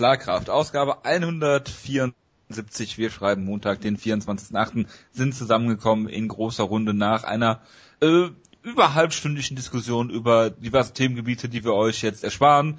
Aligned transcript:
Schlagkraft. 0.00 0.48
Ausgabe 0.48 1.04
174. 1.04 2.96
Wir 2.96 3.10
schreiben 3.10 3.44
Montag, 3.44 3.82
den 3.82 3.98
24.8. 3.98 4.86
sind 5.12 5.34
zusammengekommen 5.34 6.08
in 6.08 6.26
großer 6.26 6.64
Runde 6.64 6.94
nach 6.94 7.24
einer 7.24 7.60
äh, 8.00 8.28
über 8.62 8.94
halbstündlichen 8.94 9.56
Diskussion 9.56 10.08
über 10.08 10.48
diverse 10.48 10.94
Themengebiete, 10.94 11.50
die 11.50 11.64
wir 11.64 11.74
euch 11.74 12.00
jetzt 12.00 12.24
ersparen. 12.24 12.78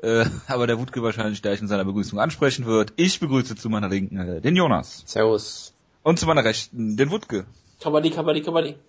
Äh, 0.00 0.26
aber 0.46 0.68
der 0.68 0.78
Wutke 0.78 1.02
wahrscheinlich 1.02 1.42
gleich 1.42 1.60
in 1.60 1.66
seiner 1.66 1.84
Begrüßung 1.84 2.20
ansprechen 2.20 2.66
wird. 2.66 2.92
Ich 2.94 3.18
begrüße 3.18 3.56
zu 3.56 3.68
meiner 3.68 3.88
Linken 3.88 4.18
äh, 4.20 4.40
den 4.40 4.54
Jonas. 4.54 5.02
Servus. 5.06 5.74
Und 6.04 6.20
zu 6.20 6.26
meiner 6.26 6.44
Rechten 6.44 6.96
den 6.96 7.10
Wutke. 7.10 7.46
Kabaddi, 7.80 8.10
Kabaddi, 8.10 8.42
Kabaddi. 8.42 8.76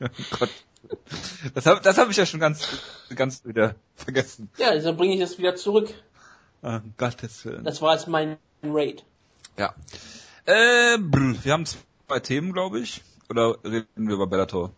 Oh 0.00 0.06
Gott. 0.38 0.50
Das 1.54 1.66
habe 1.66 1.80
das 1.82 1.98
hab 1.98 2.08
ich 2.08 2.16
ja 2.16 2.24
schon 2.24 2.40
ganz, 2.40 2.68
ganz 3.14 3.44
wieder 3.44 3.74
vergessen. 3.96 4.48
Ja, 4.56 4.68
also 4.68 4.94
bringe 4.94 5.14
ich 5.14 5.20
das 5.20 5.36
wieder 5.36 5.56
zurück. 5.56 5.92
Ah, 6.62 6.80
Gottes 6.96 7.44
Willen. 7.44 7.64
Das 7.64 7.80
war 7.82 7.94
jetzt 7.94 8.08
mein 8.08 8.36
Raid. 8.62 9.04
Ja. 9.56 9.74
Äh, 10.44 10.98
brr, 10.98 11.34
wir 11.44 11.52
haben 11.52 11.64
zwei 11.66 12.20
Themen, 12.20 12.52
glaube 12.52 12.80
ich. 12.80 13.02
Oder 13.30 13.56
reden 13.64 13.86
wir 13.96 14.14
über 14.14 14.26
Bellator? 14.26 14.72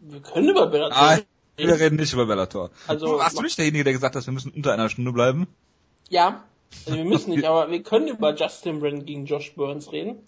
Wir 0.00 0.20
können 0.20 0.50
über 0.50 0.66
Bellator 0.66 0.96
Ah, 0.96 1.18
wir 1.56 1.66
reden. 1.68 1.78
reden 1.78 1.96
nicht 1.96 2.12
über 2.12 2.26
Bellator. 2.26 2.70
Also- 2.86 3.18
Warst 3.18 3.38
du 3.38 3.42
nicht 3.42 3.56
derjenige, 3.58 3.84
der 3.84 3.92
gesagt 3.94 4.14
hat, 4.16 4.26
wir 4.26 4.32
müssen 4.32 4.52
unter 4.52 4.72
einer 4.72 4.88
Stunde 4.88 5.12
bleiben? 5.12 5.46
Ja, 6.10 6.44
also 6.86 6.98
wir 6.98 7.04
müssen 7.04 7.30
nicht, 7.30 7.44
aber 7.44 7.70
wir 7.70 7.82
können 7.82 8.08
über 8.08 8.34
Justin 8.34 8.80
Brand 8.80 9.06
gegen 9.06 9.24
Josh 9.26 9.54
Burns 9.54 9.90
reden. 9.92 10.18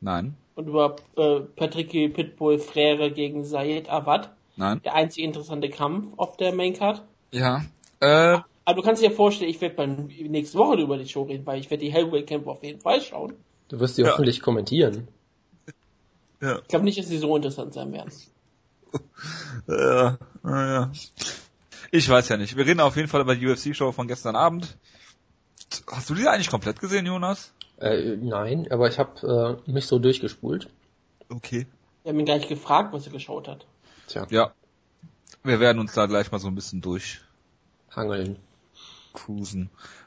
Nein. 0.00 0.34
Und 0.54 0.66
über 0.68 0.96
äh, 1.16 1.40
Patrick 1.40 1.90
Pitbull 2.14 2.58
Frere 2.58 3.10
gegen 3.12 3.44
Sayed 3.44 3.88
Awad. 3.88 4.30
Nein. 4.56 4.82
Der 4.82 4.94
einzige 4.94 5.26
interessante 5.26 5.70
Kampf 5.70 6.12
auf 6.18 6.36
der 6.36 6.52
Maincard. 6.52 7.02
Ja. 7.30 7.64
Äh, 8.00 8.40
Aber 8.64 8.76
du 8.76 8.82
kannst 8.82 9.02
dir 9.02 9.10
vorstellen, 9.10 9.50
ich 9.50 9.60
werde 9.60 9.74
beim 9.74 10.06
nächste 10.06 10.58
Woche 10.58 10.80
über 10.80 10.96
die 10.98 11.08
Show 11.08 11.22
reden, 11.24 11.44
weil 11.46 11.58
ich 11.60 11.70
werde 11.70 11.84
die 11.84 11.92
Hellway 11.92 12.22
Camp 12.24 12.46
auf 12.46 12.62
jeden 12.62 12.80
Fall 12.80 13.00
schauen. 13.00 13.34
Du 13.68 13.80
wirst 13.80 13.98
die 13.98 14.02
Ja. 14.02 14.12
hoffentlich 14.12 14.40
kommentieren. 14.40 15.08
ja. 16.40 16.58
Ich 16.60 16.68
glaube 16.68 16.84
nicht, 16.84 16.98
dass 16.98 17.08
sie 17.08 17.18
so 17.18 17.34
interessant 17.36 17.74
sein 17.74 17.92
werden. 17.92 18.12
Äh, 19.68 20.12
naja. 20.42 20.92
Ich 21.90 22.08
weiß 22.08 22.28
ja 22.28 22.36
nicht. 22.36 22.56
Wir 22.56 22.66
reden 22.66 22.80
auf 22.80 22.96
jeden 22.96 23.08
Fall 23.08 23.20
über 23.22 23.34
die 23.36 23.46
UFC-Show 23.46 23.92
von 23.92 24.06
gestern 24.08 24.36
Abend. 24.36 24.76
Hast 25.90 26.10
du 26.10 26.14
die 26.14 26.26
eigentlich 26.28 26.50
komplett 26.50 26.80
gesehen, 26.80 27.06
Jonas? 27.06 27.52
Äh, 27.78 28.16
nein, 28.16 28.66
aber 28.70 28.88
ich 28.88 28.98
habe 28.98 29.60
äh, 29.66 29.70
mich 29.70 29.86
so 29.86 29.98
durchgespult. 29.98 30.68
Okay. 31.30 31.66
Wir 32.02 32.10
haben 32.12 32.18
ihn 32.20 32.26
gleich 32.26 32.48
gefragt, 32.48 32.92
was 32.92 33.06
er 33.06 33.12
geschaut 33.12 33.48
hat. 33.48 33.64
Tja, 34.08 34.26
Ja. 34.30 34.52
Wir 35.44 35.58
werden 35.58 35.78
uns 35.78 35.92
da 35.94 36.06
gleich 36.06 36.30
mal 36.30 36.38
so 36.38 36.48
ein 36.48 36.54
bisschen 36.54 36.80
durchcruisen. 36.82 37.26
hangeln. 37.96 38.36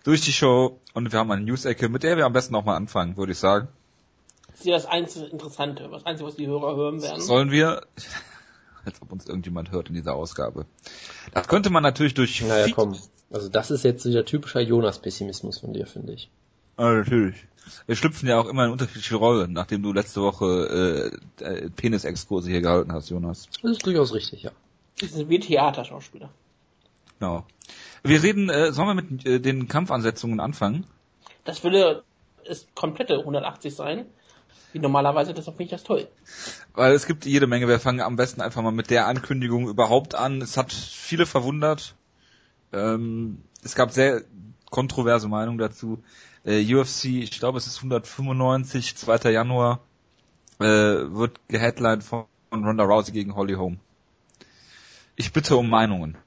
Durch 0.03 0.22
die 0.22 0.34
Show 0.34 0.80
und 0.94 1.11
wir 1.11 1.20
haben 1.20 1.31
eine 1.31 1.44
News-Ecke, 1.44 1.89
mit 1.89 2.03
der 2.03 2.17
wir 2.17 2.25
am 2.25 2.34
besten 2.34 2.56
auch 2.56 2.66
mal 2.66 2.75
anfangen, 2.75 3.17
würde 3.17 3.31
ich 3.34 3.38
sagen. 3.39 3.67
Das 4.50 4.59
ist 4.59 4.66
ja 4.66 4.73
das 4.75 4.86
einzige 4.86 5.25
Interessante, 5.25 5.89
das 5.92 6.06
einzige, 6.06 6.28
was 6.30 6.36
die 6.36 6.47
Hörer 6.47 6.75
hören 6.75 7.02
werden. 7.02 7.22
Sollen 7.22 7.52
wir, 7.52 7.81
als 8.86 9.02
ob 9.02 9.12
uns 9.12 9.25
irgendjemand 9.25 9.72
hört 9.72 9.89
in 9.89 9.95
dieser 9.95 10.16
Ausgabe. 10.16 10.66
Das 11.34 11.47
könnte 11.47 11.70
man 11.70 11.84
natürlich 11.84 12.14
durch 12.14 12.42
Naja, 12.42 12.66
Feed- 12.66 12.75
komm. 12.75 12.95
Also 13.31 13.50
das 13.50 13.72
ist 13.72 13.84
jetzt 13.84 14.06
wieder 14.06 14.23
typischer 14.23 14.62
Jonas-Pessimismus 14.62 15.59
von 15.59 15.73
dir, 15.73 15.88
finde 15.88 16.14
ich. 16.14 16.30
Ah, 16.78 16.92
natürlich. 16.94 17.36
Wir 17.88 17.95
schlüpfen 17.95 18.30
ja 18.30 18.40
auch 18.40 18.45
immer 18.45 18.66
in 18.66 18.72
unterschiedliche 18.72 19.16
Rollen, 19.16 19.52
nachdem 19.53 19.81
du 19.81 19.92
letzte 19.92 20.22
Woche 20.22 21.12
äh, 21.40 21.44
äh, 21.44 21.69
Penis-Exkurse 21.72 22.50
hier 22.52 22.62
gehalten 22.62 22.94
hast, 22.94 23.09
Jonas. 23.09 23.50
Das 23.62 23.72
ist 23.72 23.86
durchaus 23.86 24.14
richtig, 24.14 24.44
ja. 24.44 24.52
Das 25.02 25.12
sind 25.14 25.28
wie 25.30 25.40
Theaterschauspieler. 25.40 26.30
Genau. 27.20 27.46
Wir 28.04 28.22
reden, 28.22 28.50
äh, 28.50 28.72
sollen 28.72 28.88
wir 28.90 28.94
mit 28.96 29.26
äh, 29.26 29.40
den 29.40 29.68
Kampfansetzungen 29.68 30.40
anfangen? 30.40 30.86
Das 31.44 31.64
würde 31.64 32.04
es 32.44 32.68
komplette 32.76 33.20
180 33.20 33.74
sein. 33.76 34.06
Wie 34.74 34.80
normalerweise, 34.80 35.34
deshalb 35.34 35.58
finde 35.58 35.64
ich 35.66 35.72
das 35.72 35.84
toll. 35.84 36.08
Weil 36.74 36.94
es 36.94 37.06
gibt 37.06 37.25
jede 37.25 37.48
Menge. 37.48 37.68
Wir 37.68 37.80
fangen 37.80 38.02
am 38.02 38.18
besten 38.18 38.42
einfach 38.42 38.62
mal 38.62 38.72
mit 38.72 38.90
der 38.90 39.08
Ankündigung 39.08 39.70
überhaupt 39.70 40.16
an. 40.16 40.42
Es 40.42 40.58
hat 40.58 40.74
viele 40.74 41.25
verwundert. 41.25 41.96
Ähm, 42.74 43.42
es 43.64 43.74
gab 43.75 43.92
sehr 43.92 44.24
kontroverse 44.70 45.28
Meinungen 45.28 45.58
dazu. 45.58 46.04
Äh, 46.44 46.62
UFC, 46.75 47.06
ich 47.06 47.40
glaube 47.40 47.58
es 47.58 47.68
ist 47.68 47.78
195, 47.78 48.96
2. 48.98 49.31
Januar, 49.31 49.80
äh, 50.59 50.66
wird 50.66 51.40
geheadlined 51.48 52.04
von 52.04 52.25
Ronda 52.52 52.84
Rousey 52.84 53.14
gegen 53.14 53.36
Holly 53.36 53.54
Holm. 53.54 53.80
Ich 55.16 55.31
bitte 55.31 55.56
um 55.56 55.70
Meinungen. 55.70 56.18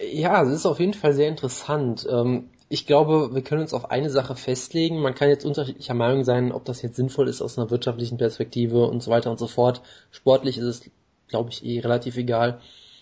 Ja, 0.00 0.42
es 0.42 0.50
ist 0.50 0.66
auf 0.66 0.80
jeden 0.80 0.94
Fall 0.94 1.12
sehr 1.12 1.28
interessant. 1.28 2.06
Ähm, 2.10 2.50
ich 2.68 2.86
glaube, 2.86 3.34
wir 3.34 3.42
können 3.42 3.62
uns 3.62 3.74
auf 3.74 3.90
eine 3.90 4.08
Sache 4.10 4.34
festlegen. 4.36 5.00
Man 5.00 5.14
kann 5.14 5.28
jetzt 5.28 5.44
unterschiedlicher 5.44 5.94
Meinung 5.94 6.24
sein, 6.24 6.52
ob 6.52 6.64
das 6.64 6.82
jetzt 6.82 6.96
sinnvoll 6.96 7.28
ist 7.28 7.42
aus 7.42 7.58
einer 7.58 7.70
wirtschaftlichen 7.70 8.16
Perspektive 8.16 8.86
und 8.86 9.02
so 9.02 9.10
weiter 9.10 9.30
und 9.30 9.38
so 9.38 9.46
fort. 9.48 9.82
Sportlich 10.10 10.56
ist 10.56 10.64
es, 10.64 10.90
glaube 11.28 11.50
ich, 11.50 11.64
eh 11.64 11.80
relativ 11.80 12.16
egal. 12.16 12.60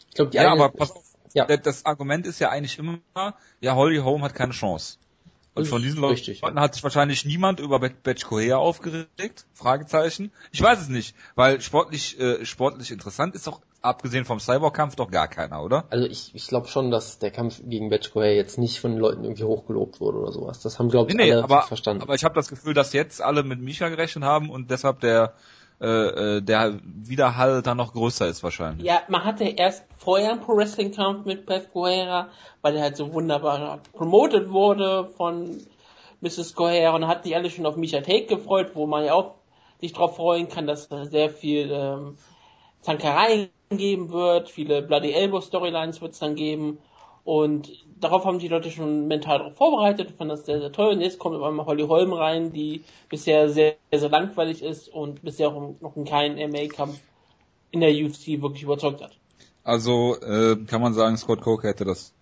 Ich 0.08 0.14
glaube, 0.14 0.30
die 0.30 0.38
Ja, 0.38 0.52
eine, 0.52 0.62
aber 0.62 0.70
pass 0.70 0.90
auf, 0.92 1.04
Ja. 1.34 1.44
das- 1.44 1.84
Argument 1.84 2.26
ist 2.26 2.38
ja 2.40 2.48
eigentlich 2.48 2.78
immer, 2.78 2.98
ja, 3.60 3.74
Holly 3.74 3.98
Holm 3.98 4.22
hat 4.24 4.34
keine 4.34 4.52
Chance. 4.52 4.96
Und 5.54 5.64
Das 5.64 5.68
von 5.70 5.82
diesen 5.82 6.00
Leuten 6.00 6.14
richtig, 6.14 6.40
ja. 6.40 6.54
hat 6.54 6.74
sich 6.74 6.82
wahrscheinlich 6.84 7.24
niemand 7.24 7.60
über 7.60 7.78
Betch 7.80 8.24
Correa 8.24 8.56
aufgeregt? 8.56 9.46
Fragezeichen. 9.54 10.32
Ich 10.52 10.62
weiß 10.62 10.80
es 10.80 10.88
nicht, 10.88 11.14
weil 11.34 11.60
sportlich, 11.60 12.18
äh, 12.18 12.44
sportlich 12.44 12.90
interessant 12.90 13.34
ist 13.34 13.46
doch, 13.46 13.60
abgesehen 13.80 14.24
vom 14.24 14.40
Cyborg-Kampf, 14.40 14.96
doch 14.96 15.10
gar 15.10 15.28
keiner, 15.28 15.62
oder? 15.62 15.84
Also 15.90 16.06
ich, 16.06 16.34
ich 16.34 16.46
glaube 16.48 16.68
schon, 16.68 16.90
dass 16.90 17.18
der 17.18 17.30
Kampf 17.30 17.60
gegen 17.64 17.88
Betchko 17.90 18.22
jetzt 18.22 18.58
nicht 18.58 18.80
von 18.80 18.92
den 18.92 19.00
Leuten 19.00 19.22
irgendwie 19.24 19.44
hochgelobt 19.44 20.00
wurde 20.00 20.18
oder 20.18 20.32
sowas. 20.32 20.60
Das 20.60 20.78
haben, 20.78 20.88
glaube 20.88 21.10
ich, 21.10 21.16
Nee, 21.16 21.26
nee, 21.26 21.32
alle 21.32 21.44
aber, 21.44 21.62
verstanden. 21.62 22.02
aber 22.02 22.14
ich 22.14 22.24
habe 22.24 22.34
das 22.34 22.48
Gefühl, 22.48 22.74
dass 22.74 22.92
jetzt 22.92 23.22
alle 23.22 23.42
mit 23.44 23.60
Misha 23.60 23.88
gerechnet 23.88 24.24
haben 24.24 24.50
und 24.50 24.70
deshalb 24.70 25.00
der, 25.00 25.34
äh, 25.80 25.86
äh, 25.86 26.40
der 26.42 26.80
Widerhall 26.82 27.62
dann 27.62 27.76
noch 27.76 27.92
größer 27.92 28.26
ist 28.26 28.42
wahrscheinlich. 28.42 28.84
Ja, 28.84 29.02
man 29.08 29.24
hatte 29.24 29.44
erst 29.44 29.84
vorher 29.96 30.32
einen 30.32 30.40
Pro-Wrestling-Kampf 30.40 31.24
mit 31.24 31.46
Beth 31.46 31.72
Guerra, 31.72 32.28
weil 32.62 32.72
der 32.72 32.82
halt 32.82 32.96
so 32.96 33.12
wunderbar 33.12 33.78
promoted 33.92 34.50
wurde 34.50 35.08
von 35.16 35.56
Mrs. 36.20 36.56
Guerra 36.56 36.96
und 36.96 37.06
hat 37.06 37.24
die 37.24 37.36
alle 37.36 37.48
schon 37.48 37.64
auf 37.64 37.76
Misha 37.76 38.00
Take 38.00 38.26
gefreut, 38.26 38.72
wo 38.74 38.86
man 38.88 39.04
ja 39.04 39.14
auch 39.14 39.34
sich 39.80 39.92
drauf 39.92 40.16
freuen 40.16 40.48
kann, 40.48 40.66
dass 40.66 40.88
da 40.88 41.04
sehr 41.04 41.30
viel 41.30 41.70
ähm, 41.72 42.18
Zankereien 42.80 43.48
geben 43.70 44.10
wird, 44.10 44.48
viele 44.48 44.82
Bloody 44.82 45.12
Elbow 45.12 45.40
Storylines 45.40 46.00
wird 46.00 46.12
es 46.12 46.18
dann 46.18 46.34
geben 46.34 46.78
und 47.24 47.70
darauf 48.00 48.24
haben 48.24 48.38
die 48.38 48.48
Leute 48.48 48.70
schon 48.70 49.06
mental 49.06 49.38
darauf 49.38 49.56
vorbereitet, 49.56 50.12
fanden 50.16 50.30
das 50.30 50.46
sehr, 50.46 50.60
sehr 50.60 50.72
toll 50.72 50.94
und 50.94 51.00
jetzt 51.00 51.18
kommt 51.18 51.36
auf 51.36 51.42
einmal 51.42 51.66
Holly 51.66 51.86
Holm 51.86 52.12
rein, 52.12 52.52
die 52.52 52.82
bisher 53.08 53.50
sehr, 53.50 53.74
sehr 53.92 54.08
langweilig 54.08 54.62
ist 54.62 54.88
und 54.88 55.22
bisher 55.22 55.48
auch 55.48 55.74
noch 55.80 55.96
in 55.96 56.04
keinen 56.04 56.36
MMA-Kampf 56.50 56.98
in 57.70 57.80
der 57.80 57.90
UFC 57.90 58.40
wirklich 58.40 58.62
überzeugt 58.62 59.02
hat. 59.02 59.18
Also 59.64 60.16
äh, 60.22 60.56
kann 60.66 60.80
man 60.80 60.94
sagen, 60.94 61.18
Scott 61.18 61.42
Coker 61.42 61.68
hätte 61.68 61.84
das. 61.84 62.14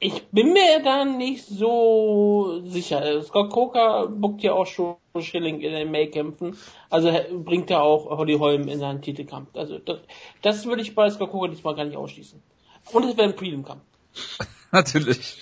Ich 0.00 0.28
bin 0.28 0.52
mir 0.52 0.80
da 0.84 1.04
nicht 1.04 1.44
so 1.44 2.60
sicher. 2.64 3.20
Scott 3.22 3.50
Coker 3.50 4.06
buckt 4.06 4.42
ja 4.42 4.52
auch 4.52 4.66
schon 4.66 4.96
Schilling 5.18 5.60
in 5.60 5.72
den 5.72 5.90
May-Kämpfen. 5.90 6.56
Also 6.88 7.08
er 7.08 7.24
bringt 7.32 7.68
ja 7.70 7.80
auch 7.80 8.08
Holly 8.16 8.38
Holm 8.38 8.68
in 8.68 8.78
seinen 8.78 9.02
Titelkampf. 9.02 9.56
Also 9.56 9.78
das, 9.78 9.98
das 10.42 10.66
würde 10.66 10.82
ich 10.82 10.94
bei 10.94 11.10
Scott 11.10 11.30
Coker 11.32 11.48
diesmal 11.48 11.74
gar 11.74 11.84
nicht 11.84 11.96
ausschließen. 11.96 12.40
Und 12.92 13.04
es 13.04 13.16
wäre 13.16 13.28
ein 13.28 13.36
Prelim-Kampf. 13.36 13.82
Natürlich. 14.72 15.38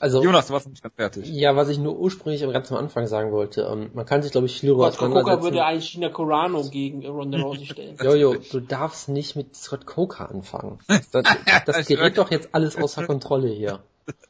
Also, 0.00 0.22
Jonas, 0.22 0.46
du 0.46 0.54
warst 0.54 0.66
noch 0.66 0.70
nicht 0.70 0.82
ganz 0.82 0.94
fertig. 0.94 1.26
ja, 1.28 1.54
was 1.54 1.68
ich 1.68 1.78
nur 1.78 1.98
ursprünglich 1.98 2.40
ganz 2.40 2.72
am 2.72 2.78
Anfang 2.78 3.06
sagen 3.06 3.30
wollte, 3.30 3.68
ähm, 3.70 3.90
man 3.92 4.06
kann 4.06 4.22
sich, 4.22 4.32
glaube 4.32 4.46
ich, 4.46 4.58
viel 4.58 4.70
darüber 4.70 4.90
Scott 4.90 5.12
Coker 5.12 5.42
würde 5.42 5.64
eigentlich 5.64 5.90
China 5.90 6.08
Corano 6.08 6.62
gegen 6.70 7.06
Ronda 7.06 7.38
Rousey 7.38 7.66
stellen. 7.66 7.96
Jojo, 8.02 8.36
du 8.36 8.60
darfst 8.60 9.10
nicht 9.10 9.36
mit 9.36 9.54
Scott 9.54 9.84
Coker 9.84 10.30
anfangen. 10.30 10.78
Das, 10.86 11.10
das 11.66 11.86
gerät 11.86 12.16
doch 12.16 12.30
jetzt 12.30 12.48
alles 12.52 12.76
außer 12.76 13.06
Kontrolle 13.06 13.48
hier. 13.48 13.80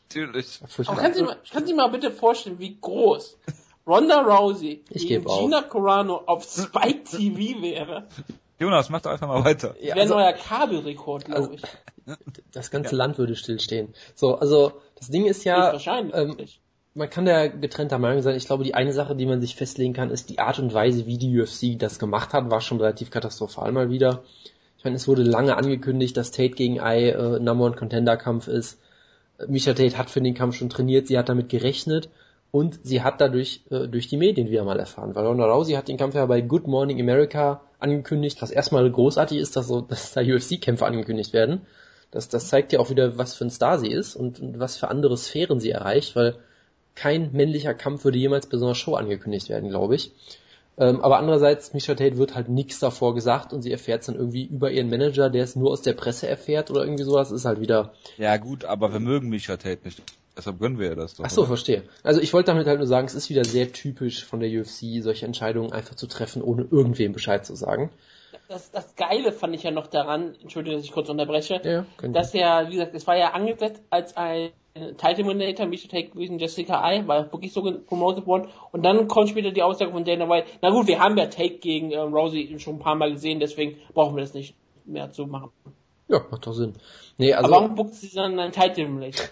Natürlich. 0.08 0.60
Aber 0.87 1.00
kann 1.00 1.14
Sie, 1.14 1.22
mal, 1.22 1.37
kann 1.52 1.66
Sie 1.66 1.75
mal 1.75 1.88
bitte 1.88 2.10
vorstellen, 2.10 2.58
wie 2.58 2.76
groß 2.81 3.38
Ronda 3.87 4.20
Rousey 4.20 4.82
Ich 4.90 5.06
gegen. 5.06 5.25
Gina 5.25 5.62
Carano 5.62 6.16
auf 6.26 6.44
Spike 6.44 7.04
TV 7.04 7.62
wäre? 7.62 8.08
Jonas, 8.58 8.90
mach 8.90 9.00
doch 9.02 9.12
einfach 9.12 9.28
mal 9.28 9.44
weiter. 9.44 9.75
Ja, 9.81 9.94
Wäre 9.94 10.00
also, 10.00 10.14
neuer 10.14 10.32
Kabelrekord, 10.32 11.25
glaube 11.26 11.40
also- 11.40 11.52
ich. 11.52 11.62
das 12.52 12.70
ganze 12.70 12.96
Land 12.96 13.19
würde 13.19 13.37
stillstehen. 13.37 13.94
So, 14.14 14.37
also 14.37 14.72
das 14.96 15.08
Ding 15.08 15.26
ist 15.26 15.44
ja, 15.44 15.72
wahrscheinlich. 15.72 16.14
ähm, 16.14 16.37
man 16.94 17.10
kann 17.10 17.26
da 17.26 17.46
getrennter 17.46 17.99
Meinung 17.99 18.22
sein. 18.22 18.34
Ich 18.34 18.46
glaube, 18.46 18.64
die 18.64 18.75
eine 18.75 18.93
Sache, 18.93 19.14
die 19.14 19.26
man 19.26 19.40
sich 19.40 19.55
festlegen 19.55 19.93
kann, 19.93 20.10
ist 20.10 20.31
die 20.31 20.38
Art 20.38 20.58
und 20.58 20.75
Weise, 20.75 21.06
wie 21.06 21.19
die 21.19 21.38
UFC 21.38 21.78
das 21.78 21.99
gemacht 21.99 22.32
hat, 22.32 22.50
war 22.50 22.60
schon 22.60 22.81
relativ 22.81 23.10
katastrophal 23.10 23.70
mal 23.72 23.90
wieder. 23.90 24.25
Ich 24.78 24.84
meine, 24.84 24.96
es 24.96 25.06
wurde 25.06 25.22
lange 25.22 25.56
angekündigt, 25.56 26.16
dass 26.16 26.31
Tate 26.31 26.54
gegen 26.54 26.81
Ai 26.81 27.11
äh, 27.11 27.38
Number 27.38 27.66
One 27.66 27.76
Contender 27.76 28.16
Kampf 28.16 28.49
ist. 28.49 28.81
Misha 29.46 29.75
Tate 29.75 29.96
hat 29.96 30.11
für 30.11 30.20
den 30.20 30.34
Kampf 30.34 30.56
schon 30.56 30.70
trainiert, 30.70 31.06
sie 31.06 31.19
hat 31.19 31.28
damit 31.28 31.49
gerechnet 31.49 32.08
und 32.50 32.80
sie 32.82 33.02
hat 33.02 33.20
dadurch 33.20 33.62
äh, 33.70 33.88
durch 33.88 34.08
die 34.08 34.16
Medien 34.16 34.50
wieder 34.50 34.64
mal 34.64 34.78
erfahren, 34.78 35.14
weil 35.14 35.26
Ronda 35.26 35.44
Rousey 35.44 35.74
hat 35.74 35.88
den 35.88 35.98
Kampf 35.98 36.14
ja 36.14 36.24
bei 36.26 36.40
Good 36.40 36.66
Morning 36.66 37.00
America 37.00 37.60
angekündigt, 37.78 38.40
was 38.40 38.50
erstmal 38.50 38.90
großartig 38.90 39.38
ist, 39.38 39.56
dass 39.56 39.68
so, 39.68 39.80
dass 39.88 40.12
da 40.12 40.22
UFC-Kämpfe 40.22 40.86
angekündigt 40.86 41.32
werden. 41.32 41.62
Das, 42.10 42.28
das 42.28 42.48
zeigt 42.48 42.72
ja 42.72 42.80
auch 42.80 42.88
wieder, 42.88 43.18
was 43.18 43.34
für 43.34 43.44
ein 43.44 43.50
Star 43.50 43.78
sie 43.78 43.90
ist 43.90 44.16
und, 44.16 44.40
und 44.40 44.58
was 44.58 44.78
für 44.78 44.88
andere 44.88 45.16
Sphären 45.16 45.60
sie 45.60 45.70
erreicht, 45.70 46.16
weil 46.16 46.36
kein 46.94 47.32
männlicher 47.32 47.74
Kampf 47.74 48.04
würde 48.04 48.18
jemals 48.18 48.46
bei 48.46 48.56
so 48.56 48.64
einer 48.64 48.74
Show 48.74 48.94
angekündigt 48.94 49.50
werden, 49.50 49.68
glaube 49.68 49.94
ich. 49.94 50.12
Ähm, 50.78 51.00
aber 51.02 51.18
andererseits, 51.18 51.74
Misha 51.74 51.94
Tate 51.94 52.16
wird 52.16 52.34
halt 52.34 52.48
nichts 52.48 52.78
davor 52.78 53.14
gesagt 53.14 53.52
und 53.52 53.62
sie 53.62 53.72
erfährt 53.72 54.00
es 54.00 54.06
dann 54.06 54.14
irgendwie 54.14 54.44
über 54.44 54.70
ihren 54.70 54.88
Manager, 54.88 55.28
der 55.28 55.44
es 55.44 55.54
nur 55.54 55.70
aus 55.70 55.82
der 55.82 55.92
Presse 55.92 56.28
erfährt 56.28 56.70
oder 56.70 56.82
irgendwie 56.82 57.04
sowas, 57.04 57.30
ist 57.30 57.44
halt 57.44 57.60
wieder. 57.60 57.92
Ja 58.16 58.36
gut, 58.36 58.64
aber 58.64 58.92
wir 58.92 59.00
mögen 59.00 59.28
Misha 59.28 59.56
Tate 59.56 59.80
nicht. 59.84 60.02
Deshalb 60.38 60.61
gönnen 60.61 60.79
wir 60.79 60.90
ja 60.90 60.94
das 60.94 61.14
doch. 61.14 61.25
Ach 61.25 61.31
so, 61.31 61.40
oder? 61.43 61.49
verstehe. 61.49 61.82
Also 62.05 62.20
ich 62.20 62.32
wollte 62.32 62.52
damit 62.52 62.67
halt 62.69 62.79
nur 62.79 62.87
sagen, 62.87 63.08
es 63.08 63.14
ist 63.14 63.29
wieder 63.29 63.44
sehr 63.44 63.73
typisch 63.73 64.25
von 64.25 64.38
der 64.38 64.49
UFC, 64.49 65.02
solche 65.02 65.26
Entscheidungen 65.26 65.73
einfach 65.73 65.96
zu 65.96 66.06
treffen, 66.06 66.43
ohne 66.43 66.62
irgendwem 66.70 67.12
Bescheid 67.12 67.44
zu 67.44 67.56
sagen. 67.56 67.90
Das, 68.46 68.70
das 68.70 68.94
Geile 68.94 69.32
fand 69.32 69.55
ich 69.56 69.64
ja 69.64 69.73
noch 69.73 69.88
daran, 69.88 70.35
entschuldige, 70.40 70.76
dass 70.76 70.85
ich 70.85 70.93
kurz 70.93 71.08
unterbreche, 71.08 71.61
ja, 71.64 71.85
dass 72.08 72.32
ja, 72.32 72.69
wie 72.69 72.73
gesagt, 72.73 72.94
es 72.94 73.06
war 73.06 73.17
ja 73.17 73.32
angesetzt 73.32 73.82
als 73.90 74.17
ein 74.17 74.50
Title 74.96 75.25
Eliminator, 75.25 75.67
Misha 75.67 75.88
Tate 75.88 76.11
gewesen, 76.11 76.38
Jessica 76.38 76.88
I, 76.93 77.06
war 77.08 77.32
wirklich 77.32 77.52
so 77.52 77.62
promoted 77.87 78.26
worden. 78.26 78.49
Und 78.70 78.85
dann 78.85 79.08
kommt 79.08 79.29
später 79.31 79.50
die 79.50 79.62
Aussage 79.62 79.90
von 79.90 80.05
Dana 80.05 80.29
White, 80.29 80.46
na 80.62 80.70
gut, 80.70 80.87
wir 80.87 81.00
haben 81.00 81.19
ja 81.19 81.26
Take 81.26 81.58
gegen 81.58 81.90
äh, 81.90 81.99
Rosie 81.99 82.58
schon 82.61 82.76
ein 82.76 82.79
paar 82.79 82.94
Mal 82.94 83.12
gesehen, 83.12 83.40
deswegen 83.40 83.79
brauchen 83.93 84.14
wir 84.14 84.20
das 84.20 84.35
nicht 84.35 84.55
mehr 84.85 85.11
zu 85.11 85.26
machen. 85.26 85.50
Ja, 86.06 86.25
macht 86.31 86.46
doch 86.46 86.52
Sinn. 86.52 86.75
Nee, 87.19 87.35
also, 87.35 87.52
Aber 87.52 87.62
warum 87.62 87.75
buckt 87.75 87.94
sie 87.94 88.14
dann 88.14 88.38
ein 88.38 88.52
Title 88.52 88.85
Eliminator? 88.85 89.26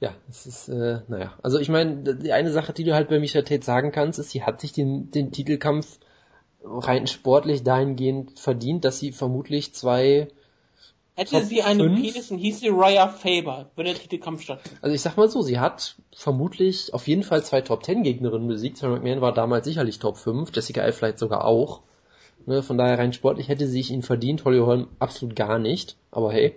Ja, 0.00 0.14
es 0.30 0.46
ist, 0.46 0.68
äh, 0.68 1.00
naja. 1.08 1.34
Also 1.42 1.58
ich 1.58 1.68
meine, 1.68 2.14
die 2.14 2.32
eine 2.32 2.50
Sache, 2.50 2.72
die 2.72 2.84
du 2.84 2.94
halt 2.94 3.08
bei 3.08 3.20
Misha 3.20 3.42
Tate 3.42 3.64
sagen 3.64 3.92
kannst, 3.92 4.18
ist, 4.18 4.30
sie 4.30 4.42
hat 4.42 4.60
sich 4.60 4.72
den, 4.72 5.10
den 5.10 5.30
Titelkampf 5.30 5.98
rein 6.64 7.06
sportlich 7.06 7.62
dahingehend 7.62 8.38
verdient, 8.38 8.84
dass 8.84 8.98
sie 8.98 9.12
vermutlich 9.12 9.74
zwei 9.74 10.28
Hätte 11.16 11.32
Top 11.32 11.42
sie 11.42 11.62
einen 11.62 11.96
Penis 11.96 12.30
und 12.30 12.38
hieß 12.38 12.60
sie 12.60 12.68
Raya 12.70 13.08
Faber, 13.08 13.70
würde 13.76 13.90
der 13.90 14.00
Titelkampf 14.00 14.42
stattfinden. 14.42 14.78
Also 14.80 14.94
ich 14.94 15.02
sag 15.02 15.18
mal 15.18 15.28
so, 15.28 15.42
sie 15.42 15.60
hat 15.60 15.96
vermutlich 16.14 16.94
auf 16.94 17.06
jeden 17.06 17.22
Fall 17.22 17.44
zwei 17.44 17.60
Top 17.60 17.84
10 17.84 18.02
Gegnerinnen 18.02 18.48
besiegt. 18.48 18.78
Sarah 18.78 18.94
McMahon 18.94 19.20
war 19.20 19.34
damals 19.34 19.66
sicherlich 19.66 19.98
Top 19.98 20.16
5, 20.16 20.50
Jessica 20.54 20.80
L 20.80 20.92
vielleicht 20.92 21.18
sogar 21.18 21.44
auch. 21.44 21.82
Ne, 22.46 22.62
von 22.62 22.78
daher 22.78 22.98
rein 22.98 23.12
sportlich 23.12 23.48
hätte 23.48 23.66
sie 23.66 23.72
sich 23.72 23.90
ihn 23.90 24.02
verdient, 24.02 24.46
Holly 24.46 24.60
Holm 24.60 24.88
absolut 24.98 25.36
gar 25.36 25.58
nicht. 25.58 25.96
Aber 26.10 26.32
hey, 26.32 26.54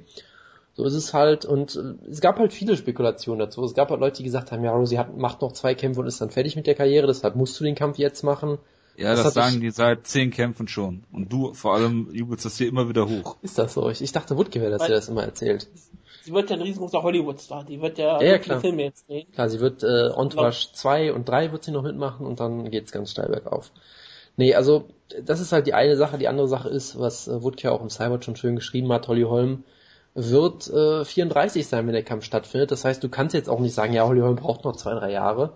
so 0.73 0.85
ist 0.85 0.93
es 0.93 1.13
halt. 1.13 1.45
Und 1.45 1.75
äh, 1.75 2.09
es 2.09 2.21
gab 2.21 2.39
halt 2.39 2.53
viele 2.53 2.75
Spekulationen 2.75 3.39
dazu. 3.39 3.63
Es 3.63 3.73
gab 3.73 3.89
halt 3.89 3.99
Leute, 3.99 4.17
die 4.17 4.23
gesagt 4.23 4.51
haben, 4.51 4.63
ja, 4.63 4.71
Rosie 4.71 4.97
hat, 4.97 5.15
macht 5.17 5.41
noch 5.41 5.51
zwei 5.51 5.75
Kämpfe 5.75 6.01
und 6.01 6.07
ist 6.07 6.21
dann 6.21 6.31
fertig 6.31 6.55
mit 6.55 6.67
der 6.67 6.75
Karriere, 6.75 7.07
deshalb 7.07 7.35
musst 7.35 7.59
du 7.59 7.63
den 7.63 7.75
Kampf 7.75 7.97
jetzt 7.97 8.23
machen. 8.23 8.57
Ja, 8.95 9.15
das, 9.15 9.23
das 9.23 9.33
sagen 9.33 9.59
die 9.59 9.71
seit 9.71 10.05
zehn 10.05 10.29
Kämpfen 10.29 10.67
schon. 10.67 11.03
Und 11.11 11.33
du 11.33 11.53
vor 11.53 11.73
allem 11.73 12.09
jubelst 12.13 12.45
das 12.45 12.57
hier 12.57 12.67
immer 12.67 12.89
wieder 12.89 13.09
hoch. 13.09 13.37
Ist 13.41 13.57
das 13.57 13.73
so? 13.73 13.89
Ich, 13.89 14.01
ich 14.01 14.11
dachte, 14.11 14.37
Woodke 14.37 14.61
wäre 14.61 14.71
das, 14.71 14.85
der 14.85 14.95
das 14.95 15.09
immer 15.09 15.23
erzählt. 15.23 15.67
Sie 16.21 16.31
wird 16.31 16.49
ja 16.49 16.55
ein 16.55 16.61
riesengroßer 16.61 17.01
Hollywood-Star. 17.01 17.65
Die 17.65 17.81
wird 17.81 17.97
ja, 17.97 18.21
ja, 18.21 18.33
ja 18.33 18.37
klar. 18.37 18.61
Filme 18.61 18.83
jetzt 18.83 19.09
drehen. 19.09 19.31
Klar, 19.31 19.49
sie 19.49 19.59
wird 19.59 19.83
äh, 19.83 20.09
Entourage 20.09 20.71
2 20.73 21.11
und 21.11 21.27
3 21.27 21.51
wird 21.51 21.63
sie 21.63 21.71
noch 21.71 21.83
mitmachen 21.83 22.25
und 22.25 22.39
dann 22.39 22.69
geht's 22.69 22.91
ganz 22.91 23.11
steil 23.11 23.29
bergauf. 23.29 23.71
Nee, 24.37 24.55
also 24.55 24.85
das 25.23 25.39
ist 25.39 25.51
halt 25.51 25.67
die 25.67 25.73
eine 25.73 25.97
Sache. 25.97 26.17
Die 26.17 26.27
andere 26.27 26.47
Sache 26.47 26.69
ist, 26.69 26.97
was 26.99 27.27
äh, 27.27 27.43
Woodke 27.43 27.71
auch 27.71 27.81
im 27.81 27.89
Cyber 27.89 28.21
schon 28.21 28.35
schön 28.35 28.55
geschrieben 28.55 28.91
hat, 28.93 29.07
Holly 29.07 29.23
Holm 29.23 29.63
wird 30.15 30.69
äh, 30.69 31.05
34 31.05 31.67
sein, 31.67 31.87
wenn 31.87 31.93
der 31.93 32.03
Kampf 32.03 32.25
stattfindet. 32.25 32.71
Das 32.71 32.85
heißt, 32.85 33.03
du 33.03 33.09
kannst 33.09 33.33
jetzt 33.33 33.49
auch 33.49 33.59
nicht 33.59 33.73
sagen, 33.73 33.93
ja, 33.93 34.05
Holly 34.05 34.21
Holm 34.21 34.35
braucht 34.35 34.63
noch 34.63 34.75
zwei, 34.75 34.93
drei 34.93 35.11
Jahre 35.11 35.53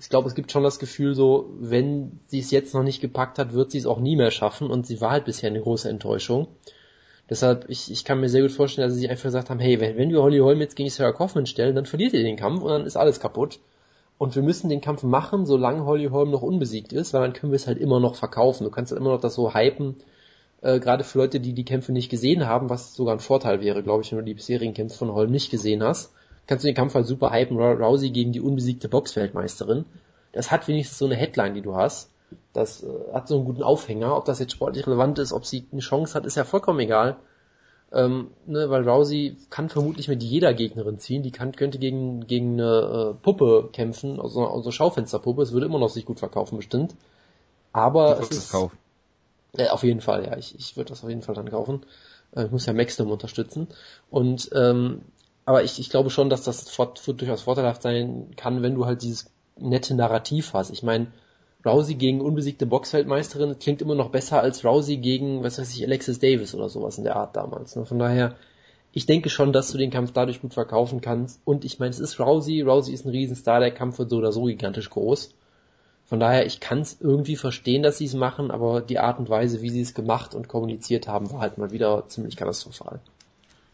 ich 0.00 0.08
glaube, 0.08 0.28
es 0.28 0.34
gibt 0.34 0.50
schon 0.50 0.62
das 0.62 0.78
Gefühl 0.78 1.14
so, 1.14 1.50
wenn 1.60 2.20
sie 2.26 2.40
es 2.40 2.50
jetzt 2.50 2.72
noch 2.72 2.82
nicht 2.82 3.02
gepackt 3.02 3.38
hat, 3.38 3.52
wird 3.52 3.70
sie 3.70 3.78
es 3.78 3.86
auch 3.86 4.00
nie 4.00 4.16
mehr 4.16 4.30
schaffen 4.30 4.70
und 4.70 4.86
sie 4.86 5.00
war 5.02 5.10
halt 5.10 5.26
bisher 5.26 5.50
eine 5.50 5.60
große 5.60 5.90
Enttäuschung. 5.90 6.48
Deshalb, 7.28 7.66
ich, 7.68 7.92
ich 7.92 8.04
kann 8.04 8.18
mir 8.18 8.30
sehr 8.30 8.40
gut 8.42 8.50
vorstellen, 8.50 8.88
dass 8.88 8.94
sie 8.94 9.02
sich 9.02 9.10
einfach 9.10 9.24
gesagt 9.24 9.50
haben, 9.50 9.60
hey, 9.60 9.78
wenn, 9.78 9.98
wenn 9.98 10.10
wir 10.10 10.22
Holly 10.22 10.38
Holm 10.38 10.60
jetzt 10.60 10.74
gegen 10.74 10.88
Sarah 10.88 11.12
Kaufman 11.12 11.44
stellen, 11.44 11.74
dann 11.74 11.84
verliert 11.84 12.14
ihr 12.14 12.22
den 12.22 12.36
Kampf 12.36 12.62
und 12.62 12.70
dann 12.70 12.86
ist 12.86 12.96
alles 12.96 13.20
kaputt. 13.20 13.60
Und 14.16 14.34
wir 14.34 14.42
müssen 14.42 14.70
den 14.70 14.80
Kampf 14.80 15.02
machen, 15.02 15.44
solange 15.44 15.84
Holly 15.84 16.08
Holm 16.08 16.30
noch 16.30 16.42
unbesiegt 16.42 16.94
ist, 16.94 17.12
weil 17.12 17.20
dann 17.20 17.34
können 17.34 17.52
wir 17.52 17.56
es 17.56 17.66
halt 17.66 17.78
immer 17.78 18.00
noch 18.00 18.16
verkaufen. 18.16 18.64
Du 18.64 18.70
kannst 18.70 18.92
halt 18.92 19.00
immer 19.00 19.12
noch 19.12 19.20
das 19.20 19.34
so 19.34 19.54
hypen, 19.54 19.96
äh, 20.62 20.80
gerade 20.80 21.04
für 21.04 21.18
Leute, 21.18 21.40
die 21.40 21.52
die 21.52 21.64
Kämpfe 21.64 21.92
nicht 21.92 22.10
gesehen 22.10 22.46
haben, 22.46 22.70
was 22.70 22.94
sogar 22.94 23.14
ein 23.14 23.20
Vorteil 23.20 23.60
wäre, 23.60 23.82
glaube 23.82 24.02
ich, 24.02 24.10
wenn 24.10 24.18
du 24.18 24.24
die 24.24 24.34
bisherigen 24.34 24.74
Kämpfe 24.74 24.98
von 24.98 25.12
Holm 25.12 25.30
nicht 25.30 25.50
gesehen 25.50 25.82
hast 25.82 26.12
kannst 26.50 26.64
du 26.64 26.68
den 26.68 26.74
Kampf 26.74 26.94
halt 26.96 27.06
super 27.06 27.30
hypen, 27.30 27.56
Rousey 27.58 28.10
gegen 28.10 28.32
die 28.32 28.40
unbesiegte 28.40 28.88
Boxweltmeisterin. 28.88 29.84
Das 30.32 30.50
hat 30.50 30.66
wenigstens 30.66 30.98
so 30.98 31.06
eine 31.06 31.14
Headline, 31.14 31.54
die 31.54 31.62
du 31.62 31.76
hast. 31.76 32.10
Das 32.52 32.82
äh, 32.82 32.88
hat 33.12 33.28
so 33.28 33.36
einen 33.36 33.44
guten 33.44 33.62
Aufhänger. 33.62 34.16
Ob 34.16 34.24
das 34.24 34.40
jetzt 34.40 34.52
sportlich 34.52 34.84
relevant 34.84 35.20
ist, 35.20 35.32
ob 35.32 35.46
sie 35.46 35.64
eine 35.70 35.80
Chance 35.80 36.14
hat, 36.14 36.26
ist 36.26 36.36
ja 36.36 36.42
vollkommen 36.42 36.80
egal. 36.80 37.18
Ähm, 37.92 38.32
ne, 38.46 38.68
weil 38.68 38.88
Rousey 38.88 39.36
kann 39.48 39.68
vermutlich 39.68 40.08
mit 40.08 40.24
jeder 40.24 40.52
Gegnerin 40.52 40.98
ziehen. 40.98 41.22
Die 41.22 41.30
kann, 41.30 41.52
könnte 41.52 41.78
gegen, 41.78 42.26
gegen 42.26 42.54
eine 42.54 43.12
äh, 43.12 43.22
Puppe 43.22 43.68
kämpfen, 43.72 44.20
also, 44.20 44.44
also 44.48 44.72
Schaufensterpuppe. 44.72 45.42
Es 45.42 45.52
würde 45.52 45.66
immer 45.66 45.78
noch 45.78 45.88
sich 45.88 46.04
gut 46.04 46.18
verkaufen, 46.18 46.56
bestimmt. 46.56 46.96
Aber 47.72 48.18
es 48.18 48.30
ist, 48.30 48.50
kaufen. 48.50 48.76
Äh, 49.56 49.68
auf 49.68 49.82
jeden 49.82 50.00
Fall, 50.00 50.26
ja. 50.26 50.36
Ich, 50.36 50.54
ich 50.58 50.76
würde 50.76 50.90
das 50.90 51.02
auf 51.02 51.08
jeden 51.08 51.22
Fall 51.22 51.34
dann 51.34 51.50
kaufen. 51.50 51.84
Äh, 52.34 52.44
ich 52.44 52.50
muss 52.50 52.66
ja 52.66 52.72
Maximum 52.72 53.12
unterstützen. 53.12 53.68
Und 54.10 54.50
ähm, 54.54 55.02
aber 55.44 55.64
ich, 55.64 55.78
ich 55.80 55.90
glaube 55.90 56.10
schon, 56.10 56.30
dass 56.30 56.44
das 56.44 56.70
fort, 56.70 57.02
durchaus 57.06 57.42
vorteilhaft 57.42 57.82
sein 57.82 58.30
kann, 58.36 58.62
wenn 58.62 58.74
du 58.74 58.86
halt 58.86 59.02
dieses 59.02 59.30
nette 59.56 59.94
Narrativ 59.94 60.52
hast. 60.54 60.70
Ich 60.70 60.82
meine, 60.82 61.08
Rousey 61.64 61.94
gegen 61.94 62.20
unbesiegte 62.20 62.66
Boxfeldmeisterin 62.66 63.58
klingt 63.58 63.82
immer 63.82 63.94
noch 63.94 64.10
besser 64.10 64.40
als 64.40 64.64
Rousey 64.64 64.96
gegen, 64.98 65.42
was 65.42 65.58
weiß 65.58 65.74
ich, 65.74 65.84
Alexis 65.84 66.18
Davis 66.18 66.54
oder 66.54 66.68
sowas 66.68 66.98
in 66.98 67.04
der 67.04 67.16
Art 67.16 67.36
damals. 67.36 67.76
Ne? 67.76 67.84
Von 67.84 67.98
daher, 67.98 68.36
ich 68.92 69.06
denke 69.06 69.28
schon, 69.28 69.52
dass 69.52 69.70
du 69.70 69.78
den 69.78 69.90
Kampf 69.90 70.12
dadurch 70.12 70.40
gut 70.40 70.54
verkaufen 70.54 71.00
kannst. 71.00 71.40
Und 71.44 71.64
ich 71.64 71.78
meine, 71.78 71.90
es 71.90 72.00
ist 72.00 72.18
Rousey, 72.18 72.62
Rousey 72.62 72.94
ist 72.94 73.04
ein 73.04 73.10
Riesenstar, 73.10 73.60
der 73.60 73.72
Kampf 73.72 73.98
wird 73.98 74.10
so 74.10 74.18
oder 74.18 74.32
so 74.32 74.44
gigantisch 74.44 74.88
groß. 74.90 75.34
Von 76.10 76.18
daher, 76.18 76.44
ich 76.44 76.58
kann 76.58 76.80
es 76.80 77.00
irgendwie 77.00 77.36
verstehen, 77.36 77.84
dass 77.84 77.98
sie 77.98 78.06
es 78.06 78.14
machen, 78.14 78.50
aber 78.50 78.80
die 78.80 78.98
Art 78.98 79.20
und 79.20 79.30
Weise, 79.30 79.62
wie 79.62 79.70
sie 79.70 79.80
es 79.80 79.94
gemacht 79.94 80.34
und 80.34 80.48
kommuniziert 80.48 81.06
haben, 81.06 81.30
war 81.30 81.40
halt 81.40 81.56
mal 81.56 81.70
wieder 81.70 82.08
ziemlich 82.08 82.36
katastrophal. 82.36 82.98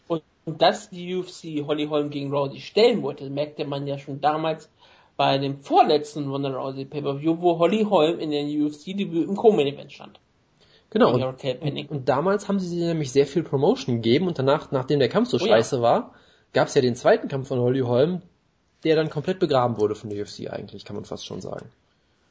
Und 0.07 0.21
dass 0.45 0.91
die 0.91 1.15
UFC 1.15 1.65
Holly 1.67 1.87
Holm 1.87 2.11
gegen 2.11 2.31
Rousey 2.31 2.61
stellen 2.61 3.01
wollte, 3.01 3.27
merkte 3.31 3.65
man 3.65 3.87
ja 3.87 3.97
schon 3.97 4.21
damals 4.21 4.69
bei 5.17 5.39
dem 5.39 5.61
vorletzten 5.61 6.29
Ronda 6.29 6.55
Rousey 6.55 6.85
Pay-Per-View, 6.85 7.41
wo 7.41 7.57
Holly 7.57 7.87
Holm 7.89 8.19
in 8.19 8.29
den 8.29 8.47
UFC-Debüt 8.63 9.27
im 9.27 9.35
Co-Main-Event 9.35 9.91
stand. 9.91 10.19
Genau. 10.91 11.15
Und, 11.15 11.89
und, 11.89 12.07
damals 12.07 12.47
haben 12.47 12.59
sie 12.59 12.67
sich 12.67 12.77
nämlich 12.77 13.11
sehr 13.11 13.25
viel 13.25 13.41
Promotion 13.41 13.95
gegeben 13.95 14.27
und 14.27 14.37
danach, 14.37 14.71
nachdem 14.71 14.99
der 14.99 15.09
Kampf 15.09 15.29
so 15.29 15.37
oh, 15.37 15.45
scheiße 15.45 15.77
ja. 15.77 15.81
war, 15.81 16.13
gab 16.53 16.67
es 16.67 16.75
ja 16.75 16.81
den 16.81 16.95
zweiten 16.95 17.29
Kampf 17.29 17.47
von 17.47 17.59
Holly 17.59 17.81
Holm, 17.81 18.21
der 18.83 18.95
dann 18.95 19.09
komplett 19.09 19.39
begraben 19.39 19.79
wurde 19.79 19.95
von 19.95 20.11
der 20.11 20.21
UFC 20.21 20.51
eigentlich, 20.51 20.85
kann 20.85 20.95
man 20.95 21.03
fast 21.03 21.25
schon 21.25 21.41
sagen. 21.41 21.71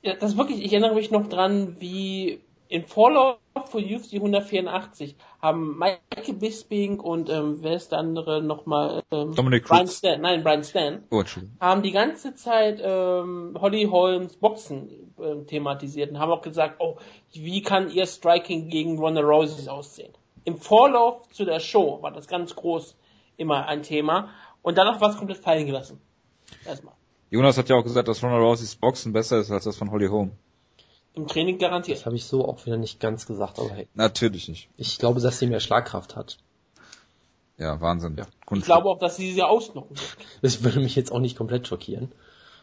Ja, 0.03 0.15
das 0.15 0.37
wirklich, 0.37 0.65
ich 0.65 0.73
erinnere 0.73 0.95
mich 0.95 1.11
noch 1.11 1.29
dran, 1.29 1.77
wie 1.81 2.41
in 2.69 2.85
Vorlauf 2.85 3.39
für 3.67 3.79
UFC 3.79 4.15
184 4.15 5.17
haben 5.41 5.79
Michael 5.79 6.35
Bisping 6.35 7.01
und 7.01 7.29
ähm, 7.31 7.59
wer 7.61 7.75
ist 7.75 7.93
der 7.93 7.99
andere 7.99 8.43
nochmal? 8.43 9.03
Ähm, 9.11 9.35
Dominic 9.35 9.65
Brian 9.65 9.87
Stan, 9.87 10.21
nein, 10.21 10.43
Brian 10.43 10.65
Stan, 10.65 11.03
oh, 11.11 11.23
haben 11.61 11.83
die 11.83 11.93
ganze 11.93 12.35
Zeit 12.35 12.81
ähm, 12.83 13.57
Holly 13.61 13.85
Holmes 13.85 14.37
Boxen 14.37 15.13
äh, 15.19 15.45
thematisiert 15.45 16.11
und 16.11 16.19
haben 16.19 16.33
auch 16.33 16.43
gesagt, 16.43 16.77
oh, 16.81 16.97
wie 17.33 17.63
kann 17.63 17.91
ihr 17.91 18.07
Striking 18.07 18.69
gegen 18.69 18.99
Ronda 18.99 19.21
Rousey 19.21 19.69
aussehen? 19.69 20.13
Im 20.45 20.59
Vorlauf 20.59 21.29
zu 21.31 21.45
der 21.45 21.61
Show 21.61 22.03
war 22.03 22.13
das 22.13 22.29
ganz 22.29 22.55
groß 22.55 22.97
immer 23.37 23.67
ein 23.67 23.83
Thema 23.83 24.31
und 24.63 24.79
danach 24.79 25.01
war 25.01 25.11
es 25.11 25.17
komplett 25.17 25.39
fallen 25.39 25.67
gelassen. 25.67 26.01
Erstmal. 26.65 26.96
Jonas 27.31 27.59
hat 27.59 27.69
ja 27.69 27.77
auch 27.77 27.83
gesagt, 27.83 28.09
dass 28.09 28.23
Ronda 28.23 28.39
Rouseys 28.39 28.77
Boxen 28.77 29.13
besser 29.13 29.39
ist 29.39 29.51
als 29.51 29.65
das 29.65 29.77
von 29.77 29.91
Holly 29.91 30.09
Holm. 30.09 30.33
Im 31.15 31.27
Training 31.27 31.59
garantiert. 31.59 31.99
Das 31.99 32.07
habe 32.07 32.17
ich 32.17 32.27
so 32.27 32.47
auch 32.47 32.65
wieder 32.67 32.77
nicht 32.77 33.01
ganz 33.01 33.27
gesagt, 33.27 33.59
aber 33.59 33.71
hey. 33.71 33.89
Natürlich 33.95 34.49
nicht. 34.49 34.69
Ich 34.77 34.99
glaube, 34.99 35.21
dass 35.21 35.39
sie 35.39 35.47
mehr 35.47 35.61
Schlagkraft 35.61 36.15
hat. 36.15 36.39
Ja, 37.59 37.81
Wahnsinn. 37.81 38.17
Ja. 38.19 38.27
Ich 38.55 38.65
glaube 38.65 38.89
auch, 38.89 38.99
dass 38.99 39.17
sie 39.17 39.33
sie 39.33 39.43
ausnocken. 39.43 39.97
Das 40.43 40.63
würde 40.63 40.81
mich 40.81 40.95
jetzt 40.95 41.11
auch 41.11 41.21
nicht 41.21 41.37
komplett 41.37 41.67
schockieren. 41.67 42.13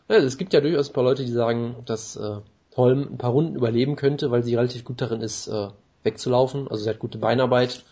Ja, 0.07 0.17
es 0.17 0.37
gibt 0.37 0.53
ja 0.53 0.61
durchaus 0.61 0.89
ein 0.89 0.93
paar 0.93 1.03
Leute, 1.03 1.25
die 1.25 1.31
sagen, 1.31 1.77
dass 1.85 2.15
äh, 2.15 2.37
Holm 2.77 3.13
ein 3.13 3.17
paar 3.17 3.31
Runden 3.31 3.55
überleben 3.55 3.95
könnte, 3.95 4.29
weil 4.29 4.43
sie 4.43 4.55
relativ 4.55 4.83
gut 4.83 5.01
darin 5.01 5.21
ist, 5.21 5.47
äh, 5.47 5.69
wegzulaufen. 6.03 6.67
Also 6.67 6.83
sie 6.83 6.89
hat 6.89 6.99
gute 6.99 7.17
Beinarbeit 7.17 7.83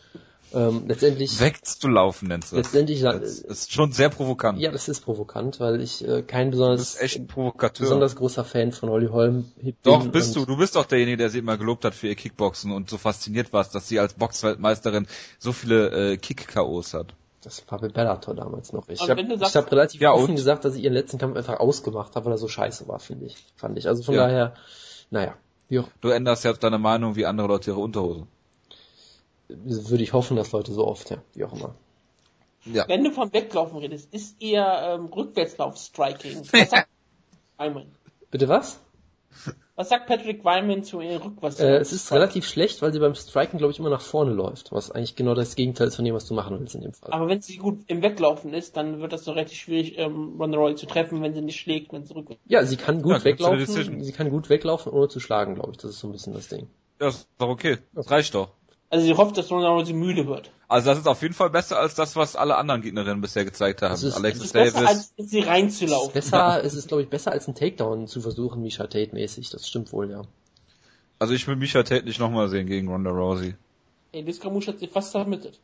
ähm, 0.54 0.84
letztendlich 0.88 1.40
wegzulaufen 1.40 2.28
nennst 2.28 2.52
du 2.52 2.58
das. 2.58 2.66
Letztendlich 2.66 3.02
das 3.02 3.40
ist 3.40 3.72
schon 3.72 3.92
sehr 3.92 4.10
provokant. 4.10 4.60
Ja, 4.60 4.72
das 4.72 4.90
ist 4.90 5.02
provokant, 5.02 5.60
weil 5.60 5.82
ich 5.82 6.06
äh, 6.08 6.22
kein 6.24 6.52
besonders 6.52 7.00
echt 7.00 7.28
Provokateur. 7.28 7.86
besonders 7.86 8.16
großer 8.16 8.44
Fan 8.44 8.72
von 8.72 8.90
Holly 8.90 9.08
Holm 9.08 9.52
bin. 9.56 9.76
Doch 9.84 10.06
bist 10.08 10.36
du, 10.36 10.46
du 10.46 10.58
bist 10.58 10.76
doch 10.76 10.86
derjenige, 10.86 11.18
der 11.18 11.30
sie 11.30 11.40
immer 11.40 11.58
gelobt 11.58 11.86
hat 11.86 11.96
für 11.96 12.08
ihr 12.08 12.16
Kickboxen 12.16 12.72
und 12.72 12.90
so 12.90 12.98
fasziniert 12.98 13.54
warst, 13.54 13.76
dass 13.76 13.88
sie 13.88 14.00
als 14.00 14.14
Boxweltmeisterin 14.14 15.08
so 15.40 15.54
viele 15.54 16.14
äh, 16.14 16.18
Kick-KOs 16.18 16.94
hat. 16.94 17.14
Das 17.44 17.64
war 17.70 17.80
bei 17.80 17.88
Bellator 17.88 18.36
damals 18.36 18.74
noch. 18.74 18.88
Ich 18.90 19.10
habe 19.10 19.24
hab 19.24 19.72
relativ 19.72 20.02
ja, 20.02 20.12
offen 20.12 20.36
gesagt, 20.36 20.66
dass 20.66 20.76
ich 20.76 20.84
ihren 20.84 20.94
letzten 20.94 21.18
Kampf 21.18 21.38
einfach 21.38 21.60
ausgemacht 21.60 22.16
habe, 22.16 22.26
weil 22.26 22.34
er 22.34 22.38
so 22.38 22.48
scheiße 22.48 22.88
war, 22.88 23.00
finde 23.00 23.26
ich. 23.26 23.38
Fand 23.56 23.78
ich. 23.78 23.88
Also 23.88 24.04
von 24.04 24.16
ja. 24.16 24.28
daher, 24.28 24.54
naja. 25.10 25.36
Du 26.02 26.10
änderst 26.10 26.44
ja 26.44 26.52
deine 26.54 26.78
Meinung 26.78 27.16
wie 27.16 27.26
andere 27.26 27.48
Leute 27.48 27.72
ihre 27.72 27.80
Unterhose 27.80 28.28
würde 29.64 30.04
ich 30.04 30.14
hoffen, 30.14 30.38
dass 30.38 30.52
Leute 30.52 30.74
so 30.74 30.86
oft, 30.86 31.10
ja, 31.10 31.18
wie 31.34 31.44
auch 31.44 31.54
immer. 31.54 31.76
Ja. 32.66 32.88
Wenn 32.88 33.04
du 33.04 33.12
vom 33.12 33.34
Weglaufen 33.34 33.80
redest, 33.80 34.14
ist 34.14 34.42
eher 34.42 34.96
ähm, 35.00 35.06
Rückwärtslauf-Striking. 35.08 36.44
Was 36.52 36.70
sagt 36.70 36.88
Wyman? 37.58 37.88
Bitte 38.30 38.48
was? 38.48 38.80
Was 39.76 39.90
sagt 39.90 40.08
Patrick 40.08 40.44
Wyman 40.44 40.84
zu 40.84 41.02
ihrem 41.02 41.22
Rückwärtslauf? 41.22 41.68
Äh, 41.68 41.78
es 41.78 41.92
ist 41.92 42.12
relativ 42.12 42.46
schlecht, 42.48 42.82
weil 42.82 42.94
sie 42.94 43.00
beim 43.00 43.16
Striken, 43.16 43.58
glaube 43.58 43.72
ich, 43.72 43.80
immer 43.80 43.90
nach 43.90 44.02
vorne 44.02 44.32
läuft, 44.32 44.72
was 44.72 44.92
eigentlich 44.92 45.16
genau 45.16 45.34
das 45.34 45.56
Gegenteil 45.56 45.88
ist 45.88 45.96
von 45.96 46.06
dem, 46.06 46.14
was 46.14 46.28
du 46.28 46.34
machen 46.34 46.60
willst 46.60 46.76
in 46.76 46.82
dem 46.82 46.94
Fall. 46.94 47.12
Aber 47.12 47.28
wenn 47.28 47.42
sie 47.42 47.58
gut 47.58 47.80
im 47.88 48.02
Weglaufen 48.02 48.54
ist, 48.54 48.78
dann 48.78 49.00
wird 49.02 49.12
das 49.12 49.24
doch 49.24 49.36
relativ 49.36 49.58
schwierig, 49.58 49.98
ähm, 49.98 50.36
Ronda 50.40 50.58
Rousey 50.58 50.76
zu 50.76 50.86
treffen, 50.86 51.22
wenn 51.22 51.34
sie 51.34 51.42
nicht 51.42 51.60
schlägt, 51.60 51.92
wenn 51.94 52.06
sie 52.06 52.14
rückwärts. 52.14 52.42
Ja, 52.46 52.64
sie 52.64 52.78
kann 52.78 53.02
gut 53.02 53.14
Ja, 53.14 53.24
weglaufen, 53.24 54.04
sie 54.04 54.12
kann 54.12 54.30
gut 54.30 54.50
weglaufen, 54.50 54.92
ohne 54.92 55.08
zu 55.08 55.20
schlagen, 55.20 55.56
glaube 55.56 55.72
ich. 55.72 55.78
Das 55.78 55.92
ist 55.92 56.00
so 56.00 56.08
ein 56.08 56.12
bisschen 56.12 56.34
das 56.34 56.48
Ding. 56.48 56.68
Ja, 57.00 57.08
ist 57.08 57.28
doch 57.40 57.50
okay. 57.50 57.80
Das 57.94 58.12
reicht 58.12 58.36
doch. 58.36 58.52
Also 58.92 59.06
sie 59.06 59.14
hofft, 59.16 59.38
dass 59.38 59.50
Ronda 59.50 59.70
Rousey 59.70 59.94
müde 59.94 60.28
wird. 60.28 60.52
Also 60.68 60.90
das 60.90 61.00
ist 61.00 61.08
auf 61.08 61.22
jeden 61.22 61.34
Fall 61.34 61.50
besser 61.50 61.80
als 61.80 61.96
das, 61.96 62.16
was 62.18 62.36
alle 62.36 62.58
anderen 62.58 62.82
Gegnerinnen 62.82 63.22
bisher 63.22 63.46
gezeigt 63.46 63.82
haben. 63.82 63.94
Ist- 63.94 64.04
Es 64.04 64.16
Alexis 64.16 64.44
ist 64.46 64.54
besser, 64.54 64.74
Davis. 64.82 64.90
als 64.90 65.14
in 65.16 65.28
sie 65.28 65.40
reinzulaufen. 65.40 66.14
Besser 66.14 66.62
ist 66.62 66.74
es, 66.74 66.88
glaube 66.88 67.04
ich, 67.04 67.10
besser 67.10 67.32
als 67.32 67.48
einen 67.48 67.56
Takedown 67.56 68.08
zu 68.08 68.20
versuchen, 68.22 68.62
Misha 68.62 68.84
Tate 68.88 69.12
mäßig. 69.14 69.50
Das 69.50 69.68
stimmt 69.68 69.92
wohl, 69.94 70.12
ja. 70.12 70.22
Also 71.20 71.34
ich 71.34 71.48
will 71.48 71.56
Misha 71.56 71.84
Tate 71.84 72.04
nicht 72.06 72.20
nochmal 72.20 72.50
sehen 72.50 72.68
gegen 72.68 72.90
Ronda 72.90 73.12
Rousey. 73.12 73.56
Ey, 74.12 74.24
Diskamusch 74.24 74.68
hat 74.68 74.80
sie 74.80 74.88
fast 74.88 75.14
submitted. 75.14 75.58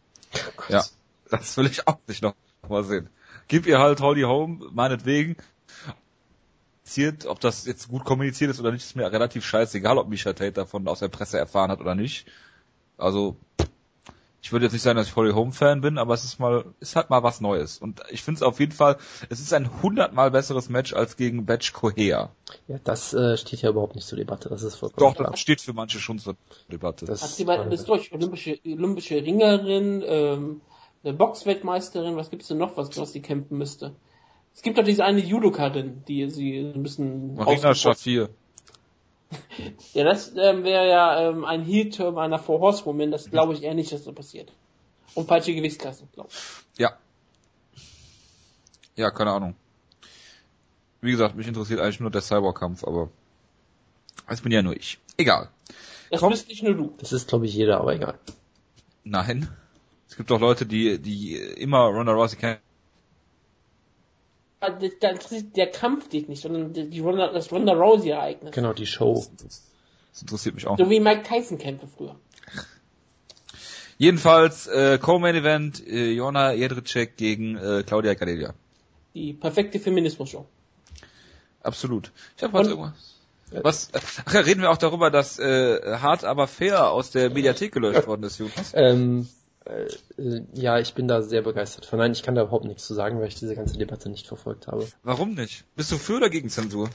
Ja, 0.69 0.85
das 1.29 1.57
will 1.57 1.65
ich 1.65 1.85
auch 1.87 1.97
nicht 2.07 2.23
nochmal 2.23 2.83
sehen. 2.85 3.09
Gib 3.49 3.65
ihr 3.67 3.79
halt 3.79 3.99
Holly 3.99 4.21
Home, 4.21 4.59
meinetwegen. 4.71 5.35
Ob 7.27 7.41
das 7.41 7.65
jetzt 7.65 7.89
gut 7.89 8.05
kommuniziert 8.05 8.49
ist 8.51 8.61
oder 8.61 8.71
nicht, 8.71 8.83
ist 8.85 8.95
mir 8.95 9.11
relativ 9.11 9.43
scheißegal, 9.45 9.97
ob 9.97 10.07
Misha 10.07 10.31
Tate 10.31 10.53
davon 10.53 10.87
aus 10.87 10.99
der 10.99 11.09
Presse 11.09 11.37
erfahren 11.37 11.69
hat 11.71 11.81
oder 11.81 11.95
nicht. 11.95 12.25
Also, 12.97 13.35
ich 14.41 14.51
würde 14.51 14.65
jetzt 14.65 14.73
nicht 14.73 14.81
sagen, 14.81 14.97
dass 14.97 15.07
ich 15.07 15.15
Holly 15.15 15.33
Home 15.33 15.51
Fan 15.51 15.81
bin, 15.81 15.97
aber 15.97 16.13
es 16.13 16.23
ist 16.23 16.39
mal, 16.39 16.63
ist 16.79 16.95
halt 16.95 17.09
mal 17.09 17.21
was 17.21 17.41
Neues. 17.41 17.79
Und 17.79 18.01
ich 18.11 18.23
finde 18.23 18.37
es 18.37 18.43
auf 18.43 18.59
jeden 18.59 18.71
Fall, 18.71 18.97
es 19.29 19.39
ist 19.39 19.53
ein 19.53 19.81
hundertmal 19.81 20.31
besseres 20.31 20.69
Match 20.69 20.93
als 20.93 21.17
gegen 21.17 21.45
Batch 21.45 21.73
Cohea. 21.73 22.29
Ja, 22.67 22.79
das 22.83 23.13
äh, 23.13 23.35
steht 23.37 23.61
ja 23.61 23.69
überhaupt 23.71 23.95
nicht 23.95 24.07
zur 24.07 24.17
Debatte. 24.17 24.49
Das 24.49 24.63
ist 24.63 24.75
vollkommen 24.75 25.11
Doch, 25.11 25.17
klar. 25.17 25.31
das 25.31 25.39
steht 25.39 25.59
für 25.61 25.73
manche 25.73 25.99
schon 25.99 26.19
zur 26.19 26.35
Debatte. 26.71 27.05
Das- 27.05 27.23
Hat 27.23 27.29
sie 27.29 27.45
mal 27.45 27.59
alles 27.59 27.83
durch. 27.85 28.11
Olympische, 28.13 28.57
olympische 28.65 29.15
Ringerin, 29.15 30.03
ähm, 30.05 30.61
eine 31.03 31.13
Boxweltmeisterin, 31.13 32.15
was 32.15 32.29
gibt's 32.29 32.47
denn 32.47 32.57
noch, 32.57 32.77
was, 32.77 32.95
was 32.97 33.13
sie 33.13 33.21
kämpfen 33.21 33.57
müsste? 33.57 33.95
Es 34.55 34.61
gibt 34.61 34.77
doch 34.77 34.83
diese 34.83 35.03
eine 35.05 35.19
Judokarin, 35.19 36.03
die 36.07 36.29
sie 36.29 36.59
ein 36.73 36.81
bisschen 36.83 37.35
Marina 37.35 37.75
Shafir. 37.75 38.29
Ja, 39.93 40.03
das 40.03 40.33
ähm, 40.35 40.63
wäre 40.63 40.87
ja 40.87 41.29
ähm, 41.29 41.43
ein 41.43 41.63
Heel-Term 41.63 42.17
einer 42.17 42.39
Four 42.39 42.59
Horsewoman, 42.59 43.11
das 43.11 43.29
glaube 43.29 43.53
ich 43.53 43.63
eher 43.63 43.73
nicht, 43.73 43.91
dass 43.91 44.03
so 44.03 44.13
passiert. 44.13 44.51
Und 45.15 45.27
falsche 45.27 45.55
Gewichtsklasse, 45.55 46.07
glaube 46.13 46.29
ich. 46.31 46.79
Ja. 46.79 46.97
Ja, 48.95 49.11
keine 49.11 49.31
Ahnung. 49.31 49.55
Wie 51.01 51.11
gesagt, 51.11 51.35
mich 51.35 51.47
interessiert 51.47 51.79
eigentlich 51.79 51.99
nur 51.99 52.11
der 52.11 52.21
Cyborg-Kampf, 52.21 52.83
aber 52.83 53.09
das 54.27 54.41
bin 54.41 54.51
ja 54.51 54.61
nur 54.61 54.75
ich. 54.75 54.99
Egal. 55.17 55.49
Das 56.09 56.21
Komm. 56.21 56.31
bist 56.31 56.47
nicht 56.47 56.63
nur 56.63 56.73
du. 56.73 56.93
Das 56.97 57.11
ist, 57.11 57.27
glaube 57.27 57.45
ich, 57.45 57.53
jeder, 57.53 57.79
aber 57.79 57.95
egal. 57.95 58.19
Nein. 59.03 59.49
Es 60.09 60.15
gibt 60.15 60.29
doch 60.29 60.39
Leute, 60.39 60.65
die, 60.65 60.99
die 60.99 61.35
immer 61.35 61.85
Ronda 61.85 62.13
Rousey 62.13 62.37
kennen. 62.37 62.59
Ah, 64.59 64.71
Der, 64.71 64.89
der, 64.89 65.17
der 65.55 65.67
Kampf 65.67 66.09
dich 66.09 66.27
nicht, 66.27 66.41
sondern 66.41 66.73
die, 66.73 66.89
die 66.89 66.99
Ronda, 66.99 67.31
das 67.31 67.51
Ronda 67.51 67.73
Rousey-Ereignis. 67.73 68.55
Genau, 68.55 68.73
die 68.73 68.87
Show. 68.87 69.25
Das 69.43 70.21
interessiert 70.21 70.55
mich 70.55 70.65
auch. 70.65 70.77
So 70.77 70.89
wie 70.89 70.99
Mike 70.99 71.23
Tyson-Kämpfe 71.23 71.87
früher. 71.87 72.15
Jedenfalls, 73.99 74.67
äh, 74.67 74.99
Co-Main 74.99 75.35
Event, 75.35 75.85
äh, 75.87 76.11
Jona 76.11 76.53
Jedrzejczyk 76.53 77.17
gegen 77.17 77.57
äh, 77.57 77.83
Claudia 77.85 78.13
Gadelia. 78.13 78.53
Die 79.13 79.33
perfekte 79.33 79.79
Feminismus-Show. 79.79 80.45
Absolut. 81.61 82.11
Ich 82.35 82.43
habe 82.43 82.53
heute 82.53 82.69
irgendwas. 82.71 83.15
Was? 83.51 83.89
Ach 83.93 84.33
ja, 84.33 84.41
reden 84.41 84.61
wir 84.61 84.71
auch 84.71 84.77
darüber, 84.77 85.09
dass 85.09 85.39
äh, 85.39 85.97
hart 85.99 86.23
aber 86.25 86.47
fair 86.47 86.91
aus 86.91 87.11
der 87.11 87.29
Mediathek 87.29 87.71
gelöscht 87.71 88.05
worden 88.07 88.23
ist, 88.23 88.39
Jonas. 88.39 88.73
Ähm, 88.73 89.21
äh, 89.21 89.21
äh, 89.21 89.25
ja, 90.53 90.79
ich 90.79 90.93
bin 90.93 91.07
da 91.07 91.21
sehr 91.21 91.41
begeistert 91.41 91.85
von. 91.85 91.99
Nein, 91.99 92.11
ich 92.11 92.23
kann 92.23 92.35
da 92.35 92.43
überhaupt 92.43 92.65
nichts 92.65 92.85
zu 92.85 92.93
sagen, 92.93 93.19
weil 93.19 93.27
ich 93.27 93.35
diese 93.35 93.55
ganze 93.55 93.77
Debatte 93.77 94.09
nicht 94.09 94.27
verfolgt 94.27 94.67
habe. 94.67 94.87
Warum 95.03 95.33
nicht? 95.33 95.65
Bist 95.75 95.91
du 95.91 95.97
für 95.97 96.17
oder 96.17 96.29
gegen 96.29 96.49
Zensur? 96.49 96.89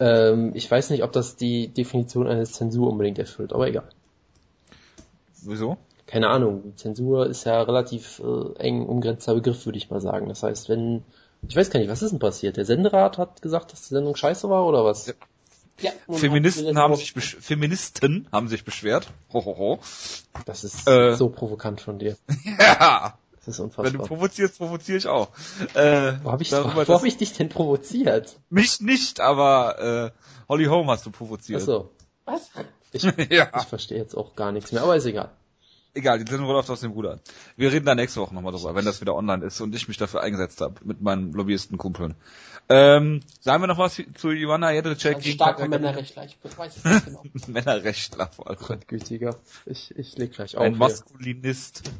Ähm, 0.00 0.52
ich 0.54 0.70
weiß 0.70 0.90
nicht, 0.90 1.02
ob 1.02 1.12
das 1.12 1.36
die 1.36 1.68
Definition 1.68 2.26
eines 2.26 2.52
Zensur 2.52 2.90
unbedingt 2.90 3.18
erfüllt, 3.18 3.52
aber 3.52 3.68
egal. 3.68 3.88
Wieso? 5.42 5.78
Keine 6.06 6.28
Ahnung. 6.28 6.72
Zensur 6.76 7.26
ist 7.26 7.44
ja 7.44 7.60
relativ 7.62 8.20
äh, 8.20 8.58
eng 8.58 8.86
umgrenzter 8.86 9.34
Begriff, 9.34 9.66
würde 9.66 9.78
ich 9.78 9.90
mal 9.90 10.00
sagen. 10.00 10.28
Das 10.28 10.42
heißt, 10.42 10.68
wenn 10.68 11.02
ich 11.46 11.54
weiß 11.54 11.70
gar 11.70 11.78
nicht, 11.80 11.90
was 11.90 12.02
ist 12.02 12.10
denn 12.10 12.18
passiert? 12.18 12.56
Der 12.56 12.64
Senderat 12.64 13.18
hat 13.18 13.42
gesagt, 13.42 13.72
dass 13.72 13.82
die 13.82 13.94
Sendung 13.94 14.16
scheiße 14.16 14.48
war 14.50 14.66
oder 14.66 14.84
was? 14.84 15.14
Ja. 15.80 15.92
Feministen 16.10 16.76
haben 16.78 16.96
sich 16.96 17.12
Feministen 17.12 18.28
haben 18.32 18.48
sich 18.48 18.64
beschwert. 18.64 19.08
Ho, 19.32 19.44
ho, 19.44 19.56
ho. 19.56 19.78
Das 20.44 20.64
ist 20.64 20.88
Äh. 20.88 21.14
so 21.14 21.28
provokant 21.28 21.80
von 21.80 21.98
dir. 21.98 22.16
Ja, 22.58 23.16
Das 23.36 23.48
ist 23.48 23.58
wenn 23.60 23.70
du 23.70 23.78
unfassbar. 23.78 24.06
provozierst, 24.06 24.58
provoziere 24.58 24.98
ich 24.98 25.06
auch. 25.06 25.28
Äh, 25.74 26.14
Wo 26.22 26.32
habe 26.32 26.42
ich, 26.42 26.50
darüber, 26.50 26.86
wo 26.88 26.94
hab 26.94 27.04
ich 27.04 27.16
dich 27.16 27.32
denn 27.34 27.48
provoziert? 27.48 28.38
mich 28.50 28.80
nicht, 28.80 29.20
aber 29.20 30.12
äh, 30.12 30.20
Holly 30.48 30.64
Holm 30.66 30.90
hast 30.90 31.06
du 31.06 31.10
provoziert. 31.10 31.60
Achso, 31.62 31.90
Was? 32.24 32.50
ich, 32.92 33.02
Ja, 33.30 33.48
ich 33.56 33.64
verstehe 33.66 33.98
jetzt 33.98 34.16
auch 34.16 34.34
gar 34.34 34.52
nichts 34.52 34.72
mehr, 34.72 34.82
aber 34.82 34.96
ist 34.96 35.04
egal. 35.06 35.30
Egal, 35.94 36.22
die 36.22 36.30
Sendung 36.30 36.48
läuft 36.48 36.70
aus 36.70 36.80
dem 36.80 36.92
Ruder. 36.92 37.20
Wir 37.56 37.72
reden 37.72 37.86
da 37.86 37.94
nächste 37.94 38.20
Woche 38.20 38.34
nochmal 38.34 38.52
drüber, 38.52 38.74
wenn 38.74 38.84
das 38.84 39.00
wieder 39.00 39.14
online 39.14 39.44
ist 39.44 39.60
und 39.60 39.74
ich 39.74 39.88
mich 39.88 39.96
dafür 39.96 40.22
eingesetzt 40.22 40.60
habe 40.60 40.74
mit 40.84 41.00
meinen 41.00 41.32
Lobbyisten-Kumpeln. 41.32 42.14
Ähm, 42.68 43.20
sagen 43.40 43.62
wir 43.62 43.66
noch 43.66 43.78
was 43.78 44.02
zu 44.16 44.30
Joanna 44.30 44.72
Jedrzejczyk 44.72 45.16
Ein 45.16 45.22
gegen 45.22 45.34
starker 45.34 45.56
Claudia 45.66 45.78
Männerrechtler, 45.78 46.24
ich 46.24 46.36
weiß 46.42 46.76
es 46.76 46.84
nicht 46.84 47.04
genau. 47.06 47.22
Männerrechtler 47.46 48.26
vor 48.28 48.48
allem. 48.48 48.58
Gottgütiger. 48.58 49.36
Ich, 49.66 49.96
ich 49.96 50.16
leg 50.18 50.32
gleich 50.32 50.56
auf. 50.56 50.62
Ein 50.62 50.72
hier. 50.72 50.78
Maskulinist. 50.78 51.90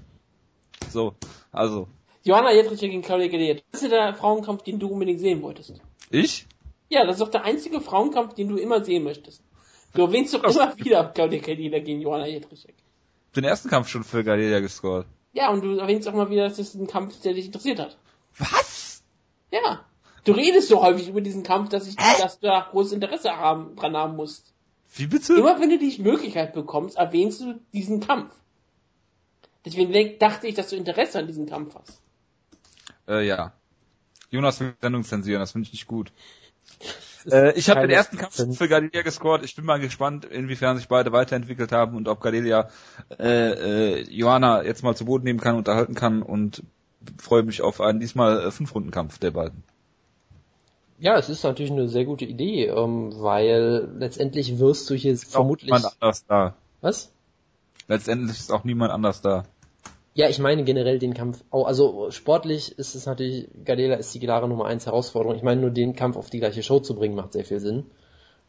So, 0.90 1.14
also. 1.52 1.88
Johanna 2.25 2.52
Jedrzejczyk 2.52 2.90
gegen 2.90 3.02
Claudia 3.02 3.28
Gadelha. 3.28 3.61
Das 3.73 3.83
ist 3.83 3.90
der 3.90 4.14
Frauenkampf, 4.14 4.62
den 4.62 4.78
du 4.78 4.88
unbedingt 4.88 5.21
sehen 5.21 5.42
wolltest. 5.42 5.80
Ich? 6.11 6.47
Ja, 6.90 7.04
das 7.04 7.16
ist 7.16 7.21
doch 7.21 7.30
der 7.30 7.45
einzige 7.45 7.80
Frauenkampf, 7.80 8.35
den 8.35 8.49
du 8.49 8.57
immer 8.57 8.85
sehen 8.85 9.04
möchtest. 9.04 9.42
Du 9.95 10.02
erwähnst 10.02 10.35
doch 10.35 10.45
immer 10.45 10.76
wieder 10.76 11.04
Claudia 11.04 11.40
Gadelha 11.40 11.78
gegen 11.78 12.02
Johanna 12.02 12.26
Jedrzejczyk. 12.26 12.75
Den 13.38 13.45
ersten 13.45 13.68
Kampf 13.68 13.87
schon 13.87 14.02
für 14.02 14.25
Gadelia 14.25 14.59
gescored. 14.59 15.07
Ja, 15.33 15.50
und 15.50 15.62
du 15.62 15.76
erwähnst 15.76 16.09
auch 16.09 16.12
mal 16.12 16.28
wieder, 16.28 16.49
dass 16.49 16.59
es 16.59 16.75
ein 16.75 16.88
Kampf 16.88 17.12
ist, 17.12 17.25
der 17.25 17.35
dich 17.35 17.47
interessiert 17.47 17.78
hat. 17.78 17.97
Was? 18.37 19.04
Ja. 19.52 19.85
Du 20.25 20.33
redest 20.33 20.66
so 20.66 20.83
häufig 20.83 21.09
über 21.09 21.21
diesen 21.21 21.45
Kampf, 21.45 21.68
dass 21.68 21.87
ich, 21.87 21.95
dass 21.95 22.40
du 22.40 22.49
da 22.49 22.66
großes 22.68 22.95
Interesse 22.95 23.37
haben, 23.37 23.76
dran 23.76 23.97
haben 23.97 24.16
musst. 24.16 24.52
Wie 24.92 25.07
bitte? 25.07 25.35
Immer 25.35 25.61
wenn 25.61 25.71
du 25.71 25.78
die 25.78 26.02
Möglichkeit 26.02 26.52
bekommst, 26.52 26.97
erwähnst 26.97 27.40
du 27.40 27.61
diesen 27.73 28.00
Kampf. 28.00 28.35
Deswegen 29.64 30.18
dachte 30.18 30.49
ich, 30.49 30.57
dass 30.57 30.71
du 30.71 30.76
Interesse 30.76 31.21
an 31.21 31.28
diesem 31.28 31.49
Kampf 31.49 31.76
hast. 31.76 32.02
Äh, 33.07 33.25
ja. 33.25 33.52
Jonas 34.30 34.59
will 34.59 34.75
Sendung 34.80 35.04
zensieren, 35.04 35.38
das 35.38 35.52
finde 35.52 35.66
ich 35.68 35.73
nicht 35.73 35.87
gut. 35.87 36.11
Äh, 37.30 37.52
ich 37.52 37.68
habe 37.70 37.82
den 37.82 37.90
ersten 37.90 38.16
Kampf 38.16 38.37
für 38.56 38.68
Gadelia 38.68 39.02
gescored. 39.02 39.44
Ich 39.44 39.54
bin 39.54 39.64
mal 39.64 39.80
gespannt, 39.80 40.25
inwiefern 40.25 40.76
sich 40.76 40.88
beide 40.88 41.12
weiterentwickelt 41.12 41.73
haben 41.73 41.97
und 41.97 42.08
ob 42.08 42.20
Gadelia 42.20 42.68
äh, 43.18 44.00
äh, 44.00 44.11
Johanna 44.11 44.62
jetzt 44.62 44.82
mal 44.82 44.97
zu 44.97 45.04
Boden 45.04 45.25
nehmen 45.25 45.40
kann, 45.40 45.56
unterhalten 45.56 45.94
kann 45.94 46.23
und 46.23 46.62
freue 47.20 47.42
mich 47.42 47.62
auf 47.62 47.80
einen 47.80 48.00
diesmal 48.00 48.40
äh, 48.40 48.50
Fünf-Runden-Kampf 48.50 49.18
der 49.18 49.30
beiden. 49.32 49.62
Ja, 50.99 51.16
es 51.16 51.28
ist 51.28 51.44
natürlich 51.44 51.70
eine 51.70 51.88
sehr 51.88 52.04
gute 52.04 52.25
Idee, 52.25 52.66
ähm, 52.66 53.12
weil 53.14 53.88
letztendlich 53.99 54.58
wirst 54.58 54.90
du 54.90 54.94
hier 54.94 55.12
Ist 55.12 55.28
auch 55.28 55.40
vermutlich. 55.40 55.66
niemand 55.66 55.87
anders 56.00 56.25
da. 56.26 56.54
Was? 56.80 57.12
Letztendlich 57.87 58.38
ist 58.38 58.52
auch 58.52 58.64
niemand 58.64 58.92
anders 58.92 59.23
da. 59.23 59.44
Ja, 60.18 60.28
ich 60.28 60.40
meine 60.40 60.64
generell 60.64 60.98
den 60.98 61.14
Kampf, 61.14 61.44
auch, 61.52 61.68
also 61.68 62.10
sportlich 62.10 62.76
ist 62.76 62.96
es 62.96 63.06
natürlich, 63.06 63.46
Gardela 63.64 63.94
ist 63.94 64.12
die 64.12 64.18
klare 64.18 64.48
Nummer 64.48 64.64
eins 64.64 64.84
Herausforderung. 64.84 65.37
Ich 65.37 65.44
meine 65.44 65.60
nur 65.60 65.70
den 65.70 65.94
Kampf 65.94 66.16
auf 66.16 66.28
die 66.28 66.40
gleiche 66.40 66.64
Show 66.64 66.80
zu 66.80 66.96
bringen 66.96 67.14
macht 67.14 67.34
sehr 67.34 67.44
viel 67.44 67.60
Sinn. 67.60 67.84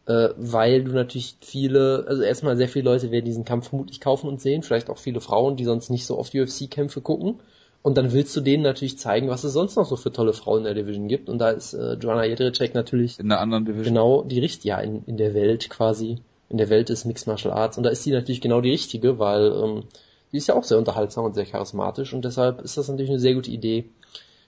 Äh, 0.07 0.29
weil 0.35 0.83
du 0.83 0.93
natürlich 0.93 1.35
viele, 1.41 2.05
also 2.07 2.23
erstmal 2.23 2.57
sehr 2.57 2.69
viele 2.69 2.85
Leute 2.85 3.11
werden 3.11 3.25
diesen 3.25 3.45
Kampf 3.45 3.69
vermutlich 3.69 4.01
kaufen 4.01 4.27
und 4.27 4.41
sehen, 4.41 4.63
vielleicht 4.63 4.89
auch 4.89 4.97
viele 4.97 5.21
Frauen, 5.21 5.57
die 5.57 5.63
sonst 5.65 5.91
nicht 5.91 6.07
so 6.07 6.17
oft 6.17 6.33
UFC-Kämpfe 6.33 7.01
gucken. 7.01 7.39
Und 7.83 7.99
dann 7.99 8.13
willst 8.13 8.35
du 8.35 8.41
denen 8.41 8.63
natürlich 8.63 8.97
zeigen, 8.97 9.29
was 9.29 9.43
es 9.43 9.53
sonst 9.53 9.75
noch 9.75 9.85
so 9.85 9.95
für 9.95 10.11
tolle 10.11 10.33
Frauen 10.33 10.59
in 10.59 10.63
der 10.63 10.73
Division 10.73 11.07
gibt. 11.07 11.29
Und 11.29 11.37
da 11.37 11.51
ist 11.51 11.75
äh, 11.75 11.93
Joanna 11.93 12.25
Jedrzejczyk 12.25 12.73
natürlich 12.73 13.19
In 13.19 13.29
der 13.29 13.41
anderen 13.41 13.65
Division. 13.65 13.93
genau 13.93 14.23
die 14.23 14.39
richtige, 14.39 14.69
ja, 14.69 14.79
in, 14.79 15.03
in 15.05 15.17
der 15.17 15.35
Welt 15.35 15.69
quasi, 15.69 16.17
in 16.49 16.57
der 16.57 16.71
Welt 16.71 16.89
des 16.89 17.05
Mixed 17.05 17.27
Martial 17.27 17.53
Arts. 17.53 17.77
Und 17.77 17.83
da 17.83 17.91
ist 17.91 18.01
sie 18.01 18.11
natürlich 18.11 18.41
genau 18.41 18.59
die 18.59 18.71
richtige, 18.71 19.19
weil 19.19 19.51
ähm, 19.51 19.83
die 20.31 20.37
ist 20.37 20.47
ja 20.47 20.55
auch 20.55 20.63
sehr 20.63 20.77
unterhaltsam 20.77 21.25
und 21.25 21.33
sehr 21.33 21.45
charismatisch 21.45 22.13
und 22.13 22.23
deshalb 22.23 22.61
ist 22.61 22.77
das 22.77 22.87
natürlich 22.87 23.09
eine 23.09 23.19
sehr 23.19 23.33
gute 23.33 23.51
Idee, 23.51 23.89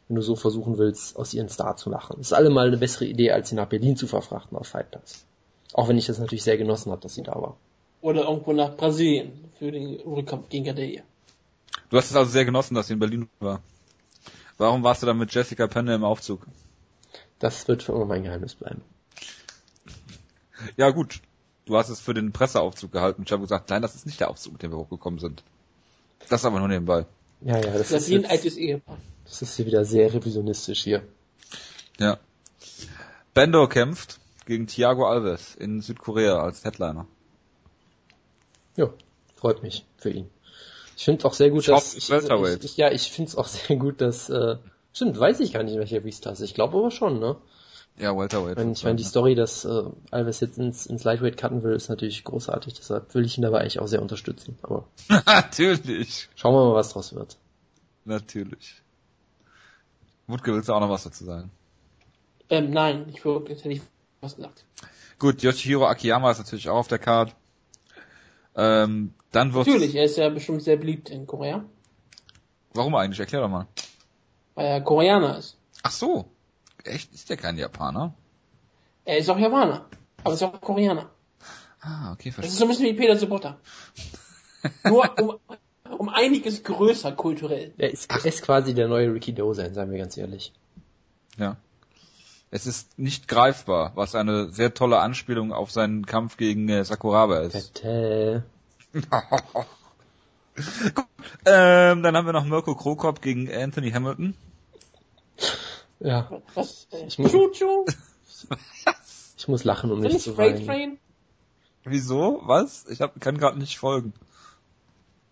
wenn 0.07 0.15
du 0.15 0.21
so 0.21 0.35
versuchen 0.35 0.77
willst, 0.77 1.15
aus 1.15 1.33
ihren 1.33 1.49
Star 1.49 1.77
zu 1.77 1.89
machen. 1.89 2.15
Das 2.17 2.27
ist 2.27 2.33
allemal 2.33 2.67
eine 2.67 2.77
bessere 2.77 3.05
Idee, 3.05 3.31
als 3.31 3.49
sie 3.49 3.55
nach 3.55 3.67
Berlin 3.67 3.95
zu 3.95 4.07
verfrachten 4.07 4.57
auf 4.57 4.67
Fight 4.67 4.91
Pass. 4.91 5.25
Auch 5.73 5.87
wenn 5.87 5.97
ich 5.97 6.05
das 6.05 6.19
natürlich 6.19 6.43
sehr 6.43 6.57
genossen 6.57 6.91
habe, 6.91 7.01
dass 7.01 7.15
sie 7.15 7.23
da 7.23 7.33
war. 7.33 7.57
Oder 8.01 8.23
irgendwo 8.23 8.51
nach 8.51 8.75
Brasilien 8.75 9.31
für 9.57 9.71
den 9.71 9.99
Rückkampf 10.01 10.49
gegen 10.49 10.65
Gadelha. 10.65 11.03
Du 11.89 11.97
hast 11.97 12.09
es 12.09 12.15
also 12.15 12.31
sehr 12.31 12.45
genossen, 12.45 12.75
dass 12.75 12.87
sie 12.87 12.93
in 12.93 12.99
Berlin 12.99 13.29
war. 13.39 13.61
Warum 14.57 14.83
warst 14.83 15.01
du 15.01 15.07
dann 15.07 15.17
mit 15.17 15.33
Jessica 15.33 15.67
Penne 15.67 15.95
im 15.95 16.03
Aufzug? 16.03 16.45
Das 17.39 17.67
wird 17.67 17.83
für 17.83 17.93
immer 17.93 18.05
mein 18.05 18.23
Geheimnis 18.23 18.55
bleiben. 18.55 18.81
Ja 20.77 20.91
gut, 20.91 21.21
du 21.65 21.77
hast 21.77 21.89
es 21.89 21.99
für 21.99 22.13
den 22.13 22.31
Presseaufzug 22.31 22.91
gehalten. 22.91 23.23
Ich 23.25 23.31
habe 23.31 23.41
gesagt, 23.41 23.69
nein, 23.69 23.81
das 23.81 23.95
ist 23.95 24.05
nicht 24.05 24.19
der 24.19 24.29
Aufzug, 24.29 24.53
mit 24.53 24.61
dem 24.61 24.71
wir 24.71 24.77
hochgekommen 24.77 25.19
sind. 25.19 25.43
Das 26.29 26.45
aber 26.45 26.59
nur 26.59 26.67
nebenbei. 26.67 27.05
Ja, 27.41 27.57
ja, 27.57 27.61
das, 27.61 27.89
Das 27.89 27.91
ist, 27.91 28.01
ist 28.03 28.09
wie 28.09 28.15
ein 28.15 28.25
altes 28.25 28.57
Ehepaar. 28.57 28.97
das 29.25 29.41
ist 29.41 29.55
hier 29.55 29.65
wieder 29.65 29.83
sehr 29.85 30.13
revisionistisch 30.13 30.83
hier. 30.83 31.03
Ja. 31.99 32.19
Bendo 33.33 33.67
kämpft 33.67 34.19
gegen 34.45 34.67
Thiago 34.67 35.07
Alves 35.07 35.55
in 35.55 35.81
Südkorea 35.81 36.41
als 36.41 36.63
Headliner. 36.63 37.07
Ja, 38.75 38.89
freut 39.35 39.63
mich 39.63 39.85
für 39.97 40.09
ihn. 40.09 40.29
Ich 40.97 41.05
finde 41.05 41.25
auch 41.25 41.33
sehr 41.33 41.49
gut, 41.49 41.65
Top 41.65 41.75
dass 41.75 41.95
ich, 41.95 42.09
Welterweight. 42.09 42.63
ich, 42.63 42.77
ja, 42.77 42.91
ich 42.91 43.11
finde 43.11 43.29
es 43.29 43.35
auch 43.35 43.47
sehr 43.47 43.75
gut, 43.77 44.01
dass 44.01 44.29
äh, 44.29 44.57
stimmt, 44.93 45.19
weiß 45.19 45.39
ich 45.39 45.53
gar 45.53 45.63
nicht, 45.63 45.77
welcher 45.77 46.01
Beast 46.01 46.25
ist. 46.27 46.41
Ich 46.41 46.53
glaube 46.53 46.77
aber 46.77 46.91
schon, 46.91 47.19
ne? 47.19 47.37
Ja, 47.97 48.17
Welterweight. 48.17 48.51
Ich 48.53 48.57
meine, 48.57 48.71
ich 48.71 48.83
mein, 48.83 48.97
die 48.97 49.03
Story, 49.03 49.35
dass 49.35 49.63
äh, 49.65 49.83
Alves 50.09 50.39
jetzt 50.39 50.57
ins, 50.57 50.85
ins 50.87 51.03
Lightweight 51.03 51.37
cutten 51.37 51.61
will, 51.61 51.73
ist 51.75 51.89
natürlich 51.89 52.23
großartig. 52.23 52.73
Deshalb 52.73 53.13
will 53.13 53.25
ich 53.25 53.37
ihn 53.37 53.43
dabei 53.43 53.59
eigentlich 53.61 53.79
auch 53.79 53.87
sehr 53.87 54.01
unterstützen. 54.01 54.57
Aber 54.63 54.87
Natürlich. 55.25 56.29
schauen 56.35 56.53
wir 56.55 56.65
mal, 56.69 56.75
was 56.75 56.89
draus 56.93 57.13
wird. 57.13 57.37
Natürlich. 58.05 58.81
Wutke, 60.27 60.53
willst 60.53 60.69
du 60.69 60.73
auch 60.73 60.79
noch 60.79 60.89
was 60.89 61.03
dazu 61.03 61.25
sagen? 61.25 61.51
Ähm, 62.49 62.71
nein, 62.71 63.05
ich 63.09 63.23
würde 63.23 63.51
jetzt 63.51 63.63
hätte 63.63 63.75
ich 63.75 63.81
was 64.21 64.35
gesagt. 64.35 64.65
Gut, 65.19 65.43
Yoshihiro 65.43 65.85
Akiyama 65.85 66.31
ist 66.31 66.39
natürlich 66.39 66.69
auch 66.69 66.77
auf 66.77 66.87
der 66.87 66.99
Card. 66.99 67.35
Ähm, 68.55 69.13
dann 69.31 69.53
wird 69.53 69.67
Natürlich, 69.67 69.95
er 69.95 70.05
ist 70.05 70.17
ja 70.17 70.27
bestimmt 70.29 70.63
sehr 70.63 70.77
beliebt 70.77 71.09
in 71.09 71.27
Korea, 71.27 71.63
Warum 72.73 72.95
eigentlich? 72.95 73.19
Erklär 73.19 73.41
doch 73.41 73.49
mal. 73.49 73.67
weil 74.55 74.65
er 74.65 74.81
Koreaner 74.81 75.37
ist. 75.37 75.57
Ach 75.83 75.91
so. 75.91 76.30
Echt? 76.83 77.13
Ist 77.13 77.29
der 77.29 77.37
kein 77.37 77.57
Japaner? 77.57 78.13
Er 79.05 79.17
ist 79.17 79.29
auch 79.29 79.37
Japaner, 79.39 79.85
aber 80.23 80.33
ist 80.33 80.43
auch 80.43 80.59
Koreaner. 80.61 81.09
Ah, 81.81 82.11
okay, 82.13 82.29
Das 82.29 82.45
ist 82.45 82.57
verstehe. 82.57 82.57
so 82.57 82.65
ein 82.65 82.67
bisschen 82.69 82.85
wie 82.85 82.93
Peter 82.93 83.17
Sobotta. 83.17 83.57
Nur 84.83 85.19
um, 85.19 85.39
um 85.97 86.09
einiges 86.09 86.63
größer 86.63 87.11
kulturell. 87.13 87.73
Er 87.77 87.89
ist, 87.91 88.11
er 88.11 88.25
ist 88.25 88.43
quasi 88.43 88.73
der 88.75 88.87
neue 88.87 89.13
Ricky 89.13 89.33
Dozen, 89.33 89.73
seien 89.73 89.91
wir 89.91 89.97
ganz 89.97 90.15
ehrlich. 90.17 90.53
Ja. 91.37 91.57
Es 92.51 92.67
ist 92.67 92.99
nicht 92.99 93.27
greifbar, 93.27 93.93
was 93.95 94.13
eine 94.13 94.49
sehr 94.51 94.73
tolle 94.73 94.99
Anspielung 94.99 95.53
auf 95.53 95.71
seinen 95.71 96.05
Kampf 96.05 96.37
gegen 96.37 96.67
äh, 96.69 96.83
Sakuraba 96.85 97.39
ist. 97.39 97.73
Tete. 97.75 98.43
Ähm, 101.45 102.03
dann 102.03 102.15
haben 102.15 102.25
wir 102.25 102.33
noch 102.33 102.43
Mirko 102.45 102.75
Krokop 102.75 103.21
gegen 103.21 103.51
Anthony 103.51 103.91
Hamilton. 103.91 104.35
Ja, 106.03 106.41
Was? 106.55 106.87
Äh, 106.91 107.05
Ich 107.07 107.19
muss- 107.19 107.31
Choo-choo? 107.31 107.85
ich 109.37 109.47
muss 109.47 109.63
lachen, 109.63 109.91
um 109.91 109.99
nicht 109.99 110.15
ich 110.15 110.23
zu 110.23 110.33
Freight 110.33 110.55
weinen. 110.55 110.65
Train? 110.65 110.99
Wieso? 111.83 112.41
Was? 112.43 112.85
Ich 112.89 113.01
hab, 113.01 113.19
kann 113.21 113.37
gerade 113.37 113.57
nicht 113.59 113.77
folgen. 113.77 114.13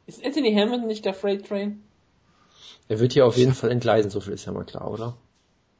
Ist 0.06 0.24
Anthony 0.24 0.54
Hammond 0.54 0.88
nicht 0.88 1.06
der 1.06 1.14
Freight 1.14 1.48
Train? 1.48 1.84
Er 2.88 3.00
wird 3.00 3.14
hier 3.14 3.26
auf 3.26 3.38
jeden 3.38 3.54
Fall 3.54 3.72
entgleisen, 3.72 4.10
so 4.10 4.20
viel 4.20 4.34
ist 4.34 4.46
ja 4.46 4.52
mal 4.52 4.66
klar, 4.66 4.90
oder? 4.90 5.16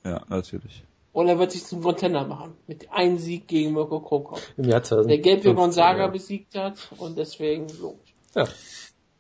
Ja, 0.04 0.22
natürlich. 0.30 0.84
Oder 1.14 1.30
er 1.32 1.40
wird 1.40 1.52
sich 1.52 1.66
zum 1.66 1.82
Contender 1.82 2.26
machen. 2.26 2.56
Mit 2.68 2.92
einem 2.92 3.18
Sieg 3.18 3.48
gegen 3.48 3.74
Mirko 3.74 4.00
Krokop. 4.00 4.40
Im 4.58 4.66
Jahr 4.66 4.84
2015. 4.84 5.08
Der 5.08 5.18
Gelbe 5.18 5.56
Gonzaga 5.56 6.02
ja. 6.02 6.08
besiegt 6.08 6.56
hat 6.56 6.92
und 6.98 7.18
deswegen 7.18 7.68
logisch. 7.80 8.14
Ja. 8.36 8.48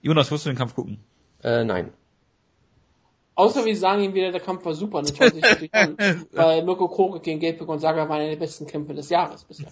Jonas, 0.01 0.29
wirst 0.29 0.45
du 0.45 0.51
den 0.51 0.57
Kampf 0.57 0.75
gucken? 0.75 0.99
Äh, 1.43 1.63
nein. 1.63 1.91
Außer 3.39 3.63
wir 3.63 3.77
sagen 3.77 4.03
ihm 4.03 4.13
wieder, 4.13 4.33
der 4.33 4.41
Kampf 4.41 4.65
war 4.65 4.73
super, 4.73 5.01
dann 5.01 5.15
schaut 5.15 5.33
sich 5.33 5.41
natürlich 5.41 5.73
an. 5.73 5.95
Weil 6.33 6.61
Mirko 6.65 6.89
Krokop 6.89 7.23
gegen 7.23 7.39
Gelbe 7.39 7.65
Gonzaga 7.65 8.09
war 8.09 8.17
einer 8.17 8.31
der 8.31 8.35
besten 8.35 8.67
Kämpfe 8.67 8.93
des 8.93 9.07
Jahres 9.07 9.45
bisher. 9.45 9.71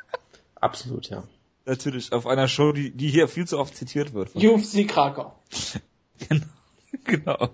Absolut, 0.54 1.10
ja. 1.10 1.22
Natürlich, 1.66 2.10
auf 2.14 2.26
einer 2.26 2.48
Show, 2.48 2.72
die, 2.72 2.90
die 2.90 3.08
hier 3.08 3.28
viel 3.28 3.46
zu 3.46 3.58
oft 3.58 3.76
zitiert 3.76 4.14
wird. 4.14 4.30
UFC 4.34 4.88
Krakau. 4.88 5.34
Genau. 6.26 6.46
genau. 7.04 7.48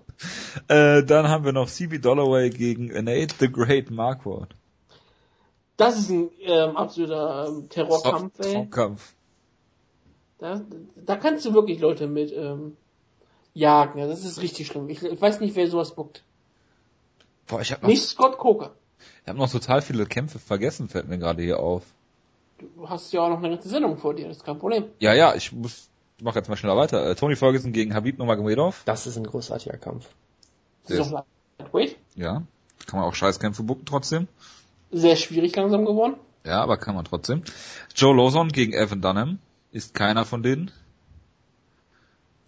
Äh, 0.69 1.03
dann 1.03 1.27
haben 1.27 1.45
wir 1.45 1.53
noch 1.53 1.69
CB 1.69 1.99
Dollaway 1.99 2.51
gegen 2.51 2.87
Nate 2.93 3.35
the 3.41 3.51
Great 3.51 3.91
Marquardt. 3.91 4.55
Das 5.77 5.99
ist 5.99 6.09
ein 6.11 6.31
ähm, 6.41 6.77
absoluter 6.77 7.49
ähm, 7.49 7.69
Terrorkampf, 7.69 8.39
ey. 8.45 8.69
Kampf. 8.71 9.13
Da, 10.39 10.61
da 11.05 11.17
kannst 11.17 11.47
du 11.47 11.53
wirklich 11.53 11.81
Leute 11.81 12.07
mit 12.07 12.33
ähm, 12.33 12.77
jagen. 13.59 13.99
Ja, 13.99 14.07
das 14.07 14.25
ist 14.25 14.41
richtig 14.41 14.67
schlimm. 14.69 14.89
Ich, 14.89 15.03
ich 15.03 15.21
weiß 15.21 15.41
nicht, 15.41 15.57
wer 15.57 15.69
sowas 15.69 15.95
buckt. 15.95 16.23
Boah, 17.47 17.61
ich 17.61 17.73
habe 17.73 17.83
noch, 17.83 17.89
Nicht 17.89 18.03
Scott 18.03 18.39
Coker. 18.39 18.73
ich 19.23 19.29
hab 19.29 19.37
noch 19.37 19.51
total 19.51 19.83
viele 19.83 20.07
Kämpfe 20.07 20.39
vergessen, 20.39 20.89
fällt 20.89 21.09
mir 21.09 21.19
gerade 21.19 21.43
hier 21.43 21.59
auf. 21.59 21.83
Du 22.59 22.89
hast 22.89 23.13
ja 23.13 23.23
auch 23.23 23.29
noch 23.29 23.39
eine 23.39 23.51
ganze 23.51 23.69
Sendung 23.69 23.99
vor 23.99 24.15
dir, 24.15 24.29
das 24.29 24.39
ist 24.39 24.45
kein 24.45 24.59
Problem. 24.59 24.85
Ja, 24.99 25.15
ja, 25.15 25.35
ich 25.35 25.53
muss, 25.53 25.89
mach 26.21 26.35
jetzt 26.35 26.49
mal 26.49 26.57
schneller 26.57 26.77
weiter. 26.77 27.09
Äh, 27.09 27.15
Tony 27.15 27.37
Ferguson 27.37 27.73
gegen 27.73 27.95
Habib 27.95 28.19
Nurmagomedov. 28.19 28.83
Das 28.85 29.07
ist 29.07 29.17
ein 29.17 29.25
großartiger 29.25 29.77
Kampf. 29.77 30.09
Das 30.87 30.99
ist 30.99 31.13
auch 31.13 31.25
Lightweight. 31.59 31.97
Ja, 32.17 32.43
kann 32.87 33.01
man 33.01 33.09
auch 33.09 33.15
Scheißkämpfe 33.15 33.63
bucken 33.63 33.85
trotzdem. 33.87 34.29
Sehr 34.91 35.17
schwierig 35.17 35.55
langsam 35.55 35.85
geworden. 35.85 36.15
Ja, 36.45 36.63
aber 36.63 36.77
kann 36.79 36.95
man 36.95 37.05
trotzdem. 37.05 37.43
Joe 37.95 38.17
Lawson 38.17 38.49
gegen 38.49 38.73
Evan 38.73 39.03
Dunham. 39.03 39.39
Ist 39.71 39.93
keiner 39.95 40.25
von 40.25 40.43
denen. 40.43 40.71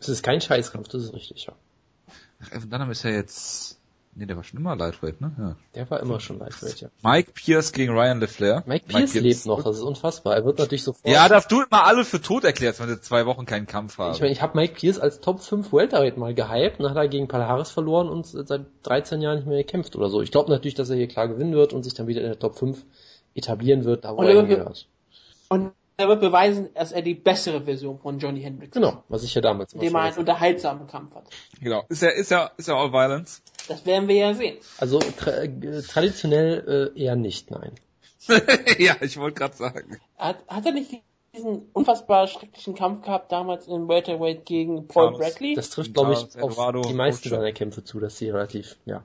Es 0.01 0.09
ist 0.09 0.23
kein 0.23 0.41
Scheißkampf, 0.41 0.89
das 0.89 1.05
ist 1.05 1.15
richtig, 1.15 1.47
ja. 1.47 1.53
Ach, 2.43 2.53
Evan 2.53 2.71
Dunham 2.71 2.91
ist 2.91 3.03
ja 3.03 3.11
jetzt, 3.11 3.79
nee, 4.15 4.25
der 4.25 4.37
war 4.37 4.45
schon 4.45 4.59
immer 4.59 4.75
Lightweight, 4.75 5.21
ne? 5.21 5.33
Ja. 5.39 5.57
Der 5.75 5.91
war 5.91 6.01
immer 6.01 6.21
schon 6.21 6.39
Lightweight, 6.39 6.81
ja. 6.81 6.89
Mike 7.03 7.33
Pierce 7.35 7.73
gegen 7.73 7.93
Ryan 7.93 8.19
LeFlair. 8.19 8.65
Mike 8.67 8.87
Pierce 8.89 9.15
lebt 9.15 9.45
noch, 9.45 9.63
das 9.63 9.77
ist 9.77 9.83
unfassbar. 9.83 10.37
Er 10.37 10.47
wird 10.47 10.59
natürlich 10.59 10.85
sofort... 10.85 11.07
Ja, 11.07 11.29
dass 11.29 11.49
du 11.49 11.61
immer 11.61 11.85
alle 11.85 12.07
für 12.07 12.21
tot 12.21 12.45
erklärst, 12.45 12.81
wenn 12.81 12.89
sie 12.89 13.01
zwei 13.03 13.27
Wochen 13.27 13.45
keinen 13.45 13.67
Kampf 13.67 13.99
haben. 13.99 14.15
Ich 14.15 14.21
meine, 14.21 14.33
ich 14.33 14.41
habe 14.41 14.59
Mike 14.59 14.75
Pierce 14.75 14.99
als 14.99 15.21
Top 15.21 15.43
5 15.43 15.71
Welterweight 15.71 16.17
mal 16.17 16.35
gehypt, 16.35 16.81
dann 16.81 16.89
hat 16.89 16.97
er 16.97 17.09
gegen 17.09 17.29
Palhares 17.29 17.71
verloren 17.71 18.09
und 18.09 18.27
seit 18.27 18.63
13 18.85 19.21
Jahren 19.21 19.37
nicht 19.37 19.47
mehr 19.49 19.59
gekämpft 19.59 19.97
oder 19.97 20.09
so. 20.09 20.23
Ich 20.23 20.31
glaube 20.31 20.51
natürlich, 20.51 20.75
dass 20.75 20.89
er 20.89 20.97
hier 20.97 21.09
klar 21.09 21.29
gewinnen 21.29 21.53
wird 21.53 21.75
und 21.75 21.83
sich 21.83 21.93
dann 21.93 22.07
wieder 22.07 22.23
in 22.23 22.29
der 22.29 22.39
Top 22.39 22.59
5 22.59 22.83
etablieren 23.35 23.85
wird, 23.85 24.07
da 24.07 24.13
wo 24.13 24.21
Und 24.21 24.27
er 24.27 24.37
hingehört. 24.37 24.89
Und 25.51 25.73
er 26.01 26.09
wird 26.09 26.21
beweisen, 26.21 26.71
dass 26.75 26.93
er 26.93 27.03
die 27.03 27.15
bessere 27.15 27.63
Version 27.63 27.99
von 27.99 28.19
Johnny 28.19 28.41
Hendricks 28.43 28.77
ist. 28.77 28.83
Genau, 28.83 29.05
was 29.09 29.23
ich 29.23 29.35
ja 29.35 29.41
damals 29.41 29.73
Indem 29.73 29.95
er 29.95 30.03
einen 30.03 30.17
unterhaltsamen 30.19 30.87
Kampf 30.87 31.15
hat. 31.15 31.25
genau. 31.61 31.85
Ist 31.89 32.03
ja, 32.03 32.09
ist 32.11 32.31
ja, 32.31 32.51
ist 32.57 32.69
ja 32.69 32.75
All 32.77 32.93
Violence. 32.93 33.43
Das 33.69 33.87
werden 33.87 34.09
wir 34.09 34.17
ja 34.17 34.35
sehen. 34.35 34.59
Also 34.79 34.99
tra 34.99 35.31
äh, 35.31 35.83
traditionell 35.83 36.93
äh, 36.97 37.01
eher 37.01 37.17
nicht, 37.17 37.51
nein. 37.51 37.73
ja, 38.79 38.97
ich 39.01 39.19
wollte 39.19 39.39
gerade 39.39 39.57
sagen. 39.57 39.99
Hat, 40.19 40.39
hat 40.49 40.67
er 40.67 40.73
nicht 40.73 41.03
diesen 41.35 41.69
unfassbar 41.73 42.27
schrecklichen 42.27 42.75
Kampf 42.75 43.05
gehabt 43.05 43.31
damals 43.31 43.67
in 43.69 43.89
Welterweight 43.89 44.45
gegen 44.47 44.89
Paul 44.89 45.13
Carlos. 45.13 45.19
Bradley? 45.19 45.55
Das 45.55 45.71
trifft, 45.71 45.95
glaube 45.95 46.13
ich, 46.13 46.19
Carlos 46.19 46.37
auf 46.37 46.53
Eduardo 46.53 46.83
die 46.83 46.95
meisten 46.95 47.29
seiner 47.29 47.53
Kämpfe 47.53 47.85
zu, 47.85 48.01
dass 48.01 48.19
sie 48.19 48.31
relativ, 48.31 48.77
ja. 48.85 49.05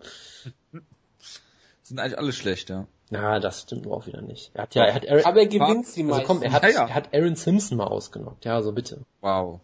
Sind 1.85 1.99
eigentlich 1.99 2.17
alle 2.17 2.33
schlecht, 2.33 2.71
ja. 2.71 2.87
Na, 3.11 3.39
das 3.39 3.61
stimmt 3.61 3.85
nur 3.85 3.95
auch 3.95 4.07
wieder 4.07 4.19
nicht. 4.19 4.49
Er 4.55 4.63
hat 4.63 4.73
ja, 4.73 4.85
er 4.85 4.95
hat 4.95 5.07
Aaron, 5.07 5.23
Aber 5.25 5.41
er 5.41 5.45
gewinnt 5.45 5.85
sie 5.85 6.03
also 6.03 6.23
komm, 6.23 6.41
er 6.41 6.51
hat, 6.51 6.63
Ja, 6.63 6.69
ja. 6.69 6.87
er 6.87 6.95
hat 6.95 7.13
Aaron 7.13 7.35
Simpson 7.35 7.77
mal 7.77 7.85
ausgenockt. 7.85 8.43
Ja, 8.43 8.55
also 8.55 8.71
bitte. 8.71 9.05
Wow. 9.21 9.59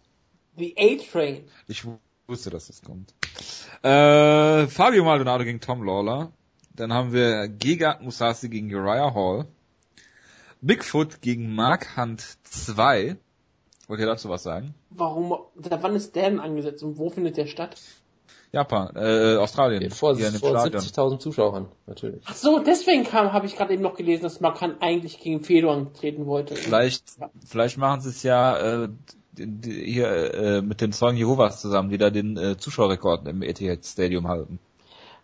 The 0.55 0.75
A-Train. 0.77 1.45
Ich 1.67 1.83
wusste, 2.27 2.51
dass 2.51 2.67
das 2.67 2.83
kommt. 2.83 3.15
Äh, 3.81 4.67
Fabio 4.67 5.03
Maldonado 5.03 5.45
gegen 5.45 5.61
Tom 5.61 5.83
Lawler. 5.83 6.31
Dann 6.75 6.93
haben 6.93 7.11
wir 7.11 7.47
Giga 7.47 7.97
Musasi 8.01 8.49
gegen 8.49 8.71
Uriah 8.71 9.15
Hall. 9.15 9.47
Bigfoot 10.61 11.21
gegen 11.21 11.55
Mark 11.55 11.97
Hunt 11.97 12.21
2. 12.43 13.17
Wollt 13.87 13.99
ihr 13.99 14.05
dazu 14.05 14.29
was 14.29 14.43
sagen? 14.43 14.75
Warum, 14.91 15.35
da 15.55 15.81
wann 15.81 15.95
ist 15.95 16.15
der 16.15 16.29
denn 16.29 16.39
angesetzt 16.39 16.83
und 16.83 16.99
wo 16.99 17.09
findet 17.09 17.37
der 17.37 17.47
statt? 17.47 17.81
Japan, 18.53 18.93
äh, 18.95 19.37
Australien. 19.37 19.89
Vor, 19.91 20.15
Hier 20.17 20.31
vor 20.31 20.59
Stadion. 20.59 20.81
70.000 20.81 21.19
Zuschauern, 21.19 21.67
natürlich. 21.87 22.21
Ach 22.25 22.35
so, 22.35 22.59
deswegen 22.59 23.05
kam, 23.05 23.31
habe 23.31 23.45
ich 23.45 23.55
gerade 23.55 23.73
eben 23.73 23.81
noch 23.81 23.95
gelesen, 23.95 24.23
dass 24.23 24.41
Markan 24.41 24.75
eigentlich 24.81 25.19
gegen 25.21 25.41
Fedor 25.41 25.73
antreten 25.73 26.25
wollte. 26.25 26.55
Vielleicht, 26.55 27.03
vielleicht 27.45 27.77
machen 27.77 28.01
sie 28.01 28.09
es 28.09 28.23
ja 28.23 28.83
äh, 28.83 28.89
die, 29.31 29.47
die, 29.47 29.91
hier 29.91 30.33
äh, 30.33 30.61
mit 30.61 30.81
den 30.81 30.91
Zeugen 30.91 31.17
Jehovas 31.17 31.61
zusammen, 31.61 31.89
die 31.89 31.97
da 31.97 32.09
den 32.09 32.35
äh, 32.35 32.57
Zuschauerrekord 32.57 33.25
im 33.27 33.41
Etihad 33.41 33.85
Stadium 33.85 34.27
halten. 34.27 34.59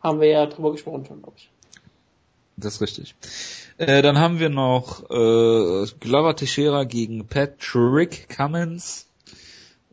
Haben 0.01 0.21
wir 0.21 0.29
ja 0.29 0.45
drüber 0.45 0.71
gesprochen 0.71 1.05
schon, 1.05 1.21
glaube 1.21 1.35
ich. 1.37 1.49
Das 2.55 2.75
ist 2.75 2.81
richtig. 2.81 3.15
Äh, 3.77 4.01
dann 4.01 4.19
haben 4.19 4.39
wir 4.39 4.49
noch 4.49 5.03
äh, 5.09 5.85
Glover 5.99 6.35
Teixeira 6.35 6.85
gegen 6.85 7.27
Patrick 7.27 8.29
Cummins 8.29 9.07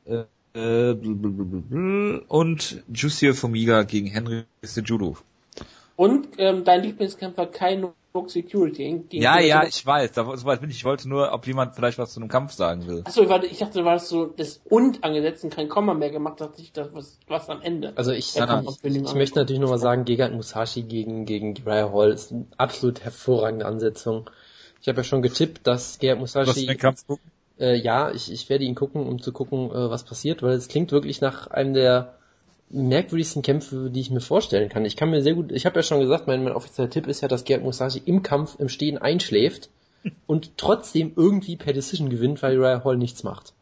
äh, 0.06 0.24
äh, 0.54 0.92
und 2.28 2.82
Jussier 2.92 3.34
Formiga 3.34 3.82
gegen 3.82 4.06
Henry 4.08 4.44
Sejudo. 4.62 5.16
Und 5.96 6.28
ähm, 6.38 6.64
dein 6.64 6.82
Lieblingskämpfer 6.82 7.46
Kai 7.46 7.82
Rock 8.14 8.30
Security. 8.30 9.04
Gegen 9.08 9.22
Ja, 9.22 9.40
ja, 9.40 9.64
ich 9.64 9.84
weiß, 9.84 10.12
da, 10.12 10.36
soweit 10.36 10.60
bin 10.60 10.70
ich. 10.70 10.76
Ich 10.76 10.84
wollte 10.84 11.08
nur, 11.08 11.32
ob 11.32 11.46
jemand 11.48 11.74
vielleicht 11.74 11.98
was 11.98 12.12
zu 12.12 12.20
einem 12.20 12.28
Kampf 12.28 12.52
sagen 12.52 12.86
will. 12.86 13.02
Achso, 13.04 13.22
ich, 13.22 13.52
ich 13.52 13.58
dachte, 13.58 13.80
du 13.80 13.84
warst 13.84 14.08
so 14.08 14.26
das 14.26 14.60
und 14.64 15.02
angesetzt 15.02 15.42
und 15.42 15.54
kein 15.54 15.68
Komma 15.68 15.94
mehr 15.94 16.10
gemacht, 16.10 16.40
dachte 16.40 16.62
ich, 16.62 16.72
das 16.72 16.88
was, 16.92 17.18
was 17.26 17.48
am 17.50 17.60
Ende. 17.60 17.92
Also 17.96 18.12
ich, 18.12 18.32
Ja, 18.34 18.44
ich, 18.60 18.80
komm, 18.82 18.92
ich, 19.04 19.14
möchte 19.14 19.40
natürlich 19.40 19.60
nochmal 19.60 19.78
sagen, 19.78 20.04
Gegard 20.04 20.32
Musashi 20.32 20.82
gegen, 20.82 21.26
gegen 21.26 21.54
Uriah 21.66 21.92
Hall 21.92 22.12
ist 22.12 22.30
eine 22.30 22.46
absolut 22.56 23.00
hervorragende 23.02 23.66
Ansetzung. 23.66 24.30
Ich 24.80 24.86
habe 24.86 24.98
ja 24.98 25.04
schon 25.04 25.22
getippt, 25.22 25.66
dass 25.66 25.98
Gerhard 25.98 26.20
Lass 26.20 26.32
den 26.32 26.44
Musashi, 26.44 26.76
Kampf 26.76 27.06
gucken. 27.06 27.33
Äh, 27.58 27.76
ja, 27.76 28.10
ich, 28.10 28.30
ich 28.32 28.48
werde 28.48 28.64
ihn 28.64 28.74
gucken, 28.74 29.06
um 29.06 29.20
zu 29.20 29.32
gucken, 29.32 29.70
äh, 29.70 29.90
was 29.90 30.04
passiert, 30.04 30.42
weil 30.42 30.54
es 30.54 30.68
klingt 30.68 30.92
wirklich 30.92 31.20
nach 31.20 31.46
einem 31.48 31.74
der 31.74 32.14
merkwürdigsten 32.70 33.42
Kämpfe, 33.42 33.90
die 33.90 34.00
ich 34.00 34.10
mir 34.10 34.20
vorstellen 34.20 34.68
kann. 34.68 34.84
Ich 34.84 34.96
kann 34.96 35.10
mir 35.10 35.22
sehr 35.22 35.34
gut, 35.34 35.52
ich 35.52 35.66
habe 35.66 35.76
ja 35.76 35.82
schon 35.82 36.00
gesagt, 36.00 36.26
mein, 36.26 36.42
mein 36.42 36.52
offizieller 36.52 36.90
Tipp 36.90 37.06
ist 37.06 37.20
ja, 37.20 37.28
dass 37.28 37.44
Gerhard 37.44 37.64
Musashi 37.64 38.02
im 38.04 38.22
Kampf 38.22 38.56
im 38.58 38.68
Stehen 38.68 38.98
einschläft 38.98 39.70
und 40.26 40.56
trotzdem 40.56 41.12
irgendwie 41.16 41.56
per 41.56 41.72
Decision 41.72 42.10
gewinnt, 42.10 42.42
weil 42.42 42.58
Uriah 42.58 42.84
Hall 42.84 42.96
nichts 42.96 43.22
macht. 43.22 43.52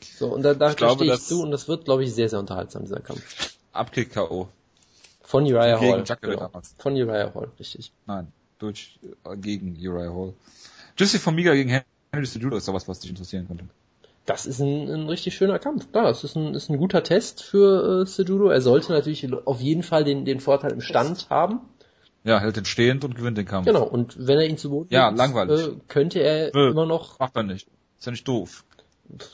So, 0.00 0.32
und 0.32 0.42
da, 0.42 0.54
da, 0.54 0.70
Ich 0.70 0.76
da 0.76 0.86
glaube, 0.86 1.04
stehe 1.04 1.14
ich 1.14 1.22
zu 1.22 1.42
und 1.42 1.50
das 1.50 1.68
wird, 1.68 1.84
glaube 1.84 2.04
ich, 2.04 2.14
sehr, 2.14 2.28
sehr 2.28 2.38
unterhaltsam, 2.38 2.82
dieser 2.82 3.00
Kampf. 3.00 3.56
Abkick 3.72 4.12
K.O. 4.12 4.48
Von 5.22 5.44
Uriah 5.44 5.78
Gegen 5.78 5.92
Hall. 5.92 6.04
Genau. 6.20 6.50
Von 6.78 6.94
Uriah 6.94 7.34
Hall, 7.34 7.50
richtig. 7.58 7.92
Nein, 8.06 8.28
durch, 8.58 8.98
äh, 9.24 9.36
gegen 9.36 9.76
Uriah 9.76 10.12
Hall. 10.12 10.34
Jesse 10.96 11.18
Formiga 11.18 11.54
gegen 11.54 11.70
Henry 11.70 11.84
Cejudo 12.12 12.56
ist 12.56 12.66
doch 12.68 12.74
was, 12.74 13.00
dich 13.00 13.10
interessieren 13.10 13.46
könnte. 13.46 13.64
Das 14.26 14.46
ist 14.46 14.60
ein, 14.60 14.88
ein 14.88 15.08
richtig 15.08 15.34
schöner 15.34 15.58
Kampf. 15.58 15.90
Klar, 15.92 16.04
das 16.04 16.24
ist 16.24 16.36
ein, 16.36 16.54
ist 16.54 16.68
ein 16.70 16.76
guter 16.78 17.02
Test 17.02 17.42
für 17.42 18.02
äh, 18.02 18.06
Sejudo. 18.06 18.48
Er 18.48 18.60
sollte 18.60 18.92
natürlich 18.92 19.32
auf 19.46 19.60
jeden 19.60 19.82
Fall 19.82 20.04
den, 20.04 20.24
den 20.24 20.40
Vorteil 20.40 20.72
im 20.72 20.80
Stand 20.80 21.30
haben. 21.30 21.60
Ja, 22.22 22.38
hält 22.38 22.56
den 22.56 22.66
stehend 22.66 23.04
und 23.04 23.14
gewinnt 23.14 23.38
den 23.38 23.46
Kampf. 23.46 23.66
Genau, 23.66 23.84
und 23.84 24.14
wenn 24.26 24.38
er 24.38 24.46
ihn 24.46 24.58
zu 24.58 24.70
Boden 24.70 24.88
Ja, 24.92 25.06
legt, 25.08 25.18
langweilig. 25.18 25.68
Äh, 25.68 25.76
könnte 25.88 26.20
er 26.20 26.50
Nö. 26.54 26.70
immer 26.70 26.84
noch, 26.86 27.18
Macht 27.18 27.34
er 27.36 27.44
nicht. 27.44 27.66
Ist 27.98 28.06
ja 28.06 28.12
nicht 28.12 28.28
doof. 28.28 28.64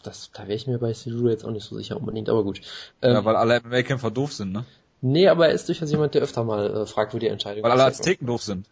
das, 0.05 0.31
da 0.33 0.45
wäre 0.45 0.55
ich 0.55 0.67
mir 0.67 0.79
bei 0.79 0.93
Sejudo 0.93 1.29
jetzt 1.29 1.45
auch 1.45 1.51
nicht 1.51 1.65
so 1.65 1.77
sicher 1.77 1.97
unbedingt, 1.97 2.29
aber 2.29 2.45
gut. 2.45 2.61
Ähm, 3.03 3.15
ja, 3.15 3.25
weil 3.25 3.37
alle 3.37 3.61
MMA-Kämpfer 3.61 4.11
doof 4.13 4.33
sind, 4.33 4.53
ne? 4.53 4.65
nee, 5.01 5.29
aber 5.29 5.49
er 5.49 5.55
ist 5.55 5.69
durchaus 5.69 5.91
jemand, 5.91 6.15
der 6.15 6.23
öfter 6.23 6.45
mal 6.45 6.83
äh, 6.83 6.87
fragwürdige 6.87 7.33
Entscheidungen 7.33 7.65
Weil 7.65 7.73
alle. 7.73 7.85
Azteken 7.85 8.27
doof 8.27 8.43
sind. 8.43 8.67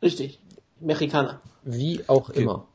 Richtig. 0.00 0.38
Mexikaner. 0.78 1.40
Wie 1.64 2.02
auch 2.08 2.28
Okay. 2.30 2.42
immer. 2.42 2.66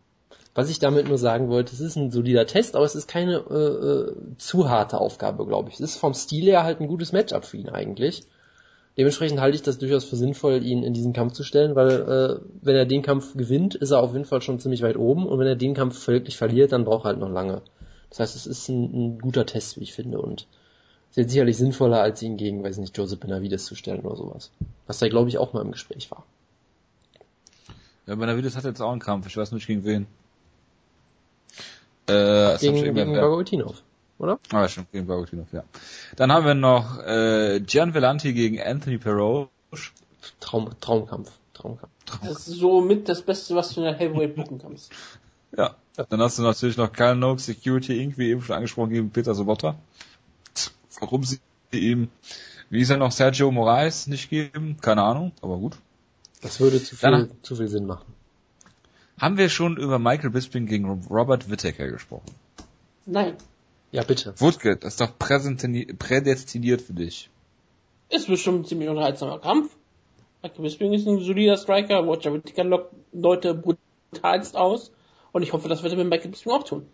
Was 0.55 0.69
ich 0.69 0.79
damit 0.79 1.09
nur 1.09 1.17
sagen 1.17 1.49
wollte, 1.49 1.73
es 1.73 1.81
ist 1.81 1.97
ein 1.97 2.11
solider 2.11 2.47
Test, 2.47 2.77
aber 2.77 2.85
es 2.85 2.95
ist 2.95 3.09
keine 3.09 3.43
äh, 3.49 3.53
äh, 3.53 4.37
zu 4.37 4.69
harte 4.69 4.99
Aufgabe, 4.99 5.45
glaube 5.45 5.69
ich. 5.69 5.75
Es 5.75 5.81
ist 5.81 5.97
vom 5.97 6.13
Stil 6.13 6.45
her 6.45 6.63
halt 6.63 6.79
ein 6.79 6.87
gutes 6.87 7.11
Matchup 7.11 7.43
für 7.43 7.57
ihn 7.57 7.67
eigentlich. 7.67 8.23
Dementsprechend 8.97 9.41
halte 9.41 9.55
ich 9.55 9.63
das 9.63 9.77
durchaus 9.77 10.05
für 10.05 10.15
sinnvoll, 10.15 10.63
ihn 10.63 10.81
in 10.81 10.93
diesen 10.93 11.11
Kampf 11.11 11.33
zu 11.33 11.43
stellen, 11.43 11.75
weil 11.75 11.91
äh, 11.91 12.39
wenn 12.61 12.77
er 12.77 12.85
den 12.85 13.01
Kampf 13.01 13.35
gewinnt, 13.35 13.75
ist 13.75 13.91
er 13.91 13.99
auf 13.99 14.13
jeden 14.13 14.23
Fall 14.23 14.41
schon 14.41 14.59
ziemlich 14.59 14.81
weit 14.81 14.95
oben 14.95 15.27
und 15.27 15.37
wenn 15.39 15.47
er 15.47 15.57
den 15.57 15.73
Kampf 15.73 16.07
wirklich 16.07 16.37
verliert, 16.37 16.71
dann 16.71 16.85
braucht 16.85 17.03
er 17.03 17.09
halt 17.09 17.19
noch 17.19 17.29
lange. 17.29 17.61
Das 18.09 18.21
heißt, 18.21 18.37
es 18.37 18.47
ist 18.47 18.69
ein, 18.69 18.83
ein 18.93 19.19
guter 19.19 19.45
Test, 19.45 19.77
wie 19.77 19.83
ich 19.83 19.91
finde, 19.91 20.21
und 20.21 20.47
ist 21.09 21.17
jetzt 21.17 21.31
sicherlich 21.31 21.57
sinnvoller, 21.57 22.01
als 22.01 22.21
ihn 22.21 22.37
gegen, 22.37 22.63
weiß 22.63 22.77
nicht, 22.77 22.97
Joseph 22.97 23.19
Benavides 23.19 23.65
zu 23.65 23.75
stellen 23.75 24.01
oder 24.05 24.15
sowas. 24.15 24.51
Was 24.87 24.99
da, 24.99 25.09
glaube 25.09 25.27
ich, 25.27 25.37
auch 25.37 25.51
mal 25.51 25.61
im 25.61 25.73
Gespräch 25.73 26.09
war. 26.11 26.25
Ja, 28.07 28.15
Benavides 28.15 28.55
hat 28.55 28.63
jetzt 28.63 28.81
auch 28.81 28.91
einen 28.91 29.01
Kampf. 29.01 29.27
Ich 29.27 29.35
weiß 29.35 29.51
nicht 29.51 29.67
gegen 29.67 29.83
wen. 29.83 30.07
Äh, 32.07 32.57
Gegen, 32.59 32.93
gegen 32.93 33.13
Bagotinov, 33.13 33.81
oder? 34.19 34.39
Ah, 34.51 34.61
ja, 34.61 34.67
stimmt, 34.69 34.91
gegen 34.91 35.07
Bagotinov, 35.07 35.47
ja. 35.51 35.63
Dann 36.15 36.31
haben 36.31 36.45
wir 36.45 36.53
noch 36.53 36.99
äh, 36.99 37.59
Gian 37.61 37.93
Vellanti 37.93 38.33
gegen 38.33 38.61
Anthony 38.61 38.97
Perroche. 38.97 39.49
Traum, 40.39 40.69
Traumkampf. 40.79 41.31
Traumkampf. 41.53 41.91
Das 42.21 42.47
ist 42.47 42.57
so 42.59 42.81
mit 42.81 43.09
das 43.09 43.21
Beste, 43.23 43.55
was 43.55 43.73
du 43.73 43.81
in 43.81 43.85
der 43.85 43.95
Heavyweight 43.95 44.35
buchen 44.35 44.59
kannst. 44.59 44.91
Ja. 45.57 45.75
Dann 46.09 46.19
hast 46.19 46.37
du 46.37 46.41
natürlich 46.41 46.75
noch 46.75 46.91
Kyle 46.91 47.15
Noak, 47.15 47.39
Security 47.39 48.03
Inc., 48.03 48.17
wie 48.17 48.29
eben 48.31 48.41
schon 48.41 48.57
angesprochen, 48.57 48.89
gegen 48.89 49.09
Peter 49.11 49.33
Sobotta. 49.33 49.77
Warum 50.99 51.23
sie 51.23 51.39
ihm, 51.71 52.09
wie 52.69 52.81
ist 52.81 52.89
er 52.89 52.97
noch, 52.97 53.13
Sergio 53.13 53.49
Moraes 53.51 54.07
nicht 54.07 54.29
geben? 54.29 54.75
Keine 54.81 55.03
Ahnung, 55.03 55.31
aber 55.41 55.55
gut. 55.55 55.77
Das 56.41 56.59
würde 56.59 56.83
zu 56.83 56.97
viel, 56.97 57.09
Dann- 57.09 57.31
zu 57.41 57.55
viel 57.55 57.69
Sinn 57.69 57.85
machen. 57.85 58.03
Haben 59.19 59.37
wir 59.37 59.49
schon 59.49 59.77
über 59.77 59.97
Michael 59.99 60.29
Bisping 60.31 60.65
gegen 60.65 60.89
Robert 61.09 61.49
Whittaker 61.49 61.87
gesprochen? 61.89 62.25
Nein. 63.05 63.35
Ja, 63.91 64.03
bitte. 64.03 64.33
Wutke, 64.41 64.75
das 64.75 64.93
ist 64.95 65.01
doch 65.01 65.17
prädestiniert 65.17 66.81
für 66.81 66.93
dich. 66.93 67.29
Ist 68.09 68.27
bestimmt 68.27 68.61
ein 68.61 68.65
ziemlich 68.65 68.89
unterhaltsamer 68.89 69.39
Kampf. 69.39 69.75
Michael 70.43 70.61
Bisping 70.63 70.93
ist 70.93 71.07
ein 71.07 71.19
solider 71.19 71.57
Striker, 71.57 71.99
Roger 71.99 72.33
Whittaker 72.33 72.63
lockt 72.65 72.93
Leute 73.13 73.53
brutalst 73.55 74.57
aus. 74.57 74.91
Und 75.31 75.43
ich 75.43 75.53
hoffe, 75.53 75.69
das 75.69 75.81
wird 75.83 75.93
er 75.93 75.97
mit 75.97 76.09
Michael 76.09 76.31
Bisping 76.31 76.51
auch 76.51 76.63
tun. 76.63 76.85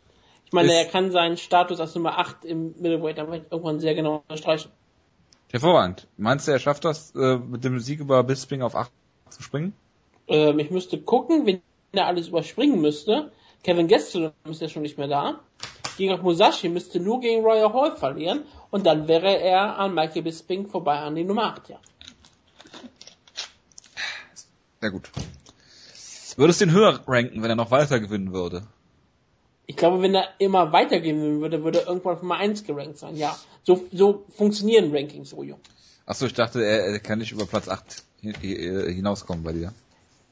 Ich 0.45 0.51
meine, 0.53 0.69
Ist- 0.69 0.75
er 0.77 0.85
kann 0.85 1.11
seinen 1.11 1.37
Status 1.37 1.79
als 1.79 1.95
Nummer 1.95 2.17
8 2.19 2.45
im 2.45 2.75
Middleweight 2.79 3.17
irgendwann 3.17 3.79
sehr 3.79 3.95
genau 3.95 4.17
unterstreichen. 4.27 4.69
Hervorragend. 5.51 6.07
Meinst 6.17 6.47
du, 6.47 6.51
er 6.51 6.59
schafft 6.59 6.85
das, 6.85 7.13
äh, 7.15 7.37
mit 7.37 7.63
dem 7.63 7.79
Sieg 7.79 7.99
über 7.99 8.23
Bisping 8.23 8.61
auf 8.61 8.75
8 8.75 8.91
zu 9.29 9.41
springen? 9.43 9.73
Ähm, 10.27 10.59
ich 10.59 10.69
müsste 10.71 10.99
gucken, 11.01 11.45
wenn 11.45 11.61
er 11.93 12.07
alles 12.07 12.27
überspringen 12.29 12.79
müsste. 12.81 13.31
Kevin 13.63 13.87
Gastelum 13.87 14.31
ist 14.45 14.61
ja 14.61 14.69
schon 14.69 14.81
nicht 14.81 14.97
mehr 14.97 15.07
da. 15.07 15.39
Gegen 15.97 16.19
Musashi 16.21 16.69
müsste 16.69 16.99
nur 16.99 17.19
gegen 17.19 17.43
Royal 17.43 17.73
Hall 17.73 17.95
verlieren 17.97 18.43
und 18.71 18.85
dann 18.85 19.07
wäre 19.07 19.39
er 19.39 19.77
an 19.77 19.93
Michael 19.93 20.23
Bisping 20.23 20.67
vorbei 20.67 20.97
an 20.99 21.15
die 21.15 21.23
Nummer 21.23 21.43
8, 21.43 21.69
ja. 21.69 21.79
Sehr 24.79 24.91
gut. 24.91 25.11
Würdest 26.37 26.61
du 26.61 26.65
ihn 26.65 26.71
höher 26.71 27.01
ranken, 27.05 27.43
wenn 27.43 27.49
er 27.49 27.55
noch 27.57 27.71
weiter 27.71 27.99
gewinnen 27.99 28.31
würde? 28.31 28.63
Ich 29.67 29.75
glaube, 29.75 30.01
wenn 30.01 30.15
er 30.15 30.29
immer 30.39 30.71
weitergehen 30.71 31.41
würde, 31.41 31.63
würde 31.63 31.81
er 31.81 31.87
irgendwann 31.87 32.15
auf 32.15 32.21
Nummer 32.21 32.37
1 32.37 32.63
gerankt 32.63 32.97
sein, 32.97 33.15
ja. 33.17 33.37
So, 33.63 33.85
so 33.91 34.25
funktionieren 34.37 34.95
Rankings 34.95 35.29
so, 35.29 35.43
jung. 35.43 35.59
Achso, 36.05 36.25
ich 36.25 36.33
dachte, 36.33 36.63
er, 36.65 36.85
er 36.87 36.99
kann 36.99 37.19
nicht 37.19 37.31
über 37.31 37.45
Platz 37.45 37.67
8 37.67 38.03
hi- 38.23 38.33
hi- 38.41 38.55
äh, 38.55 38.93
hinauskommen 38.93 39.43
bei 39.43 39.51
dir. 39.53 39.73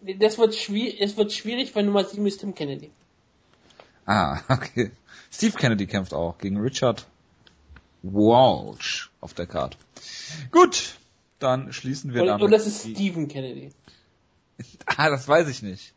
Das 0.02 0.38
wird 0.38 0.56
schwierig, 0.56 1.02
es 1.02 1.18
wird 1.18 1.34
schwierig, 1.34 1.76
weil 1.76 1.84
Nummer 1.84 2.04
7 2.06 2.26
ist 2.26 2.40
Tim 2.40 2.56
Kennedy. 2.56 2.92
Ah, 4.06 4.40
okay. 4.50 4.92
Steve 5.32 5.58
Kennedy 5.58 5.86
kämpft 5.88 6.14
auch 6.14 6.38
gegen 6.38 6.58
Richard 6.60 7.06
Walsh 8.02 9.12
auf 9.22 9.34
der 9.34 9.46
Karte. 9.46 9.78
Gut, 10.52 10.96
dann 11.40 11.74
schließen 11.74 12.14
wir 12.14 12.22
Und, 12.22 12.28
damit. 12.28 12.44
und 12.44 12.52
das 12.52 12.66
ist 12.66 12.82
Stephen 12.82 13.28
Kennedy. 13.28 13.72
Ah, 14.86 15.10
das 15.10 15.26
weiß 15.26 15.48
ich 15.48 15.62
nicht. 15.62 15.94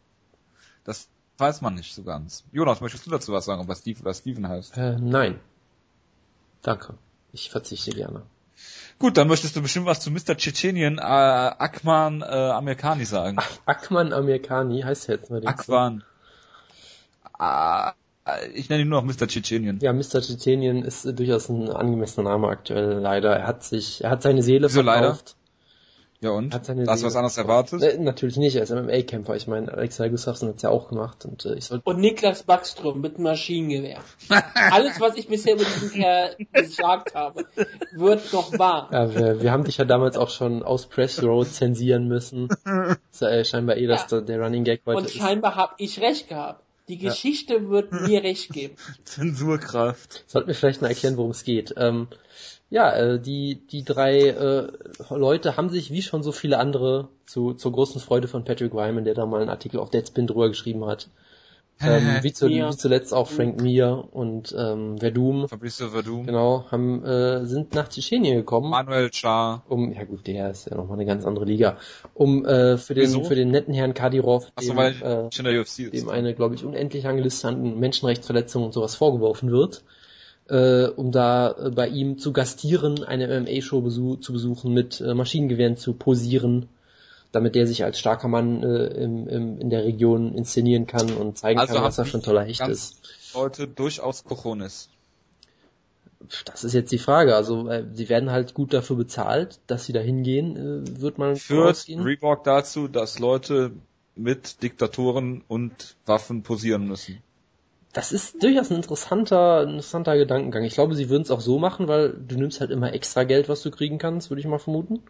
Das 0.85 1.09
weiß 1.38 1.62
man 1.62 1.75
nicht 1.75 1.93
so 1.95 2.05
ganz. 2.05 2.45
Jonas, 2.53 2.81
möchtest 2.81 3.05
du 3.07 3.11
dazu 3.11 3.33
was 3.33 3.45
sagen, 3.45 3.61
ob 3.61 3.69
er 3.69 3.75
Steve 3.75 3.99
oder 4.01 4.15
Steven 4.15 4.47
heißt? 4.47 4.77
Äh, 4.77 4.99
nein. 5.01 5.41
Danke. 6.62 6.95
Ich 7.33 7.51
verzichte 7.51 7.91
gerne. 7.91 8.23
Gut, 8.99 9.17
dann 9.17 9.29
möchtest 9.29 9.57
du 9.57 9.63
bestimmt 9.63 9.87
was 9.87 10.01
zu 10.01 10.11
Mr. 10.11 10.37
Tschetschenien, 10.37 10.99
äh, 10.99 11.03
Akman 11.03 12.23
äh, 12.23 12.25
Amerikani 12.25 13.05
sagen. 13.05 13.39
Akman 13.67 14.13
Amerikani 14.13 14.83
heißt 14.83 15.09
er 15.09 15.17
jetzt 15.17 15.31
mal. 15.31 15.47
Akwan. 15.47 16.05
Ah, 17.33 17.95
ich 18.55 18.69
nenne 18.69 18.83
ihn 18.83 18.89
nur 18.89 19.03
noch 19.03 19.09
Mr. 19.09 19.27
Tschetschenien. 19.27 19.81
Ja, 19.81 19.93
Mr. 19.93 20.21
Tschetschenien 20.21 20.85
ist 20.85 21.05
äh, 21.05 21.13
durchaus 21.13 21.49
ein 21.49 21.69
angemessener 21.71 22.31
Name 22.31 22.49
aktuell, 22.49 23.01
leider. 23.01 23.37
Er 23.37 23.47
hat 23.47 23.65
sich, 23.65 24.05
er 24.05 24.11
hat 24.11 24.23
seine 24.23 24.43
Seele 24.43 24.69
Wieso 24.69 24.83
leider? 24.83 25.19
Ja 26.23 26.31
und? 26.31 26.55
Hat 26.55 26.65
seine 26.65 26.87
Hast 26.87 27.03
du 27.03 27.07
was 27.07 27.17
anderes 27.17 27.37
erwartet? 27.37 27.83
Äh, 27.83 27.99
natürlich 27.99 28.37
nicht, 28.37 28.55
er 28.55 28.63
ist 28.63 28.71
MMA-Kämpfer. 28.71 29.35
Ich 29.35 29.49
meine, 29.49 29.73
Alexei 29.73 30.09
Gustafsson 30.09 30.51
hat's 30.51 30.63
ja 30.63 30.71
auch 30.71 30.89
gemacht 30.89 31.25
und 31.25 31.45
äh, 31.45 31.55
ich 31.55 31.65
sollte 31.67 31.85
Und 31.85 31.99
Niklas 31.99 32.45
Backström 32.45 33.01
mit 33.01 33.19
Maschinengewehr. 33.19 33.99
Alles, 34.55 35.01
was 35.01 35.17
ich 35.17 35.29
bisher 35.29 35.55
über 35.55 35.65
diesen 35.65 35.91
Kerl 35.91 36.37
gesagt 36.53 37.15
habe, 37.15 37.45
wird 37.93 38.33
noch 38.33 38.57
wahr. 38.59 38.89
Ja, 38.93 39.15
wir, 39.15 39.43
wir 39.43 39.51
haben 39.51 39.65
dich 39.65 39.79
ja 39.79 39.85
damals 39.85 40.17
auch 40.17 40.31
schon 40.31 40.63
aus 40.63 40.87
Press 40.87 41.23
Road 41.23 41.49
zensieren 41.49 42.07
müssen. 42.07 42.49
Ja 42.65 42.97
äh, 43.21 43.45
scheinbar 43.45 43.77
eh, 43.77 43.87
dass 43.87 44.11
Ja. 44.11 44.21
der, 44.21 44.41
Running 44.41 44.65
Gag 44.65 44.83
heute 44.87 44.99
Und 44.99 45.11
scheinbar 45.11 45.57
habe 45.57 45.75
ich 45.79 46.01
recht 46.01 46.29
gehabt. 46.29 46.63
Die 46.89 46.99
Geschichte 46.99 47.71
wird 47.71 47.93
mir 47.93 48.23
recht 48.23 48.53
geben. 48.53 48.75
Zensurkraft. 49.05 50.25
Sollten 50.27 50.49
wir 50.49 50.55
vielleicht 50.55 50.83
mal 50.83 50.89
erklären, 50.89 51.17
worum 51.17 51.31
es 51.31 51.45
geht. 51.45 51.73
Ähm, 51.77 52.09
ja, 52.73 52.91
äh, 52.97 53.21
die, 53.21 53.61
die 53.71 53.85
drei 53.85 54.29
äh, 54.29 54.69
Leute 55.11 55.59
haben 55.59 55.69
sich, 55.69 55.91
wie 55.91 56.01
schon 56.01 56.23
so 56.23 56.33
viele 56.33 56.59
andere, 56.59 57.09
zu, 57.27 57.53
zur 57.53 57.71
großen 57.71 58.01
Freude 58.01 58.29
von 58.29 58.45
Patrick 58.45 58.73
Wyman, 58.73 59.05
der 59.05 59.13
da 59.13 59.27
mal 59.27 59.43
einen 59.43 59.51
Artikel 59.51 59.79
auf 59.79 59.91
Deadspin 59.91 60.27
drüber 60.27 60.49
geschrieben 60.49 60.87
hat, 60.87 61.11
ähm, 61.83 62.21
wie, 62.23 62.33
zu, 62.33 62.49
wie 62.49 62.67
zuletzt 62.75 63.13
auch 63.13 63.29
Frank 63.29 63.61
Mir 63.61 64.09
und 64.13 64.55
ähm, 64.59 64.97
Verdum, 64.97 65.49
Fabrice 65.49 65.91
Verdum. 65.91 66.25
genau, 66.25 66.65
haben, 66.71 67.05
äh, 67.05 67.45
sind 67.45 67.75
nach 67.75 67.89
Tschetschenien 67.89 68.37
gekommen. 68.37 68.71
Manuel 68.71 69.11
Char. 69.13 69.65
um, 69.69 69.93
ja 69.93 70.05
gut, 70.05 70.27
der 70.27 70.51
ist 70.51 70.71
ja 70.71 70.75
nochmal 70.75 70.97
eine 70.97 71.05
ganz 71.05 71.27
andere 71.27 71.45
Liga, 71.45 71.77
um 72.15 72.47
äh, 72.47 72.79
für 72.79 72.95
den 72.95 73.05
Wieso? 73.05 73.25
für 73.25 73.35
den 73.35 73.51
netten 73.51 73.75
Herrn 73.75 73.93
Kadirov, 73.93 74.51
dem, 74.59 74.77
weil 74.77 74.95
äh, 75.03 75.91
dem 75.91 76.09
eine, 76.09 76.35
glaube 76.35 76.55
ich, 76.55 76.65
unendlich 76.65 77.05
lange 77.05 77.21
Liste 77.21 77.49
an 77.49 77.79
Menschenrechtsverletzungen 77.79 78.65
und 78.65 78.73
sowas 78.73 78.95
vorgeworfen 78.95 79.51
wird, 79.51 79.85
äh, 80.53 80.87
um 80.87 81.11
da 81.11 81.51
äh, 81.51 81.71
bei 81.71 81.88
ihm 81.88 82.19
zu 82.19 82.33
gastieren, 82.33 83.03
eine 83.03 83.41
MMA-Show 83.41 83.81
besu 83.81 84.17
zu 84.17 84.33
besuchen, 84.33 84.73
mit 84.73 85.01
äh, 85.01 85.15
Maschinengewehren 85.15 85.77
zu 85.77 85.95
posieren 85.95 86.69
damit 87.33 87.55
der 87.55 87.67
sich 87.67 87.83
als 87.83 87.99
starker 87.99 88.29
Mann 88.29 88.62
äh, 88.62 88.87
im, 88.88 89.27
im, 89.27 89.59
in 89.59 89.71
der 89.71 89.85
Region 89.85 90.35
inszenieren 90.35 90.87
kann 90.87 91.11
und 91.12 91.38
zeigen 91.38 91.59
Also 91.59 91.75
kann, 91.75 91.83
was 91.83 91.99
er 91.99 92.05
für 92.05 92.19
ein 92.19 92.23
toller 92.23 92.45
Hecht 92.45 92.61
ist. 92.69 93.01
Leute 93.35 93.67
durchaus 93.67 94.23
Cojones. 94.25 94.91
Das 96.45 96.62
ist 96.62 96.75
jetzt 96.75 96.93
die 96.93 96.99
Frage. 96.99 97.35
Also 97.35 97.69
äh, 97.69 97.87
sie 97.93 98.09
werden 98.09 98.31
halt 98.31 98.55
gut 98.55 98.73
dafür 98.73 98.97
bezahlt, 98.97 99.61
dass 99.67 99.87
sie 99.87 99.93
da 99.93 100.01
hingehen, 100.01 100.57
äh, 100.57 101.01
wird 101.01 101.19
man 101.19 101.37
Führt. 101.37 101.87
Reebok 101.88 102.45
dazu, 102.45 102.87
dass 102.87 103.19
Leute 103.19 103.73
mit 104.15 104.62
Diktatoren 104.62 105.43
und 105.49 105.97
Waffen 106.05 106.43
posieren 106.43 106.87
müssen. 106.87 107.23
Das 107.93 108.11
ist 108.13 108.43
durchaus 108.43 108.71
ein 108.71 108.77
interessanter, 108.77 109.65
interessanter 109.65 110.17
Gedankengang. 110.17 110.65
Ich 110.65 110.75
glaube, 110.75 110.95
sie 110.95 111.11
würden 111.11 111.23
es 111.23 111.31
auch 111.31 111.41
so 111.43 111.59
machen, 111.59 111.89
weil 111.89 112.13
du 112.15 112.37
nimmst 112.37 112.61
halt 112.61 112.71
immer 112.71 112.93
extra 112.95 113.25
Geld, 113.25 113.49
was 113.51 113.61
du 113.63 113.71
kriegen 113.71 113.99
kannst, 113.99 114.31
würde 114.31 114.41
ich 114.41 114.47
mal 114.47 114.59
vermuten. 114.59 115.03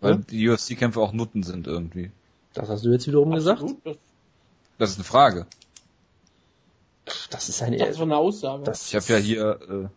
Weil 0.00 0.12
Ja. 0.14 0.18
die 0.30 0.48
UFC-Kämpfe 0.48 1.00
auch 1.00 1.12
Nutten 1.12 1.42
sind 1.42 1.66
irgendwie. 1.66 2.10
Das 2.54 2.68
hast 2.70 2.84
du 2.84 2.90
jetzt 2.90 3.06
wiederum 3.06 3.32
gesagt. 3.32 3.60
Absolut, 3.62 3.84
Das, 3.84 3.96
Das 4.78 4.90
ist 4.90 4.96
eine 4.96 5.04
Frage. 5.04 5.46
Das 7.30 7.48
ist 7.48 7.62
eine, 7.62 7.76
das 7.76 7.90
ist 7.90 8.00
eine 8.00 8.16
Aussage. 8.16 8.62
das 8.64 8.86
Ich 8.88 8.94
habe 8.94 9.04
ja 9.12 9.16
hier, 9.18 9.60
äh, 9.68 9.88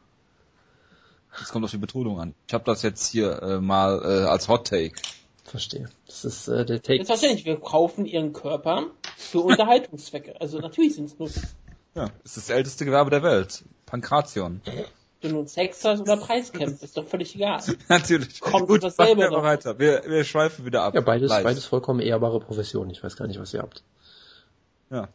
das 1.39 1.49
kommt 1.51 1.63
auf 1.65 1.71
die 1.71 1.77
Betonung 1.77 2.19
an. 2.19 2.33
Ich 2.47 2.53
habe 2.53 2.63
das 2.65 2.81
jetzt 2.81 3.07
hier 3.11 3.41
äh, 3.41 3.59
mal 3.61 4.01
äh, 4.03 4.25
als 4.27 4.47
Hot 4.49 4.67
Take. 4.67 4.95
verstehe. 5.43 5.89
Das 6.07 6.25
ist 6.25 6.47
äh, 6.47 6.65
der 6.65 6.81
Take. 6.81 7.05
Selbstverständlich, 7.05 7.45
wir 7.45 7.59
kaufen 7.59 8.05
ihren 8.05 8.33
Körper 8.33 8.87
für 9.17 9.39
Unterhaltungszwecke. 9.41 10.39
Also 10.41 10.59
natürlich 10.59 10.95
sind 10.95 11.05
es 11.05 11.19
nur, 11.19 11.29
Ja, 11.95 12.09
es 12.23 12.37
ist 12.37 12.49
das 12.49 12.55
älteste 12.55 12.85
Gewerbe 12.85 13.09
der 13.09 13.23
Welt. 13.23 13.63
Pankration. 13.85 14.61
du 15.21 15.29
nun 15.29 15.47
Sex 15.47 15.83
hast 15.85 16.01
oder 16.01 16.17
Preiskämpfe, 16.17 16.83
ist 16.83 16.97
doch 16.97 17.07
völlig 17.07 17.33
egal. 17.35 17.61
Natürlich. 17.87 18.41
Kommt 18.41 18.67
Gut, 18.67 18.83
dasselbe 18.83 19.21
wir 19.21 19.31
weiter. 19.43 19.79
Wir, 19.79 20.03
wir 20.05 20.23
schweifen 20.25 20.65
wieder 20.65 20.83
ab. 20.83 20.93
Ja, 20.93 21.01
beides, 21.01 21.29
Leicht. 21.29 21.45
beides 21.45 21.65
vollkommen 21.65 22.01
ehrbare 22.01 22.39
Professionen. 22.41 22.91
Ich 22.91 23.01
weiß 23.03 23.15
gar 23.15 23.27
nicht, 23.27 23.39
was 23.39 23.53
ihr 23.53 23.61
habt. 23.61 23.83
Ja. 24.89 25.07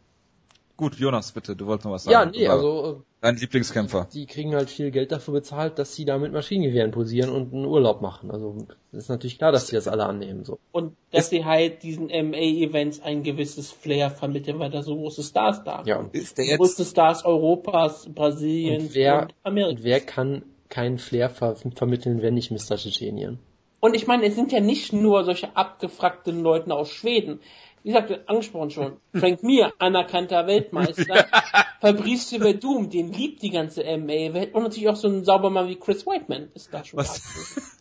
Gut, 0.75 0.95
Jonas, 0.95 1.31
bitte, 1.31 1.55
du 1.55 1.67
wolltest 1.67 1.85
noch 1.85 1.91
was 1.91 2.05
Ja, 2.05 2.11
sagen. 2.21 2.31
nee, 2.31 2.45
Über 2.45 2.53
also 2.53 3.03
Dein 3.21 3.35
Lieblingskämpfer. 3.35 4.07
die 4.11 4.25
kriegen 4.25 4.55
halt 4.55 4.71
viel 4.71 4.89
Geld 4.89 5.11
dafür 5.11 5.35
bezahlt, 5.35 5.77
dass 5.77 5.95
sie 5.95 6.05
da 6.05 6.17
mit 6.17 6.33
Maschinengewehren 6.33 6.89
posieren 6.89 7.29
und 7.29 7.53
einen 7.53 7.65
Urlaub 7.65 8.01
machen. 8.01 8.31
Also 8.31 8.57
ist 8.91 9.09
natürlich 9.09 9.37
klar, 9.37 9.51
dass 9.51 9.67
die 9.67 9.75
das 9.75 9.87
alle 9.87 10.05
annehmen. 10.05 10.43
So. 10.43 10.57
Und 10.71 10.95
dass 11.11 11.29
sie 11.29 11.45
halt 11.45 11.83
diesen 11.83 12.07
MA-Events 12.07 13.01
ein 13.01 13.21
gewisses 13.21 13.71
Flair 13.71 14.09
vermitteln, 14.09 14.57
weil 14.57 14.71
da 14.71 14.81
so 14.81 14.95
große 14.95 15.21
Stars 15.21 15.63
da 15.63 15.77
sind. 15.77 15.87
Ja, 15.87 15.99
und, 15.99 16.15
Ist 16.15 16.39
der 16.39 16.45
Die 16.45 16.57
größten 16.57 16.83
Stars 16.85 17.23
Europas, 17.23 18.07
Brasiliens 18.11 18.85
Und 18.85 18.95
wer- 18.95 19.21
und 19.21 19.33
Amerikas. 19.43 19.71
und 19.79 19.83
wer 19.83 19.99
kann 19.99 20.41
keinen 20.69 20.97
Flair 20.97 21.29
ver 21.29 21.55
vermitteln, 21.75 22.23
wenn 22.23 22.33
nicht 22.33 22.49
Mr. 22.49 22.75
Tschetschenien? 22.77 23.37
Und 23.81 23.95
ich 23.95 24.07
meine, 24.07 24.25
es 24.25 24.35
sind 24.35 24.51
ja 24.51 24.59
nicht 24.59 24.93
nur 24.93 25.23
solche 25.25 25.55
abgefragten 25.55 26.41
Leute 26.41 26.73
aus 26.73 26.89
Schweden. 26.91 27.39
Wie 27.83 27.91
gesagt, 27.91 28.29
angesprochen 28.29 28.69
schon. 28.69 28.97
Frank 29.13 29.41
Mir, 29.41 29.73
anerkannter 29.79 30.45
Weltmeister. 30.45 31.25
Fabrice 31.81 32.37
Verdum, 32.37 32.91
den 32.91 33.11
liebt 33.11 33.41
die 33.41 33.49
ganze 33.49 33.81
MA-Welt. 33.83 34.53
Und 34.53 34.63
natürlich 34.63 34.87
auch 34.87 34.95
so 34.95 35.07
ein 35.07 35.25
Saubermann 35.25 35.67
wie 35.67 35.77
Chris 35.77 36.05
Whiteman 36.05 36.49
ist 36.53 36.71
da 36.71 36.83
schon. 36.85 36.99
Was, 36.99 37.21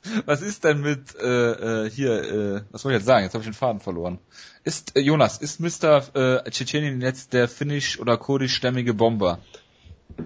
was 0.25 0.41
ist 0.41 0.65
denn 0.65 0.81
mit 0.81 1.15
äh, 1.21 1.85
äh, 1.85 1.91
hier, 1.91 2.13
äh, 2.13 2.61
was 2.71 2.81
soll 2.81 2.93
ich 2.93 2.99
jetzt 2.99 3.07
sagen? 3.07 3.25
Jetzt 3.25 3.35
habe 3.35 3.43
ich 3.43 3.51
den 3.51 3.55
Faden 3.55 3.81
verloren. 3.81 4.19
Ist 4.65 4.97
äh, 4.97 5.01
Jonas, 5.01 5.37
ist 5.37 5.61
Mr. 5.61 6.03
Äh, 6.15 6.51
Tschetschenien 6.51 7.03
jetzt 7.03 7.35
der 7.35 7.47
finnisch 7.47 8.01
oder 8.01 8.17
kurdischstämmige 8.17 8.95
Bomber? 8.95 9.39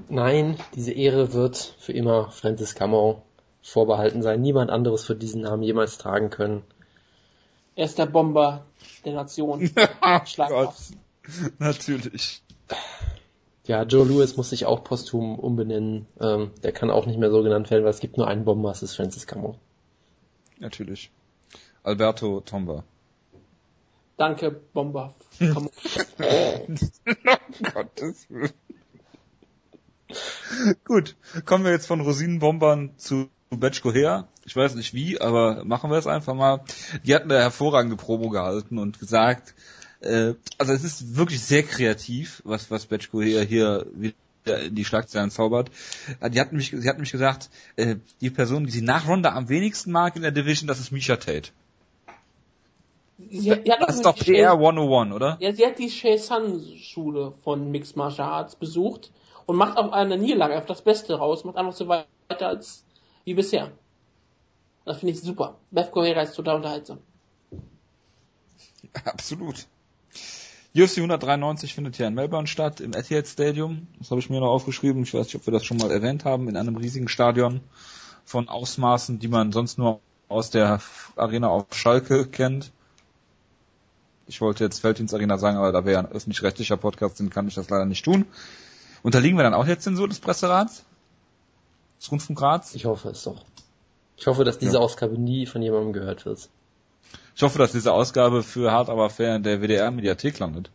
Nein, 0.08 0.56
diese 0.76 0.92
Ehre 0.92 1.32
wird 1.32 1.56
für 1.78 1.92
immer 1.92 2.30
Francis 2.30 2.76
Camon 2.76 3.22
vorbehalten 3.60 4.22
sein. 4.22 4.40
Niemand 4.40 4.70
anderes 4.70 5.08
wird 5.08 5.22
diesen 5.22 5.42
Namen 5.42 5.62
jemals 5.62 5.98
tragen 5.98 6.30
können. 6.30 6.62
Er 7.76 7.86
ist 7.86 7.98
der 7.98 8.06
Bomber 8.06 8.66
der 9.04 9.14
Nation. 9.14 9.68
Schlagkraft. 10.26 10.92
Natürlich. 11.58 12.42
Ja, 13.66 13.82
Joe 13.84 14.06
Lewis 14.06 14.36
muss 14.36 14.50
sich 14.50 14.66
auch 14.66 14.84
posthum 14.84 15.38
umbenennen. 15.38 16.06
Ähm, 16.20 16.50
der 16.62 16.72
kann 16.72 16.90
auch 16.90 17.06
nicht 17.06 17.18
mehr 17.18 17.30
so 17.30 17.42
genannt 17.42 17.70
werden, 17.70 17.84
weil 17.84 17.90
es 17.90 18.00
gibt 18.00 18.18
nur 18.18 18.28
einen 18.28 18.44
Bomber, 18.44 18.70
es 18.70 18.82
ist 18.82 18.94
Francis 18.94 19.26
Camon. 19.26 19.56
Natürlich. 20.58 21.10
Alberto 21.82 22.40
Tomba. 22.40 22.84
Danke, 24.16 24.50
Bomber. 24.50 25.14
Komm. 25.38 25.70
Gottes 27.74 28.30
Willen. 28.30 28.52
Gut, 30.84 31.16
kommen 31.44 31.64
wir 31.64 31.72
jetzt 31.72 31.86
von 31.86 32.00
Rosinenbombern 32.00 32.96
zu 32.96 33.28
Betschko 33.56 33.92
her. 33.92 34.28
Ich 34.44 34.54
weiß 34.54 34.74
nicht 34.74 34.94
wie, 34.94 35.20
aber 35.20 35.64
machen 35.64 35.90
wir 35.90 35.98
es 35.98 36.06
einfach 36.06 36.34
mal. 36.34 36.60
Die 37.04 37.14
hatten 37.14 37.30
eine 37.30 37.40
hervorragende 37.40 37.96
Promo 37.96 38.28
gehalten 38.30 38.78
und 38.78 38.98
gesagt, 39.00 39.54
äh, 40.00 40.34
also 40.58 40.72
es 40.72 40.84
ist 40.84 41.16
wirklich 41.16 41.42
sehr 41.42 41.62
kreativ, 41.62 42.42
was, 42.44 42.70
was 42.70 42.86
Betschko 42.86 43.22
her 43.22 43.42
hier 43.42 43.86
wieder 43.94 44.14
in 44.62 44.74
die 44.74 44.84
Schlagzeilen 44.84 45.30
zaubert. 45.30 45.70
Äh, 46.20 46.30
Die 46.30 46.40
hat 46.40 46.52
nämlich, 46.52 46.70
sie 46.70 46.88
hat 46.88 46.96
nämlich 46.96 47.12
gesagt, 47.12 47.50
äh, 47.76 47.96
die 48.20 48.30
Person, 48.30 48.66
die 48.66 48.72
sie 48.72 48.82
nach 48.82 49.08
Ronda 49.08 49.32
am 49.32 49.48
wenigsten 49.48 49.92
mag 49.92 50.16
in 50.16 50.22
der 50.22 50.32
Division, 50.32 50.68
das 50.68 50.80
ist 50.80 50.92
Misha 50.92 51.16
Tate. 51.16 51.50
Sie, 53.30 53.40
sie 53.40 53.64
Das 53.64 53.96
ist 53.96 54.04
doch 54.04 54.16
PR 54.16 54.52
101, 54.52 55.12
oder? 55.14 55.36
Ja, 55.40 55.52
sie 55.52 55.64
hat 55.64 55.78
die 55.78 55.88
Shea 55.88 56.18
Sun 56.18 56.62
Schule 56.78 57.32
von 57.42 57.70
Mixed 57.70 57.96
Martial 57.96 58.28
Arts 58.28 58.56
besucht 58.56 59.12
und 59.46 59.56
macht 59.56 59.78
auf 59.78 59.92
einer 59.92 60.16
Niederlage 60.16 60.54
einfach 60.54 60.68
das 60.68 60.82
Beste 60.82 61.14
raus, 61.14 61.44
macht 61.44 61.56
einfach 61.56 61.72
so 61.72 61.88
weiter 61.88 62.06
als 62.48 62.83
wie 63.24 63.34
bisher. 63.34 63.72
Das 64.84 64.98
finde 64.98 65.14
ich 65.14 65.20
super. 65.20 65.56
Beth 65.70 65.90
Correa 65.90 66.22
ist 66.22 66.34
total 66.34 66.56
unterhaltsam. 66.56 66.98
Absolut. 69.04 69.66
UFC 70.76 70.98
193 70.98 71.74
findet 71.74 71.96
hier 71.96 72.08
in 72.08 72.14
Melbourne 72.14 72.48
statt, 72.48 72.80
im 72.80 72.94
Etihad 72.94 73.28
Stadium. 73.28 73.86
Das 73.98 74.10
habe 74.10 74.20
ich 74.20 74.28
mir 74.28 74.40
noch 74.40 74.50
aufgeschrieben. 74.50 75.04
Ich 75.04 75.14
weiß 75.14 75.26
nicht, 75.26 75.36
ob 75.36 75.46
wir 75.46 75.52
das 75.52 75.64
schon 75.64 75.76
mal 75.76 75.90
erwähnt 75.90 76.24
haben, 76.24 76.48
in 76.48 76.56
einem 76.56 76.76
riesigen 76.76 77.08
Stadion 77.08 77.60
von 78.24 78.48
Ausmaßen, 78.48 79.20
die 79.20 79.28
man 79.28 79.52
sonst 79.52 79.78
nur 79.78 80.00
aus 80.28 80.50
der 80.50 80.80
Arena 81.16 81.48
auf 81.48 81.66
Schalke 81.72 82.26
kennt. 82.26 82.72
Ich 84.26 84.40
wollte 84.40 84.64
jetzt 84.64 84.80
Felddienst 84.80 85.14
Arena 85.14 85.38
sagen, 85.38 85.58
aber 85.58 85.70
da 85.70 85.84
wäre 85.84 86.00
ein 86.00 86.10
öffentlich-rechtlicher 86.10 86.76
Podcast, 86.76 87.20
den 87.20 87.30
kann 87.30 87.46
ich 87.46 87.54
das 87.54 87.68
leider 87.68 87.84
nicht 87.84 88.04
tun. 88.04 88.26
Unterliegen 89.02 89.36
wir 89.38 89.44
dann 89.44 89.54
auch 89.54 89.66
jetzt 89.66 89.84
Zensur 89.84 90.08
des 90.08 90.18
Presserats? 90.18 90.84
Des 92.04 92.12
Rundfunkrats? 92.12 92.74
Ich 92.74 92.84
hoffe 92.84 93.08
es 93.08 93.22
doch. 93.22 93.42
Ich 94.18 94.26
hoffe, 94.26 94.44
dass 94.44 94.58
diese 94.58 94.74
Ja. 94.74 94.80
Ausgabe 94.80 95.18
nie 95.18 95.46
von 95.46 95.62
jemandem 95.62 95.94
gehört 95.94 96.26
wird. 96.26 96.50
Ich 97.34 97.42
hoffe, 97.42 97.56
dass 97.58 97.72
diese 97.72 97.92
Ausgabe 97.94 98.42
für 98.42 98.70
Hart 98.72 98.90
aber 98.90 99.08
fair 99.08 99.36
in 99.36 99.42
der 99.42 99.62
WDR-Mediathek 99.62 100.38
landet. 100.38 100.70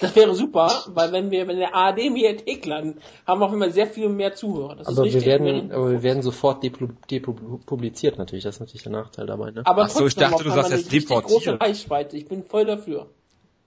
Das 0.00 0.14
wäre 0.16 0.34
super, 0.34 0.70
weil 0.88 1.12
wenn 1.12 1.30
wir 1.30 1.46
wenn 1.46 1.56
der 1.58 1.72
ARD 1.74 2.10
Mediathek 2.10 2.66
landen, 2.66 3.00
haben 3.28 3.40
wir 3.40 3.46
auch 3.46 3.52
immer 3.52 3.70
sehr 3.70 3.86
viel 3.86 4.08
mehr 4.08 4.34
Zuhörer. 4.34 4.74
Das 4.74 4.88
Aber 4.88 5.06
ist 5.06 5.14
wir 5.14 5.24
werden, 5.24 5.70
aber 5.70 5.90
wir 5.92 6.02
werden 6.02 6.20
sofort 6.22 6.64
depubliziert 6.64 8.18
natürlich. 8.18 8.42
Das 8.44 8.56
ist 8.56 8.60
natürlich 8.60 8.82
der 8.82 8.92
Nachteil 8.92 9.26
dabei, 9.26 9.52
ne? 9.52 9.62
aber 9.64 9.82
Ach 9.84 9.88
so, 9.88 10.04
ich 10.06 10.16
dachte, 10.16 10.42
du 10.42 10.50
sagst 10.50 10.72
jetzt 10.72 10.92
deportiert. 10.92 11.30
große 11.30 11.60
Reichweite. 11.60 12.16
Ich 12.16 12.26
bin 12.26 12.42
voll 12.44 12.64
dafür. 12.66 13.06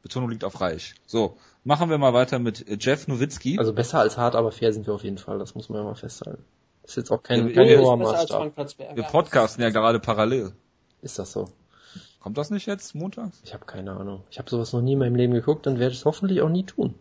Betonung 0.04 0.30
liegt 0.30 0.44
auf 0.44 0.60
Reich. 0.62 0.94
So, 1.08 1.38
machen 1.64 1.90
wir 1.90 1.98
mal 1.98 2.14
weiter 2.14 2.40
mit 2.40 2.66
Jeff 2.84 3.08
Nowitzki. 3.08 3.58
Also 3.60 3.74
besser 3.74 4.00
als 4.00 4.18
hart, 4.18 4.36
aber 4.36 4.52
fair 4.52 4.74
sind 4.74 4.88
wir 4.88 4.94
auf 4.94 5.04
jeden 5.04 5.18
Fall. 5.18 5.40
Das 5.40 5.56
muss 5.56 5.70
man 5.70 5.80
ja 5.80 5.84
mal 5.86 5.96
festhalten. 5.96 6.44
Ist 6.84 6.98
jetzt 6.98 7.12
auch 7.12 7.22
kein, 7.22 7.48
Ja, 7.50 7.54
kein 7.54 7.68
wir- 7.68 7.80
hoher 7.82 7.98
Maßstab. 7.98 8.56
Wir 8.96 9.04
podcasten 9.04 9.62
ja 9.64 9.70
gerade 9.70 10.00
parallel. 10.00 10.54
Ist 11.02 11.20
das 11.20 11.32
so? 11.32 11.50
Kommt 12.20 12.38
das 12.38 12.50
nicht 12.50 12.66
jetzt 12.66 12.96
montags? 12.96 13.40
Ich 13.46 13.54
habe 13.54 13.66
keine 13.66 13.92
Ahnung. 13.92 14.24
Ich 14.32 14.40
habe 14.40 14.50
sowas 14.50 14.74
noch 14.74 14.82
nie 14.82 14.94
in 14.94 15.00
meinem 15.00 15.16
Leben 15.16 15.34
geguckt 15.34 15.68
und 15.68 15.80
werde 15.80 15.94
es 15.96 16.04
hoffentlich 16.06 16.42
auch 16.42 16.50
nie 16.50 16.66
tun. 16.66 16.96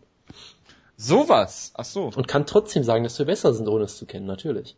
Sowas. 0.95 1.71
Ach 1.75 1.85
so, 1.85 2.11
Und 2.15 2.27
kann 2.27 2.45
trotzdem 2.45 2.83
sagen, 2.83 3.03
dass 3.03 3.17
wir 3.19 3.25
besser 3.25 3.53
sind, 3.53 3.67
ohne 3.67 3.85
es 3.85 3.97
zu 3.97 4.05
kennen, 4.05 4.25
natürlich. 4.25 4.77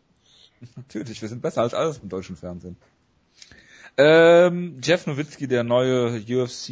natürlich. 0.75 1.21
Wir 1.21 1.29
sind 1.29 1.41
besser 1.41 1.61
als 1.61 1.73
alles 1.73 1.99
im 1.99 2.09
deutschen 2.09 2.35
Fernsehen. 2.35 2.77
Ähm, 3.97 4.79
Jeff 4.81 5.05
Nowitzki, 5.05 5.47
der 5.47 5.63
neue 5.63 6.21
UFC 6.21 6.69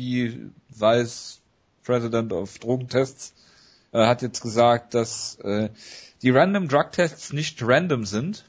Vice 0.70 1.39
President 1.84 2.34
of 2.34 2.58
Drogentests, 2.60 3.34
äh, 3.92 4.06
hat 4.06 4.22
jetzt 4.22 4.42
gesagt, 4.42 4.94
dass 4.94 5.36
äh, 5.44 5.70
die 6.22 6.30
Random 6.30 6.68
Drug 6.68 6.92
Tests 6.92 7.34
nicht 7.34 7.62
random 7.62 8.06
sind. 8.06 8.46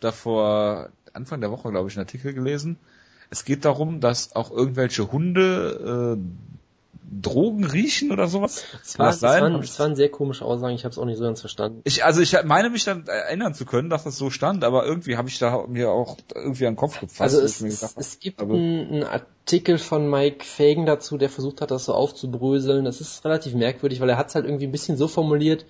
Davor 0.00 0.90
Anfang 1.12 1.40
der 1.40 1.50
Woche, 1.50 1.70
glaube 1.70 1.88
ich, 1.88 1.96
einen 1.96 2.06
Artikel 2.06 2.32
gelesen. 2.32 2.78
Es 3.30 3.44
geht 3.44 3.64
darum, 3.64 4.00
dass 4.00 4.34
auch 4.34 4.50
irgendwelche 4.50 5.10
Hunde 5.12 6.16
äh, 6.16 6.57
Drogen 7.10 7.64
riechen 7.64 8.12
oder 8.12 8.28
sowas. 8.28 8.64
Es 8.82 8.94
Kann 8.94 9.04
war, 9.04 9.06
das 9.06 9.16
es 9.16 9.20
sein? 9.20 9.42
waren, 9.42 9.62
es 9.62 9.78
waren 9.78 9.96
sehr 9.96 10.10
komische 10.10 10.44
Aussagen, 10.44 10.74
ich 10.74 10.84
habe 10.84 10.92
es 10.92 10.98
auch 10.98 11.04
nicht 11.04 11.18
so 11.18 11.24
ganz 11.24 11.40
verstanden. 11.40 11.80
Ich, 11.84 12.04
also 12.04 12.20
ich 12.20 12.36
meine 12.44 12.70
mich 12.70 12.84
dann 12.84 13.06
erinnern 13.06 13.54
zu 13.54 13.64
können, 13.64 13.88
dass 13.88 14.04
das 14.04 14.16
so 14.16 14.30
stand, 14.30 14.64
aber 14.64 14.84
irgendwie 14.84 15.16
habe 15.16 15.28
ich 15.28 15.38
da 15.38 15.66
mir 15.66 15.90
auch 15.90 16.18
irgendwie 16.34 16.66
an 16.66 16.74
den 16.74 16.78
Kopf 16.78 17.00
gefasst. 17.00 17.20
Also 17.20 17.40
es, 17.40 17.60
gedacht 17.60 17.94
es 17.96 18.20
gibt 18.20 18.42
einen, 18.42 19.04
Artikel 19.04 19.78
von 19.78 20.08
Mike 20.10 20.44
Fagan 20.44 20.84
dazu, 20.84 21.16
der 21.16 21.30
versucht 21.30 21.62
hat, 21.62 21.70
das 21.70 21.86
so 21.86 21.94
aufzubröseln. 21.94 22.84
Das 22.84 23.00
ist 23.00 23.24
relativ 23.24 23.54
merkwürdig, 23.54 24.00
weil 24.00 24.10
er 24.10 24.18
hat 24.18 24.28
es 24.28 24.34
halt 24.34 24.44
irgendwie 24.44 24.66
ein 24.66 24.72
bisschen 24.72 24.98
so 24.98 25.08
formuliert, 25.08 25.64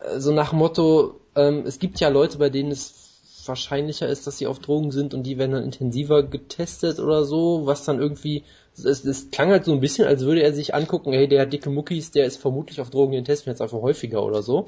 äh, 0.00 0.18
so 0.18 0.32
nach 0.32 0.52
Motto, 0.52 1.20
ähm, 1.36 1.64
es 1.66 1.78
gibt 1.78 2.00
ja 2.00 2.08
Leute, 2.08 2.38
bei 2.38 2.50
denen 2.50 2.72
es 2.72 3.01
wahrscheinlicher 3.48 4.08
ist, 4.08 4.26
dass 4.26 4.38
sie 4.38 4.46
auf 4.46 4.58
Drogen 4.58 4.90
sind 4.90 5.14
und 5.14 5.24
die 5.24 5.38
werden 5.38 5.52
dann 5.52 5.64
intensiver 5.64 6.22
getestet 6.22 6.98
oder 6.98 7.24
so, 7.24 7.66
was 7.66 7.84
dann 7.84 8.00
irgendwie, 8.00 8.44
es, 8.76 9.04
es 9.04 9.30
klang 9.30 9.50
halt 9.50 9.64
so 9.64 9.72
ein 9.72 9.80
bisschen, 9.80 10.06
als 10.06 10.22
würde 10.24 10.42
er 10.42 10.52
sich 10.52 10.74
angucken, 10.74 11.12
hey, 11.12 11.28
der 11.28 11.42
hat 11.42 11.52
dicke 11.52 11.70
Muckis, 11.70 12.10
der 12.10 12.26
ist 12.26 12.36
vermutlich 12.36 12.80
auf 12.80 12.90
Drogen, 12.90 13.12
den 13.12 13.24
testen 13.24 13.46
wir 13.46 13.52
jetzt 13.52 13.62
einfach 13.62 13.82
häufiger 13.82 14.24
oder 14.24 14.42
so. 14.42 14.66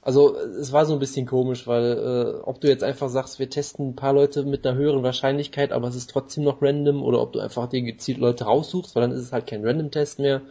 Also 0.00 0.36
es 0.36 0.72
war 0.72 0.86
so 0.86 0.94
ein 0.94 1.00
bisschen 1.00 1.26
komisch, 1.26 1.66
weil 1.66 2.38
äh, 2.38 2.40
ob 2.42 2.60
du 2.60 2.68
jetzt 2.68 2.84
einfach 2.84 3.08
sagst, 3.08 3.38
wir 3.38 3.50
testen 3.50 3.90
ein 3.90 3.96
paar 3.96 4.12
Leute 4.12 4.44
mit 4.44 4.66
einer 4.66 4.76
höheren 4.76 5.02
Wahrscheinlichkeit, 5.02 5.72
aber 5.72 5.88
es 5.88 5.96
ist 5.96 6.10
trotzdem 6.10 6.44
noch 6.44 6.62
random, 6.62 7.02
oder 7.02 7.20
ob 7.20 7.32
du 7.32 7.40
einfach 7.40 7.68
dir 7.68 7.82
gezielt 7.82 8.18
Leute 8.18 8.44
raussuchst, 8.44 8.94
weil 8.94 9.02
dann 9.02 9.12
ist 9.12 9.20
es 9.20 9.32
halt 9.32 9.46
kein 9.46 9.66
Random-Test 9.66 10.18
mehr. 10.18 10.42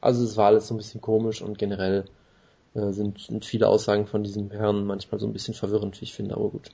Also 0.00 0.24
es 0.24 0.36
war 0.36 0.46
alles 0.46 0.68
so 0.68 0.74
ein 0.74 0.76
bisschen 0.76 1.00
komisch 1.00 1.40
und 1.40 1.56
generell 1.56 2.04
äh, 2.74 2.92
sind, 2.92 3.18
sind 3.20 3.44
viele 3.44 3.68
Aussagen 3.68 4.06
von 4.06 4.22
diesem 4.22 4.50
Herrn 4.50 4.84
manchmal 4.84 5.20
so 5.20 5.26
ein 5.26 5.32
bisschen 5.32 5.54
verwirrend, 5.54 6.00
wie 6.00 6.04
ich 6.04 6.14
finde, 6.14 6.36
aber 6.36 6.50
gut. 6.50 6.70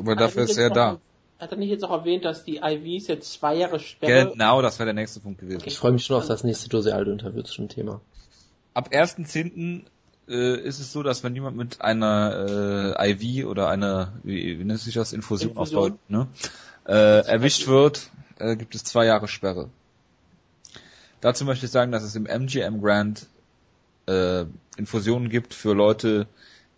Aber 0.00 0.16
dafür 0.16 0.44
ist 0.44 0.58
er 0.58 0.70
da. 0.70 0.98
Hat 1.38 1.52
er 1.52 1.56
nicht 1.56 1.70
jetzt 1.70 1.84
auch 1.84 1.90
erwähnt, 1.90 2.24
dass 2.24 2.44
die 2.44 2.60
IVs 2.62 3.06
jetzt 3.06 3.32
zwei 3.32 3.54
Jahre 3.54 3.80
Sperre... 3.80 4.30
Genau, 4.32 4.60
das 4.60 4.78
wäre 4.78 4.86
der 4.86 4.94
nächste 4.94 5.20
Punkt 5.20 5.40
gewesen. 5.40 5.62
Ich 5.64 5.78
freue 5.78 5.92
mich 5.92 6.04
schon 6.04 6.16
auf 6.16 6.26
das 6.26 6.44
nächste 6.44 6.68
Dose 6.68 6.94
Aldo-Interview 6.94 7.42
zu 7.42 7.54
dem 7.56 7.68
Thema. 7.68 8.00
Ab 8.74 8.90
1.10. 8.92 9.84
Äh, 10.28 10.60
ist 10.60 10.78
es 10.78 10.92
so, 10.92 11.02
dass 11.02 11.24
wenn 11.24 11.34
jemand 11.34 11.56
mit 11.56 11.80
einer 11.80 12.94
äh, 12.98 13.10
IV 13.10 13.46
oder 13.46 13.68
einer, 13.68 14.12
wie, 14.22 14.58
wie 14.58 14.64
nennt 14.64 14.78
sich 14.78 14.94
das, 14.94 15.12
Infusion, 15.12 15.52
Infusion. 15.52 15.78
auf 15.78 15.88
Deutsch, 15.88 16.00
ne? 16.08 16.28
äh, 16.86 17.26
erwischt 17.26 17.66
wird, 17.66 18.10
äh, 18.38 18.54
gibt 18.56 18.74
es 18.74 18.84
zwei 18.84 19.06
Jahre 19.06 19.26
Sperre. 19.26 19.70
Dazu 21.20 21.44
möchte 21.44 21.66
ich 21.66 21.72
sagen, 21.72 21.90
dass 21.90 22.02
es 22.02 22.14
im 22.16 22.26
MGM 22.26 22.80
Grant 22.80 23.26
äh, 24.06 24.44
Infusionen 24.76 25.30
gibt 25.30 25.52
für 25.52 25.74
Leute, 25.74 26.26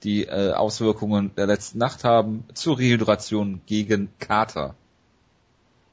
die 0.02 0.24
äh, 0.24 0.52
Auswirkungen 0.52 1.34
der 1.36 1.46
letzten 1.46 1.78
Nacht 1.78 2.04
haben, 2.04 2.44
zur 2.54 2.78
Rehydration 2.78 3.60
gegen 3.66 4.08
Kater. 4.18 4.74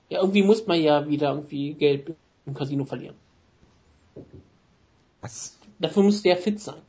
Ja, 0.10 0.22
irgendwie 0.22 0.44
muss 0.44 0.66
man 0.66 0.82
ja 0.82 1.08
wieder 1.08 1.34
irgendwie 1.34 1.74
Geld 1.74 2.16
im 2.46 2.54
Casino 2.54 2.86
verlieren. 2.86 3.16
Was? 5.22 5.58
Dafür 5.80 6.04
muss 6.04 6.22
der 6.24 6.38
fit 6.38 6.60
sein. 6.60 6.82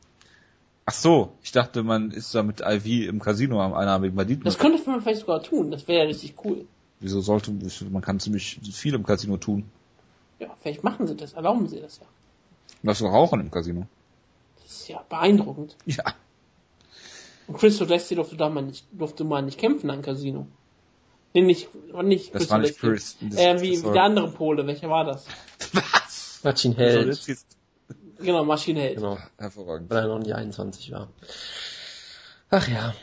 Ach 0.85 0.93
so, 0.93 1.31
ich 1.43 1.51
dachte, 1.51 1.83
man 1.83 2.11
ist 2.11 2.33
da 2.33 2.43
mit 2.43 2.61
IV 2.61 3.07
im 3.07 3.19
Casino 3.19 3.61
am 3.61 3.73
einarmigen 3.73 4.15
Banditen. 4.15 4.43
Das 4.43 4.57
könnte 4.57 4.81
man 4.89 5.01
vielleicht 5.01 5.21
sogar 5.21 5.43
tun. 5.43 5.71
Das 5.71 5.87
wäre 5.87 6.01
ja 6.01 6.05
richtig 6.07 6.35
cool. 6.43 6.65
Wieso 6.99 7.21
sollte, 7.21 7.51
man 7.89 8.01
kann 8.01 8.19
ziemlich 8.19 8.59
viel 8.73 8.95
im 8.95 9.05
Casino 9.05 9.37
tun. 9.37 9.65
Ja, 10.39 10.49
vielleicht 10.59 10.83
machen 10.83 11.07
sie 11.07 11.15
das, 11.15 11.33
erlauben 11.33 11.67
sie 11.67 11.79
das 11.79 11.99
ja. 11.99 12.05
Lass 12.83 13.01
rauchen 13.01 13.39
im 13.39 13.51
Casino. 13.51 13.85
Das 14.61 14.71
ist 14.71 14.87
ja 14.87 15.03
beeindruckend. 15.07 15.77
Ja. 15.85 16.03
Und 17.47 17.57
Chris 17.57 17.81
O'Desty 17.81 18.15
durfte 18.15 18.37
da 18.37 18.49
mal 18.49 18.61
nicht, 18.63 18.85
durfte 18.91 19.23
mal 19.23 19.41
nicht 19.41 19.57
kämpfen 19.57 19.89
am 19.89 20.01
Casino. 20.01 20.47
Nee, 21.33 21.41
nicht, 21.41 21.69
war 21.91 22.03
nicht 22.03 22.35
Das 22.35 22.49
war 22.49 22.57
nicht. 22.59 22.79
Chris. 22.79 23.17
Das- 23.21 23.37
äh, 23.39 23.61
wie, 23.61 23.75
das 23.75 23.85
wie 23.85 23.91
der 23.93 24.03
andere 24.03 24.29
Pole, 24.31 24.65
welcher 24.67 24.89
war 24.89 25.05
das? 25.05 25.25
Was? 25.73 26.39
Martin 26.43 26.75
Held, 26.75 27.19
Genau, 28.19 28.43
Maschinenheld. 28.43 28.97
genau, 28.97 29.17
hervorragend. 29.37 29.89
weil 29.89 30.03
er 30.03 30.07
noch 30.07 30.19
nicht 30.19 30.33
21 30.35 30.91
war. 30.91 31.07
Ach 32.49 32.67
ja, 32.67 32.93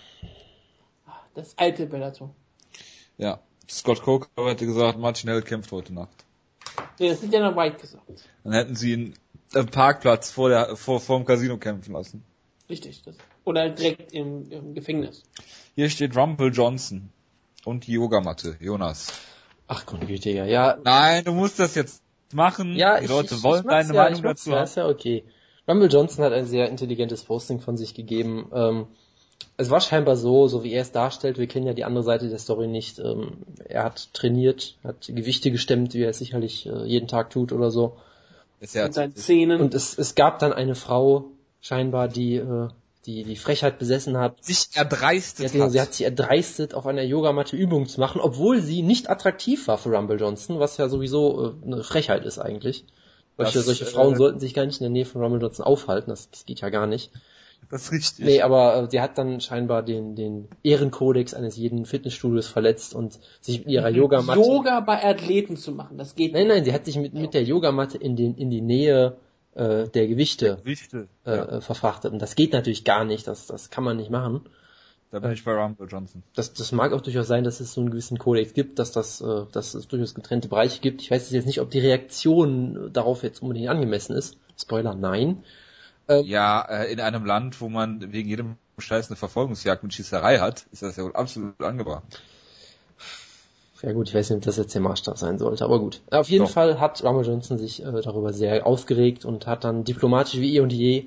Das 1.34 1.56
alte 1.58 1.86
Bellator. 1.86 2.34
Ja. 3.16 3.40
Scott 3.68 4.02
Coker 4.02 4.28
hätte 4.48 4.64
gesagt, 4.66 4.98
Martin 4.98 5.28
Held 5.30 5.44
kämpft 5.46 5.72
heute 5.72 5.92
Nacht. 5.92 6.24
Nee, 6.98 7.08
das 7.10 7.22
hat 7.22 7.32
Dana 7.32 7.54
White 7.56 7.78
gesagt. 7.78 8.04
Dann 8.44 8.52
hätten 8.52 8.76
sie 8.76 8.92
ihn 8.92 9.14
am 9.54 9.66
Parkplatz 9.66 10.30
vor 10.30 10.48
der, 10.50 10.76
vor, 10.76 11.00
vor 11.00 11.18
dem 11.18 11.26
Casino 11.26 11.56
kämpfen 11.58 11.92
lassen. 11.94 12.22
Richtig. 12.70 13.02
Das. 13.02 13.16
Oder 13.48 13.70
direkt 13.70 14.12
im, 14.12 14.50
im 14.50 14.74
Gefängnis. 14.74 15.22
Hier 15.74 15.88
steht 15.88 16.14
Rumble 16.14 16.52
Johnson. 16.52 17.08
Und 17.64 17.86
die 17.86 17.92
Yogamatte, 17.92 18.56
Jonas. 18.60 19.12
ach 19.66 19.86
Gott, 19.86 20.06
Güte, 20.06 20.30
ja, 20.30 20.44
ja, 20.44 20.76
Nein, 20.84 21.24
du 21.24 21.32
musst 21.32 21.58
das 21.58 21.74
jetzt 21.74 22.02
machen. 22.32 22.76
Ja, 22.76 22.98
die 22.98 23.04
ich, 23.04 23.10
Leute 23.10 23.36
ich, 23.36 23.42
wollen 23.42 23.62
ich 23.62 23.70
deine 23.70 23.94
ja, 23.94 24.02
Meinung 24.04 24.22
dazu 24.22 24.50
ja, 24.50 24.56
haben. 24.56 24.64
ist 24.64 24.76
ja 24.76 24.86
okay. 24.86 25.24
Rumble 25.66 25.88
Johnson 25.88 26.24
hat 26.24 26.32
ein 26.34 26.44
sehr 26.44 26.68
intelligentes 26.68 27.24
Posting 27.24 27.60
von 27.60 27.78
sich 27.78 27.94
gegeben. 27.94 28.50
Ähm, 28.54 28.86
es 29.56 29.70
war 29.70 29.80
scheinbar 29.80 30.16
so, 30.16 30.46
so 30.46 30.62
wie 30.62 30.72
er 30.72 30.82
es 30.82 30.92
darstellt, 30.92 31.38
wir 31.38 31.46
kennen 31.46 31.66
ja 31.66 31.72
die 31.72 31.84
andere 31.84 32.04
Seite 32.04 32.28
der 32.28 32.38
Story 32.38 32.66
nicht. 32.66 32.98
Ähm, 32.98 33.38
er 33.64 33.84
hat 33.84 34.12
trainiert, 34.12 34.76
hat 34.84 35.06
Gewichte 35.08 35.50
gestemmt, 35.50 35.94
wie 35.94 36.02
er 36.02 36.10
es 36.10 36.18
sicherlich 36.18 36.66
äh, 36.66 36.84
jeden 36.84 37.08
Tag 37.08 37.30
tut 37.30 37.52
oder 37.52 37.70
so. 37.70 37.96
Ist 38.60 38.74
ja, 38.74 38.84
Mit 38.84 38.94
seinen 38.94 39.16
Szenen. 39.16 39.60
Und 39.60 39.74
es, 39.74 39.96
es 39.96 40.14
gab 40.14 40.38
dann 40.38 40.52
eine 40.52 40.74
Frau, 40.74 41.30
scheinbar, 41.60 42.08
die, 42.08 42.36
äh, 42.36 42.68
die 43.08 43.24
die 43.24 43.36
Frechheit 43.36 43.78
besessen 43.78 44.18
hat, 44.18 44.44
sich 44.44 44.68
erdreistet 44.74 45.48
Sie 45.48 45.58
hat, 45.58 45.66
hat. 45.66 45.72
sie 45.72 45.80
hat 45.80 45.94
sich 45.94 46.04
erdreistet, 46.04 46.74
auf 46.74 46.86
einer 46.86 47.02
Yogamatte 47.02 47.56
Übungen 47.56 47.86
zu 47.86 48.00
machen, 48.00 48.20
obwohl 48.20 48.60
sie 48.60 48.82
nicht 48.82 49.08
attraktiv 49.08 49.66
war 49.66 49.78
für 49.78 49.88
Rumble 49.88 50.20
Johnson, 50.20 50.60
was 50.60 50.76
ja 50.76 50.90
sowieso 50.90 51.54
äh, 51.62 51.64
eine 51.64 51.82
Frechheit 51.82 52.26
ist 52.26 52.38
eigentlich. 52.38 52.84
Solche, 53.38 53.58
Das, 53.58 53.64
solche 53.64 53.84
äh, 53.84 53.88
Frauen 53.88 54.16
sollten 54.16 54.40
sich 54.40 54.52
gar 54.52 54.66
nicht 54.66 54.80
in 54.80 54.84
der 54.84 54.90
Nähe 54.90 55.06
von 55.06 55.22
Rumble 55.22 55.40
Johnson 55.40 55.64
aufhalten, 55.64 56.10
das, 56.10 56.30
das 56.30 56.44
geht 56.44 56.60
ja 56.60 56.68
gar 56.68 56.86
nicht. 56.86 57.10
Das 57.70 57.84
ist 57.84 57.92
richtig. 57.92 58.24
Nee, 58.26 58.42
aber 58.42 58.82
äh, 58.82 58.90
sie 58.90 59.00
hat 59.00 59.16
dann 59.16 59.40
scheinbar 59.40 59.82
den, 59.82 60.14
den 60.14 60.48
Ehrenkodex 60.62 61.32
eines 61.32 61.56
jeden 61.56 61.86
Fitnessstudios 61.86 62.46
verletzt 62.46 62.94
und 62.94 63.18
sich 63.40 63.60
mit 63.60 63.68
ihrer 63.68 63.88
Yogamatte... 63.88 64.38
Yoga 64.38 64.80
bei 64.80 65.02
Athleten 65.02 65.56
zu 65.56 65.72
machen, 65.72 65.96
das 65.96 66.14
geht 66.14 66.34
Nein, 66.34 66.48
nein, 66.48 66.64
sie 66.66 66.74
hat 66.74 66.84
sich 66.84 66.96
mit, 66.96 67.14
mit 67.14 67.32
der 67.32 67.42
Yogamatte 67.42 67.96
in, 67.96 68.16
den, 68.16 68.34
in 68.36 68.50
die 68.50 68.60
Nähe 68.60 69.16
äh, 69.58 69.88
der 69.88 70.06
Gewichte 70.06 70.58
Wichte. 70.62 71.08
äh, 71.26 71.36
ja, 71.36 71.44
äh, 71.44 71.60
verfrachtet. 71.60 72.12
Und 72.12 72.20
das 72.20 72.36
geht 72.36 72.52
natürlich 72.52 72.84
gar 72.84 73.04
nicht, 73.04 73.26
das, 73.26 73.46
das 73.46 73.70
kann 73.70 73.84
man 73.84 73.96
nicht 73.96 74.10
machen. 74.10 74.48
da 75.10 75.18
bin 75.18 75.32
ich 75.32 75.44
bei 75.44 75.52
Rumble 75.52 75.88
Johnson. 75.88 76.22
das, 76.34 76.52
das 76.52 76.72
mag 76.72 76.92
auch 76.92 77.00
durchaus 77.00 77.26
sein, 77.26 77.44
dass 77.44 77.60
es 77.60 77.74
so 77.74 77.80
einen 77.80 77.90
gewissen 77.90 78.18
Kodex 78.18 78.54
gibt, 78.54 78.78
dass 78.78 78.92
das, 78.92 79.20
äh, 79.20 79.46
dass 79.52 79.74
es 79.74 79.88
durchaus 79.88 80.14
getrennte 80.14 80.48
Bereiche 80.48 80.80
gibt. 80.80 81.02
Ich 81.02 81.10
weiß 81.10 81.30
jetzt 81.30 81.46
nicht, 81.46 81.60
ob 81.60 81.70
die 81.70 81.80
Reaktion 81.80 82.92
darauf 82.92 83.22
jetzt 83.22 83.42
unbedingt 83.42 83.68
angemessen 83.68 84.14
ist. 84.14 84.36
Spoiler, 84.56 84.94
nein. 84.94 85.44
Ja, 86.08 86.62
äh, 86.62 86.90
in 86.90 87.00
einem 87.00 87.26
Land, 87.26 87.60
wo 87.60 87.68
man 87.68 88.12
wegen 88.12 88.30
jedem 88.30 88.56
Scheiß 88.78 89.08
eine 89.08 89.16
Verfolgungsjagd 89.16 89.82
mit 89.82 89.92
Schießerei 89.92 90.38
hat, 90.38 90.66
ist 90.72 90.82
das 90.82 90.96
ja 90.96 91.04
wohl 91.04 91.14
absolut 91.14 91.60
angebracht. 91.62 92.22
Ja 93.82 93.92
gut, 93.92 94.08
ich 94.08 94.14
weiß 94.14 94.30
nicht, 94.30 94.38
ob 94.38 94.42
das 94.44 94.56
jetzt 94.56 94.74
der 94.74 94.80
Maßstab 94.82 95.18
sein 95.18 95.38
sollte, 95.38 95.64
aber 95.64 95.78
gut. 95.78 96.00
Auf 96.10 96.28
jeden 96.30 96.44
Doch. 96.46 96.50
Fall 96.52 96.80
hat 96.80 97.02
Rumble 97.04 97.24
Johnson 97.24 97.58
sich 97.58 97.84
äh, 97.84 98.00
darüber 98.02 98.32
sehr 98.32 98.66
aufgeregt 98.66 99.24
und 99.24 99.46
hat 99.46 99.62
dann 99.64 99.84
diplomatisch 99.84 100.40
wie 100.40 100.56
eh 100.56 100.60
und 100.60 100.72
je 100.72 101.06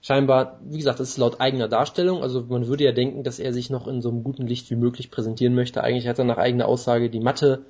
scheinbar, 0.00 0.60
wie 0.64 0.78
gesagt, 0.78 1.00
das 1.00 1.10
ist 1.10 1.18
laut 1.18 1.40
eigener 1.40 1.68
Darstellung, 1.68 2.22
also 2.22 2.42
man 2.48 2.66
würde 2.68 2.84
ja 2.84 2.92
denken, 2.92 3.22
dass 3.24 3.38
er 3.38 3.52
sich 3.52 3.70
noch 3.70 3.86
in 3.86 4.00
so 4.02 4.08
einem 4.08 4.22
guten 4.22 4.46
Licht 4.46 4.70
wie 4.70 4.76
möglich 4.76 5.10
präsentieren 5.10 5.54
möchte. 5.54 5.82
Eigentlich 5.82 6.06
hat 6.08 6.18
er 6.18 6.24
nach 6.24 6.38
eigener 6.38 6.66
Aussage 6.68 7.10
die 7.10 7.20
Matte 7.20 7.64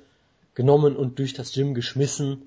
genommen 0.53 0.95
und 0.95 1.17
durch 1.19 1.33
das 1.33 1.51
Gym 1.53 1.73
geschmissen. 1.73 2.43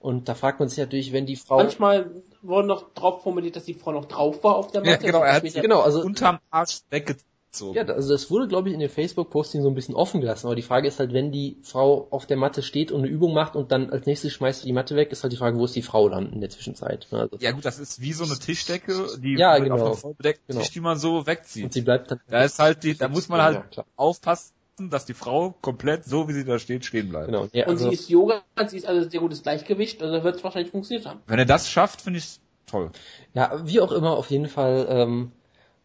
Und 0.00 0.28
da 0.28 0.34
fragt 0.34 0.58
man 0.58 0.68
sich 0.68 0.78
natürlich, 0.78 1.12
wenn 1.12 1.26
die 1.26 1.36
Frau... 1.36 1.58
Manchmal 1.58 2.10
wurde 2.40 2.66
noch 2.66 2.92
drauf 2.94 3.22
formuliert, 3.22 3.54
dass 3.54 3.64
die 3.64 3.74
Frau 3.74 3.92
noch 3.92 4.06
drauf 4.06 4.42
war 4.42 4.56
auf 4.56 4.72
der 4.72 4.82
Ja, 4.84 4.90
Matte. 4.92 5.06
genau, 5.06 5.20
er 5.22 5.34
hat 5.34 5.38
Später- 5.46 5.60
genau, 5.60 5.80
also 5.80 6.00
unterm 6.02 6.38
Arsch 6.50 6.80
weggezogen. 6.90 7.28
Ja, 7.74 7.82
also 7.84 8.12
das 8.12 8.30
wurde, 8.30 8.48
glaube 8.48 8.68
ich, 8.68 8.74
in 8.74 8.80
dem 8.80 8.88
Facebook-Posting 8.88 9.60
so 9.62 9.68
ein 9.68 9.74
bisschen 9.74 9.94
offen 9.94 10.20
gelassen. 10.22 10.46
Aber 10.46 10.56
die 10.56 10.62
Frage 10.62 10.88
ist 10.88 10.98
halt, 10.98 11.12
wenn 11.12 11.32
die 11.32 11.58
Frau 11.62 12.06
auf 12.10 12.24
der 12.26 12.38
Matte 12.38 12.62
steht 12.62 12.90
und 12.90 13.00
eine 13.02 13.08
Übung 13.08 13.34
macht 13.34 13.56
und 13.56 13.70
dann 13.72 13.90
als 13.90 14.06
nächstes 14.06 14.32
schmeißt 14.32 14.60
sie 14.62 14.66
die 14.66 14.72
Matte 14.72 14.96
weg, 14.96 15.12
ist 15.12 15.22
halt 15.22 15.32
die 15.34 15.36
Frage, 15.36 15.58
wo 15.58 15.66
ist 15.66 15.76
die 15.76 15.82
Frau 15.82 16.08
dann 16.08 16.32
in 16.32 16.40
der 16.40 16.48
Zwischenzeit. 16.48 17.06
ne? 17.10 17.20
Also, 17.20 17.36
Ja 17.40 17.50
gut, 17.52 17.64
das 17.66 17.78
ist 17.78 18.00
wie 18.00 18.12
so 18.14 18.24
eine 18.24 18.38
Tischdecke, 18.38 19.06
die 19.18 19.34
Ja, 19.34 19.58
genau. 19.58 19.74
auf 19.76 19.82
einem 19.82 19.96
vollbedeckten 19.96 20.44
Genau. 20.48 20.60
Tisch, 20.60 20.70
die 20.70 20.80
man 20.80 20.98
so 20.98 21.18
und 21.18 21.26
wegzieht. 21.26 21.72
sie 21.74 21.82
bleibt 21.82 22.10
dann... 22.10 22.20
Da 22.28 22.42
ist 22.44 22.58
halt 22.58 22.82
die, 22.84 22.96
da 22.96 23.08
muss 23.08 23.28
man 23.28 23.42
halt 23.42 23.76
Ja, 23.76 23.84
aufpassen, 23.96 24.52
dass 24.88 25.04
die 25.04 25.14
Frau 25.14 25.54
komplett 25.60 26.04
so 26.06 26.28
wie 26.28 26.32
sie 26.32 26.44
da 26.46 26.58
steht 26.58 26.86
stehen 26.86 27.10
bleibt. 27.10 27.26
Genau. 27.26 27.48
Ja, 27.52 27.66
Und 27.66 27.72
also, 27.72 27.88
sie 27.90 27.94
ist 27.94 28.08
Yoga, 28.08 28.40
sie 28.66 28.78
ist 28.78 28.86
also 28.86 29.06
sehr 29.10 29.20
gutes 29.20 29.42
Gleichgewicht, 29.42 30.02
also 30.02 30.24
wird 30.24 30.36
es 30.36 30.42
wahrscheinlich 30.44 30.70
funktioniert 30.70 31.06
haben. 31.06 31.20
Wenn 31.26 31.38
er 31.38 31.44
das 31.44 31.68
schafft, 31.68 32.00
finde 32.00 32.18
ich 32.20 32.38
toll. 32.66 32.90
ja, 33.34 33.60
wie 33.66 33.80
auch 33.82 33.92
immer, 33.92 34.16
auf 34.16 34.30
jeden 34.30 34.48
Fall 34.48 34.86
ähm, 34.88 35.32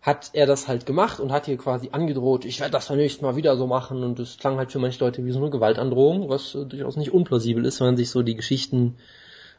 hat 0.01 0.29
er 0.33 0.45
das 0.45 0.67
halt 0.67 0.85
gemacht 0.85 1.19
und 1.19 1.31
hat 1.31 1.47
ihr 1.47 1.57
quasi 1.57 1.89
angedroht, 1.91 2.45
ich 2.45 2.59
werde 2.59 2.71
das 2.71 2.87
beim 2.87 2.97
nächsten 2.97 3.25
Mal 3.25 3.35
wieder 3.35 3.57
so 3.57 3.67
machen 3.67 4.03
und 4.03 4.19
das 4.19 4.37
klang 4.37 4.57
halt 4.57 4.71
für 4.71 4.79
manche 4.79 5.03
Leute 5.03 5.25
wie 5.25 5.31
so 5.31 5.39
eine 5.39 5.49
Gewaltandrohung, 5.49 6.29
was 6.29 6.55
äh, 6.55 6.65
durchaus 6.65 6.95
nicht 6.97 7.11
unplausibel 7.11 7.65
ist, 7.65 7.79
wenn 7.79 7.87
man 7.87 7.97
sich 7.97 8.09
so 8.09 8.21
die 8.23 8.35
Geschichten 8.35 8.97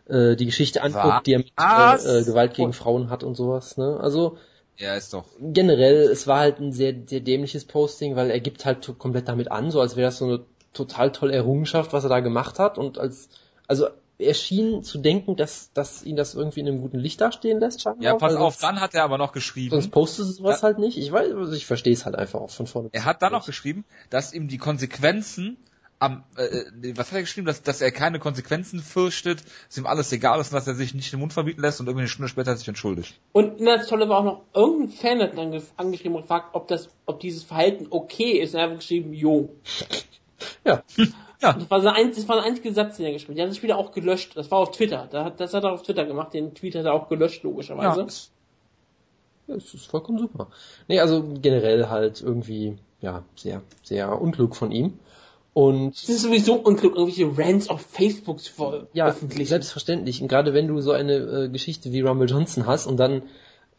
äh, 0.08 0.36
die 0.36 0.46
Geschichte 0.46 0.82
anguckt, 0.82 1.26
die 1.26 1.34
er 1.34 1.38
mit 1.40 1.52
äh, 1.74 2.20
äh, 2.20 2.24
Gewalt 2.24 2.54
gegen 2.54 2.72
Frauen 2.72 3.10
hat 3.10 3.24
und 3.24 3.36
sowas. 3.36 3.76
Ne? 3.76 3.98
Also 4.00 4.38
Ja, 4.76 4.94
ist 4.96 5.12
doch. 5.12 5.24
generell, 5.40 6.08
es 6.10 6.26
war 6.26 6.38
halt 6.40 6.60
ein 6.60 6.72
sehr, 6.72 6.94
sehr 7.06 7.20
dämliches 7.20 7.64
Posting, 7.66 8.16
weil 8.16 8.30
er 8.30 8.40
gibt 8.40 8.64
halt 8.64 8.94
komplett 8.98 9.28
damit 9.28 9.50
an, 9.50 9.70
so 9.70 9.80
als 9.80 9.96
wäre 9.96 10.06
das 10.08 10.18
so 10.18 10.24
eine 10.26 10.44
total 10.72 11.12
tolle 11.12 11.34
Errungenschaft, 11.34 11.92
was 11.92 12.04
er 12.04 12.10
da 12.10 12.20
gemacht 12.20 12.58
hat 12.58 12.78
und 12.78 12.98
als, 12.98 13.28
also 13.66 13.88
er 14.18 14.34
schien 14.34 14.82
zu 14.82 14.98
denken, 14.98 15.36
dass, 15.36 15.72
dass 15.72 16.02
ihn 16.02 16.16
das 16.16 16.34
irgendwie 16.34 16.60
in 16.60 16.68
einem 16.68 16.80
guten 16.80 16.98
Licht 16.98 17.20
dastehen 17.20 17.60
lässt, 17.60 17.82
scheinbar. 17.82 18.02
Ja, 18.02 18.14
pass 18.14 18.32
weil 18.34 18.38
auf, 18.38 18.54
sonst- 18.54 18.62
dann 18.64 18.80
hat 18.80 18.94
er 18.94 19.04
aber 19.04 19.16
noch 19.18 19.28
Sonst 19.28 19.34
geschrieben, 19.34 19.90
postet 19.90 20.26
es 20.26 20.36
sowas 20.36 20.62
halt 20.62 20.78
nicht. 20.78 20.98
Ich 20.98 21.12
weiß, 21.12 21.32
also 21.32 21.52
ich 21.52 21.66
verstehe 21.66 21.92
es 21.92 22.04
halt 22.04 22.16
einfach 22.16 22.40
auch 22.40 22.50
von 22.50 22.66
vorne. 22.66 22.88
er 22.92 23.04
hat 23.04 23.22
dann 23.22 23.32
noch 23.32 23.46
geschrieben, 23.46 23.84
dass 24.10 24.32
ihm 24.32 24.48
die 24.48 24.58
Konsequenzen 24.58 25.56
am, 26.00 26.22
äh, 26.36 26.62
nee, 26.80 26.92
was 26.96 27.08
hat 27.08 27.16
er 27.16 27.20
geschrieben, 27.22 27.46
dass, 27.46 27.62
dass 27.62 27.80
er 27.80 27.90
keine 27.90 28.20
Konsequenzen 28.20 28.80
fürchtet, 28.80 29.42
dass 29.68 29.78
ihm 29.78 29.86
alles 29.86 30.12
egal 30.12 30.40
ist 30.40 30.52
und 30.52 30.54
dass 30.56 30.68
er 30.68 30.74
sich 30.74 30.94
nicht 30.94 31.12
den 31.12 31.18
Mund 31.18 31.32
verbieten 31.32 31.60
lässt 31.60 31.80
und 31.80 31.86
irgendwie 31.86 32.02
eine 32.02 32.08
Stunde 32.08 32.28
später 32.28 32.56
sich 32.56 32.68
entschuldigt. 32.68 33.18
Und 33.32 33.60
das 33.60 33.88
Tolle 33.88 34.08
war 34.08 34.18
auch 34.20 34.24
noch, 34.24 34.42
irgendein 34.54 34.90
Fan 34.96 35.20
hat 35.20 35.36
dann 35.36 35.60
angeschrieben 35.76 36.14
und 36.14 36.22
gefragt, 36.22 36.50
ob 36.52 36.68
das, 36.68 36.88
ob 37.06 37.18
dieses 37.18 37.42
Verhalten 37.42 37.88
okay 37.90 38.38
ist. 38.38 38.54
Und 38.54 38.60
er 38.60 38.70
hat 38.70 38.78
geschrieben, 38.78 39.12
jo. 39.12 39.48
Ja. 40.64 40.82
Ja. 41.40 41.52
Das 41.52 41.70
war, 41.70 41.80
sein, 41.80 41.94
ein- 41.94 42.12
das 42.12 42.28
war 42.28 42.36
der 42.36 42.44
einzige 42.44 42.72
Satz, 42.72 42.96
den 42.96 43.06
er 43.06 43.12
geschrieben 43.12 43.32
hat. 43.34 43.38
Die 43.38 43.42
haben 43.42 43.48
das 43.50 43.62
wieder 43.62 43.78
auch 43.78 43.92
gelöscht. 43.92 44.36
Das 44.36 44.50
war 44.50 44.58
auf 44.58 44.72
Twitter. 44.72 45.06
Da 45.10 45.24
hat- 45.24 45.38
Das 45.40 45.54
hat 45.54 45.64
er 45.64 45.72
auf 45.72 45.82
Twitter 45.82 46.04
gemacht. 46.04 46.34
Den 46.34 46.54
Tweet 46.54 46.74
hat 46.74 46.84
er 46.84 46.94
auch 46.94 47.08
gelöscht, 47.08 47.42
logischerweise. 47.44 48.00
Ja, 48.00 48.06
Ja, 49.46 49.54
es 49.54 49.72
ist 49.72 49.86
vollkommen 49.86 50.18
super. 50.18 50.48
Nee, 50.88 51.00
also 51.00 51.24
generell 51.40 51.88
halt 51.88 52.20
irgendwie, 52.20 52.76
ja, 53.00 53.22
sehr, 53.36 53.62
sehr 53.82 54.20
unklug 54.20 54.54
von 54.56 54.70
ihm. 54.72 54.98
Und 55.54 55.94
Es 55.94 56.08
ist 56.08 56.22
sowieso 56.22 56.54
unklug, 56.54 56.94
irgendwelche 56.96 57.36
Rants 57.36 57.68
auf 57.70 57.80
Facebook 57.80 58.40
zu 58.40 58.52
ver- 58.52 58.86
ja, 58.92 59.06
veröffentlichen. 59.06 59.48
selbstverständlich. 59.48 60.20
Und 60.20 60.28
gerade 60.28 60.52
wenn 60.54 60.68
du 60.68 60.80
so 60.80 60.92
eine 60.92 61.14
äh, 61.14 61.48
Geschichte 61.48 61.92
wie 61.92 62.00
Rumble 62.02 62.28
Johnson 62.28 62.66
hast 62.66 62.86
und 62.86 62.96
dann, 62.98 63.22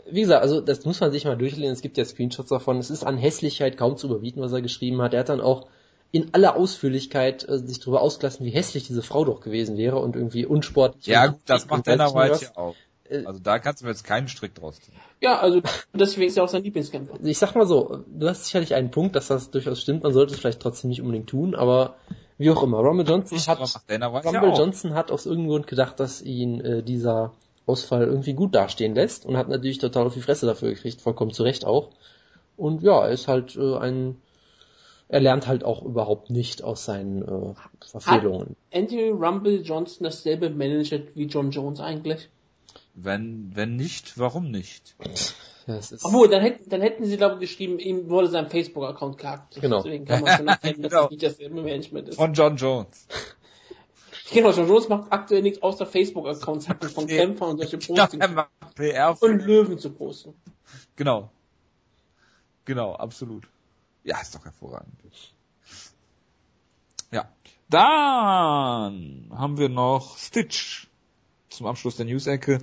wie 0.10 0.22
gesagt, 0.22 0.42
also 0.42 0.60
das 0.60 0.84
muss 0.86 1.00
man 1.00 1.12
sich 1.12 1.26
mal 1.26 1.38
durchlesen, 1.38 1.72
es 1.74 1.82
gibt 1.82 1.98
ja 1.98 2.04
Screenshots 2.06 2.50
davon, 2.50 2.78
es 2.80 2.90
ist 2.90 3.04
an 3.06 3.18
Hässlichkeit 3.18 3.78
kaum 3.78 3.96
zu 3.96 4.08
überbieten, 4.08 4.42
was 4.42 4.52
er 4.52 4.62
geschrieben 4.62 5.02
hat. 5.02 5.14
Er 5.14 5.20
hat 5.22 5.30
dann 5.30 5.40
auch 5.42 5.68
in 6.12 6.34
aller 6.34 6.56
Ausführlichkeit 6.56 7.48
äh, 7.48 7.60
sich 7.60 7.80
darüber 7.80 8.02
ausgelassen, 8.02 8.46
wie 8.46 8.52
hässlich 8.52 8.88
diese 8.88 9.04
Frau 9.04 9.26
doch 9.26 9.42
gewesen 9.42 9.78
wäre 9.78 9.98
und 9.98 10.16
irgendwie 10.16 10.46
unsportlich. 10.46 11.06
ja 11.08 11.28
gut, 11.28 11.42
das 11.46 11.68
macht 11.68 11.88
Dana 11.88 12.08
ich 12.08 12.14
White 12.14 12.46
ja 12.46 12.58
auch. 12.58 12.76
Äh, 13.10 13.26
Also 13.26 13.40
da 13.40 13.60
kannst 13.60 13.82
du 13.82 13.86
mir 13.86 13.92
jetzt 13.92 14.04
keinen 14.04 14.28
Strick 14.28 14.56
draus 14.56 14.80
ziehen. 14.80 14.96
Ja, 15.22 15.40
also 15.40 15.62
deswegen 15.94 16.28
ist 16.28 16.38
er 16.38 16.44
auch 16.44 16.50
sein 16.50 16.64
Lieblingskämpfer. 16.64 17.16
Ich 17.24 17.38
sag 17.38 17.56
mal 17.56 17.68
so, 17.68 18.04
du 18.08 18.28
hast 18.28 18.46
sicherlich 18.46 18.74
einen 18.74 18.92
Punkt, 18.92 19.16
dass 19.16 19.28
das 19.28 19.52
durchaus 19.52 19.82
stimmt, 19.82 20.04
man 20.04 20.14
sollte 20.14 20.34
es 20.34 20.40
vielleicht 20.40 20.62
trotzdem 20.62 20.90
nicht 20.90 21.02
unbedingt 21.02 21.30
tun, 21.30 21.56
aber 21.56 21.96
wie 22.38 22.50
auch 22.52 22.64
immer, 22.64 22.80
Rumble 22.80 23.06
Johnson 23.06 23.38
hat, 23.48 23.60
Dana 23.88 24.14
White 24.14 24.26
ja 24.26 24.32
Rumble 24.32 24.52
auch. 24.54 24.60
Johnson 24.60 24.94
hat 24.94 25.12
aus 25.12 25.26
irgendeinem 25.26 25.50
Grund 25.50 25.68
gedacht, 25.68 26.00
dass 26.00 26.22
ihn 26.22 26.62
äh, 26.62 26.84
dieser 26.84 27.34
Ausfall 27.66 28.04
irgendwie 28.04 28.34
gut 28.34 28.56
dastehen 28.56 28.96
lässt 28.96 29.26
und 29.26 29.38
hat 29.38 29.50
natürlich 29.50 29.78
total 29.78 30.08
auf 30.08 30.14
die 30.14 30.22
Fresse 30.22 30.46
dafür 30.46 30.70
gekriegt, 30.70 31.02
vollkommen 31.02 31.32
zu 31.32 31.44
Recht 31.44 31.66
auch. 31.66 31.90
Und 32.56 32.82
ja, 32.82 33.06
er 33.06 33.12
ist 33.12 33.28
halt 33.28 33.56
äh, 33.58 33.78
ein, 33.78 34.22
er 35.10 35.20
lernt 35.20 35.48
halt 35.48 35.64
auch 35.64 35.84
überhaupt 35.84 36.30
nicht 36.30 36.64
aus 36.64 36.86
seinen 36.86 37.24
äh, 37.24 37.54
Verfehlungen. 37.86 38.56
Anthony 38.72 39.10
Rumble 39.10 39.62
Johnson 39.62 40.04
dasselbe 40.06 40.50
managt 40.52 41.16
wie 41.16 41.26
John 41.26 41.50
Jones 41.52 41.80
eigentlich. 41.80 42.30
Wenn, 42.94 43.52
wenn 43.56 43.76
nicht, 43.76 44.18
warum 44.20 44.52
nicht? 44.52 44.96
Ja, 45.66 45.80
Obwohl, 46.04 46.30
dann 46.30 46.42
hätten, 46.42 46.70
dann 46.70 46.82
hätten 46.82 47.06
sie, 47.06 47.18
glaube 47.18 47.36
ich, 47.36 47.42
geschrieben, 47.50 47.80
ihm 47.80 48.10
wurde 48.10 48.28
sein 48.28 48.50
Facebook-Account 48.50 49.18
klagt. 49.18 49.60
Genau. 49.60 49.82
Deswegen 49.82 50.06
kann 50.06 50.22
man 50.22 50.38
schon 50.38 50.48
erkennen, 50.48 50.82
dass 50.84 50.92
Genau. 50.92 51.06
es 51.06 51.10
nicht 51.12 51.24
dasselbe 51.24 51.62
Management 51.62 52.10
ist. 52.10 52.16
Von 52.16 52.34
John 52.34 52.56
Jones. 52.56 53.08
Genau, 54.32 54.52
John 54.52 54.68
Jones 54.68 54.90
macht 54.90 55.12
aktuell 55.12 55.42
nichts 55.42 55.64
außer 55.64 55.88
Facebook-Accounts 55.88 56.70
hacken 56.70 56.88
von. 56.90 57.08
Kämpfern 57.08 57.50
und 57.50 57.58
solche 57.68 57.80
er 58.20 58.28
macht 58.28 58.50
PR. 58.76 59.18
und 59.20 59.40
Löwen 59.42 59.80
zu 59.80 59.90
posten. 59.90 60.36
Genau. 60.96 61.32
Genau, 62.66 62.94
absolut. 62.94 63.48
Ja, 64.04 64.20
ist 64.22 64.36
doch 64.36 64.46
hervorragend. 64.46 65.00
Ja. 67.12 67.30
Dann 67.70 69.30
haben 69.32 69.58
wir 69.58 69.70
noch 69.70 70.18
Stitch 70.18 70.88
zum 71.50 71.68
Abschluss 71.68 71.98
der 71.98 72.06
News-Ecke. 72.06 72.60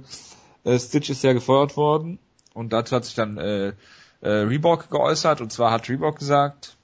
Äh, 0.64 0.78
Stitch 0.78 1.10
ist 1.10 1.22
ja 1.22 1.32
gefeuert 1.32 1.76
worden 1.76 2.18
und 2.54 2.72
dazu 2.72 2.96
hat 2.96 3.04
sich 3.04 3.14
dann 3.14 3.38
äh, 3.38 3.74
äh, 4.20 4.28
Reebok 4.28 4.90
geäußert 4.90 5.40
und 5.40 5.52
zwar 5.52 5.70
hat 5.70 5.88
Reebok 5.88 6.18
gesagt, 6.18 6.76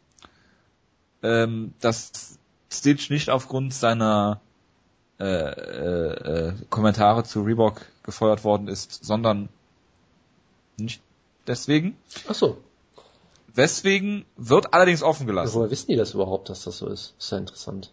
ähm, 1.22 1.74
dass 1.80 2.38
Stitch 2.70 3.11
nicht 3.11 3.30
aufgrund 3.30 3.74
seiner 3.74 4.40
äh, 5.18 5.24
äh, 5.24 6.48
äh, 6.48 6.53
Kommentare 6.68 7.24
zu 7.24 7.42
Reebok 7.42 7.82
gefeuert 8.03 8.44
worden 8.44 8.68
ist, 8.68 9.05
sondern 9.05 9.48
nicht 10.76 11.03
deswegen. 11.46 11.96
ach 12.28 12.34
so, 12.34 12.59
Weswegen 13.55 14.24
wird 14.36 14.72
allerdings 14.72 15.03
offen 15.03 15.26
gelassen. 15.26 15.55
woher 15.55 15.70
wissen 15.70 15.88
die 15.88 15.96
das 15.96 16.14
überhaupt, 16.14 16.48
dass 16.48 16.64
das 16.64 16.78
so 16.78 16.88
ist? 16.88 17.14
Ist 17.18 17.32
ja 17.32 17.38
interessant. 17.38 17.92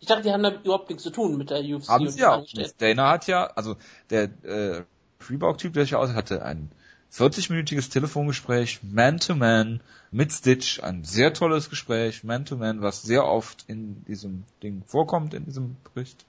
Ich 0.00 0.06
dachte, 0.06 0.22
die 0.22 0.32
haben 0.32 0.42
da 0.42 0.52
überhaupt 0.52 0.90
nichts 0.90 1.02
zu 1.02 1.10
tun 1.10 1.38
mit 1.38 1.50
der 1.50 1.60
UFC 1.60 1.88
Haben 1.88 2.08
sie 2.08 2.20
ja. 2.20 2.42
Dana 2.78 3.10
hat 3.10 3.26
ja, 3.26 3.46
also 3.46 3.76
der 4.10 4.30
äh, 4.44 4.82
Reebok-Typ, 5.28 5.72
der 5.72 5.84
sich 5.84 5.94
aus 5.94 6.12
hatte, 6.12 6.44
ein 6.44 6.70
40-minütiges 7.12 7.90
Telefongespräch, 7.90 8.80
Man-to-Man, 8.82 9.80
mit 10.10 10.32
Stitch, 10.32 10.80
ein 10.80 11.04
sehr 11.04 11.32
tolles 11.32 11.70
Gespräch, 11.70 12.22
Man-to-Man, 12.22 12.82
was 12.82 13.02
sehr 13.02 13.24
oft 13.24 13.64
in 13.66 14.04
diesem 14.04 14.44
Ding 14.62 14.82
vorkommt, 14.86 15.32
in 15.32 15.46
diesem 15.46 15.76
Bericht. 15.94 16.26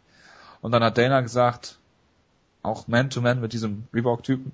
Und 0.61 0.71
dann 0.71 0.84
hat 0.84 0.97
Dana 0.97 1.19
gesagt, 1.21 1.77
auch 2.63 2.88
Man-to-Man 2.88 3.41
mit 3.41 3.51
diesem 3.51 3.88
Reebok-Typen, 3.93 4.53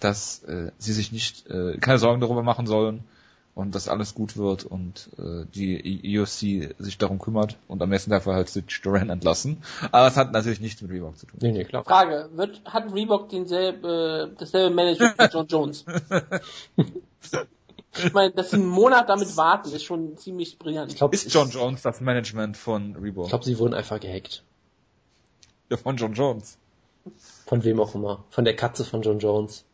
dass 0.00 0.42
äh, 0.44 0.70
sie 0.78 0.92
sich 0.92 1.12
nicht, 1.12 1.46
äh, 1.48 1.78
keine 1.78 1.98
Sorgen 1.98 2.20
darüber 2.20 2.42
machen 2.42 2.66
sollen 2.66 3.04
und 3.54 3.74
dass 3.74 3.88
alles 3.88 4.14
gut 4.14 4.36
wird 4.36 4.64
und 4.64 5.10
äh, 5.16 5.46
die 5.54 6.18
UFC 6.18 6.74
sich 6.78 6.98
darum 6.98 7.18
kümmert 7.18 7.56
und 7.68 7.80
am 7.82 7.88
nächsten 7.88 8.10
Tag 8.10 8.26
war 8.26 8.34
halt 8.34 8.50
Stitch 8.50 8.82
Duran 8.82 9.10
entlassen. 9.10 9.62
Aber 9.92 10.08
es 10.08 10.16
hat 10.16 10.32
natürlich 10.32 10.60
nichts 10.60 10.82
mit 10.82 10.90
Reebok 10.90 11.16
zu 11.16 11.26
tun. 11.26 11.38
Nee, 11.40 11.52
nee, 11.52 11.64
klar. 11.64 11.84
Frage, 11.84 12.30
wird, 12.34 12.62
hat 12.64 12.92
Reebok 12.92 13.28
denselbe, 13.28 14.32
äh, 14.32 14.36
dasselbe 14.38 14.74
Management 14.74 15.18
wie 15.18 15.24
John 15.32 15.46
Jones? 15.46 15.84
ich 17.96 18.12
meine, 18.12 18.32
dass 18.32 18.50
sie 18.50 18.56
einen 18.56 18.66
Monat 18.66 19.08
damit 19.08 19.36
warten, 19.36 19.70
ist 19.72 19.84
schon 19.84 20.16
ziemlich 20.16 20.58
brillant. 20.58 20.90
Ich 20.90 20.98
glaube, 20.98 21.14
Ist 21.14 21.32
John 21.32 21.50
Jones 21.50 21.82
das 21.82 22.00
Management 22.00 22.56
von 22.56 22.96
Reebok? 22.96 23.26
Ich 23.26 23.30
glaube, 23.30 23.44
sie 23.44 23.58
wurden 23.58 23.74
einfach 23.74 24.00
gehackt. 24.00 24.42
ja, 25.70 25.76
von 25.76 25.96
John 25.96 26.14
Jones. 26.14 26.58
Von 27.46 27.62
wem 27.62 27.78
auch 27.80 27.94
immer. 27.94 28.24
Von 28.30 28.44
der 28.44 28.56
Katze 28.56 28.84
von 28.84 29.02
John 29.02 29.18
Jones. 29.20 29.64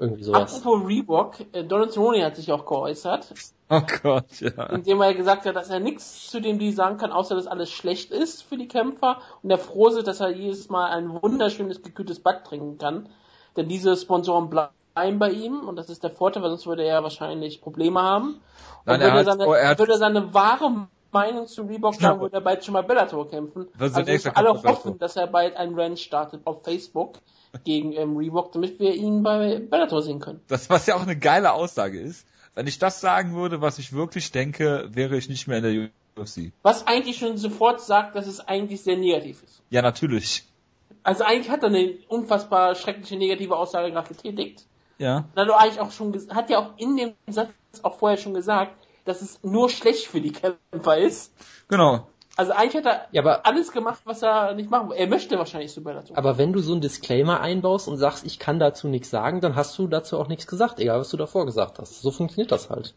Irgendwie 0.00 0.24
sowas. 0.24 0.54
Apropos 0.64 0.88
Reebok, 0.88 1.34
äh, 1.52 1.62
Donald 1.62 1.92
Cerrone 1.92 2.24
hat 2.24 2.34
sich 2.36 2.50
auch 2.50 2.64
geäußert, 2.66 3.32
Oh 3.68 3.82
Gott, 4.02 4.24
ja. 4.40 4.66
indem 4.70 5.00
er 5.02 5.14
gesagt 5.14 5.46
hat, 5.46 5.54
dass 5.54 5.70
er 5.70 5.78
nichts 5.78 6.28
zu 6.28 6.40
dem 6.40 6.58
die 6.58 6.72
sagen 6.72 6.96
kann, 6.96 7.12
außer 7.12 7.36
dass 7.36 7.46
alles 7.46 7.70
schlecht 7.70 8.10
ist 8.10 8.42
für 8.42 8.56
die 8.56 8.66
Kämpfer 8.66 9.18
und 9.42 9.50
er 9.50 9.58
froh 9.58 9.88
ist, 9.88 10.04
dass 10.08 10.18
er 10.20 10.30
jedes 10.30 10.68
Mal 10.70 10.90
ein 10.90 11.22
wunderschönes 11.22 11.82
gekühltes 11.82 12.18
Bad 12.18 12.44
trinken 12.46 12.78
kann. 12.78 13.08
Denn 13.56 13.68
diese 13.68 13.96
Sponsoren 13.96 14.48
bleiben 14.50 15.18
bei 15.20 15.30
ihm 15.30 15.60
und 15.68 15.76
das 15.76 15.88
ist 15.90 16.02
der 16.02 16.10
Vorteil, 16.10 16.42
weil 16.42 16.50
sonst 16.50 16.66
würde 16.66 16.82
er 16.84 17.02
wahrscheinlich 17.04 17.60
Probleme 17.60 18.00
haben. 18.02 18.40
Nein, 18.86 18.96
und 18.96 19.00
er 19.02 19.12
würde, 19.14 19.18
hat- 19.30 19.38
seine, 19.38 19.46
oh, 19.48 19.52
er 19.52 19.68
hat- 19.68 19.78
würde 19.78 19.98
seine 19.98 20.34
wahre 20.34 20.88
Meinung 21.12 21.46
zu 21.46 21.62
Reebok 21.62 21.94
sagen, 21.94 22.20
würde 22.20 22.36
er 22.36 22.40
bald 22.40 22.64
schon 22.64 22.74
mal 22.74 22.82
Bellator 22.82 23.28
kämpfen. 23.28 23.66
Das 23.78 23.94
also 23.94 24.10
müssen 24.10 24.30
alle 24.34 24.62
hoffen, 24.62 24.98
dass 24.98 25.16
er 25.16 25.26
bald 25.26 25.56
ein 25.56 25.78
Rant 25.78 25.98
startet 25.98 26.42
auf 26.44 26.62
Facebook 26.64 27.18
gegen 27.64 27.92
ähm, 27.92 28.16
Reebok, 28.16 28.52
damit 28.52 28.78
wir 28.78 28.94
ihn 28.94 29.22
bei 29.22 29.58
Bellator 29.58 30.02
sehen 30.02 30.20
können. 30.20 30.40
Das, 30.48 30.70
was 30.70 30.86
ja 30.86 30.94
auch 30.94 31.02
eine 31.02 31.16
geile 31.16 31.52
Aussage 31.52 32.00
ist. 32.00 32.26
Wenn 32.54 32.66
ich 32.66 32.78
das 32.78 33.00
sagen 33.00 33.34
würde, 33.34 33.60
was 33.60 33.78
ich 33.78 33.92
wirklich 33.92 34.32
denke, 34.32 34.88
wäre 34.90 35.16
ich 35.16 35.28
nicht 35.28 35.46
mehr 35.46 35.58
in 35.58 35.62
der 35.62 36.22
UFC. 36.22 36.52
Was 36.62 36.86
eigentlich 36.86 37.18
schon 37.18 37.36
sofort 37.36 37.80
sagt, 37.80 38.16
dass 38.16 38.26
es 38.26 38.40
eigentlich 38.40 38.82
sehr 38.82 38.96
negativ 38.96 39.42
ist. 39.42 39.62
Ja, 39.70 39.82
natürlich. 39.82 40.44
Also 41.02 41.24
eigentlich 41.24 41.50
hat 41.50 41.62
er 41.62 41.68
eine 41.68 41.94
unfassbar 42.08 42.74
schreckliche 42.74 43.16
negative 43.16 43.56
Aussage 43.56 43.92
gerade 43.92 44.08
getätigt. 44.08 44.66
Ja. 44.98 45.24
Hat 45.34 45.48
er 45.48 45.58
eigentlich 45.58 45.80
auch 45.80 45.92
schon, 45.92 46.14
hat 46.34 46.50
ja 46.50 46.58
auch 46.58 46.76
in 46.76 46.96
dem 46.96 47.14
Satz 47.26 47.48
auch 47.82 47.98
vorher 47.98 48.18
schon 48.18 48.34
gesagt, 48.34 48.79
dass 49.04 49.22
es 49.22 49.42
nur 49.42 49.68
schlecht 49.70 50.06
für 50.06 50.20
die 50.20 50.32
Kämpfer 50.32 50.98
ist. 50.98 51.32
Genau. 51.68 52.06
Also 52.36 52.52
eigentlich 52.52 52.84
hat 52.84 52.86
er 52.86 53.08
Ja, 53.12 53.22
aber- 53.22 53.44
alles 53.44 53.70
gemacht, 53.72 54.00
was 54.04 54.22
er 54.22 54.54
nicht 54.54 54.70
machen 54.70 54.88
wollte. 54.88 55.00
Er 55.00 55.08
möchte 55.08 55.36
wahrscheinlich 55.38 55.72
zu 55.72 55.82
Bellator. 55.82 56.16
Aber 56.16 56.38
wenn 56.38 56.52
du 56.52 56.60
so 56.60 56.72
einen 56.72 56.80
Disclaimer 56.80 57.40
einbaust 57.40 57.86
und 57.88 57.98
sagst, 57.98 58.24
ich 58.24 58.38
kann 58.38 58.58
dazu 58.58 58.88
nichts 58.88 59.10
sagen, 59.10 59.40
dann 59.40 59.56
hast 59.56 59.76
du 59.78 59.86
dazu 59.88 60.18
auch 60.18 60.28
nichts 60.28 60.46
gesagt, 60.46 60.78
egal 60.78 61.00
was 61.00 61.10
du 61.10 61.16
davor 61.16 61.44
gesagt 61.44 61.78
hast. 61.78 62.00
So 62.00 62.10
funktioniert 62.10 62.50
das 62.52 62.70
halt. 62.70 62.94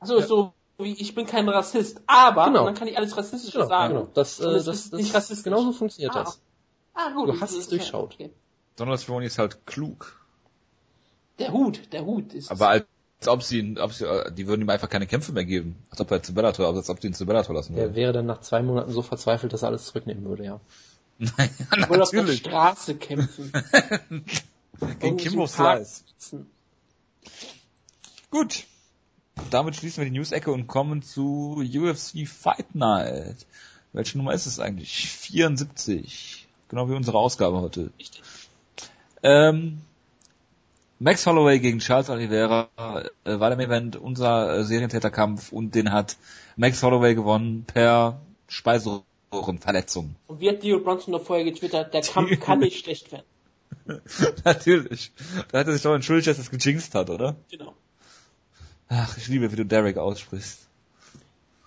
Also 0.00 0.20
so 0.20 0.52
wie 0.78 0.92
ich 0.92 1.14
bin 1.14 1.26
kein 1.26 1.48
Rassist, 1.48 2.02
aber 2.06 2.46
Genau. 2.46 2.64
dann 2.66 2.74
kann 2.74 2.88
ich 2.88 2.96
alles 2.98 3.16
rassistische 3.16 3.58
Genau, 3.58 3.68
sagen. 3.68 3.94
genau. 3.94 4.08
Das, 4.14 4.38
äh, 4.40 4.46
es 4.48 4.64
das, 4.64 4.76
ist 4.76 4.92
das, 4.92 5.00
nicht 5.00 5.14
rassistisch. 5.14 5.44
Genauso 5.44 5.72
funktioniert 5.72 6.14
Ah. 6.14 6.24
das. 6.24 6.40
Ah 6.94 7.10
gut, 7.14 7.28
Du 7.28 7.32
das 7.32 7.40
hast 7.42 7.54
es 7.56 7.68
durchschaut. 7.68 8.14
okay. 8.14 8.32
Donald 8.76 9.00
Cerrone 9.00 9.24
ist 9.26 9.38
halt 9.38 9.66
klug. 9.66 10.20
Der 11.38 11.52
Hut, 11.52 11.92
der 11.92 12.04
Hut 12.04 12.32
ist. 12.34 12.50
Aber 12.50 12.68
als 12.68 12.84
ob 13.26 13.42
sie, 13.42 13.58
ihn- 13.60 13.78
ob 13.78 13.92
sie, 13.92 14.04
äh, 14.06 14.30
die 14.32 14.46
würden 14.46 14.62
ihm 14.62 14.70
einfach 14.70 14.88
keine 14.88 15.06
Kämpfe 15.06 15.32
mehr 15.32 15.44
geben. 15.44 15.76
Als 15.90 16.00
ob 16.00 16.10
er 16.10 16.22
zu 16.22 16.34
Bellator, 16.34 16.66
als 16.74 16.90
ob 16.90 17.00
sie 17.00 17.08
ihn 17.08 17.14
zu 17.14 17.26
Bellator 17.26 17.54
lassen 17.54 17.74
Der 17.74 17.84
würden. 17.84 17.96
wäre 17.96 18.12
dann 18.12 18.26
nach 18.26 18.40
zwei 18.40 18.62
Monaten 18.62 18.92
so 18.92 19.02
verzweifelt, 19.02 19.52
dass 19.52 19.62
er 19.62 19.68
alles 19.68 19.86
zurücknehmen 19.86 20.24
würde, 20.24 20.44
ja. 20.44 20.60
Naja, 21.18 21.48
Oder 21.90 22.02
auf 22.02 22.10
der 22.10 22.22
natürlich. 22.22 22.40
Straße 22.40 22.96
kämpfen. 22.96 23.52
Gegen 25.00 25.16
Kimbo 25.16 25.46
Slice. 25.46 26.02
Gut. 28.30 28.64
Damit 29.50 29.76
schließen 29.76 30.02
wir 30.02 30.10
die 30.10 30.16
News-Ecke 30.16 30.50
und 30.52 30.66
kommen 30.66 31.02
zu 31.02 31.56
UFC 31.64 32.26
Fight 32.26 32.74
Night. 32.74 33.46
Welche 33.92 34.18
Nummer 34.18 34.32
ist 34.34 34.46
es 34.46 34.58
eigentlich? 34.60 35.08
74. 35.08 36.46
Genau 36.68 36.88
wie 36.88 36.94
unsere 36.94 37.18
Ausgabe 37.18 37.60
heute. 37.60 37.90
Ähm, 39.22 39.80
Max 41.04 41.26
Holloway 41.26 41.58
gegen 41.58 41.80
Charles 41.80 42.08
Oliveira 42.08 42.70
äh, 43.24 43.38
war 43.38 43.54
der 43.54 43.58
Event 43.58 43.94
unser 43.94 44.56
äh, 44.56 44.64
Serientäterkampf 44.64 45.52
und 45.52 45.74
den 45.74 45.92
hat 45.92 46.16
Max 46.56 46.82
Holloway 46.82 47.14
gewonnen 47.14 47.66
per 47.66 48.22
Speiseröhrenverletzung. 48.48 50.16
Und 50.28 50.40
wie 50.40 50.48
hat 50.48 50.62
Dio 50.62 50.80
Bronson 50.80 51.12
noch 51.12 51.22
vorher 51.22 51.44
getwittert, 51.44 51.92
der 51.92 52.00
Kampf 52.00 52.40
kann 52.40 52.60
nicht 52.60 52.82
schlecht 52.82 53.12
werden. 53.12 53.26
Natürlich. 54.46 55.12
Da 55.52 55.58
hat 55.58 55.66
er 55.66 55.74
sich 55.74 55.82
doch 55.82 55.94
entschuldigt, 55.94 56.26
dass 56.26 56.38
er 56.38 56.44
es 56.44 56.50
gejinxt 56.50 56.94
hat, 56.94 57.10
oder? 57.10 57.36
Genau. 57.50 57.74
Ach, 58.88 59.18
ich 59.18 59.28
liebe, 59.28 59.52
wie 59.52 59.56
du 59.56 59.66
Derek 59.66 59.98
aussprichst. 59.98 60.66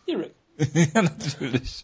Derek. 0.08 0.34
ja, 0.74 1.04
natürlich. 1.04 1.84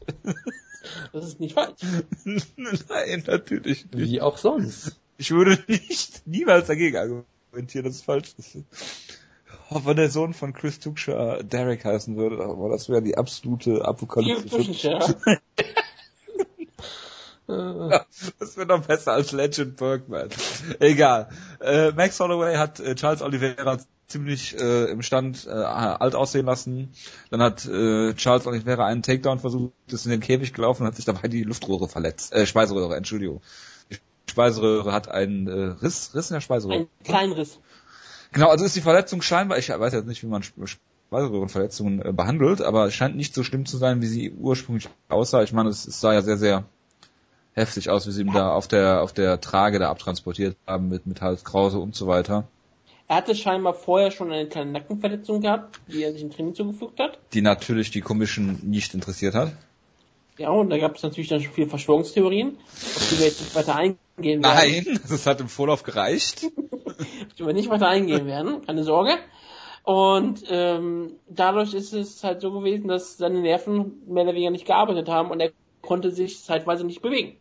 Das 1.12 1.24
ist 1.24 1.40
nicht 1.40 1.54
falsch. 1.54 1.82
Nein, 2.26 3.24
natürlich 3.28 3.86
nicht. 3.92 4.12
Wie 4.12 4.22
auch 4.22 4.40
sonst. 4.40 4.98
Ich 5.20 5.30
würde 5.30 5.64
nicht, 5.68 6.26
niemals 6.26 6.66
dagegen 6.66 6.98
argumentieren, 7.54 7.86
dass 7.86 7.96
es 7.96 8.02
falsch 8.02 8.34
ist. 8.38 8.58
Oh, 9.70 9.82
wenn 9.86 9.96
der 9.96 10.10
Sohn 10.10 10.34
von 10.34 10.54
Chris 10.54 10.80
Tuchscher 10.80 11.44
Derek 11.44 11.86
heißen 11.86 12.18
würde, 12.18 12.44
aber 12.44 12.70
das 12.70 12.90
wäre 12.90 13.02
die 13.02 13.18
absolute 13.18 13.86
Apokalypse. 13.86 14.48
Zwischenscher. 14.48 15.16
Ja, 17.46 18.06
das 18.40 18.56
wäre 18.56 18.68
noch 18.68 18.88
besser 18.88 19.12
als 19.12 19.34
Legend 19.34 19.76
Bergman. 19.76 20.30
Egal. 20.80 21.28
Äh, 21.60 21.92
Max 21.92 22.18
Holloway 22.22 22.56
hat 22.56 22.80
äh, 22.80 22.96
Charles 22.96 23.22
Oliveira 23.22 23.80
ziemlich 24.08 24.58
äh, 24.58 24.86
im 24.86 25.02
Stand 25.02 25.46
äh, 25.46 25.50
alt 25.50 26.16
aussehen 26.16 26.46
lassen. 26.46 26.94
Dann 27.32 27.42
hat 27.42 27.66
äh, 27.66 28.14
Charles 28.14 28.48
Oliveira 28.48 28.86
einen 28.86 29.04
Takedown 29.04 29.40
versucht, 29.40 29.74
ist 29.88 30.06
in 30.06 30.12
den 30.12 30.22
Käfig 30.22 30.54
gelaufen 30.54 30.84
und 30.84 30.88
hat 30.88 30.96
sich 30.96 31.04
dabei 31.04 31.28
die 31.28 31.44
Luftröhre 31.44 31.90
verletzt. 31.90 32.32
Äh, 32.32 32.46
Speiseröhre, 32.46 32.96
Entschuldigung. 32.96 33.42
Die 34.34 34.36
Speiseröhre 34.36 34.92
hat 34.92 35.10
einen 35.10 35.48
äh, 35.48 35.52
Riss, 35.84 36.16
Riss 36.16 36.32
in 36.32 36.34
der 36.34 36.42
Speiseröhre. 36.42 36.80
Ein 36.80 36.88
Kleinriss. 37.04 37.60
Genau, 38.32 38.50
also 38.50 38.66
ist 38.66 38.76
die 38.76 38.82
Verletzung 38.82 39.22
scheinbar, 39.22 39.60
ich 39.60 39.70
weiß 39.70 39.94
jetzt 39.94 40.08
nicht, 40.08 40.24
wie 40.24 40.28
man 40.28 40.42
Speiseröhrenverletzungen 40.42 42.04
äh, 42.04 42.12
behandelt, 42.12 42.64
aber 42.64 42.88
es 42.88 42.96
scheint 42.96 43.16
nicht 43.16 43.36
so 43.36 43.44
schlimm 43.44 43.68
zu 43.68 43.78
sein, 43.78 44.02
wie 44.02 44.08
sie 44.08 44.32
ursprünglich 44.32 44.90
aussah. 45.08 45.44
Ich 45.44 45.54
meine, 45.54 45.70
es, 45.70 45.86
es 45.86 46.02
sah 46.02 46.14
ja 46.14 46.24
sehr, 46.24 46.38
sehr 46.38 46.64
heftig 47.54 47.92
aus, 47.92 48.08
wie 48.08 48.12
sie 48.12 48.22
ihn 48.22 48.34
da 48.34 48.54
auf 48.54 48.68
der 48.68 49.04
auf 49.04 49.14
der 49.14 49.40
Trage 49.40 49.78
da 49.78 49.92
abtransportiert 49.92 50.58
haben 50.66 50.90
mit 50.90 51.06
mit 51.06 51.22
Hals 51.22 51.44
Krause 51.44 51.78
und 51.78 51.94
so 51.94 52.08
weiter. 52.08 52.48
Er 53.08 53.18
hatte 53.18 53.36
scheinbar 53.36 53.76
vorher 53.76 54.10
schon 54.10 54.32
eine 54.32 54.48
kleine 54.48 54.72
Nackenverletzung 54.72 55.42
gehabt, 55.42 55.80
die 55.88 56.02
er 56.02 56.12
sich 56.12 56.24
im 56.24 56.32
Training 56.32 56.56
zugefügt 56.56 57.00
hat. 57.00 57.20
Die 57.34 57.42
natürlich 57.44 57.92
die 57.92 58.02
Commission 58.02 58.58
nicht 58.64 58.96
interessiert 58.96 59.36
hat. 59.36 59.54
Ja, 60.38 60.50
und 60.50 60.70
da 60.70 60.78
gab 60.78 60.96
es 60.96 61.04
natürlich 61.04 61.30
dann 61.30 61.42
schon 61.42 61.54
viele 61.54 61.68
Verschwörungstheorien, 61.68 62.58
auf 62.58 63.10
die 63.10 63.20
wir 63.20 63.28
jetzt 63.28 63.42
nicht 63.42 63.56
weiter 63.56 63.76
eingehen 63.76 63.98
werden. 64.18 64.42
Nein, 64.42 65.00
das 65.08 65.26
hat 65.28 65.40
im 65.42 65.48
Vorlauf 65.48 65.84
gereicht. 65.84 66.46
auf 66.46 67.34
die 67.38 67.46
wir 67.46 67.54
nicht 67.54 67.70
weiter 67.70 67.88
eingehen 67.88 68.26
werden, 68.26 68.66
keine 68.66 68.84
Sorge. 68.84 69.18
Und 69.84 70.44
ähm, 70.50 71.14
dadurch 71.30 71.74
ist 71.74 71.94
es 71.94 72.24
halt 72.24 72.42
so 72.42 72.52
gewesen, 72.52 72.88
dass 72.88 73.18
seine 73.18 73.42
Nerven 73.42 74.02
mehr 74.08 74.24
oder 74.24 74.34
weniger 74.34 74.52
nicht 74.52 74.66
gearbeitet 74.66 75.10
haben 75.10 75.30
und 75.30 75.40
er 75.40 75.52
konnte 75.82 76.12
sich 76.12 76.42
zeitweise 76.44 76.86
nicht 76.86 77.02
bewegen. 77.02 77.38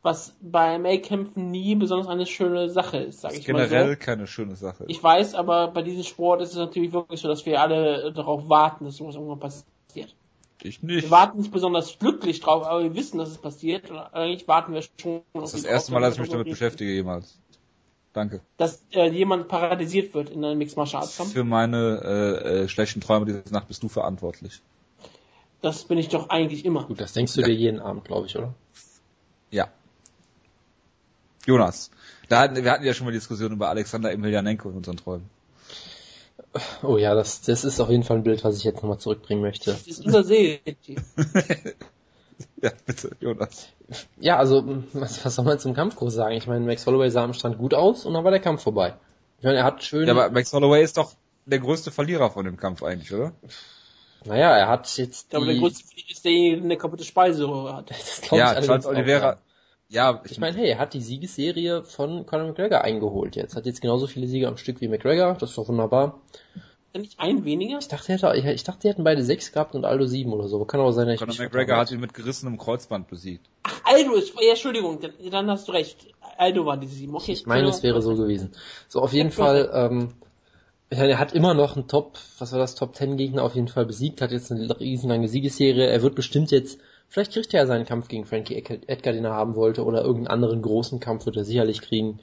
Was 0.00 0.36
bei 0.40 0.78
MMA-Kämpfen 0.78 1.50
nie 1.50 1.74
besonders 1.74 2.08
eine 2.08 2.26
schöne 2.26 2.70
Sache 2.70 2.98
ist, 2.98 3.20
sage 3.20 3.36
ich 3.36 3.46
mal 3.48 3.64
so. 3.64 3.68
Generell 3.68 3.96
keine 3.96 4.26
schöne 4.26 4.56
Sache. 4.56 4.84
Ich 4.88 5.02
weiß, 5.02 5.34
aber 5.34 5.68
bei 5.68 5.82
diesem 5.82 6.02
Sport 6.02 6.42
ist 6.42 6.50
es 6.50 6.56
natürlich 6.56 6.92
wirklich 6.92 7.20
so, 7.20 7.28
dass 7.28 7.46
wir 7.46 7.60
alle 7.60 8.12
darauf 8.12 8.48
warten, 8.48 8.84
dass 8.84 8.96
sowas 8.96 9.14
irgendwann 9.14 9.38
passiert. 9.38 9.66
Ich 10.64 10.82
Wir 10.82 10.96
nicht. 10.96 11.10
warten 11.10 11.38
nicht 11.38 11.52
besonders 11.52 11.98
glücklich 11.98 12.40
drauf, 12.40 12.64
aber 12.64 12.82
wir 12.82 12.94
wissen, 12.94 13.18
dass 13.18 13.30
es 13.30 13.38
passiert. 13.38 13.90
Und 13.90 13.98
eigentlich 13.98 14.46
warten 14.48 14.72
wir 14.74 14.82
schon. 14.82 15.22
Das 15.34 15.54
ist 15.54 15.64
das 15.64 15.70
erste 15.70 15.92
Mal, 15.92 16.00
dass 16.00 16.14
ich 16.14 16.20
mich 16.20 16.30
damit 16.30 16.48
beschäftige 16.48 16.92
jemals. 16.92 17.38
Danke. 18.12 18.40
Dass 18.58 18.82
äh, 18.92 19.08
jemand 19.08 19.48
paralysiert 19.48 20.14
wird 20.14 20.30
in 20.30 20.44
einem 20.44 20.58
Mixed 20.58 20.76
Martial 20.76 21.02
Arts 21.02 21.16
Kampf. 21.16 21.32
Für 21.32 21.44
meine 21.44 22.00
äh, 22.04 22.62
äh, 22.64 22.68
schlechten 22.68 23.00
Träume 23.00 23.24
diese 23.24 23.42
Nacht 23.52 23.68
bist 23.68 23.82
du 23.82 23.88
verantwortlich. 23.88 24.60
Das 25.62 25.84
bin 25.84 25.96
ich 25.96 26.08
doch 26.08 26.28
eigentlich 26.28 26.64
immer. 26.64 26.84
Gut, 26.84 27.00
das 27.00 27.12
denkst 27.12 27.34
du 27.34 27.42
dir 27.42 27.54
jeden 27.54 27.80
Abend, 27.80 28.04
glaube 28.04 28.26
ich, 28.26 28.36
oder? 28.36 28.52
Ja. 29.50 29.68
Jonas, 31.46 31.90
da 32.28 32.40
hatten, 32.40 32.62
wir 32.62 32.70
hatten 32.70 32.84
ja 32.84 32.92
schon 32.94 33.06
mal 33.06 33.12
die 33.12 33.18
Diskussion 33.18 33.52
über 33.52 33.68
Alexander 33.68 34.12
Emelianenko 34.12 34.70
in 34.70 34.76
unseren 34.76 34.96
Träumen. 34.96 35.30
Oh 36.82 36.98
ja, 36.98 37.14
das, 37.14 37.42
das 37.42 37.64
ist 37.64 37.80
auf 37.80 37.88
jeden 37.88 38.02
Fall 38.02 38.18
ein 38.18 38.22
Bild, 38.22 38.44
was 38.44 38.58
ich 38.58 38.64
jetzt 38.64 38.76
nochmal 38.82 38.98
zurückbringen 38.98 39.42
möchte. 39.42 39.72
Das 39.72 39.86
ist 39.86 40.04
unser 40.04 40.22
Seelenteam. 40.22 40.96
ja, 42.62 42.70
bitte, 42.86 43.10
Jonas. 43.20 43.68
Ja, 44.20 44.36
also, 44.38 44.64
was, 44.92 45.24
was 45.24 45.34
soll 45.34 45.44
man 45.44 45.58
zum 45.58 45.74
Kampf 45.74 45.96
groß 45.96 46.14
sagen? 46.14 46.34
Ich 46.34 46.46
meine, 46.46 46.64
Max 46.64 46.86
Holloway 46.86 47.10
sah 47.10 47.24
am 47.24 47.34
Stand 47.34 47.58
gut 47.58 47.74
aus 47.74 48.04
und 48.04 48.14
dann 48.14 48.24
war 48.24 48.30
der 48.30 48.40
Kampf 48.40 48.62
vorbei. 48.62 48.94
Ich 49.38 49.44
meine, 49.44 49.58
er 49.58 49.64
hat 49.64 49.82
schön, 49.82 50.06
Ja, 50.06 50.12
aber 50.12 50.30
Max 50.30 50.52
Holloway 50.52 50.82
ist 50.82 50.96
doch 50.96 51.12
der 51.46 51.58
größte 51.58 51.90
Verlierer 51.90 52.30
von 52.30 52.44
dem 52.44 52.56
Kampf 52.56 52.82
eigentlich, 52.82 53.12
oder? 53.12 53.32
naja, 54.24 54.56
er 54.56 54.68
hat 54.68 54.96
jetzt 54.98 55.24
Ich 55.24 55.28
glaube, 55.30 55.46
der 55.46 55.54
die, 55.54 55.60
größte 55.60 55.84
Fehler 55.84 56.10
ist 56.10 56.24
derjenige, 56.24 56.56
der 56.56 56.64
eine 56.64 56.76
kaputte 56.76 57.04
Speiseröhre 57.04 57.76
hat. 57.76 57.90
Ja, 58.30 58.60
Charles 58.60 58.86
auch, 58.86 58.90
Oliveira. 58.90 59.38
Ja. 59.92 60.12
Ja, 60.12 60.22
Ich 60.28 60.38
meine, 60.38 60.56
hey, 60.56 60.70
er 60.70 60.78
hat 60.78 60.94
die 60.94 61.00
Siegesserie 61.00 61.84
von 61.84 62.26
Conor 62.26 62.48
McGregor 62.48 62.82
eingeholt 62.82 63.36
jetzt. 63.36 63.56
Hat 63.56 63.66
jetzt 63.66 63.80
genauso 63.80 64.06
viele 64.06 64.26
Siege 64.26 64.48
am 64.48 64.56
Stück 64.56 64.80
wie 64.80 64.88
McGregor, 64.88 65.34
das 65.34 65.50
ist 65.50 65.58
doch 65.58 65.68
wunderbar. 65.68 66.20
Nicht 66.94 67.20
ein 67.20 67.44
weniger? 67.44 67.78
Ich 67.78 67.88
dachte, 67.88 68.12
er 68.12 68.18
hätte, 68.18 68.52
ich 68.52 68.64
dachte, 68.64 68.80
die 68.82 68.88
hätten 68.88 69.04
beide 69.04 69.22
sechs 69.22 69.52
gehabt 69.52 69.74
und 69.74 69.84
Aldo 69.84 70.06
sieben 70.06 70.32
oder 70.32 70.48
so. 70.48 70.62
Kann 70.64 70.80
aber 70.80 70.92
sein, 70.92 71.06
dass 71.06 71.14
ich 71.14 71.20
Conor 71.20 71.32
mich 71.32 71.38
McGregor 71.40 71.76
hat 71.76 71.90
ihn 71.90 72.00
mit 72.00 72.12
gerissenem 72.12 72.58
Kreuzband 72.58 73.08
besiegt. 73.08 73.46
Ach, 73.62 73.80
Aldo 73.84 74.14
ist, 74.14 74.34
ja, 74.34 74.50
Entschuldigung, 74.50 75.00
dann, 75.00 75.12
dann 75.30 75.50
hast 75.50 75.68
du 75.68 75.72
recht. 75.72 76.06
Aldo 76.36 76.66
war 76.66 76.76
die 76.76 76.86
sieben. 76.86 77.14
Okay, 77.14 77.32
Ich 77.32 77.46
meine, 77.46 77.68
es 77.68 77.82
wäre 77.82 78.02
so 78.02 78.14
gewesen. 78.14 78.52
So, 78.88 79.00
auf 79.00 79.12
jeden 79.12 79.30
Fall, 79.30 79.70
ähm, 79.72 80.14
ich 80.90 80.98
er 80.98 81.18
hat 81.18 81.32
immer 81.32 81.54
noch 81.54 81.76
einen 81.76 81.88
Top, 81.88 82.18
was 82.38 82.52
war 82.52 82.58
das, 82.58 82.74
Top 82.74 82.94
10 82.94 83.16
Gegner 83.16 83.42
auf 83.42 83.54
jeden 83.54 83.68
Fall 83.68 83.86
besiegt, 83.86 84.20
hat 84.20 84.30
jetzt 84.30 84.52
eine 84.52 84.78
riesenlange 84.78 85.28
Siegesserie. 85.28 85.86
Er 85.86 86.02
wird 86.02 86.14
bestimmt 86.14 86.50
jetzt, 86.50 86.78
vielleicht 87.12 87.32
kriegt 87.32 87.52
er 87.54 87.60
ja 87.60 87.66
seinen 87.66 87.84
Kampf 87.84 88.08
gegen 88.08 88.24
Frankie 88.24 88.56
Edgar, 88.56 89.12
den 89.12 89.24
er 89.24 89.34
haben 89.34 89.54
wollte, 89.54 89.84
oder 89.84 90.02
irgendeinen 90.02 90.34
anderen 90.34 90.62
großen 90.62 90.98
Kampf 90.98 91.26
wird 91.26 91.36
er 91.36 91.44
sicherlich 91.44 91.82
kriegen. 91.82 92.20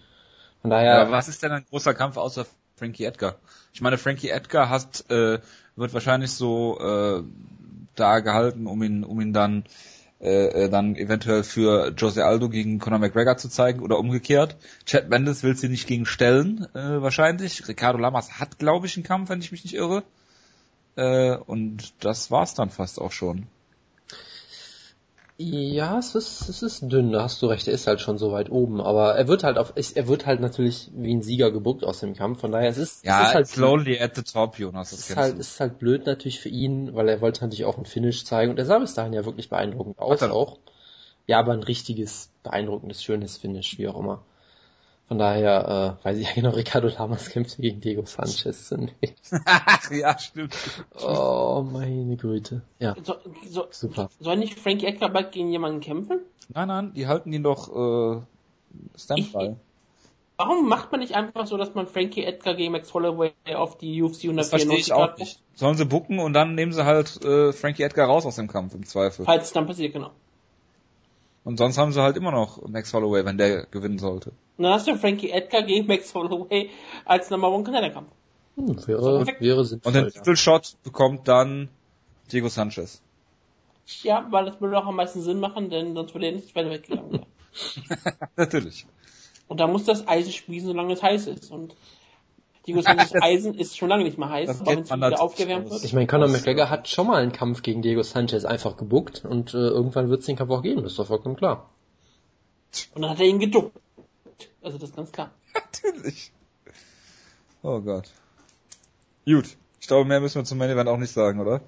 Von 0.62 0.72
daher, 0.72 1.04
Ja, 1.04 1.12
was 1.12 1.28
ist 1.28 1.44
denn 1.44 1.52
ein 1.52 1.66
großer 1.70 1.94
Kampf 1.94 2.18
außer 2.18 2.46
Frankie 2.76 3.06
Edgar? 3.06 3.36
Ich 3.72 3.82
meine, 3.82 3.98
Frankie 3.98 4.30
Edgar 4.30 4.70
hat, 4.70 5.06
äh, 5.10 5.40
wird 5.76 5.94
wahrscheinlich 5.94 6.32
so 6.32 6.80
äh, 6.80 7.24
da 7.96 8.20
gehalten, 8.20 8.68
um 8.68 8.82
ihn, 8.84 9.04
um 9.04 9.22
ihn 9.22 9.32
dann 9.32 9.64
äh, 10.20 10.66
äh, 10.66 10.70
dann 10.70 10.96
eventuell 10.96 11.44
für 11.44 11.94
Jose 11.96 12.26
Aldo 12.26 12.50
gegen 12.50 12.80
Conor 12.80 13.00
McGregor 13.00 13.38
zu 13.38 13.48
zeigen 13.48 13.82
oder 13.82 14.00
umgekehrt. 14.00 14.58
Chad 14.86 15.10
Mendes 15.10 15.44
will 15.44 15.56
sie 15.56 15.70
nicht 15.70 15.88
gegen 15.88 16.06
stellen, 16.06 16.68
äh, 16.74 17.02
wahrscheinlich. 17.02 17.68
Ricardo 17.68 18.00
Lamas 18.00 18.40
hat, 18.40 18.60
glaube 18.60 18.88
ich, 18.88 18.98
einen 18.98 19.06
Kampf, 19.06 19.30
wenn 19.30 19.40
ich 19.40 19.54
mich 19.54 19.64
nicht 19.64 19.76
irre. 19.76 20.04
Äh, 20.98 21.38
und 21.38 21.94
das 22.04 22.32
war's 22.32 22.54
dann 22.54 22.70
fast 22.70 23.00
auch 23.00 23.14
schon. 23.14 23.48
Ja, 25.42 25.98
es 25.98 26.16
ist, 26.16 26.50
es 26.50 26.62
ist 26.64 26.82
dünn, 26.92 27.14
da 27.14 27.24
hast 27.24 27.42
du 27.42 27.46
recht, 27.48 27.66
er 27.70 27.74
ist 27.74 27.88
halt 27.88 28.02
schon 28.02 28.18
so 28.18 28.32
weit 28.34 28.50
oben, 28.52 28.82
aber 28.82 29.16
er 29.16 29.28
wird 29.30 29.46
halt 29.46 29.58
auf, 29.58 29.72
er 29.76 30.08
wird 30.08 30.26
halt 30.26 30.42
natürlich 30.42 30.92
wie 30.94 31.14
ein 31.16 31.22
Sieger 31.22 31.50
gebuckt 31.50 31.86
aus 31.86 32.02
dem 32.02 32.14
Kampf, 32.14 32.42
von 32.42 32.52
daher 32.52 32.70
es 32.70 32.78
ist, 32.78 33.06
Ja, 33.06 33.22
es 33.24 33.30
ist 33.30 33.36
halt 33.36 33.48
slowly 33.48 33.98
at 34.00 34.16
the 34.18 34.24
top, 34.24 34.60
Jonas, 34.60 34.90
das 34.92 35.00
es 35.00 35.10
ist 35.12 35.16
halt, 35.16 35.36
du. 35.36 35.40
ist 35.40 35.60
halt 35.62 35.80
blöd 35.80 36.06
natürlich 36.06 36.42
für 36.42 36.50
ihn, 36.50 36.94
weil 36.94 37.08
er 37.08 37.22
wollte 37.22 37.42
natürlich 37.42 37.64
auch 37.64 37.78
ein 37.78 37.86
Finish 37.86 38.26
zeigen 38.26 38.52
und 38.52 38.60
er 38.60 38.66
sah 38.66 38.80
bis 38.80 38.96
dahin 38.96 39.14
ja 39.14 39.24
wirklich 39.24 39.48
beeindruckend 39.50 39.98
aus 39.98 40.22
auch. 40.24 40.58
Ja, 41.28 41.40
aber 41.40 41.54
ein 41.54 41.64
richtiges, 41.64 42.32
beeindruckendes, 42.44 43.04
schönes 43.04 43.38
Finish, 43.38 43.78
wie 43.78 43.88
auch 43.88 43.98
immer. 44.00 44.24
Von 45.10 45.18
daher, 45.18 45.97
äh, 45.99 46.05
weiß 46.05 46.20
ich 46.20 46.28
ja 46.28 46.34
genau, 46.36 46.51
Ricardo 46.51 46.88
Lamas 46.88 47.30
kämpfte 47.30 47.64
gegen 47.64 47.82
Diego 47.82 48.05
Sanchez. 48.05 48.72
Ach, 49.43 49.91
ja, 49.91 50.20
stimmt. 50.20 50.55
oh, 51.01 51.66
meine 51.68 52.16
Güte. 52.16 52.62
Ja, 52.78 52.95
So, 53.03 53.16
so, 53.49 53.66
super. 53.72 54.10
soll 54.20 54.38
nicht 54.38 54.60
Frankie 54.60 54.86
Edgar 54.86 55.10
bald 55.10 55.32
gegen 55.32 55.51
jemanden 55.51 55.80
kämpfen? 55.80 56.20
Nein, 56.53 56.68
nein, 56.68 56.93
die 56.93 57.07
halten 57.07 57.34
ihn 57.34 57.41
doch 57.41 57.70
äh, 57.76 58.22
Standby. 58.99 59.55
Warum 60.38 60.70
macht 60.70 60.91
man 60.91 61.01
nicht 61.01 61.16
einfach 61.16 61.47
so, 61.47 61.57
dass 61.57 61.74
man 61.74 61.88
Frankie 61.88 62.24
Edgar 62.24 62.53
gegen 62.53 62.72
Max 62.72 62.93
Holloway 62.93 63.34
auf 63.55 63.80
die 63.80 64.03
UFC 64.03 64.34
Das 64.36 64.49
verstehe 64.49 64.78
194 64.78 64.88
ich 64.88 64.93
auch 64.93 65.18
nicht. 65.18 65.41
Sollen 65.55 65.76
sie 65.76 65.86
bucken 65.86 66.20
und 66.20 66.34
dann 66.34 66.53
nehmen 66.53 66.72
sie 66.72 66.86
halt 66.86 67.26
äh, 67.26 67.51
Frankie 67.51 67.82
Edgar 67.82 68.07
raus 68.07 68.28
aus 68.28 68.36
dem 68.36 68.47
Kampf 68.47 68.76
im 68.76 68.86
Zweifel. 68.86 69.26
Falls 69.26 69.45
es 69.45 69.53
dann 69.53 69.66
passiert, 69.66 69.91
genau. 69.91 70.12
Und 71.44 71.58
sonst 71.58 71.78
haben 71.78 71.92
sie 71.92 72.02
halt 72.02 72.18
immer 72.18 72.32
noch 72.32 72.68
Max 72.68 72.94
Holloway, 72.94 73.26
wenn 73.26 73.38
der 73.38 73.66
gewinnen 73.66 73.98
sollte. 73.98 74.32
Und 74.58 74.64
dann 74.64 74.74
hast 74.74 74.88
du 74.88 74.96
Frankie 74.98 75.32
Edgar 75.32 75.64
gegen 75.64 75.88
Max 75.88 76.14
Holloway 76.14 76.70
als 77.06 77.30
Number 77.30 77.50
One 77.50 77.64
Contender 77.64 77.90
Kampf. 77.90 78.10
Hm, 78.56 78.88
wäre, 78.88 79.26
wäre 79.40 79.66
sinnvoll. 79.66 79.90
Und 79.90 79.96
den. 79.96 80.12
Titelshot 80.12 80.76
bekommt 80.84 81.28
dann 81.28 81.70
Diego 82.32 82.50
Sanchez. 82.50 83.02
Ja, 84.04 84.28
weil 84.30 84.46
das 84.46 84.62
würde 84.62 84.78
auch 84.78 84.86
am 84.86 84.96
meisten 84.96 85.22
Sinn 85.22 85.40
machen, 85.40 85.70
denn 85.70 85.96
sonst 85.96 86.14
würde 86.14 86.28
er 86.28 86.34
nicht 86.34 86.56
weiter 86.56 86.70
weggegangen. 86.70 87.26
Natürlich. 88.36 88.86
Und 89.48 89.60
da 89.60 89.68
muss 89.68 89.86
das 89.86 90.08
Eisen 90.08 90.32
spießen, 90.32 90.68
solange 90.68 90.94
es 90.94 91.02
heiß 91.02 91.28
ist. 91.28 91.52
Und 91.52 91.76
Diego 92.70 92.82
Sanchez 92.82 93.13
Eisen 93.22 93.55
ist 93.55 93.78
schon 93.78 93.89
lange 93.89 94.03
nicht 94.03 94.20
mehr 94.20 94.30
heiß, 94.30 94.61
auch 94.61 94.65
wenn 94.67 94.80
es 94.80 94.91
wieder 94.91 95.20
aufgewärmt 95.20 95.72
wird. 95.72 95.84
Ich 95.84 95.93
meine, 95.93 96.05
Conor 96.05 96.28
McGregor 96.28 96.70
hat 96.70 96.88
schon 96.88 97.07
mal 97.07 97.20
einen 97.20 97.32
Kampf 97.32 97.63
gegen 97.63 97.82
Diego 97.82 98.03
Sanchez 98.03 98.45
einfach 98.45 98.78
gebuckt 98.78 99.26
und 99.26 99.55
äh, 99.55 99.57
irgendwann 99.57 100.09
wird 100.09 100.20
es 100.20 100.28
den 100.28 100.36
Kampf 100.36 100.51
auch 100.51 100.61
geben, 100.61 100.84
das 100.84 100.91
ist 100.91 100.99
doch 100.99 101.07
vollkommen 101.07 101.36
klar. 101.36 101.67
Und 102.93 103.01
dann 103.01 103.11
hat 103.11 103.20
er 103.20 103.26
ihn 103.26 103.39
geduckt. 103.39 103.76
Also 104.61 104.78
das 104.78 104.89
ist 104.89 104.95
ganz 104.95 105.11
klar. 105.11 105.32
Natürlich. 105.55 106.32
Oh 107.63 107.80
Gott. 107.82 108.11
Gut. 109.26 109.57
Ich 109.82 109.88
glaube, 109.88 110.07
mehr 110.07 110.20
müssen 110.20 110.36
wir 110.36 110.45
zum 110.45 110.59
Main 110.59 110.70
Event 110.70 110.88
auch 110.88 110.97
nicht 110.97 111.11
sagen, 111.11 111.39
oder? 111.39 111.61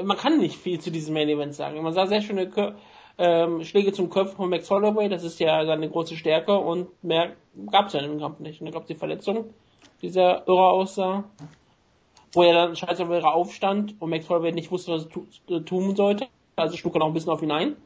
man 0.00 0.16
kann 0.16 0.38
nicht 0.38 0.56
viel 0.56 0.78
zu 0.78 0.92
diesem 0.92 1.14
Main 1.14 1.28
Event 1.28 1.54
sagen. 1.54 1.82
Man 1.82 1.92
sah 1.92 2.06
sehr 2.06 2.22
schöne 2.22 2.48
Kö 2.48 2.72
ähm, 3.18 3.64
Schläge 3.64 3.92
zum 3.92 4.10
Kopf 4.10 4.36
von 4.36 4.48
Max 4.48 4.70
Holloway, 4.70 5.08
das 5.08 5.24
ist 5.24 5.40
ja 5.40 5.66
seine 5.66 5.90
große 5.90 6.16
Stärke 6.16 6.56
und 6.56 7.02
mehr 7.02 7.32
gab 7.72 7.88
es 7.88 7.94
ja 7.94 8.00
im 8.00 8.20
Kampf 8.20 8.38
nicht. 8.38 8.60
Und 8.60 8.68
ich 8.68 8.72
glaube, 8.72 8.86
die 8.86 8.94
Verletzung, 8.94 9.52
die 10.02 10.08
sehr 10.08 10.44
irre 10.46 10.68
aussah, 10.68 11.24
wo 12.32 12.42
er 12.42 12.52
dann 12.54 12.76
scheiße 12.76 13.04
aufstand 13.26 13.94
und 14.00 14.10
Max 14.10 14.28
Holloway 14.28 14.52
nicht 14.52 14.70
wusste, 14.70 14.92
was 14.92 15.06
er 15.48 15.64
tun 15.64 15.96
sollte, 15.96 16.28
also 16.56 16.76
schlug 16.76 16.94
er 16.94 17.00
noch 17.00 17.08
ein 17.08 17.14
bisschen 17.14 17.32
auf 17.32 17.42
ihn 17.42 17.50
ein. 17.50 17.76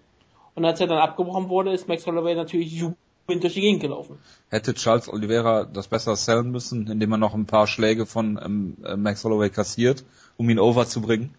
Und 0.54 0.64
als 0.64 0.80
er 0.80 0.86
dann 0.86 0.98
abgebrochen 0.98 1.48
wurde, 1.48 1.72
ist 1.72 1.88
Max 1.88 2.06
Holloway 2.06 2.34
natürlich 2.34 2.72
jubelnd 2.72 3.42
durch 3.42 3.54
die 3.54 3.60
Gegend 3.60 3.80
gelaufen. 3.80 4.18
Hätte 4.50 4.74
Charles 4.74 5.08
Oliveira 5.08 5.64
das 5.64 5.88
besser 5.88 6.14
sellen 6.16 6.50
müssen, 6.50 6.88
indem 6.88 7.12
er 7.12 7.18
noch 7.18 7.34
ein 7.34 7.46
paar 7.46 7.66
Schläge 7.66 8.04
von 8.04 8.38
ähm, 8.42 8.76
äh, 8.84 8.96
Max 8.96 9.24
Holloway 9.24 9.48
kassiert, 9.48 10.04
um 10.36 10.50
ihn 10.50 10.58
over 10.58 10.86
zu 10.86 11.00
bringen? 11.00 11.34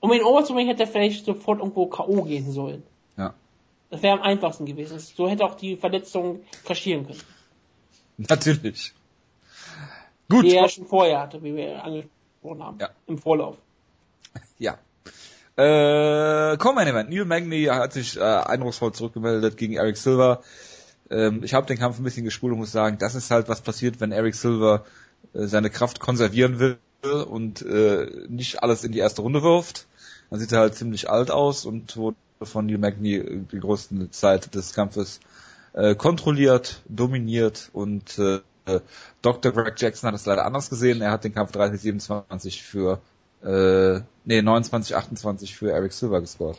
Um 0.00 0.12
ihn 0.14 0.22
over 0.22 0.44
zu 0.44 0.54
bringen, 0.54 0.68
hätte 0.68 0.84
er 0.84 0.88
vielleicht 0.88 1.26
sofort 1.26 1.58
irgendwo 1.58 1.86
K.O. 1.86 2.22
gehen 2.22 2.50
sollen. 2.52 2.82
Ja. 3.18 3.34
Das 3.90 4.02
wäre 4.02 4.18
am 4.18 4.22
einfachsten 4.22 4.64
gewesen. 4.64 4.98
So 4.98 5.28
hätte 5.28 5.44
auch 5.44 5.56
die 5.56 5.76
Verletzung 5.76 6.40
kaschieren 6.64 7.06
können. 7.06 7.20
Natürlich. 8.16 8.94
Gut. 10.30 10.44
Die 10.44 10.54
er 10.54 10.68
schon 10.68 10.86
vorher 10.86 11.20
hatte, 11.20 11.42
wie 11.42 11.54
wir 11.54 11.84
angesprochen 11.84 12.62
haben. 12.62 12.78
Ja. 12.80 12.88
Im 13.06 13.18
Vorlauf. 13.18 13.56
Ja. 14.58 14.78
Äh, 15.56 16.56
Common 16.58 16.86
Event. 16.86 17.10
Neil 17.10 17.24
Magny 17.24 17.64
hat 17.64 17.92
sich 17.92 18.16
äh, 18.16 18.20
eindrucksvoll 18.20 18.92
zurückgemeldet 18.92 19.56
gegen 19.56 19.74
Eric 19.74 19.96
Silver. 19.96 20.42
Ähm, 21.10 21.42
ich 21.42 21.54
habe 21.54 21.66
den 21.66 21.78
Kampf 21.78 21.98
ein 21.98 22.04
bisschen 22.04 22.24
gespult 22.24 22.52
und 22.52 22.60
muss 22.60 22.72
sagen, 22.72 22.98
das 22.98 23.14
ist 23.14 23.30
halt 23.30 23.48
was 23.48 23.60
passiert, 23.60 24.00
wenn 24.00 24.12
Eric 24.12 24.34
Silver 24.34 24.84
äh, 25.32 25.46
seine 25.46 25.70
Kraft 25.70 25.98
konservieren 25.98 26.58
will 26.60 26.78
und 27.02 27.62
äh, 27.62 28.06
nicht 28.28 28.62
alles 28.62 28.84
in 28.84 28.92
die 28.92 28.98
erste 28.98 29.22
Runde 29.22 29.42
wirft. 29.42 29.86
Dann 30.30 30.38
sieht 30.38 30.52
er 30.52 30.60
halt 30.60 30.74
ziemlich 30.74 31.10
alt 31.10 31.30
aus 31.30 31.64
und 31.64 31.96
wurde 31.96 32.16
von 32.42 32.66
Neil 32.66 32.78
Magny 32.78 33.44
die 33.50 33.60
größte 33.60 34.10
Zeit 34.10 34.54
des 34.54 34.72
Kampfes 34.74 35.20
äh, 35.72 35.94
kontrolliert, 35.94 36.82
dominiert 36.88 37.70
und 37.72 38.18
äh, 38.18 38.40
Dr. 39.22 39.52
Greg 39.52 39.74
Jackson 39.78 40.08
hat 40.08 40.14
es 40.14 40.26
leider 40.26 40.44
anders 40.44 40.70
gesehen. 40.70 41.00
Er 41.02 41.10
hat 41.10 41.24
den 41.24 41.34
Kampf 41.34 41.52
30-27 41.52 42.62
für 42.62 43.00
äh, 43.42 44.00
nee, 44.24 44.42
29, 44.42 44.96
28 44.96 45.54
für 45.54 45.72
Eric 45.72 45.92
Silver 45.92 46.20
gescored. 46.20 46.58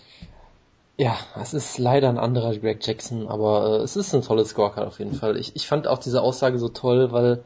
Ja, 0.97 1.17
es 1.39 1.53
ist 1.53 1.77
leider 1.77 2.09
ein 2.09 2.17
anderer 2.17 2.55
Greg 2.57 2.85
Jackson, 2.85 3.27
aber 3.27 3.79
äh, 3.79 3.83
es 3.83 3.95
ist 3.95 4.13
ein 4.13 4.21
tolles 4.21 4.49
Scorecard 4.49 4.87
auf 4.87 4.99
jeden 4.99 5.13
Fall. 5.13 5.37
Ich, 5.37 5.55
ich 5.55 5.67
fand 5.67 5.87
auch 5.87 5.99
diese 5.99 6.21
Aussage 6.21 6.57
so 6.59 6.69
toll, 6.69 7.11
weil 7.11 7.43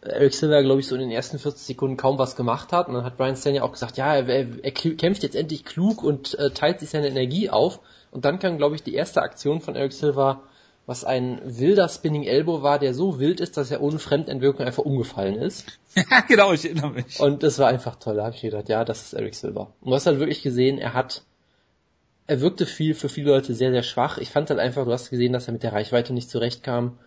Eric 0.00 0.32
Silver, 0.32 0.62
glaube 0.62 0.80
ich, 0.80 0.86
so 0.86 0.94
in 0.94 1.00
den 1.00 1.10
ersten 1.10 1.38
40 1.38 1.66
Sekunden 1.66 1.96
kaum 1.96 2.18
was 2.18 2.36
gemacht 2.36 2.72
hat. 2.72 2.88
Und 2.88 2.94
dann 2.94 3.04
hat 3.04 3.16
Brian 3.16 3.36
Stan 3.36 3.54
ja 3.54 3.62
auch 3.62 3.72
gesagt, 3.72 3.96
ja, 3.96 4.14
er, 4.14 4.28
er, 4.28 4.46
er 4.62 4.70
kämpft 4.70 5.22
jetzt 5.22 5.36
endlich 5.36 5.64
klug 5.64 6.02
und 6.02 6.38
äh, 6.38 6.50
teilt 6.50 6.80
sich 6.80 6.90
seine 6.90 7.08
Energie 7.08 7.50
auf. 7.50 7.80
Und 8.10 8.24
dann 8.24 8.38
kam, 8.38 8.58
glaube 8.58 8.76
ich, 8.76 8.82
die 8.82 8.94
erste 8.94 9.22
Aktion 9.22 9.60
von 9.60 9.74
Eric 9.74 9.92
Silver, 9.92 10.42
was 10.88 11.04
ein 11.04 11.42
wilder 11.44 11.86
Spinning 11.86 12.22
Elbow 12.22 12.62
war, 12.62 12.78
der 12.78 12.94
so 12.94 13.20
wild 13.20 13.40
ist, 13.40 13.58
dass 13.58 13.70
er 13.70 13.82
ohne 13.82 13.98
Fremdentwirkung 13.98 14.64
einfach 14.64 14.84
umgefallen 14.84 15.36
ist. 15.36 15.66
Ja, 15.94 16.20
genau, 16.20 16.52
ich 16.52 16.64
erinnere 16.64 16.90
mich. 16.90 17.20
Und 17.20 17.42
das 17.42 17.58
war 17.58 17.68
einfach 17.68 17.96
toll. 17.96 18.16
Da 18.16 18.24
habe 18.24 18.34
ich 18.34 18.40
gedacht, 18.40 18.68
ja, 18.68 18.84
das 18.84 19.02
ist 19.02 19.12
Eric 19.14 19.34
Silver. 19.34 19.72
Und 19.80 19.90
du 19.90 19.94
hast 19.94 20.06
halt 20.06 20.20
wirklich 20.20 20.42
gesehen, 20.42 20.78
er 20.78 20.94
hat, 20.94 21.24
er 22.26 22.40
wirkte 22.40 22.64
viel 22.64 22.94
für 22.94 23.08
viele 23.08 23.32
Leute 23.32 23.52
sehr, 23.52 23.72
sehr 23.72 23.82
schwach. 23.82 24.16
Ich 24.16 24.30
fand 24.30 24.48
halt 24.48 24.60
einfach, 24.60 24.84
du 24.84 24.92
hast 24.92 25.10
gesehen, 25.10 25.32
dass 25.32 25.48
er 25.48 25.52
mit 25.52 25.64
der 25.64 25.72
Reichweite 25.72 26.14
nicht 26.14 26.30
zurechtkam. 26.30 26.98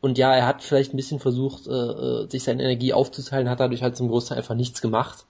Und 0.00 0.18
ja, 0.18 0.34
er 0.34 0.46
hat 0.46 0.62
vielleicht 0.62 0.94
ein 0.94 0.96
bisschen 0.96 1.20
versucht, 1.20 1.68
äh, 1.68 2.26
sich 2.28 2.42
seine 2.42 2.62
Energie 2.62 2.92
aufzuteilen, 2.92 3.50
hat 3.50 3.60
dadurch 3.60 3.82
halt 3.82 3.96
zum 3.96 4.08
Großteil 4.08 4.38
einfach 4.38 4.54
nichts 4.56 4.80
gemacht. 4.80 5.26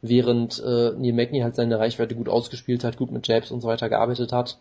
Während 0.00 0.58
äh, 0.64 0.92
Neil 0.96 1.12
Magny 1.12 1.40
halt 1.40 1.56
seine 1.56 1.78
Reichweite 1.78 2.14
gut 2.14 2.28
ausgespielt 2.28 2.84
hat, 2.84 2.96
gut 2.96 3.10
mit 3.10 3.28
Jabs 3.28 3.50
und 3.50 3.60
so 3.60 3.68
weiter 3.68 3.90
gearbeitet 3.90 4.32
hat 4.32 4.56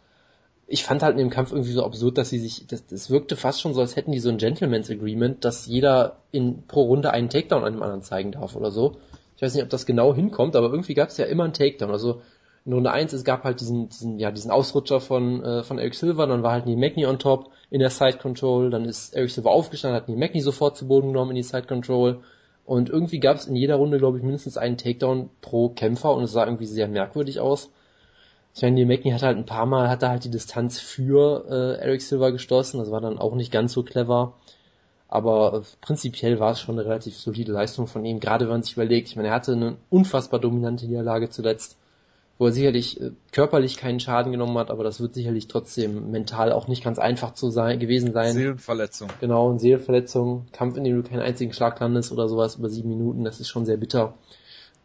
ich 0.71 0.83
fand 0.83 1.03
halt 1.03 1.13
in 1.13 1.17
dem 1.19 1.29
Kampf 1.29 1.51
irgendwie 1.51 1.73
so 1.73 1.83
absurd, 1.83 2.17
dass 2.17 2.29
sie 2.29 2.39
sich, 2.39 2.65
das, 2.67 2.85
das 2.87 3.09
wirkte 3.09 3.35
fast 3.35 3.61
schon 3.61 3.73
so, 3.73 3.81
als 3.81 3.95
hätten 3.95 4.11
die 4.11 4.19
so 4.19 4.29
ein 4.29 4.37
Gentleman's 4.37 4.89
Agreement, 4.89 5.43
dass 5.43 5.65
jeder 5.65 6.17
in 6.31 6.63
pro 6.67 6.83
Runde 6.83 7.11
einen 7.11 7.29
Takedown 7.29 7.63
dem 7.63 7.83
anderen 7.83 8.01
zeigen 8.01 8.31
darf 8.31 8.55
oder 8.55 8.71
so. 8.71 8.97
Ich 9.35 9.41
weiß 9.41 9.53
nicht, 9.53 9.63
ob 9.63 9.69
das 9.69 9.85
genau 9.85 10.13
hinkommt, 10.13 10.55
aber 10.55 10.71
irgendwie 10.71 10.93
gab 10.93 11.09
es 11.09 11.17
ja 11.17 11.25
immer 11.25 11.43
einen 11.43 11.53
Takedown. 11.53 11.91
Also 11.91 12.21
in 12.65 12.73
Runde 12.73 12.91
1, 12.91 13.11
es 13.13 13.23
gab 13.23 13.43
halt 13.43 13.59
diesen, 13.59 13.89
diesen, 13.89 14.19
ja, 14.19 14.31
diesen 14.31 14.51
Ausrutscher 14.51 15.01
von, 15.01 15.43
äh, 15.43 15.63
von 15.63 15.79
Eric 15.79 15.95
Silver, 15.95 16.27
dann 16.27 16.43
war 16.43 16.53
halt 16.53 16.65
Neil 16.65 16.77
Magny 16.77 17.05
on 17.05 17.19
top 17.19 17.49
in 17.69 17.79
der 17.79 17.89
Side 17.89 18.19
Control, 18.19 18.69
dann 18.69 18.85
ist 18.85 19.15
Eric 19.15 19.31
Silver 19.31 19.51
aufgestanden, 19.51 19.99
hat 19.99 20.07
Neil 20.07 20.17
Magny 20.17 20.41
sofort 20.41 20.77
zu 20.77 20.87
Boden 20.87 21.07
genommen 21.07 21.31
in 21.31 21.37
die 21.37 21.43
Side 21.43 21.67
Control. 21.67 22.19
Und 22.65 22.89
irgendwie 22.89 23.19
gab 23.19 23.37
es 23.37 23.47
in 23.47 23.55
jeder 23.55 23.75
Runde, 23.75 23.97
glaube 23.97 24.17
ich, 24.17 24.23
mindestens 24.23 24.57
einen 24.57 24.77
Takedown 24.77 25.29
pro 25.41 25.69
Kämpfer 25.69 26.13
und 26.13 26.23
es 26.23 26.31
sah 26.31 26.45
irgendwie 26.45 26.67
sehr 26.67 26.87
merkwürdig 26.87 27.39
aus. 27.39 27.71
Sandy 28.53 28.85
Mackie 28.85 29.13
hat 29.13 29.21
halt 29.21 29.37
ein 29.37 29.45
paar 29.45 29.65
Mal, 29.65 29.89
hat 29.89 30.03
er 30.03 30.09
halt 30.09 30.23
die 30.23 30.29
Distanz 30.29 30.79
für 30.79 31.45
äh, 31.49 31.81
Eric 31.81 32.01
Silver 32.01 32.31
gestoßen, 32.31 32.79
das 32.79 32.91
war 32.91 33.01
dann 33.01 33.17
auch 33.17 33.35
nicht 33.35 33.51
ganz 33.51 33.73
so 33.73 33.83
clever. 33.83 34.33
Aber 35.07 35.53
äh, 35.55 35.61
prinzipiell 35.81 36.39
war 36.39 36.51
es 36.51 36.59
schon 36.59 36.77
eine 36.77 36.87
relativ 36.87 37.17
solide 37.17 37.51
Leistung 37.51 37.87
von 37.87 38.03
ihm, 38.05 38.19
gerade 38.19 38.45
wenn 38.45 38.53
man 38.53 38.63
sich 38.63 38.73
überlegt, 38.73 39.09
ich 39.09 39.15
meine, 39.15 39.29
er 39.29 39.35
hatte 39.35 39.53
eine 39.53 39.77
unfassbar 39.89 40.39
dominante 40.39 40.85
Niederlage 40.85 41.29
zuletzt, 41.29 41.77
wo 42.37 42.47
er 42.47 42.51
sicherlich 42.51 42.99
äh, 42.99 43.11
körperlich 43.31 43.77
keinen 43.77 43.99
Schaden 43.99 44.31
genommen 44.31 44.57
hat, 44.57 44.69
aber 44.69 44.83
das 44.83 44.99
wird 44.99 45.13
sicherlich 45.13 45.47
trotzdem 45.47 46.11
mental 46.11 46.51
auch 46.51 46.67
nicht 46.67 46.83
ganz 46.83 46.97
einfach 46.99 47.33
zu 47.33 47.51
sein, 47.51 47.79
gewesen 47.79 48.13
sein. 48.13 48.33
Seelenverletzung. 48.33 49.09
Genau, 49.21 49.49
eine 49.49 49.59
Seelenverletzung, 49.59 50.47
Kampf, 50.51 50.75
in 50.75 50.83
dem 50.83 51.01
du 51.01 51.07
keinen 51.07 51.21
einzigen 51.21 51.53
Schlag 51.53 51.79
landest 51.79 52.11
oder 52.11 52.27
sowas 52.27 52.55
über 52.55 52.69
sieben 52.69 52.89
Minuten, 52.89 53.23
das 53.23 53.39
ist 53.39 53.49
schon 53.49 53.65
sehr 53.65 53.77
bitter. 53.77 54.13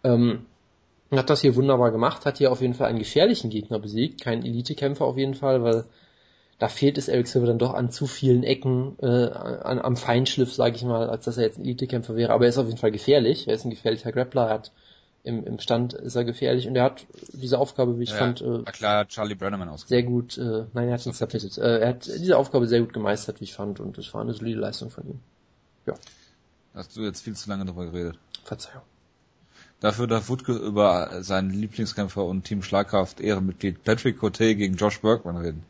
Ähm, 0.04 0.46
hat 1.12 1.30
das 1.30 1.40
hier 1.40 1.54
wunderbar 1.54 1.92
gemacht, 1.92 2.26
hat 2.26 2.38
hier 2.38 2.50
auf 2.50 2.60
jeden 2.60 2.74
Fall 2.74 2.88
einen 2.88 2.98
gefährlichen 2.98 3.50
Gegner 3.50 3.78
besiegt, 3.78 4.20
keinen 4.20 4.44
Elite-Kämpfer 4.44 5.04
auf 5.04 5.16
jeden 5.16 5.34
Fall, 5.34 5.62
weil 5.62 5.84
da 6.58 6.68
fehlt 6.68 6.96
es 6.98 7.08
Eric 7.08 7.28
Silver 7.28 7.46
dann 7.46 7.58
doch 7.58 7.74
an 7.74 7.90
zu 7.90 8.06
vielen 8.06 8.42
Ecken, 8.42 8.96
äh, 9.00 9.06
an, 9.06 9.78
am 9.78 9.96
Feinschliff, 9.96 10.54
sage 10.54 10.76
ich 10.76 10.84
mal, 10.84 11.10
als 11.10 11.26
dass 11.26 11.36
er 11.36 11.44
jetzt 11.44 11.58
ein 11.58 11.64
Elite-Kämpfer 11.64 12.16
wäre. 12.16 12.32
Aber 12.32 12.44
er 12.44 12.48
ist 12.48 12.58
auf 12.58 12.66
jeden 12.66 12.78
Fall 12.78 12.92
gefährlich. 12.92 13.46
Er 13.46 13.54
ist 13.54 13.64
ein 13.64 13.70
gefährlicher 13.70 14.10
Grappler. 14.10 14.46
Er 14.46 14.54
hat 14.54 14.72
im, 15.22 15.44
im 15.44 15.58
Stand 15.58 15.92
ist 15.92 16.14
er 16.14 16.24
gefährlich 16.24 16.66
und 16.68 16.76
er 16.76 16.84
hat 16.84 17.04
diese 17.32 17.58
Aufgabe, 17.58 17.98
wie 17.98 18.04
ich 18.04 18.10
ja, 18.10 18.16
fand, 18.16 18.40
äh, 18.40 18.62
klar 18.62 19.06
Charlie 19.08 19.34
Brenneman 19.34 19.68
aus. 19.68 19.84
Sehr 19.86 20.04
gut. 20.04 20.38
Äh, 20.38 20.64
nein, 20.72 20.88
er 20.88 20.94
hat 20.94 21.04
ihn 21.04 21.12
submitted. 21.12 21.58
Äh, 21.58 21.80
er 21.80 21.88
hat 21.88 22.06
diese 22.06 22.38
Aufgabe 22.38 22.66
sehr 22.68 22.80
gut 22.80 22.92
gemeistert, 22.92 23.40
wie 23.40 23.44
ich 23.44 23.52
fand, 23.52 23.80
und 23.80 23.98
das 23.98 24.14
war 24.14 24.22
eine 24.22 24.32
solide 24.32 24.60
Leistung 24.60 24.88
von 24.88 25.04
ihm. 25.06 25.20
Ja. 25.84 25.94
Hast 26.74 26.96
du 26.96 27.02
jetzt 27.02 27.22
viel 27.22 27.34
zu 27.34 27.50
lange 27.50 27.64
darüber 27.64 27.86
geredet? 27.86 28.18
Verzeihung. 28.44 28.82
Dafür 29.80 30.06
darf 30.06 30.28
Wutke 30.30 30.52
über 30.52 31.22
seinen 31.22 31.50
Lieblingskämpfer 31.50 32.24
und 32.24 32.44
Team 32.44 32.62
Schlagkraft 32.62 33.20
Ehrenmitglied 33.20 33.84
Patrick 33.84 34.18
Cote 34.18 34.56
gegen 34.56 34.76
Josh 34.76 35.00
Bergman 35.00 35.36
reden. 35.36 35.64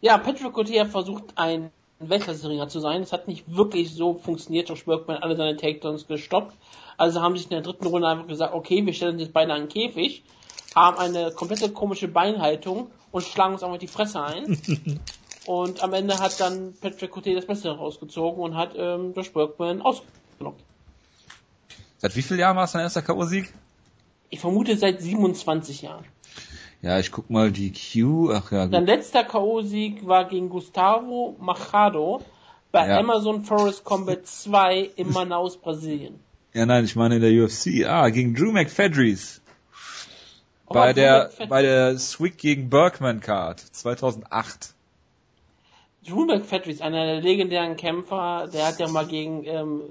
Ja, 0.00 0.18
Patrick 0.18 0.52
Cote 0.52 0.78
hat 0.78 0.88
versucht, 0.88 1.24
ein 1.36 1.70
Weltklasse-Ringer 2.00 2.68
zu 2.68 2.80
sein. 2.80 3.02
Es 3.02 3.12
hat 3.12 3.26
nicht 3.26 3.44
wirklich 3.54 3.94
so 3.94 4.14
funktioniert. 4.14 4.68
Josh 4.68 4.84
Bergman 4.84 5.16
hat 5.16 5.22
alle 5.22 5.36
seine 5.36 5.56
Takedowns 5.56 6.06
gestoppt. 6.06 6.54
Also 6.96 7.22
haben 7.22 7.36
sich 7.36 7.46
in 7.46 7.50
der 7.50 7.62
dritten 7.62 7.86
Runde 7.86 8.08
einfach 8.08 8.26
gesagt, 8.26 8.54
okay, 8.54 8.84
wir 8.84 8.92
stellen 8.92 9.14
uns 9.14 9.22
jetzt 9.22 9.32
beide 9.32 9.52
an 9.52 9.62
den 9.62 9.68
Käfig, 9.68 10.22
haben 10.74 10.98
eine 10.98 11.30
komplette 11.32 11.70
komische 11.70 12.08
Beinhaltung 12.08 12.90
und 13.10 13.24
schlagen 13.24 13.54
uns 13.54 13.62
einfach 13.62 13.78
die 13.78 13.86
Fresse 13.86 14.22
ein. 14.22 14.60
und 15.46 15.82
am 15.82 15.92
Ende 15.94 16.18
hat 16.18 16.38
dann 16.40 16.74
Patrick 16.80 17.10
Cote 17.10 17.34
das 17.34 17.46
Beste 17.46 17.70
rausgezogen 17.70 18.42
und 18.42 18.54
hat 18.54 18.72
ähm, 18.76 19.14
Josh 19.14 19.32
Bergman 19.32 19.80
ausgenockt. 19.80 20.62
Seit 21.98 22.16
wie 22.16 22.22
vielen 22.22 22.40
Jahren 22.40 22.56
war 22.56 22.64
es 22.64 22.72
dein 22.72 22.82
erster 22.82 23.02
K.O.-Sieg? 23.02 23.48
Ich 24.30 24.40
vermute 24.40 24.76
seit 24.76 25.02
27 25.02 25.82
Jahren. 25.82 26.04
Ja, 26.80 26.98
ich 27.00 27.10
guck 27.10 27.28
mal 27.28 27.50
die 27.50 27.72
Q. 27.72 28.32
Ach 28.32 28.52
ja. 28.52 28.64
Gut. 28.64 28.72
Sein 28.72 28.86
letzter 28.86 29.24
K.O.-Sieg 29.24 30.06
war 30.06 30.28
gegen 30.28 30.48
Gustavo 30.48 31.36
Machado 31.40 32.22
bei 32.70 32.88
ja. 32.88 32.98
Amazon 32.98 33.44
Forest 33.44 33.84
Combat 33.84 34.26
2 34.26 34.90
in 34.96 35.10
Manaus, 35.12 35.56
Brasilien. 35.56 36.20
Ja, 36.54 36.66
nein, 36.66 36.84
ich 36.84 36.94
meine 36.94 37.16
in 37.16 37.22
der 37.22 37.32
UFC. 37.32 37.84
Ah, 37.86 38.08
gegen 38.10 38.34
Drew 38.34 38.52
McFedries. 38.52 39.40
Oh, 40.66 40.74
bei 40.74 40.92
der, 40.92 41.30
bei 41.48 41.62
der 41.62 41.98
Swick 41.98 42.38
gegen 42.38 42.70
Berkman 42.70 43.20
Card 43.20 43.60
2008. 43.60 44.74
Drew 46.06 46.26
McFedries, 46.26 46.80
einer 46.80 47.06
der 47.06 47.20
legendären 47.20 47.76
Kämpfer, 47.76 48.48
der 48.52 48.66
hat 48.66 48.78
ja 48.78 48.88
mal 48.88 49.06
gegen 49.06 49.44
ähm, 49.44 49.82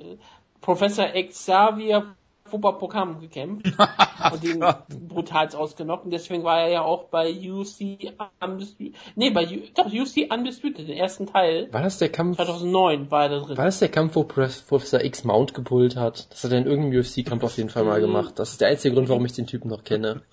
Professor 0.62 1.08
Xavier 1.08 2.16
Fupper-Programm 2.48 3.20
gekämpft 3.20 3.68
und 4.32 4.44
ihn 4.44 4.64
brutal 5.08 5.54
ausgenockt. 5.54 6.06
Und 6.06 6.12
deswegen 6.12 6.44
war 6.44 6.62
er 6.62 6.70
ja 6.70 6.82
auch 6.82 7.06
bei 7.06 7.30
UC 7.30 8.14
Undisputed. 8.44 8.96
Nee, 9.16 9.30
bei 9.30 9.46
U 9.48 9.62
doch, 9.76 9.88
UC 9.88 10.32
Undisputed, 10.32 10.88
den 10.88 10.98
ersten 10.98 11.28
Teil. 11.28 11.72
War 11.72 11.84
das 11.84 11.98
der 11.98 12.10
Kampf? 12.10 12.38
2009 12.38 13.12
war 13.12 13.24
er 13.24 13.30
da 13.30 13.40
drin. 13.40 13.58
War 13.58 13.66
das 13.66 13.80
der 13.80 13.90
Kampf, 13.90 14.16
wo 14.16 14.24
Professor 14.24 15.02
X 15.04 15.24
Mount 15.24 15.54
gepullt 15.54 15.96
hat? 15.96 16.32
Das 16.32 16.44
hat 16.44 16.52
er 16.52 16.60
in 16.60 16.66
irgendeinem 16.66 17.00
UFC-Kampf 17.02 17.44
auf 17.44 17.58
jeden 17.58 17.70
Fall 17.70 17.84
mal 17.84 18.00
gemacht. 18.00 18.40
Das 18.40 18.52
ist 18.52 18.62
der 18.62 18.70
einzige 18.70 18.96
Grund, 18.96 19.10
warum 19.10 19.26
ich 19.26 19.34
den 19.34 19.48
Typen 19.48 19.70
noch 19.70 19.84
kenne. 19.84 20.22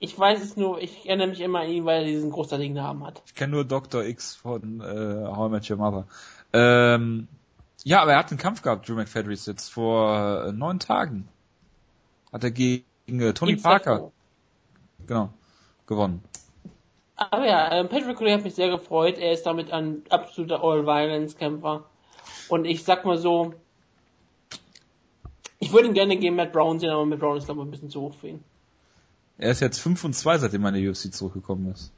Ich 0.00 0.16
weiß 0.16 0.40
es 0.44 0.56
nur, 0.56 0.80
ich 0.80 1.08
erinnere 1.08 1.26
mich 1.26 1.40
immer 1.40 1.58
an 1.58 1.70
ihn, 1.70 1.84
weil 1.84 2.02
er 2.02 2.06
diesen 2.06 2.30
großartigen 2.30 2.72
Namen 2.72 3.04
hat. 3.04 3.20
Ich 3.26 3.34
kenne 3.34 3.50
nur 3.50 3.64
Dr. 3.64 4.04
X 4.04 4.36
von 4.36 4.80
äh, 4.80 5.26
How 5.26 5.48
I 5.48 5.50
Met 5.50 5.68
Your 5.68 5.76
Mother. 5.76 6.06
Ähm, 6.52 7.26
ja, 7.84 8.02
aber 8.02 8.12
er 8.12 8.18
hat 8.18 8.30
einen 8.30 8.38
Kampf 8.38 8.62
gehabt, 8.62 8.88
Drew 8.88 8.94
McFedries, 8.94 9.46
jetzt 9.46 9.68
vor 9.68 10.46
äh, 10.46 10.52
neun 10.52 10.78
Tagen. 10.78 11.28
Hat 12.32 12.44
er 12.44 12.50
gegen 12.50 12.84
äh, 13.08 13.32
Tony 13.32 13.52
Gibt's 13.52 13.62
Parker, 13.64 14.10
genau, 15.06 15.30
gewonnen. 15.86 16.22
Aber 17.16 17.46
ja, 17.46 17.72
ähm, 17.72 17.88
Patrick 17.88 18.20
Ray 18.20 18.32
hat 18.32 18.44
mich 18.44 18.54
sehr 18.54 18.68
gefreut. 18.70 19.18
Er 19.18 19.32
ist 19.32 19.44
damit 19.44 19.72
ein 19.72 20.02
absoluter 20.08 20.62
All-Violence-Kämpfer. 20.62 21.84
Und 22.48 22.64
ich 22.64 22.84
sag 22.84 23.04
mal 23.04 23.18
so, 23.18 23.54
ich 25.58 25.72
würde 25.72 25.88
ihn 25.88 25.94
gerne 25.94 26.16
gegen 26.16 26.36
Matt 26.36 26.52
Brown 26.52 26.78
sehen, 26.78 26.90
aber 26.90 27.04
Matt 27.06 27.18
Brown 27.18 27.36
ist 27.36 27.46
glaube 27.46 27.60
ich 27.62 27.66
ein 27.66 27.70
bisschen 27.70 27.90
zu 27.90 28.00
hoch 28.02 28.14
für 28.14 28.28
ihn. 28.28 28.44
Er 29.38 29.50
ist 29.50 29.60
jetzt 29.60 29.78
5 29.78 30.04
und 30.04 30.14
2, 30.14 30.38
seitdem 30.38 30.64
er 30.64 30.68
in 30.70 30.74
die 30.76 30.88
UFC 30.88 31.12
zurückgekommen 31.12 31.72
ist. 31.72 31.92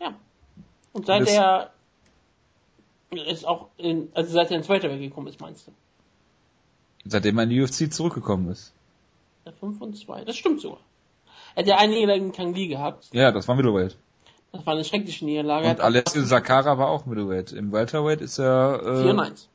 Ja. 0.00 0.14
Und 0.92 1.06
seit 1.06 1.22
Das- 1.22 1.30
er 1.30 1.70
ist 3.10 3.46
auch 3.46 3.68
in, 3.76 4.08
also 4.14 4.32
seit 4.32 4.50
er 4.50 4.56
in 4.56 4.62
zweiter 4.62 4.90
weggekommen 4.90 5.28
ist, 5.28 5.40
meinst 5.40 5.66
du? 5.66 5.72
Seitdem 7.04 7.38
er 7.38 7.44
in 7.44 7.50
die 7.50 7.62
UFC 7.62 7.92
zurückgekommen 7.92 8.50
ist. 8.50 8.72
Der 9.44 9.52
5 9.52 9.80
und 9.80 9.96
2. 9.96 10.24
Das 10.24 10.36
stimmt 10.36 10.60
sogar. 10.60 10.80
Er 11.54 11.62
hat 11.62 11.68
ja 11.68 11.76
eine 11.78 11.94
Niederlage 11.94 12.20
gegen 12.20 12.32
Kang 12.32 12.54
Lee 12.54 12.66
gehabt. 12.66 13.08
Ja, 13.12 13.30
das 13.30 13.46
war 13.46 13.54
Middleweight. 13.54 13.96
Das 14.52 14.66
war 14.66 14.74
eine 14.74 14.84
schreckliche 14.84 15.24
Niederlage. 15.24 15.68
Und 15.68 15.80
Alessio 15.80 16.22
Sakara 16.24 16.78
war 16.78 16.88
auch 16.88 17.06
Middleweight. 17.06 17.52
Im 17.52 17.72
Welterweight 17.72 18.20
ist 18.20 18.38
er, 18.38 18.80
4 18.80 19.10
und 19.10 19.18
äh, 19.18 19.22
1. 19.22 19.48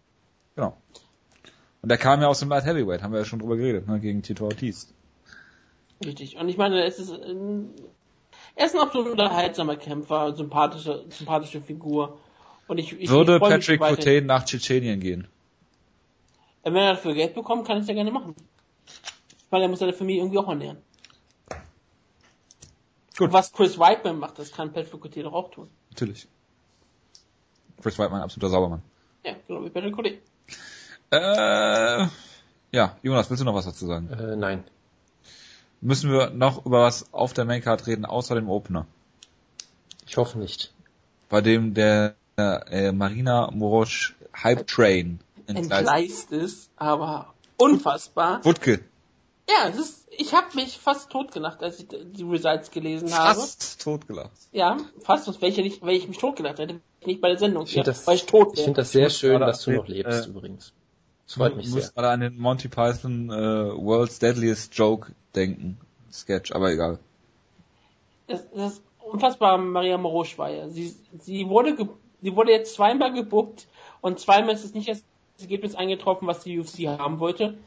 genau. 0.55 0.77
Und 1.81 1.89
der 1.89 1.97
kam 1.97 2.21
ja 2.21 2.27
aus 2.27 2.39
dem 2.39 2.49
Light 2.49 2.65
Heavyweight, 2.65 3.01
haben 3.01 3.11
wir 3.11 3.19
ja 3.19 3.25
schon 3.25 3.39
drüber 3.39 3.57
geredet, 3.57 3.87
ne, 3.87 3.99
gegen 3.99 4.21
Tito 4.21 4.45
Ortiz. 4.45 4.93
Richtig. 6.05 6.37
Und 6.37 6.47
ich 6.47 6.57
meine, 6.57 6.83
es 6.85 6.99
ist 6.99 7.11
ein, 7.11 7.69
er 8.55 8.65
ist 8.67 8.75
ein 8.75 8.81
absolut 8.81 9.11
unterhaltsamer 9.11 9.75
Kämpfer, 9.75 10.35
sympathische, 10.35 11.05
sympathische 11.09 11.61
Figur. 11.61 12.17
Und 12.71 12.77
ich, 12.77 12.97
ich 12.97 13.09
Würde 13.09 13.35
ich 13.35 13.41
Patrick. 13.41 13.81
Cotain 13.81 14.25
nach 14.25 14.45
Tschetschenien 14.45 15.01
gehen? 15.01 15.27
Wenn 16.63 16.77
er 16.77 16.93
dafür 16.93 17.13
Geld 17.13 17.35
bekommt, 17.35 17.67
kann 17.67 17.81
ich 17.81 17.87
ja 17.87 17.93
gerne 17.93 18.11
machen. 18.11 18.33
Weil 19.49 19.63
er 19.63 19.67
muss 19.67 19.79
seine 19.79 19.91
Familie 19.91 20.21
irgendwie 20.21 20.37
auch 20.37 20.47
ernähren. 20.47 20.77
Gut. 23.17 23.27
Und 23.27 23.33
was 23.33 23.51
Chris 23.51 23.77
Whiteman 23.77 24.19
macht, 24.19 24.39
das 24.39 24.53
kann 24.53 24.71
Patrick 24.71 25.03
Coté 25.03 25.21
doch 25.21 25.33
auch 25.33 25.51
tun. 25.51 25.69
Natürlich. 25.89 26.29
Chris 27.81 27.99
Whiteman, 27.99 28.21
absoluter 28.21 28.49
Saubermann. 28.49 28.81
Ja, 29.25 29.35
genau 29.45 29.65
wie 29.65 29.69
Patrick 29.69 29.93
Coté. 29.93 30.19
Äh, 31.11 32.07
ja, 32.71 32.97
Jonas, 33.03 33.29
willst 33.29 33.41
du 33.41 33.45
noch 33.45 33.53
was 33.53 33.65
dazu 33.65 33.85
sagen? 33.85 34.09
Äh, 34.13 34.37
nein. 34.37 34.63
Müssen 35.81 36.09
wir 36.09 36.29
noch 36.29 36.65
über 36.65 36.83
was 36.83 37.13
auf 37.13 37.33
der 37.33 37.43
Maincard 37.43 37.85
reden, 37.85 38.05
außer 38.05 38.35
dem 38.35 38.49
Opener? 38.49 38.87
Ich 40.07 40.15
hoffe 40.15 40.39
nicht. 40.39 40.73
Bei 41.27 41.41
dem 41.41 41.73
der 41.73 42.15
äh, 42.69 42.91
Marina 42.91 43.49
Morosch 43.51 44.15
Hype 44.35 44.67
Train 44.67 45.19
entgleist. 45.47 45.71
Entgleist 45.71 46.31
ist, 46.31 46.71
aber 46.75 47.33
unfassbar. 47.57 48.43
Wutke. 48.43 48.83
Ja, 49.49 49.69
es 49.69 49.77
ist, 49.77 50.07
ich 50.11 50.33
habe 50.33 50.47
mich 50.55 50.77
fast 50.77 51.09
totgelacht, 51.09 51.61
als 51.61 51.79
ich 51.79 51.87
die 51.87 52.23
Results 52.23 52.71
gelesen 52.71 53.13
habe. 53.13 53.39
Fast 53.39 53.81
totgelacht. 53.81 54.31
Ja, 54.51 54.77
fast, 55.01 55.25
sonst 55.25 55.41
wäre 55.41 55.51
ich 55.51 55.57
ja 55.57 55.63
nicht, 55.63 55.81
wäre 55.81 55.93
ich 55.93 56.07
mich 56.07 56.17
totgelacht 56.17 56.59
hätte, 56.59 56.79
ich 56.99 57.07
nicht 57.07 57.21
bei 57.21 57.29
der 57.29 57.37
Sendung, 57.37 57.63
Ich 57.63 57.73
finde 57.73 57.87
das, 57.87 58.07
weil 58.07 58.15
ich 58.15 58.25
tot 58.25 58.53
ich 58.53 58.63
finde 58.63 58.81
das 58.81 58.91
sehr 58.91 59.09
schön, 59.09 59.39
dass 59.39 59.63
du 59.63 59.71
noch 59.71 59.87
lebst 59.87 60.27
äh, 60.27 60.29
übrigens. 60.29 60.73
Das 61.25 61.35
freut 61.35 61.55
mich 61.55 61.65
ich 61.65 61.71
sehr. 61.71 61.81
muss 61.81 61.93
gerade 61.93 62.09
an 62.09 62.19
den 62.21 62.37
Monty 62.37 62.67
Python 62.67 63.29
äh, 63.29 63.33
World's 63.33 64.19
Deadliest 64.19 64.75
Joke 64.77 65.13
denken. 65.35 65.77
Sketch, 66.11 66.51
aber 66.51 66.71
egal. 66.71 66.99
das, 68.27 68.43
das 68.53 68.81
unfassbar 68.99 69.57
Maria 69.57 69.97
Morosch 69.97 70.37
war 70.37 70.49
ja. 70.49 70.69
Sie, 70.69 70.95
sie 71.19 71.47
wurde, 71.47 71.75
ge, 71.75 71.87
sie 72.21 72.35
wurde 72.35 72.51
jetzt 72.51 72.75
zweimal 72.75 73.13
gebuckt 73.13 73.67
und 74.01 74.19
zweimal 74.19 74.53
ist 74.53 74.63
es 74.63 74.73
nicht 74.73 74.89
das 74.89 75.03
Ergebnis 75.39 75.75
eingetroffen, 75.75 76.27
was 76.27 76.43
die 76.43 76.59
UFC 76.59 76.87
haben 76.87 77.19
wollte. 77.19 77.57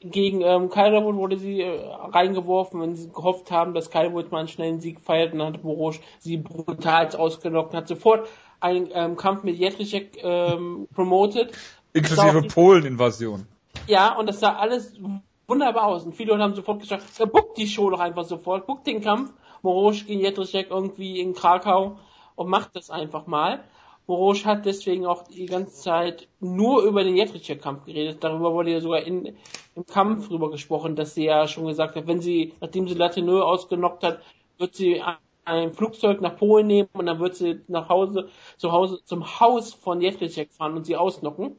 Gegen 0.00 0.42
ähm, 0.42 0.68
Calderwood 0.68 1.16
wurde 1.16 1.38
sie 1.38 1.62
äh, 1.62 1.80
reingeworfen, 1.90 2.80
wenn 2.80 2.94
sie 2.96 3.08
gehofft 3.08 3.50
haben, 3.50 3.72
dass 3.72 3.90
Calderwood 3.90 4.30
mal 4.30 4.40
einen 4.40 4.48
schnellen 4.48 4.80
Sieg 4.80 5.00
feiert, 5.00 5.32
und 5.32 5.38
dann 5.38 5.54
hat 5.54 5.64
Morosch 5.64 6.00
sie 6.18 6.36
brutal 6.36 7.08
ausgelockt 7.16 7.72
und 7.72 7.78
hat 7.78 7.88
sofort 7.88 8.28
einen 8.60 8.90
ähm, 8.92 9.16
Kampf 9.16 9.42
mit 9.42 9.56
Jetlicek 9.56 10.22
ähm, 10.22 10.86
promoted. 10.94 11.52
Inklusive 11.94 12.42
Polen-Invasion. 12.42 13.46
Ja, 13.86 14.16
und 14.16 14.28
das 14.28 14.40
sah 14.40 14.56
alles 14.56 14.98
wunderbar 15.46 15.84
aus. 15.84 16.04
Und 16.04 16.14
viele 16.14 16.32
Leute 16.32 16.42
haben 16.42 16.54
sofort 16.54 16.80
gesagt, 16.80 17.04
ja, 17.18 17.24
buckt 17.24 17.56
die 17.56 17.66
Show 17.66 17.88
doch 17.88 18.00
einfach 18.00 18.24
sofort, 18.24 18.66
buckt 18.66 18.86
den 18.86 19.00
Kampf. 19.00 19.32
Morosch 19.62 20.06
gegen 20.06 20.20
Jedrzejczyk 20.20 20.70
irgendwie 20.70 21.20
in 21.20 21.34
Krakau 21.34 21.98
und 22.34 22.48
macht 22.48 22.76
das 22.76 22.90
einfach 22.90 23.26
mal. 23.26 23.64
Morosch 24.06 24.44
hat 24.44 24.66
deswegen 24.66 25.04
auch 25.04 25.24
die 25.24 25.46
ganze 25.46 25.74
Zeit 25.74 26.28
nur 26.38 26.82
über 26.82 27.02
den 27.02 27.16
Jedrzejczyk-Kampf 27.16 27.86
geredet. 27.86 28.22
Darüber 28.22 28.52
wurde 28.52 28.70
ja 28.70 28.80
sogar 28.80 29.02
in, 29.02 29.36
im 29.74 29.86
Kampf 29.86 30.28
drüber 30.28 30.50
gesprochen, 30.50 30.94
dass 30.94 31.14
sie 31.14 31.24
ja 31.24 31.48
schon 31.48 31.66
gesagt 31.66 31.96
hat, 31.96 32.06
wenn 32.06 32.20
sie, 32.20 32.54
nachdem 32.60 32.86
sie 32.86 32.94
Latineux 32.94 33.42
ausgenockt 33.42 34.04
hat, 34.04 34.20
wird 34.58 34.74
sie 34.74 35.02
ein 35.44 35.72
Flugzeug 35.72 36.20
nach 36.20 36.36
Polen 36.36 36.66
nehmen 36.66 36.88
und 36.92 37.06
dann 37.06 37.18
wird 37.18 37.34
sie 37.34 37.60
nach 37.68 37.88
Hause, 37.88 38.28
zu 38.56 38.72
Hause, 38.72 39.00
zum 39.04 39.40
Haus 39.40 39.72
von 39.74 40.00
Jedrzejczyk 40.00 40.52
fahren 40.52 40.76
und 40.76 40.86
sie 40.86 40.96
ausnocken. 40.96 41.56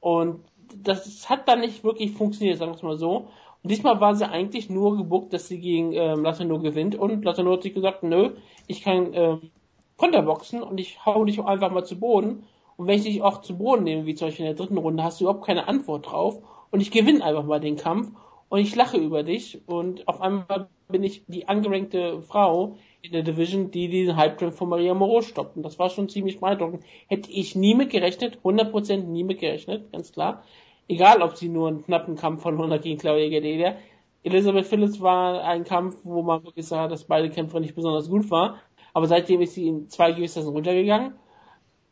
Und 0.00 0.44
das 0.74 1.28
hat 1.28 1.48
dann 1.48 1.60
nicht 1.60 1.84
wirklich 1.84 2.12
funktioniert, 2.12 2.58
sagen 2.58 2.72
wir 2.72 2.76
es 2.76 2.82
mal 2.82 2.96
so. 2.96 3.28
Und 3.62 3.70
diesmal 3.70 4.00
war 4.00 4.14
sie 4.14 4.28
eigentlich 4.28 4.70
nur 4.70 4.96
gebuckt, 4.96 5.32
dass 5.32 5.48
sie 5.48 5.58
gegen 5.58 5.92
ähm, 5.92 6.22
Latino 6.22 6.60
gewinnt. 6.60 6.94
Und 6.94 7.24
Latino 7.24 7.52
hat 7.52 7.62
sich 7.62 7.74
gesagt, 7.74 8.02
nö, 8.02 8.36
ich 8.66 8.82
kann 8.82 9.12
ähm, 9.12 9.50
Konterboxen 9.96 10.62
und 10.62 10.78
ich 10.78 11.04
hau 11.04 11.24
dich 11.24 11.42
einfach 11.42 11.70
mal 11.70 11.84
zu 11.84 11.98
Boden. 11.98 12.44
Und 12.76 12.86
wenn 12.86 12.98
ich 12.98 13.04
dich 13.04 13.22
auch 13.22 13.40
zu 13.40 13.56
Boden 13.56 13.84
nehme, 13.84 14.06
wie 14.06 14.14
zum 14.14 14.28
Beispiel 14.28 14.46
in 14.46 14.54
der 14.54 14.64
dritten 14.64 14.78
Runde, 14.78 15.02
hast 15.02 15.20
du 15.20 15.24
überhaupt 15.24 15.46
keine 15.46 15.68
Antwort 15.68 16.10
drauf. 16.10 16.42
Und 16.70 16.80
ich 16.80 16.90
gewinne 16.90 17.24
einfach 17.24 17.44
mal 17.44 17.60
den 17.60 17.76
Kampf 17.76 18.10
und 18.48 18.60
ich 18.60 18.74
lache 18.74 18.98
über 18.98 19.22
dich. 19.22 19.60
Und 19.66 20.06
auf 20.08 20.20
einmal 20.20 20.68
bin 20.88 21.02
ich 21.02 21.24
die 21.26 21.48
angerankte 21.48 22.20
Frau 22.22 22.76
in 23.02 23.12
der 23.12 23.22
Division, 23.22 23.70
die 23.70 23.88
diesen 23.88 24.16
Hype-Train 24.16 24.52
von 24.52 24.68
Maria 24.68 24.94
Moreau 24.94 25.22
stoppt. 25.22 25.56
Und 25.56 25.62
das 25.62 25.78
war 25.78 25.90
schon 25.90 26.08
ziemlich 26.08 26.40
beeindruckend. 26.40 26.84
Hätte 27.06 27.30
ich 27.30 27.54
nie 27.54 27.74
mit 27.74 27.90
gerechnet, 27.90 28.38
100% 28.44 29.04
nie 29.04 29.24
mit 29.24 29.40
gerechnet, 29.40 29.90
ganz 29.92 30.12
klar. 30.12 30.42
Egal, 30.88 31.22
ob 31.22 31.36
sie 31.36 31.48
nur 31.48 31.68
einen 31.68 31.84
knappen 31.84 32.16
Kampf 32.16 32.42
verloren 32.42 32.70
hat 32.70 32.82
gegen 32.82 32.98
Claudia 32.98 33.28
Gadelia. 33.28 33.76
Elizabeth 34.22 34.66
Phillips 34.66 35.00
war 35.00 35.44
ein 35.44 35.64
Kampf, 35.64 35.96
wo 36.02 36.22
man 36.22 36.44
wirklich 36.44 36.66
sah, 36.66 36.88
dass 36.88 37.04
beide 37.04 37.30
Kämpfer 37.30 37.60
nicht 37.60 37.74
besonders 37.74 38.08
gut 38.08 38.30
waren. 38.30 38.58
Aber 38.96 39.08
seitdem 39.08 39.42
ist 39.42 39.52
sie 39.52 39.68
in 39.68 39.90
zwei 39.90 40.12
Gewissheiten 40.12 40.48
runtergegangen. 40.48 41.16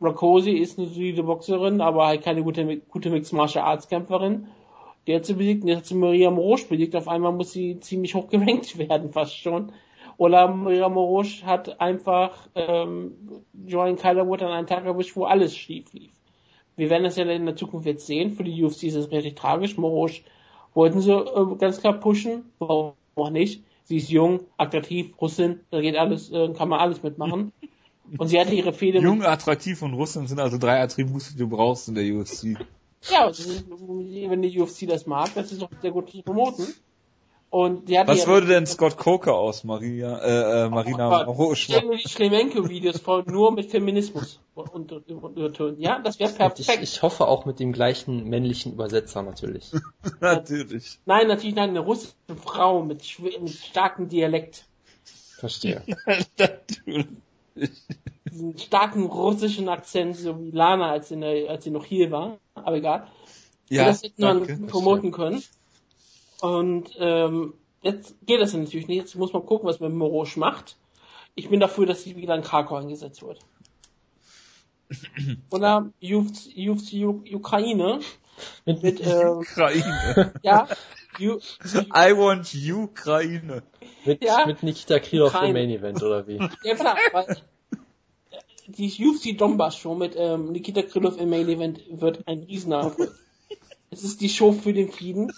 Rakosi 0.01 0.53
ist 0.53 0.79
eine 0.79 0.89
solide 0.89 1.23
Boxerin, 1.23 1.83
aber 1.83 2.07
halt 2.07 2.23
keine 2.23 2.43
gute, 2.43 2.79
gute 2.79 3.11
Mixed 3.11 3.35
Martial 3.35 3.67
Arts 3.67 3.89
Kämpferin. 3.89 4.47
Die 5.07 5.15
hat 5.15 5.27
sie 5.27 5.35
besiegt, 5.35 5.65
jetzt 5.67 5.77
hat 5.77 5.85
sie 5.85 5.97
Maria 5.97 6.31
Morosch 6.31 6.67
besiegt. 6.67 6.97
Auf 6.97 7.07
einmal 7.07 7.33
muss 7.33 7.53
sie 7.53 7.79
ziemlich 7.81 8.15
hoch 8.15 8.31
gerankt 8.31 8.79
werden, 8.89 9.13
fast 9.13 9.37
schon. 9.37 9.73
Oder 10.17 10.49
Maria 10.49 10.89
Morosch 10.89 11.43
hat 11.43 11.79
einfach 11.79 12.49
ähm, 12.55 13.13
Joanne 13.67 13.97
Calderwood 13.97 14.43
an 14.43 14.53
einem 14.53 14.67
Tag 14.67 14.87
erwischt, 14.87 15.15
wo 15.15 15.25
alles 15.25 15.55
schief 15.55 15.93
lief. 15.93 16.13
Wir 16.77 16.89
werden 16.89 17.05
das 17.05 17.17
ja 17.17 17.25
in 17.27 17.45
der 17.45 17.55
Zukunft 17.55 17.87
jetzt 17.87 18.07
sehen. 18.07 18.31
Für 18.31 18.45
die 18.45 18.65
UFC 18.65 18.85
ist 18.85 18.95
es 18.95 19.11
relativ 19.11 19.35
tragisch. 19.35 19.77
Morosch 19.77 20.25
wollten 20.73 21.03
sie 21.03 21.13
äh, 21.13 21.57
ganz 21.59 21.83
klar 21.83 22.01
pushen. 22.01 22.51
Warum 22.59 22.95
auch 23.15 23.29
nicht? 23.29 23.63
Sie 23.85 23.99
ist 23.99 24.09
jung, 24.09 24.41
attraktiv, 24.57 25.13
Russin, 25.21 25.61
da 25.71 25.81
geht 25.81 25.97
alles, 25.97 26.31
äh, 26.31 26.49
kann 26.55 26.69
man 26.69 26.81
alles 26.81 27.03
mitmachen. 27.03 27.53
Und 28.19 28.29
sie 28.29 28.39
hatte 28.39 28.55
ihre 28.55 28.73
Fehde 28.73 28.99
Jung, 29.01 29.23
attraktiv 29.23 29.81
und 29.83 29.95
Russen 29.95 30.27
sind 30.27 30.39
also 30.41 30.59
drei 30.59 30.81
Attribute, 30.83 31.23
die 31.33 31.39
du 31.39 31.49
brauchst 31.49 31.89
in 31.89 31.95
der 31.95 32.05
UFC. 32.05 32.57
Ja, 33.11 33.29
ist- 33.29 33.65
wenn 33.69 34.43
die 34.43 34.59
UFC 34.61 34.87
das 34.87 35.07
mag, 35.07 35.31
das 35.35 35.53
ist 35.53 35.61
doch 35.63 35.71
sehr 35.83 35.91
gut 35.91 36.11
zu 36.11 36.23
promoten. 36.23 36.67
Und 37.55 37.89
die 37.89 37.97
hatte 37.97 38.11
Was 38.11 38.23
ja, 38.23 38.27
würde 38.27 38.49
denn 38.49 38.67
Scott 38.67 38.97
Coker 38.97 39.35
aus 39.35 39.63
Maria, 39.63 40.19
äh, 40.19 40.65
äh, 40.65 40.69
Marina 40.71 41.07
Aber 41.07 41.27
Morosch 41.27 41.63
Stell 41.63 41.77
machen? 41.77 41.91
mir 41.91 41.99
die 41.99 42.09
Schlemenko-Videos 42.09 42.99
vor, 42.99 43.23
nur 43.31 43.53
mit 43.53 43.71
Feminismus 43.71 44.41
und, 44.57 44.91
und, 44.91 45.09
und, 45.09 45.61
und 45.61 45.79
Ja, 45.79 46.01
das 46.01 46.19
wäre 46.19 46.31
Und 46.31 46.59
ich, 46.59 46.67
perfekt. 46.67 46.83
ich 46.83 47.03
hoffe 47.03 47.29
auch 47.29 47.45
mit 47.45 47.61
dem 47.61 47.73
gleichen 47.73 48.29
männlichen 48.29 48.73
Übersetzer 48.73 49.23
natürlich. 49.23 49.71
Natürlich. 50.21 50.99
Nein, 51.07 51.29
natürlich 51.29 51.55
nein, 51.55 51.71
eine 51.71 51.79
russische 51.79 52.15
Frau 52.43 52.83
mit, 52.83 53.05
mit 53.21 53.51
starkem 53.51 54.09
Dialekt. 54.09 54.65
Verstehe. 55.39 55.83
Natürlich. 56.37 57.07
Diesen 58.33 58.59
starken 58.59 59.07
russischen 59.07 59.69
Akzent, 59.69 60.17
so 60.17 60.41
wie 60.41 60.51
Lana, 60.51 60.91
als 60.91 61.07
sie, 61.07 61.15
in 61.15 61.21
der, 61.21 61.51
als 61.51 61.63
sie 61.63 61.71
noch 61.71 61.85
hier 61.85 62.11
war. 62.11 62.39
Aber 62.55 62.79
egal. 62.79 63.07
Ja, 63.69 63.85
das 63.85 64.03
hätte 64.03 64.21
man 64.21 64.45
danke. 64.45 64.67
promoten 64.67 65.13
können. 65.13 65.41
Und 66.45 66.91
ähm, 66.99 67.55
jetzt 67.81 68.17
geht 68.27 68.39
das 68.39 68.53
ja 68.53 68.59
natürlich 68.59 68.87
nicht. 68.87 68.99
Jetzt 68.99 69.15
muss 69.15 69.33
man 69.33 69.47
gucken, 69.47 69.67
was 69.67 69.81
man 69.81 69.93
mit 69.93 69.99
Morosch 69.99 70.37
macht. 70.37 70.77
Ich 71.35 71.49
bin 71.49 71.59
dafür, 71.59 71.87
dass 71.87 72.03
sie 72.03 72.17
wieder 72.17 72.35
in 72.35 72.43
Krakau 72.43 72.77
eingesetzt 72.77 73.23
wird. 73.23 73.39
Oder 75.51 75.91
UFC, 76.03 77.33
Ukraine 77.33 78.01
mit, 78.67 78.83
mit 78.83 79.01
ähm, 79.07 79.39
Ukraine. 79.39 80.35
ja, 80.43 80.69
U, 81.19 81.39
I 81.73 82.13
want 82.15 82.55
Ukraine. 82.55 83.63
Mit, 84.05 84.23
Ja. 84.23 84.45
mit 84.45 84.63
Nikita 84.63 84.99
Krylov 84.99 85.35
im 85.43 85.55
Main 85.55 85.71
Event 85.71 86.03
oder 86.03 86.27
wie? 86.27 86.39
ja 86.63 86.75
klar, 86.75 86.99
weil 87.13 87.39
die 88.67 88.93
UFC 89.03 89.39
Donbass 89.39 89.79
Show 89.79 89.95
mit 89.95 90.15
ähm, 90.15 90.53
Nikita 90.53 90.83
Krylov 90.83 91.19
im 91.19 91.31
Main 91.31 91.49
Event 91.49 91.81
wird 91.89 92.29
ein 92.29 92.43
Riesenerfolg. 92.43 93.15
Es 93.89 94.05
ist 94.05 94.21
die 94.21 94.29
Show 94.29 94.53
für 94.53 94.75
den 94.75 94.93
Frieden. 94.93 95.33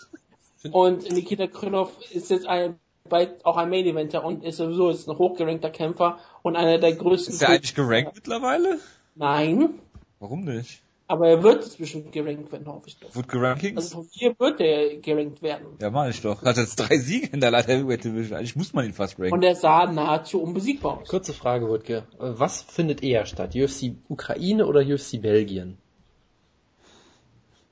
Und 0.72 1.10
Nikita 1.12 1.46
Krylov 1.46 1.92
ist 2.12 2.30
jetzt 2.30 2.46
ein, 2.46 2.78
bald 3.08 3.44
auch 3.44 3.56
ein 3.56 3.70
Main 3.70 3.84
Eventer 3.86 4.24
und 4.24 4.44
ist 4.44 4.56
sowieso 4.56 4.90
ist 4.90 5.08
ein 5.08 5.16
hochgerankter 5.18 5.70
Kämpfer 5.70 6.18
und 6.42 6.56
einer 6.56 6.78
der 6.78 6.94
größten. 6.94 7.32
Ist 7.34 7.42
der 7.42 7.50
eigentlich 7.50 7.74
gerankt 7.74 8.12
mittlerweile? 8.14 8.78
Nein, 9.14 9.74
Warum 10.18 10.44
nicht? 10.44 10.82
aber 11.08 11.28
er 11.28 11.42
wird 11.44 11.62
inzwischen 11.64 12.10
gerankt 12.10 12.50
werden, 12.50 12.66
hoffe 12.66 12.88
ich 12.88 12.98
doch. 12.98 13.14
Wood 13.14 13.26
Rankings? 13.32 13.76
Also 13.76 14.02
von 14.02 14.08
mir 14.20 14.34
wird 14.40 14.60
er 14.60 14.96
gerankt 14.96 15.40
werden. 15.40 15.66
ja, 15.80 15.88
mach 15.90 16.08
ich 16.08 16.20
doch. 16.20 16.42
Hat 16.42 16.56
jetzt 16.56 16.74
drei 16.76 16.98
Siege 16.98 17.28
in 17.32 17.40
der 17.40 17.52
Light 17.52 17.68
Heavyweight 17.68 18.02
Division. 18.02 18.36
Eigentlich 18.38 18.56
muss 18.56 18.72
man 18.74 18.84
ihn 18.86 18.92
fast 18.92 19.16
ranken. 19.20 19.32
Und 19.32 19.44
er 19.44 19.54
sah 19.54 19.86
nahezu 19.86 20.42
unbesiegbar 20.42 21.02
aus. 21.02 21.08
Kurze 21.08 21.32
Frage, 21.32 21.68
Wutke. 21.68 21.98
Äh, 21.98 22.02
Was 22.18 22.62
findet 22.62 23.04
eher 23.04 23.24
statt? 23.24 23.54
UFC 23.54 23.92
Ukraine 24.08 24.66
oder 24.66 24.80
UFC 24.80 25.22
Belgien? 25.22 25.78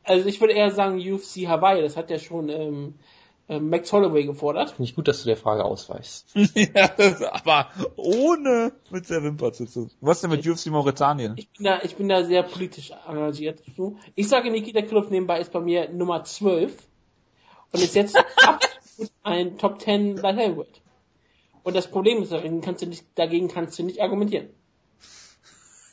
Also 0.05 0.29
ich 0.29 0.41
würde 0.41 0.55
eher 0.55 0.71
sagen 0.71 0.99
UFC 0.99 1.47
Hawaii, 1.47 1.83
das 1.83 1.97
hat 1.97 2.11
ja 2.11 2.19
schon 2.19 2.49
ähm, 2.49 2.95
ähm, 3.49 3.69
Max 3.69 3.93
Holloway 3.93 4.25
gefordert. 4.25 4.71
Finde 4.71 4.89
ich 4.89 4.95
gut, 4.95 5.07
dass 5.07 5.23
du 5.23 5.27
der 5.27 5.37
Frage 5.37 5.65
ausweichst. 5.65 6.29
ja, 6.35 6.89
das, 6.89 7.23
aber 7.23 7.69
ohne 7.97 8.73
mit 8.91 9.11
der 9.11 9.23
Wimper 9.23 9.53
zu 9.53 9.67
tun. 9.67 9.91
Was 10.01 10.23
denn 10.23 10.31
mit 10.31 10.47
UFC 10.47 10.67
Mauretanien? 10.67 11.35
Ich 11.37 11.51
bin 11.51 11.65
da, 11.65 11.81
ich 11.83 11.97
bin 11.97 12.09
da 12.09 12.25
sehr 12.25 12.43
politisch 12.43 12.93
engagiert. 13.07 13.63
Ich 14.15 14.29
sage, 14.29 14.51
Nikita 14.51 14.81
Krylov 14.83 15.11
nebenbei 15.11 15.41
ist 15.41 15.53
bei 15.53 15.61
mir 15.61 15.91
Nummer 15.91 16.25
12 16.25 16.75
und 17.73 17.83
ist 17.83 17.95
jetzt 17.95 18.17
absolut 18.47 19.13
ein 19.23 19.59
Top 19.59 19.81
10 19.81 20.17
Light 20.17 20.37
Heavyweight. 20.37 20.81
Und 21.65 21.77
das 21.77 21.91
Problem 21.91 22.23
ist, 22.23 22.33
dagegen 22.33 22.61
kannst 22.63 22.83
du 22.83 22.87
nicht, 22.87 23.05
dagegen 23.15 23.49
kannst 23.49 23.79
du 23.79 23.83
nicht 23.83 24.01
argumentieren. 24.01 24.49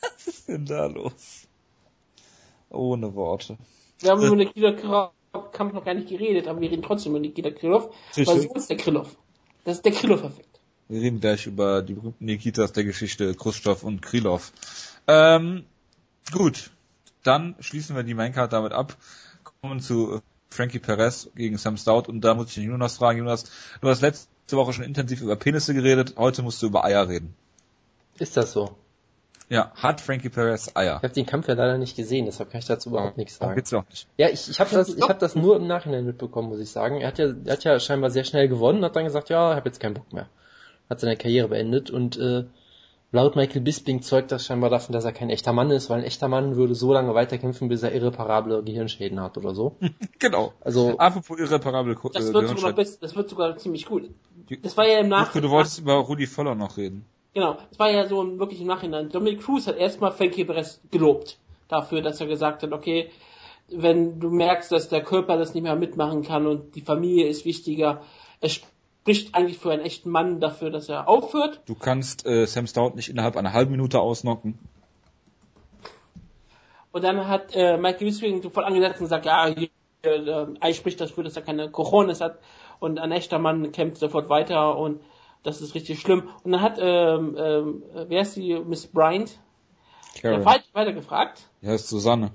Was 0.02 0.28
ist 0.28 0.48
denn 0.48 0.66
da 0.66 0.86
los? 0.86 1.48
Ohne 2.70 3.14
Worte. 3.16 3.58
Wir 4.02 4.12
haben 4.12 4.24
über 4.24 4.36
Nikita 4.36 4.72
Krylov 4.74 5.12
Kampf 5.52 5.74
noch 5.74 5.86
gar 5.86 5.94
nicht 5.94 6.10
geredet, 6.10 6.48
aber 6.48 6.60
wir 6.60 6.72
reden 6.72 6.84
trotzdem 6.84 7.14
über 7.14 7.20
Nikita 7.20 7.52
Krylov, 7.52 7.94
weil 8.16 8.26
so 8.26 8.54
ist 8.54 8.70
der 8.70 8.78
Krylov. 8.78 9.16
Das 9.64 9.78
ist 9.78 9.86
der 9.86 9.94
Krylov-Effekt. 9.94 10.60
Wir 10.90 11.02
reden 11.02 11.22
gleich 11.22 11.48
über 11.48 11.82
die 11.82 11.94
berühmten 11.94 12.26
Nikitas 12.26 12.74
der 12.74 12.84
Geschichte, 12.84 13.34
Khrushchev 13.34 13.86
und 13.86 14.02
Krylov. 14.02 14.52
Ähm, 15.08 15.66
gut, 16.32 16.72
dann 17.24 17.56
schließen 17.60 17.96
wir 17.96 18.04
die 18.04 18.14
Maincard 18.14 18.52
damit 18.52 18.74
ab, 18.74 18.98
kommen 19.62 19.80
zu 19.80 20.22
Frankie 20.50 20.80
Perez 20.80 21.30
gegen 21.36 21.58
Sam 21.58 21.78
Stout 21.78 22.10
und 22.10 22.22
da 22.22 22.34
muss 22.34 22.50
ich 22.50 22.56
den 22.56 22.66
Jonas 22.66 22.98
fragen, 22.98 23.20
Jonas, 23.20 23.46
du 23.80 23.88
hast 23.88 24.02
letzte 24.02 24.58
Woche 24.58 24.74
schon 24.74 24.84
intensiv 24.84 25.22
über 25.22 25.38
Penisse 25.38 25.74
geredet, 25.74 26.16
heute 26.18 26.42
musst 26.42 26.62
du 26.62 26.68
über 26.68 26.84
Eier 26.84 27.08
reden. 27.08 27.34
Ist 28.20 28.36
das 28.36 28.52
so? 28.52 28.76
Ja, 29.52 29.70
hat 29.76 30.00
Frankie 30.00 30.30
Perez 30.30 30.72
Eier? 30.76 30.96
Ich 31.00 31.04
habe 31.04 31.14
den 31.14 31.26
Kampf 31.26 31.50
ja 31.50 31.56
leider 31.56 31.78
nicht 31.78 31.98
gesehen, 31.98 32.26
deshalb 32.26 32.52
kann 32.52 32.60
ich 32.60 32.68
dazu 32.68 32.88
überhaupt 32.88 33.18
nichts 33.18 33.36
sagen. 33.36 33.54
geht's 33.54 33.74
auch 33.74 33.84
nicht? 33.90 34.08
Ja, 34.16 34.30
ich, 34.30 34.50
ich 34.50 34.62
habe 34.62 34.70
das, 34.72 34.96
ich 34.96 35.04
hab 35.04 35.20
das 35.20 35.36
nur 35.36 35.58
im 35.58 35.68
Nachhinein 35.68 36.06
mitbekommen, 36.06 36.48
muss 36.48 36.62
ich 36.62 36.72
sagen. 36.72 37.02
Er 37.02 37.10
hat 37.10 37.20
ja, 37.20 37.34
er 37.44 37.52
hat 37.52 37.64
ja 37.66 37.78
scheinbar 37.82 38.12
sehr 38.12 38.24
schnell 38.24 38.48
gewonnen, 38.48 38.86
hat 38.86 38.96
dann 38.96 39.04
gesagt, 39.04 39.28
ja, 39.28 39.52
ich 39.52 39.58
habe 39.58 39.68
jetzt 39.68 39.82
keinen 39.82 39.96
Bock 39.96 40.14
mehr. 40.14 40.30
Hat 40.90 41.02
seine 41.02 41.18
Karriere 41.18 41.50
beendet 41.50 41.92
und 41.92 42.18
äh, 42.18 42.46
laut 43.12 43.36
Michael 43.36 43.60
Bisping 43.60 44.02
zeugt 44.02 44.32
das 44.32 44.46
scheinbar 44.46 44.70
davon, 44.70 44.94
dass 44.94 45.04
er 45.04 45.12
kein 45.12 45.30
echter 45.30 45.52
Mann 45.52 45.70
ist, 45.70 45.90
weil 45.90 46.00
ein 46.00 46.06
echter 46.06 46.30
Mann 46.30 46.56
würde 46.56 46.74
so 46.74 46.94
lange 46.94 47.14
weiterkämpfen, 47.14 47.68
bis 47.68 47.84
er 47.84 47.92
irreparable 47.92 48.64
Gehirnschäden 48.64 49.20
hat 49.20 49.38
oder 49.38 49.54
so. 49.54 49.76
Genau. 50.20 50.54
Also 50.62 50.98
Apropos 50.98 51.38
irreparable 51.38 51.98
Das 52.14 52.30
äh, 52.30 52.34
wird, 52.34 52.48
sogar 52.48 52.72
best, 52.72 53.04
das 53.04 53.18
wird 53.18 53.30
sogar 53.30 53.58
ziemlich 53.58 53.86
gut. 53.86 54.12
Das 54.62 54.78
war 54.78 54.88
ja 54.88 55.00
im 55.00 55.08
Ach, 55.08 55.26
Nachhinein. 55.26 55.44
Du 55.44 55.50
wolltest 55.50 55.80
über 55.80 55.96
Rudi 55.96 56.26
Völler 56.26 56.56
noch 56.56 56.78
reden. 56.78 57.06
Genau, 57.34 57.58
es 57.72 57.80
war 57.80 57.90
ja 57.90 58.08
so 58.08 58.22
ein- 58.22 58.40
wirklich 58.40 58.60
im 58.62 58.68
Nachhinein. 58.68 59.10
Dominic 59.10 59.42
Cruz 59.42 59.68
hat 59.68 59.78
erstmal 59.78 60.12
Frankie 60.12 60.44
Perez 60.44 60.82
gelobt 60.92 61.38
dafür, 61.70 62.02
dass 62.02 62.20
er 62.20 62.28
gesagt 62.28 62.64
hat, 62.64 62.74
okay, 62.74 63.10
wenn 63.70 64.20
du 64.20 64.30
merkst, 64.30 64.72
dass 64.72 64.90
der 64.90 65.02
Körper 65.02 65.38
das 65.38 65.54
nicht 65.54 65.64
mehr 65.64 65.78
mitmachen 65.78 66.24
kann 66.24 66.46
und 66.46 66.76
die 66.76 66.82
Familie 66.82 67.28
ist 67.28 67.46
wichtiger, 67.46 68.02
es 68.42 68.54
spricht 68.54 69.34
eigentlich 69.34 69.58
für 69.60 69.72
einen 69.72 69.84
echten 69.84 70.10
Mann 70.10 70.42
dafür, 70.42 70.72
dass 70.72 70.90
er 70.90 71.08
aufhört. 71.08 71.62
Du 71.68 71.76
kannst 71.76 72.26
äh, 72.26 72.46
Sam 72.46 72.68
Stout 72.68 72.96
nicht 72.96 73.08
innerhalb 73.08 73.38
einer 73.38 73.54
halben 73.54 73.72
Minute 73.72 74.02
ausnocken. 74.02 74.60
Und 76.92 77.04
dann 77.04 77.28
hat 77.30 77.56
äh, 77.56 77.78
Michael 77.78 78.08
Bisping 78.08 78.42
sofort 78.42 78.66
angesetzt 78.66 79.00
und 79.00 79.06
gesagt, 79.06 79.26
ja, 79.26 79.46
hier, 79.48 79.70
äh, 80.04 80.46
eigentlich 80.60 80.76
spricht 80.78 81.00
das 81.00 81.12
für, 81.12 81.24
dass 81.24 81.38
er 81.38 81.42
keine 81.42 81.72
Cojones 81.72 82.20
hat 82.20 82.40
und 82.80 83.00
ein 83.00 83.14
echter 83.14 83.40
Mann 83.40 83.72
kämpft 83.72 83.98
sofort 83.98 84.28
weiter 84.28 84.78
und 84.78 85.00
das 85.44 85.62
ist 85.62 85.76
richtig 85.76 86.00
schlimm. 86.00 86.30
Und 86.44 86.52
dann 86.52 86.62
hat, 86.62 86.78
ähm, 86.80 87.36
ähm, 87.38 87.84
wer 88.08 88.22
ist 88.22 88.36
die, 88.36 88.60
Miss 88.60 88.88
Bryant, 88.88 89.40
Karen. 90.22 90.46
weiter, 90.46 90.66
weiter 90.74 90.94
gefragt. 90.94 91.44
Die 91.62 91.68
heißt 91.68 91.88
Susanne. 91.88 92.32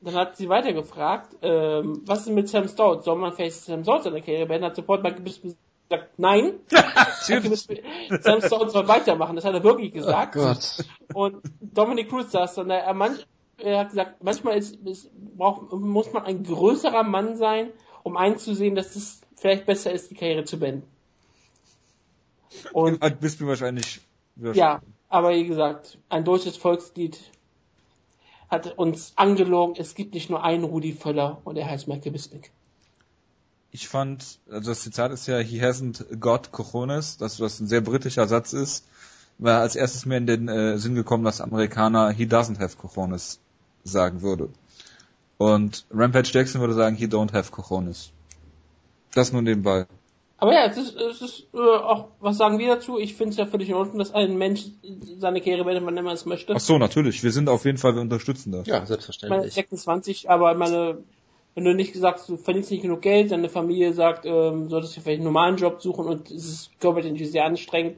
Dann 0.00 0.14
hat 0.14 0.36
sie 0.36 0.48
weiter 0.48 0.72
gefragt, 0.72 1.34
ähm, 1.42 2.02
was 2.04 2.20
ist 2.20 2.28
mit 2.28 2.48
Sam 2.48 2.68
Stout? 2.68 3.00
Soll 3.02 3.16
man 3.16 3.32
vielleicht 3.32 3.56
Sam 3.56 3.82
Stout 3.82 4.02
seine 4.02 4.20
Karriere 4.20 4.46
beenden? 4.46 4.66
Hat 4.66 4.76
sofort 4.76 5.02
Bisping 5.24 5.56
gesagt, 5.88 6.18
nein. 6.18 6.54
Sam 8.20 8.42
Stout 8.42 8.68
soll 8.68 8.86
weitermachen. 8.86 9.36
Das 9.36 9.44
hat 9.46 9.54
er 9.54 9.64
wirklich 9.64 9.92
gesagt. 9.92 10.34
Gott. 10.34 10.84
Und 11.14 11.42
Dominic 11.60 12.10
Cruz 12.10 12.32
saß 12.32 12.56
dann 12.56 12.68
da, 12.68 12.76
er, 12.76 12.92
manch, 12.92 13.26
er 13.56 13.78
hat 13.80 13.90
gesagt, 13.90 14.22
manchmal 14.22 14.58
ist, 14.58 14.76
ist, 14.84 15.10
braucht, 15.36 15.72
muss 15.72 16.12
man 16.12 16.24
ein 16.24 16.42
größerer 16.44 17.02
Mann 17.02 17.36
sein, 17.36 17.70
um 18.02 18.18
einzusehen, 18.18 18.74
dass 18.74 18.96
es 18.96 19.22
vielleicht 19.36 19.64
besser 19.64 19.90
ist, 19.90 20.10
die 20.10 20.14
Karriere 20.14 20.44
zu 20.44 20.58
beenden. 20.58 20.86
Und 22.72 23.00
Hat 23.02 23.20
Bisping 23.20 23.46
wahrscheinlich. 23.46 24.00
ja, 24.36 24.80
aber 25.08 25.30
wie 25.30 25.46
gesagt, 25.46 25.98
ein 26.08 26.24
deutsches 26.24 26.56
Volkslied 26.56 27.18
hat 28.50 28.78
uns 28.78 29.12
angelogen, 29.16 29.74
es 29.78 29.94
gibt 29.94 30.14
nicht 30.14 30.30
nur 30.30 30.44
einen 30.44 30.64
Rudi 30.64 30.92
Völler 30.92 31.40
und 31.44 31.56
er 31.56 31.68
heißt 31.68 31.88
Michael 31.88 32.12
Bisping. 32.12 32.42
Ich 33.70 33.88
fand, 33.88 34.38
also 34.48 34.70
das 34.70 34.82
Zitat 34.82 35.10
ist 35.10 35.26
ja, 35.26 35.38
he 35.38 35.60
hasn't 35.60 36.16
got 36.16 36.52
cojones, 36.52 37.16
dass 37.16 37.38
das 37.38 37.58
ein 37.58 37.66
sehr 37.66 37.80
britischer 37.80 38.28
Satz 38.28 38.52
ist. 38.52 38.86
War 39.38 39.60
als 39.60 39.74
erstes 39.74 40.06
mir 40.06 40.16
in 40.16 40.28
den 40.28 40.48
äh, 40.48 40.78
Sinn 40.78 40.94
gekommen, 40.94 41.24
dass 41.24 41.40
Amerikaner 41.40 42.10
he 42.10 42.24
doesn't 42.24 42.60
have 42.60 42.76
cojones 42.76 43.40
sagen 43.82 44.22
würde. 44.22 44.48
Und 45.38 45.86
Rampage 45.90 46.30
Jackson 46.32 46.60
würde 46.60 46.74
sagen, 46.74 46.94
he 46.94 47.06
don't 47.06 47.32
have 47.32 47.50
cojones. 47.50 48.12
Das 49.12 49.32
nur 49.32 49.42
nebenbei. 49.42 49.86
Aber 50.44 50.52
ja, 50.52 50.66
es 50.66 50.76
ist, 50.76 50.94
es 50.94 51.22
ist 51.22 51.46
äh, 51.54 51.58
auch, 51.58 52.08
was 52.20 52.36
sagen 52.36 52.58
wir 52.58 52.74
dazu? 52.74 52.98
Ich 52.98 53.14
finde 53.14 53.30
es 53.30 53.38
ja 53.38 53.46
völlig 53.46 53.70
in 53.70 53.76
Ordnung, 53.76 53.98
dass 53.98 54.12
ein 54.12 54.36
Mensch 54.36 54.66
seine 55.16 55.40
Karriere 55.40 55.64
beendet, 55.64 55.86
wann 55.86 55.96
immer 55.96 56.10
er 56.10 56.14
es 56.14 56.26
möchte. 56.26 56.52
Ach 56.54 56.60
so, 56.60 56.76
natürlich. 56.76 57.22
Wir 57.22 57.30
sind 57.32 57.48
auf 57.48 57.64
jeden 57.64 57.78
Fall, 57.78 57.94
wir 57.94 58.02
unterstützen 58.02 58.52
das. 58.52 58.66
Ja, 58.66 58.74
Ich 58.74 58.80
meine, 58.80 58.86
selbstverständlich. 58.86 59.54
26, 59.54 60.28
aber 60.28 60.52
meine, 60.52 60.98
wenn 61.54 61.64
du 61.64 61.74
nicht 61.74 61.94
sagst, 61.94 62.28
du 62.28 62.36
verdienst 62.36 62.70
nicht 62.70 62.82
genug 62.82 63.00
Geld, 63.00 63.32
deine 63.32 63.48
Familie 63.48 63.94
sagt, 63.94 64.26
ähm, 64.26 64.68
solltest 64.68 64.94
du 64.94 65.00
vielleicht 65.00 65.20
einen 65.20 65.24
normalen 65.24 65.56
Job 65.56 65.80
suchen 65.80 66.04
und 66.04 66.30
es 66.30 66.44
ist 66.44 66.78
körperlich 66.78 67.30
sehr 67.30 67.46
anstrengend, 67.46 67.96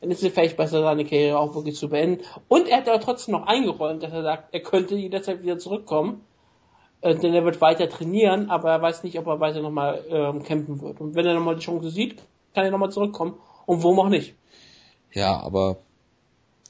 dann 0.00 0.12
ist 0.12 0.22
es 0.22 0.32
vielleicht 0.32 0.56
besser, 0.56 0.82
seine 0.82 1.04
Karriere 1.04 1.40
auch 1.40 1.56
wirklich 1.56 1.74
zu 1.74 1.88
beenden. 1.88 2.22
Und 2.46 2.68
er 2.68 2.76
hat 2.76 2.88
aber 2.88 3.00
trotzdem 3.00 3.32
noch 3.32 3.48
eingeräumt, 3.48 4.04
dass 4.04 4.12
er 4.12 4.22
sagt, 4.22 4.54
er 4.54 4.60
könnte 4.60 4.94
jederzeit 4.94 5.42
wieder 5.42 5.58
zurückkommen, 5.58 6.20
äh, 7.00 7.14
denn 7.14 7.34
er 7.34 7.44
wird 7.44 7.60
weiter 7.60 7.88
trainieren, 7.88 8.50
aber 8.50 8.70
er 8.70 8.82
weiß 8.82 9.04
nicht, 9.04 9.18
ob 9.18 9.26
er 9.26 9.40
weiter 9.40 9.60
nochmal 9.60 10.04
ähm, 10.08 10.42
kämpfen 10.42 10.80
wird. 10.80 11.00
Und 11.00 11.14
wenn 11.14 11.26
er 11.26 11.34
nochmal 11.34 11.56
die 11.56 11.64
Chance 11.64 11.90
sieht, 11.90 12.22
kann 12.54 12.64
er 12.64 12.70
nochmal 12.70 12.90
zurückkommen. 12.90 13.34
Und 13.66 13.82
wo 13.82 13.96
auch 14.00 14.08
nicht. 14.08 14.34
Ja, 15.12 15.40
aber 15.40 15.76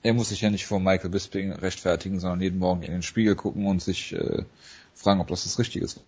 er 0.03 0.15
muss 0.15 0.29
sich 0.29 0.41
ja 0.41 0.51
nicht 0.51 0.67
vor 0.67 0.81
Michael 0.81 1.11
Bisping 1.11 1.53
rechtfertigen, 1.53 2.21
sondern 2.21 2.41
jeden 2.41 2.59
Morgen 2.59 2.83
in 2.83 2.93
den 2.93 3.03
Spiegel 3.03 3.37
gucken 3.37 3.67
und 3.67 3.83
sich 3.83 4.13
äh, 4.13 4.45
fragen, 4.95 5.21
ob 5.21 5.29
das 5.29 5.45
das 5.45 5.59
Richtige 5.59 5.85
ist. 5.85 6.01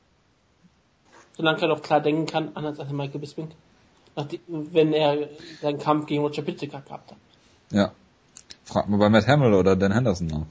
Solange 1.37 1.63
er 1.63 1.69
doch 1.69 1.83
klar 1.83 2.01
denken 2.01 2.27
kann, 2.27 2.51
anders 2.55 2.79
als 2.79 2.91
Michael 2.93 3.21
Bisping. 3.21 3.51
Nachdem, 4.17 4.41
wenn 4.47 4.93
er 4.93 5.29
seinen 5.63 5.79
Kampf 5.79 6.07
gegen 6.07 6.23
Roger 6.23 6.43
Pitziger 6.43 6.81
gehabt 6.81 7.11
hat. 7.11 7.19
Ja. 7.71 7.93
Frag 8.65 8.89
mal 8.89 8.99
bei 8.99 9.09
Matt 9.09 9.27
Hamill 9.27 9.55
oder 9.55 9.77
Dan 9.77 9.93
Henderson 9.93 10.27
nach. 10.27 10.47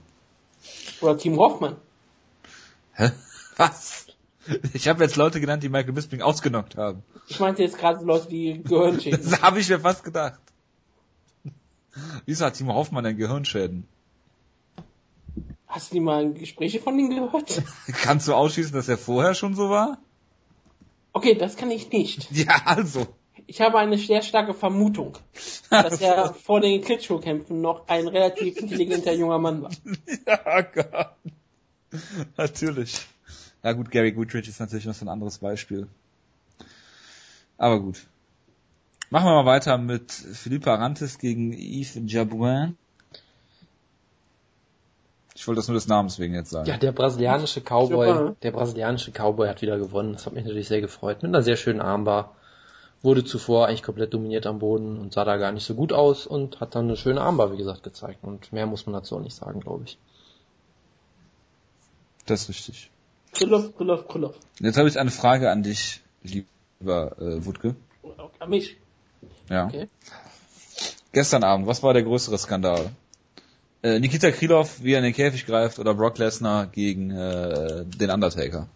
Oder 1.02 1.18
Team 1.18 1.38
Hoffmann. 1.38 1.76
Hä? 2.94 3.12
Was? 3.60 4.08
Ich 4.74 4.88
habe 4.88 5.04
jetzt 5.04 5.18
Leute 5.18 5.42
genannt, 5.42 5.64
die 5.64 5.70
Michael 5.70 5.92
Bisping 5.92 6.22
ausgenockt 6.22 6.78
haben. 6.78 7.04
Ich 7.28 7.42
meinte 7.42 7.62
jetzt 7.62 7.78
gerade 7.78 8.04
Leute, 8.06 8.30
die 8.30 8.64
Gehirnschäden. 8.64 9.20
Das 9.30 9.42
habe 9.42 9.60
ich 9.60 9.68
mir 9.68 9.82
fast 9.82 10.04
gedacht. 10.04 10.40
Wieso 12.26 12.46
hat 12.46 12.54
Timo 12.54 12.74
Hoffmann 12.74 13.04
denn 13.04 13.18
Gehirnschäden? 13.18 13.86
Hast 15.68 15.92
du 15.92 15.96
die 15.96 16.00
mal 16.00 16.32
Gespräche 16.34 16.80
von 16.80 16.98
ihm 16.98 17.10
gehört? 17.10 17.62
Kannst 18.02 18.30
du 18.30 18.34
ausschließen, 18.34 18.74
dass 18.74 18.88
er 18.88 18.98
vorher 18.98 19.34
schon 19.36 19.56
so 19.56 19.70
war? 19.70 19.98
Okay, 21.12 21.36
das 21.36 21.58
kann 21.58 21.70
ich 21.70 21.92
nicht. 21.92 22.30
Ja, 22.36 22.62
also. 22.64 23.08
Ich 23.46 23.60
habe 23.60 23.78
eine 23.80 23.98
sehr 23.98 24.22
starke 24.22 24.54
Vermutung, 24.54 25.18
dass 25.70 26.00
er 26.00 26.34
vor 26.34 26.62
den 26.62 26.82
Klitschko-Kämpfen 26.82 27.60
noch 27.62 27.88
ein 27.88 28.08
relativ 28.08 28.58
intelligenter 28.58 29.12
junger 29.12 29.40
Mann 29.40 29.64
war. 29.64 29.72
Ja, 30.26 30.62
Gott. 30.62 31.16
Natürlich. 32.38 33.08
Ja 33.64 33.74
gut, 33.74 33.92
Gary 33.92 34.12
Goodrich 34.12 34.48
ist 34.48 34.60
natürlich 34.60 34.86
noch 34.86 34.94
so 34.94 35.06
ein 35.06 35.10
anderes 35.10 35.40
Beispiel. 35.40 35.88
Aber 37.58 37.80
gut. 37.82 38.08
Machen 39.10 39.26
wir 39.26 39.44
mal 39.44 39.46
weiter 39.46 39.78
mit 39.78 40.12
Philippe 40.12 40.72
Arantes 40.72 41.18
gegen 41.18 41.52
Yves 41.52 42.00
Jabouin. 42.06 42.78
Ich 45.36 45.48
wollte 45.48 45.60
das 45.60 45.68
nur 45.68 45.76
des 45.76 45.88
Namens 45.88 46.20
wegen 46.20 46.34
jetzt 46.34 46.52
sagen. 46.52 46.68
Ja, 46.68 46.78
der 46.78 46.92
brasilianische 46.92 47.62
Cowboy, 47.62 48.08
Super. 48.08 48.36
der 48.44 48.52
brasilianische 48.52 49.12
Cowboy 49.12 49.48
hat 49.48 49.62
wieder 49.62 49.78
gewonnen. 49.78 50.14
Das 50.14 50.26
hat 50.26 50.34
mich 50.34 50.44
natürlich 50.44 50.68
sehr 50.68 50.82
gefreut. 50.82 51.24
Mit 51.24 51.30
einer 51.30 51.42
sehr 51.44 51.56
schönen 51.56 51.82
Armbar. 51.82 52.36
Wurde 53.02 53.24
zuvor 53.24 53.68
eigentlich 53.68 53.84
komplett 53.84 54.14
dominiert 54.14 54.46
am 54.46 54.60
Boden 54.60 55.00
und 55.00 55.14
sah 55.14 55.24
da 55.24 55.38
gar 55.38 55.54
nicht 55.54 55.66
so 55.66 55.76
gut 55.76 55.94
aus 55.94 56.28
und 56.28 56.60
hat 56.60 56.76
dann 56.76 56.86
eine 56.86 56.98
schöne 56.98 57.22
Armbar, 57.22 57.54
wie 57.54 57.58
gesagt, 57.58 57.84
gezeigt. 57.84 58.24
Und 58.24 58.52
mehr 58.52 58.66
muss 58.66 58.86
man 58.86 58.94
dazu 58.94 59.16
auch 59.16 59.22
nicht 59.22 59.36
sagen, 59.36 59.62
glaube 59.62 59.86
ich. 59.86 59.98
Das 62.26 62.42
ist 62.42 62.50
richtig. 62.50 62.92
Krylov, 63.34 63.76
Krylov, 63.78 64.08
Krylov. 64.08 64.36
Jetzt 64.60 64.78
habe 64.78 64.90
ich 64.90 65.00
eine 65.00 65.12
Frage 65.12 65.50
an 65.52 65.64
dich, 65.64 66.02
lieber 66.24 67.18
äh, 67.20 67.46
Wutke. 67.46 67.76
An 68.40 68.50
mich. 68.50 68.78
Ja. 69.50 69.68
Okay. 69.68 69.88
Gestern 71.12 71.44
Abend, 71.44 71.68
was 71.68 71.82
war 71.84 71.94
der 71.94 72.04
größere 72.04 72.38
Skandal? 72.38 72.92
Äh, 73.82 74.00
Nikita 74.00 74.32
Krylov, 74.32 74.84
wie 74.84 74.94
er 74.94 75.00
in 75.00 75.06
den 75.06 75.14
Käfig 75.14 75.46
greift, 75.46 75.80
oder 75.80 75.94
Brock 75.94 76.18
Lesnar 76.18 76.68
gegen 76.68 77.12
äh, 77.12 77.86
den 77.86 78.12
Undertaker? 78.12 78.68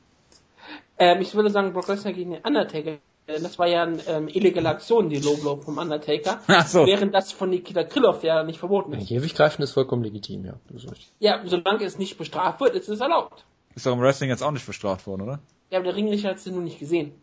Ähm, 0.97 1.21
ich 1.21 1.33
würde 1.35 1.49
sagen, 1.49 1.73
Brock 1.73 1.87
Lesnar 1.89 2.13
gegen 2.13 2.31
den 2.31 2.41
Undertaker. 2.41 2.97
Äh, 3.27 3.39
Das 3.41 3.59
war 3.59 3.67
ja 3.67 3.83
eine 3.83 4.01
ähm, 4.07 4.27
illegale 4.27 4.69
Aktion, 4.69 5.09
die 5.09 5.19
Low 5.19 5.35
Blow 5.37 5.57
vom 5.57 5.77
Undertaker. 5.77 6.41
Ach 6.47 6.67
so. 6.67 6.85
Während 6.85 7.13
das 7.13 7.31
von 7.31 7.49
Nikita 7.49 7.83
Krylov 7.83 8.23
ja 8.23 8.43
nicht 8.43 8.59
verboten 8.59 8.93
Ein 8.93 9.01
ist. 9.01 9.09
Käfig 9.09 9.35
greifen 9.35 9.61
ist 9.61 9.71
vollkommen 9.71 10.03
legitim, 10.03 10.45
ja. 10.45 10.53
Das 10.69 10.83
ist 10.83 10.91
richtig. 10.91 11.11
Ja, 11.19 11.41
solange 11.45 11.83
es 11.83 11.97
nicht 11.97 12.17
bestraft 12.17 12.59
wird, 12.61 12.75
ist 12.75 12.89
es 12.89 12.99
erlaubt. 12.99 13.45
Ist 13.75 13.85
doch 13.85 13.93
im 13.93 14.01
Wrestling 14.01 14.29
jetzt 14.29 14.43
auch 14.43 14.51
nicht 14.51 14.65
bestraft 14.65 15.07
worden, 15.07 15.21
oder? 15.23 15.39
Ja, 15.69 15.79
aber 15.79 15.85
der 15.85 15.95
Ringrichter 15.95 16.29
hat 16.29 16.37
es 16.37 16.45
nur 16.45 16.61
nicht 16.61 16.79
gesehen. 16.79 17.13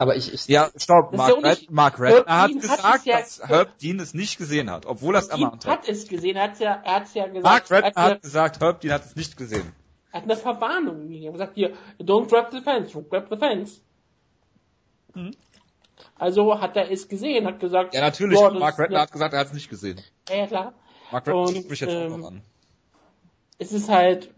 Aber 0.00 0.14
ich, 0.16 0.32
ich 0.32 0.46
Ja, 0.46 0.70
stopp. 0.76 1.12
Mark, 1.16 1.36
Unterschied. 1.36 1.68
Red, 1.68 1.70
Mark 1.72 1.98
Herb 1.98 2.18
Redner 2.28 2.38
hat 2.42 2.50
Dean 2.50 2.62
hat 2.62 2.62
gesagt, 2.62 2.98
es 3.00 3.04
ja- 3.06 3.18
dass 3.18 3.48
Herb 3.48 3.78
Dean 3.78 3.98
es 4.00 4.14
nicht 4.14 4.38
gesehen 4.38 4.70
hat, 4.70 4.86
obwohl 4.86 5.14
er 5.16 5.20
es 5.22 5.28
ermahnt 5.28 5.66
hat. 5.66 5.78
hat 5.80 5.88
es 5.88 6.06
gesehen, 6.06 6.36
er 6.36 6.44
hat 6.44 6.60
ja, 6.60 6.80
er 6.84 6.94
hat's 6.96 7.14
ja 7.14 7.26
gesagt. 7.26 7.44
Mark 7.44 7.70
er 7.70 7.76
Redner 7.78 7.86
hat, 7.88 7.96
ja, 7.96 8.02
hat 8.14 8.22
gesagt, 8.22 8.60
Herb 8.60 8.80
Dean 8.80 8.92
hat 8.92 9.04
es 9.06 9.16
nicht 9.16 9.36
gesehen. 9.36 9.72
er 10.12 10.20
hat 10.20 10.24
eine 10.30 10.36
Verwarnung 10.36 11.08
gegeben. 11.08 11.24
Er 11.24 11.28
hat 11.28 11.54
gesagt, 11.54 11.54
hier, 11.56 11.74
don't 12.00 12.28
grab 12.28 12.52
the 12.52 12.60
fence, 12.60 12.92
don't 12.92 13.08
grab 13.08 13.28
the 13.30 13.36
fence. 13.36 13.80
Also 16.16 16.60
hat 16.60 16.76
er 16.76 16.90
es 16.90 17.08
gesehen, 17.08 17.46
hat 17.46 17.58
gesagt, 17.58 17.94
Ja, 17.94 18.00
natürlich. 18.02 18.38
boah, 18.38 18.52
Mark 18.52 18.78
Redner 18.78 18.96
ja, 18.96 19.02
hat 19.02 19.12
gesagt, 19.12 19.32
er 19.34 19.40
hat 19.40 19.48
es 19.48 19.52
nicht 19.52 19.68
gesehen. 19.68 20.00
ja, 20.28 20.46
klar. 20.46 20.74
Mark 21.10 21.26
Redner 21.26 21.48
spricht 21.48 21.70
mich 21.70 21.80
jetzt 21.80 21.90
auch 21.90 22.00
ähm, 22.02 22.20
noch 22.20 22.28
an. 22.28 22.42
Es 23.58 23.72
ist 23.72 23.88
halt 23.88 24.30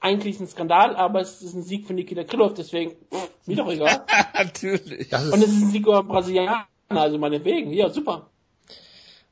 eigentlich 0.00 0.38
ein 0.40 0.46
Skandal, 0.46 0.94
aber 0.96 1.20
es 1.20 1.42
ist 1.42 1.54
ein 1.54 1.62
Sieg 1.62 1.86
für 1.86 1.94
Nikita 1.94 2.24
Krylov, 2.24 2.54
deswegen, 2.54 2.92
pff, 3.12 3.30
mir 3.46 3.56
doch 3.56 3.70
egal. 3.70 4.04
natürlich. 4.34 5.08
das 5.08 5.30
Und 5.30 5.42
es 5.42 5.48
ist 5.48 5.62
ein 5.62 5.70
Sieg 5.70 5.86
über 5.86 6.02
Brasilianer, 6.02 6.66
also 6.88 7.18
meinetwegen, 7.18 7.72
ja, 7.72 7.88
super. 7.90 8.30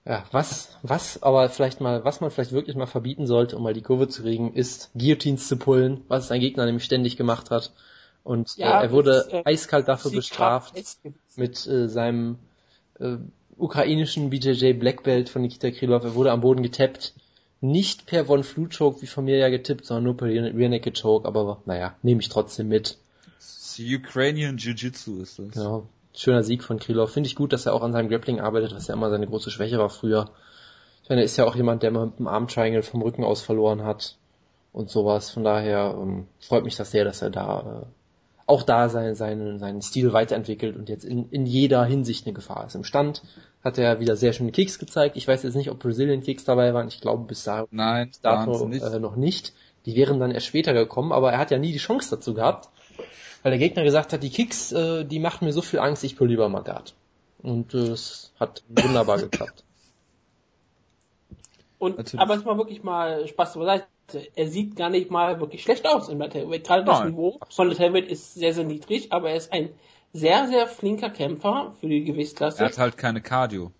ja, 0.04 0.24
was, 0.32 0.76
was 0.82 1.22
aber 1.22 1.48
vielleicht 1.48 1.80
mal, 1.80 2.04
was 2.04 2.20
man 2.20 2.30
vielleicht 2.30 2.52
wirklich 2.52 2.76
mal 2.76 2.86
verbieten 2.86 3.26
sollte, 3.26 3.56
um 3.56 3.62
mal 3.62 3.74
die 3.74 3.82
Kurve 3.82 4.08
zu 4.08 4.22
kriegen, 4.22 4.52
ist 4.54 4.90
Guillotines 4.94 5.48
zu 5.48 5.56
pullen, 5.56 6.02
was 6.08 6.28
sein 6.28 6.40
Gegner 6.40 6.66
nämlich 6.66 6.84
ständig 6.84 7.16
gemacht 7.16 7.50
hat. 7.50 7.72
Und 8.22 8.56
Ja, 8.56 8.80
äh, 8.80 8.84
er 8.84 8.90
wurde 8.92 9.10
das 9.10 9.28
äh, 9.28 9.42
eiskalt 9.44 9.86
dafür 9.86 10.10
Sieg 10.10 10.20
bestraft. 10.20 10.74
mit 11.36 11.66
äh, 11.66 11.88
seinem 11.88 12.38
äh, 12.98 13.16
ukrainischen 13.56 14.30
BJJ 14.30 14.72
Black 14.72 15.02
Belt 15.02 15.28
von 15.28 15.42
Nikita 15.42 15.70
Krylov. 15.70 16.04
Er 16.04 16.14
wurde 16.14 16.32
am 16.32 16.40
Boden 16.40 16.62
getappt. 16.62 17.14
Nicht 17.60 18.06
per 18.06 18.26
Von 18.26 18.44
Flu 18.44 18.68
Choke 18.68 19.00
wie 19.02 19.06
von 19.06 19.24
mir 19.24 19.38
ja 19.38 19.48
getippt, 19.48 19.86
sondern 19.86 20.04
nur 20.04 20.16
per 20.16 20.28
Rear 20.28 20.68
Naked 20.68 21.00
Choke. 21.00 21.26
Aber 21.26 21.62
naja, 21.64 21.96
nehme 22.02 22.20
ich 22.20 22.28
trotzdem 22.28 22.68
mit. 22.68 22.98
Ukrainian 23.78 24.56
Jiu-Jitsu 24.56 25.22
ist 25.22 25.38
das. 25.38 25.52
Genau. 25.52 25.86
Schöner 26.14 26.44
Sieg 26.44 26.62
von 26.62 26.78
Krylov. 26.78 27.10
Finde 27.12 27.26
ich 27.26 27.34
gut, 27.34 27.52
dass 27.52 27.66
er 27.66 27.74
auch 27.74 27.82
an 27.82 27.92
seinem 27.92 28.08
Grappling 28.08 28.40
arbeitet, 28.40 28.74
was 28.74 28.86
ja 28.86 28.94
immer 28.94 29.10
seine 29.10 29.26
große 29.26 29.50
Schwäche 29.50 29.78
war 29.78 29.90
früher. 29.90 30.30
Ich 31.02 31.08
meine, 31.08 31.22
er 31.22 31.24
ist 31.24 31.36
ja 31.36 31.44
auch 31.44 31.56
jemand, 31.56 31.82
der 31.82 31.90
mal 31.90 32.06
mit 32.06 32.18
dem 32.18 32.28
Arm 32.28 32.46
Triangle 32.46 32.82
vom 32.82 33.02
Rücken 33.02 33.24
aus 33.24 33.42
verloren 33.42 33.82
hat 33.82 34.16
und 34.72 34.90
sowas. 34.90 35.30
Von 35.30 35.42
daher 35.44 35.96
ähm, 36.00 36.26
freut 36.40 36.64
mich 36.64 36.76
das 36.76 36.92
sehr, 36.92 37.04
dass 37.04 37.20
er 37.20 37.30
da 37.30 37.82
äh, 37.82 37.86
auch 38.46 38.62
da 38.62 38.88
seinen, 38.88 39.14
seinen, 39.14 39.58
seinen 39.58 39.80
Stil 39.82 40.12
weiterentwickelt 40.12 40.76
und 40.76 40.88
jetzt 40.88 41.04
in, 41.04 41.28
in 41.30 41.46
jeder 41.46 41.84
Hinsicht 41.84 42.26
eine 42.26 42.34
Gefahr 42.34 42.66
ist. 42.66 42.74
Im 42.74 42.84
Stand 42.84 43.22
hat 43.62 43.78
er 43.78 44.00
wieder 44.00 44.16
sehr 44.16 44.32
schöne 44.32 44.52
Kicks 44.52 44.78
gezeigt. 44.78 45.16
Ich 45.16 45.26
weiß 45.26 45.42
jetzt 45.42 45.54
nicht, 45.54 45.70
ob 45.70 45.78
Brazilian 45.78 46.22
Kicks 46.22 46.44
dabei 46.44 46.74
waren. 46.74 46.88
Ich 46.88 47.00
glaube 47.00 47.24
bis 47.24 47.44
da, 47.44 47.66
Nein, 47.70 48.08
bis 48.08 48.20
dato 48.20 48.66
nicht. 48.66 48.84
äh, 48.84 48.98
noch 48.98 49.16
nicht. 49.16 49.54
Die 49.86 49.96
wären 49.96 50.20
dann 50.20 50.30
erst 50.30 50.46
später 50.46 50.72
gekommen, 50.74 51.12
aber 51.12 51.32
er 51.32 51.38
hat 51.38 51.50
ja 51.50 51.58
nie 51.58 51.72
die 51.72 51.78
Chance 51.78 52.16
dazu 52.16 52.34
gehabt, 52.34 52.68
weil 53.42 53.50
der 53.50 53.58
Gegner 53.58 53.84
gesagt 53.84 54.12
hat, 54.12 54.22
die 54.22 54.30
Kicks, 54.30 54.72
äh, 54.72 55.04
die 55.04 55.18
machen 55.18 55.46
mir 55.46 55.52
so 55.52 55.62
viel 55.62 55.78
Angst, 55.78 56.04
ich 56.04 56.16
pull 56.16 56.28
lieber 56.28 56.48
mal 56.48 56.62
Guard. 56.62 56.94
Und 57.42 57.74
äh, 57.74 57.78
es 57.78 58.32
hat 58.40 58.62
wunderbar 58.68 59.18
geklappt. 59.18 59.64
Und, 61.78 61.98
Natürlich. 61.98 62.20
aber 62.20 62.34
es 62.34 62.44
war 62.44 62.56
wirklich 62.56 62.82
mal 62.82 63.26
Spaß 63.26 63.54
beiseite. 63.54 63.86
Er 64.34 64.48
sieht 64.48 64.76
gar 64.76 64.90
nicht 64.90 65.10
mal 65.10 65.40
wirklich 65.40 65.62
schlecht 65.62 65.86
aus 65.86 66.08
in 66.08 66.18
Light 66.18 66.34
Heavyweight. 66.34 66.64
Gerade 66.64 66.84
das 66.84 67.00
Nein. 67.00 67.10
Niveau 67.10 67.38
von 67.50 67.68
Light 67.68 67.78
Heavyweight 67.78 68.08
ist 68.08 68.34
sehr, 68.34 68.52
sehr 68.52 68.64
niedrig, 68.64 69.12
aber 69.12 69.30
er 69.30 69.36
ist 69.36 69.52
ein 69.52 69.70
sehr, 70.12 70.46
sehr 70.46 70.66
flinker 70.66 71.10
Kämpfer 71.10 71.74
für 71.80 71.88
die 71.88 72.04
Gewichtsklasse. 72.04 72.62
Er 72.62 72.70
hat 72.70 72.78
halt 72.78 72.96
keine 72.96 73.20
Cardio. 73.20 73.72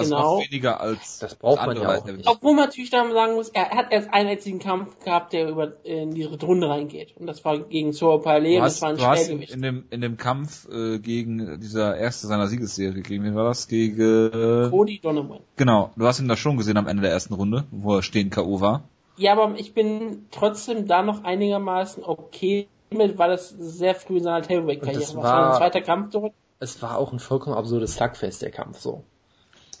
Also 0.00 0.14
Genau. 0.16 0.34
noch 0.38 0.44
weniger 0.50 0.80
als 0.80 1.18
Das 1.20 1.34
braucht 1.36 1.56
man 1.58 1.68
andere 1.70 1.84
ja 1.84 1.98
auch 1.98 2.04
nicht. 2.04 2.26
Obwohl 2.28 2.54
man 2.54 2.64
natürlich 2.66 2.90
dann 2.90 3.12
sagen 3.12 3.34
muss, 3.34 3.48
er 3.50 3.70
hat 3.70 3.92
erst 3.92 4.12
einen 4.12 4.28
einzigen 4.28 4.58
Kampf 4.58 4.98
gehabt, 5.04 5.32
der 5.32 5.48
über 5.48 5.72
in 5.84 6.10
die 6.12 6.24
dritte 6.24 6.46
Runde 6.46 6.68
reingeht. 6.68 7.16
Und 7.16 7.26
das 7.26 7.44
war 7.44 7.58
gegen 7.58 7.92
Soa 7.92 8.18
Palais 8.18 8.52
Du 8.52 8.56
und 8.58 8.62
hast, 8.64 8.74
das 8.76 8.82
war 8.82 8.88
ein 8.90 8.96
du 8.96 9.04
hast 9.06 9.24
Schwergewicht. 9.26 9.52
in 9.54 9.62
dem 9.62 9.84
in 9.90 10.00
dem 10.00 10.16
Kampf 10.16 10.68
äh, 10.70 10.98
gegen 10.98 11.60
dieser 11.60 11.96
erste 11.96 12.26
seiner 12.26 12.46
Siegesserie 12.48 13.02
gegen 13.02 13.24
wen 13.24 13.34
war 13.34 13.44
das? 13.44 13.68
Gegen 13.68 14.00
äh, 14.00 14.68
Cody 14.70 14.98
Donovan. 15.00 15.40
genau. 15.56 15.90
Du 15.96 16.06
hast 16.06 16.20
ihn 16.20 16.28
da 16.28 16.36
schon 16.36 16.56
gesehen 16.56 16.76
am 16.76 16.86
Ende 16.88 17.02
der 17.02 17.12
ersten 17.12 17.34
Runde, 17.34 17.64
wo 17.70 17.96
er 17.96 18.02
stehen 18.02 18.30
KO 18.30 18.60
war. 18.60 18.82
Ja, 19.16 19.32
aber 19.32 19.54
ich 19.58 19.74
bin 19.74 20.26
trotzdem 20.30 20.86
da 20.86 21.02
noch 21.02 21.24
einigermaßen 21.24 22.02
okay 22.04 22.68
mit, 22.90 23.18
weil 23.18 23.30
das 23.30 23.50
sehr 23.50 23.94
früh 23.94 24.16
in 24.16 24.22
seiner 24.24 24.40
das 24.40 24.48
war. 24.50 24.62
Das 24.94 25.14
war 25.16 25.22
war- 25.24 25.50
ein 25.52 25.56
zweiter 25.58 25.80
Kampf 25.82 26.10
dort. 26.12 26.32
Es 26.58 26.82
war 26.82 26.98
auch 26.98 27.12
ein 27.12 27.18
vollkommen 27.18 27.56
absurdes 27.56 27.94
Slugfest, 27.94 28.42
der 28.42 28.50
Kampf, 28.50 28.78
so. 28.80 29.04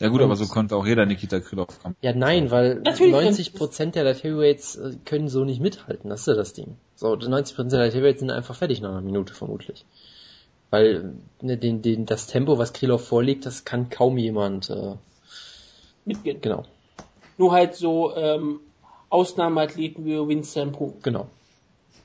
Ja 0.00 0.08
gut, 0.08 0.20
Und- 0.20 0.24
aber 0.24 0.36
so 0.36 0.46
konnte 0.46 0.74
auch 0.76 0.86
jeder 0.86 1.06
Nikita 1.06 1.40
Krylov 1.40 1.80
kommen. 1.82 1.94
Ja, 2.00 2.12
nein, 2.14 2.50
weil 2.50 2.76
Natürlich 2.80 3.12
90% 3.14 3.94
der 3.94 4.04
Light 4.04 4.24
Heavyweights 4.24 4.76
äh, 4.76 4.96
können 5.04 5.28
so 5.28 5.44
nicht 5.44 5.60
mithalten, 5.60 6.10
das 6.10 6.20
ist 6.20 6.26
ja 6.26 6.34
das 6.34 6.52
Ding. 6.54 6.76
So, 6.96 7.14
90% 7.14 7.70
der 7.70 7.80
Light 7.80 7.94
Heavyweights 7.94 8.20
sind 8.20 8.30
einfach 8.30 8.54
fertig 8.56 8.80
nach 8.80 8.90
einer 8.90 9.02
Minute 9.02 9.34
vermutlich. 9.34 9.84
Weil 10.70 11.14
ne, 11.42 11.56
den, 11.58 11.82
den, 11.82 12.06
das 12.06 12.26
Tempo, 12.26 12.56
was 12.58 12.72
Krylov 12.72 13.04
vorlegt, 13.06 13.44
das 13.46 13.64
kann 13.64 13.90
kaum 13.90 14.16
jemand, 14.18 14.70
äh, 14.70 14.94
mitgehen. 16.04 16.40
genau, 16.40 16.64
Nur 17.38 17.52
halt 17.52 17.74
so 17.74 18.14
ähm, 18.16 18.60
Ausnahmeathleten 19.10 20.04
wie 20.04 20.16
Vincent 20.28 20.72
Pru. 20.72 20.94
genau. 21.02 21.26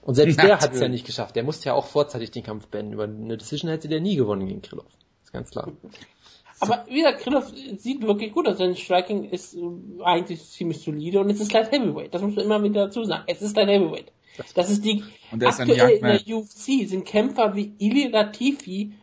Und 0.01 0.15
selbst 0.15 0.37
der 0.41 0.49
hat 0.59 0.59
es 0.59 0.65
ja 0.65 0.71
Natürlich. 0.73 0.91
nicht 0.91 1.05
geschafft. 1.05 1.35
Der 1.35 1.43
musste 1.43 1.65
ja 1.67 1.73
auch 1.73 1.85
vorzeitig 1.85 2.29
den 2.31 2.43
Kampf 2.43 2.67
beenden. 2.67 2.93
Über 2.93 3.05
eine 3.05 3.37
Decision 3.37 3.71
hätte 3.71 3.87
der 3.87 4.01
nie 4.01 4.15
gewonnen 4.15 4.47
gegen 4.47 4.61
Krylov. 4.61 4.85
Ist 5.23 5.31
ganz 5.33 5.49
klar. 5.49 5.71
Aber 6.59 6.85
wie 6.87 6.97
gesagt, 6.97 7.19
Krylov 7.19 7.51
sieht 7.77 8.01
wirklich 8.01 8.31
gut 8.31 8.47
aus. 8.47 8.57
Sein 8.57 8.75
Striking 8.75 9.29
ist 9.29 9.55
äh, 9.55 9.59
eigentlich 10.03 10.43
ziemlich 10.49 10.79
solide 10.79 11.19
und 11.19 11.29
es 11.29 11.39
ist 11.39 11.51
Light 11.51 11.71
Heavyweight. 11.71 12.13
Das 12.13 12.21
muss 12.21 12.35
man 12.35 12.45
immer 12.45 12.63
wieder 12.63 12.85
dazu 12.85 13.03
sagen. 13.03 13.23
Es 13.27 13.41
ist 13.41 13.55
Light 13.55 13.67
Heavyweight. 13.67 14.11
Das 14.53 14.69
ist 14.69 14.83
die 14.83 15.03
Und 15.31 15.43
ist 15.43 15.59
ein 15.59 15.69
aktuell 15.69 15.97
in 15.97 16.01
der 16.01 16.37
UFC 16.37 16.87
sind 16.87 17.05
Kämpfer 17.05 17.55
wie 17.55 17.73
Ili 17.79 18.07
Latifi, 18.07 18.93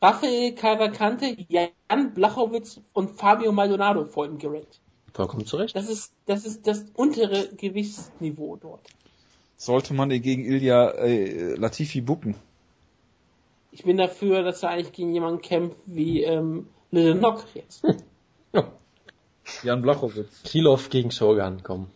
Rafael 0.00 0.54
Cavalcante, 0.54 1.36
Jan 1.48 2.14
Blachowitz 2.14 2.80
und 2.92 3.10
Fabio 3.10 3.52
Maldonado 3.52 4.04
vor 4.06 4.26
ihm 4.26 4.38
gerankt. 4.38 4.80
Vollkommen 5.12 5.46
zurecht. 5.46 5.76
Das 5.76 5.88
ist 5.88 6.12
das 6.26 6.44
ist 6.44 6.66
das 6.66 6.86
untere 6.94 7.48
Gewichtsniveau 7.56 8.56
dort. 8.56 8.86
Sollte 9.56 9.94
man 9.94 10.10
ihn 10.10 10.22
gegen 10.22 10.44
Ilya 10.44 10.90
äh, 10.92 11.54
Latifi 11.54 12.00
bucken? 12.00 12.34
Ich 13.70 13.84
bin 13.84 13.96
dafür, 13.96 14.42
dass 14.42 14.62
er 14.62 14.70
eigentlich 14.70 14.92
gegen 14.92 15.14
jemanden 15.14 15.40
kämpft 15.40 15.76
wie 15.86 16.22
ähm, 16.22 16.66
Little 16.92 17.18
Knock 17.18 17.44
jetzt. 17.54 17.84
Ja. 18.52 18.70
Jan 19.62 19.80
Blachowitz. 19.82 20.42
Krylov 20.44 20.90
gegen 20.90 21.10
Shogun, 21.10 21.62
komm. 21.62 21.90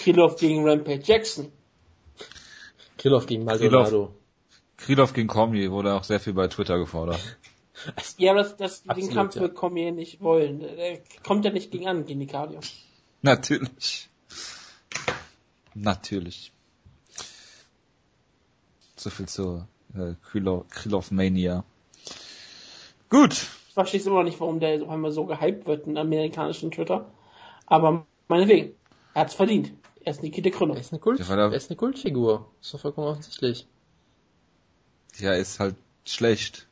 Krylov 0.00 0.36
gegen 0.36 0.66
Rampage 0.66 1.02
Jackson. 1.02 1.50
Krylov 2.98 3.26
gegen 3.26 3.44
Maldonado. 3.44 4.14
Krylov 4.76 5.12
gegen 5.12 5.28
Cormier 5.28 5.72
wurde 5.72 5.94
auch 5.94 6.04
sehr 6.04 6.20
viel 6.20 6.34
bei 6.34 6.46
Twitter 6.46 6.78
gefordert. 6.78 7.20
Ja, 8.16 8.30
aber 8.32 8.42
das, 8.42 8.56
das, 8.56 8.82
den 8.84 8.90
Absolut, 8.90 9.14
Kampf 9.14 9.34
ja. 9.34 9.42
wird 9.42 9.54
Cormier 9.54 9.92
nicht 9.92 10.20
wollen. 10.20 10.60
Der 10.60 11.00
kommt 11.22 11.44
ja 11.44 11.50
nicht 11.50 11.70
gegen 11.70 11.86
an, 11.86 12.06
gegen 12.06 12.20
die 12.20 12.26
Cardio. 12.26 12.60
Natürlich. 13.22 14.08
Natürlich. 15.74 16.52
So 18.96 19.10
viel 19.10 19.26
zur 19.26 19.68
äh, 19.94 20.14
Krylov 20.22 21.10
Mania. 21.10 21.64
Gut. 23.10 23.32
Ich 23.68 23.74
verstehe 23.74 24.00
immer 24.00 24.16
noch 24.16 24.22
nicht, 24.24 24.40
warum 24.40 24.58
der 24.60 24.82
auf 24.82 24.88
einmal 24.88 25.12
so 25.12 25.26
gehypt 25.26 25.66
wird 25.66 25.86
in 25.86 25.96
amerikanischen 25.98 26.70
Twitter. 26.70 27.06
Aber 27.66 28.06
meinetwegen. 28.28 28.74
Er 29.14 29.22
hat's 29.22 29.34
verdient. 29.34 29.72
Er 30.04 30.12
ist 30.12 30.22
Nikita 30.22 30.48
Er 30.50 30.54
Krylov. 30.56 30.78
ist 30.78 30.92
eine, 30.92 31.00
Kult, 31.00 31.20
er- 31.20 31.36
er 31.38 31.52
ist 31.52 31.70
eine 31.70 31.76
Kultfigur. 31.76 32.46
Ist 32.60 32.72
doch 32.74 32.80
vollkommen 32.80 33.08
offensichtlich. 33.08 33.66
Ja, 35.18 35.32
ist 35.34 35.58
halt 35.60 35.74
schlecht. 36.04 36.66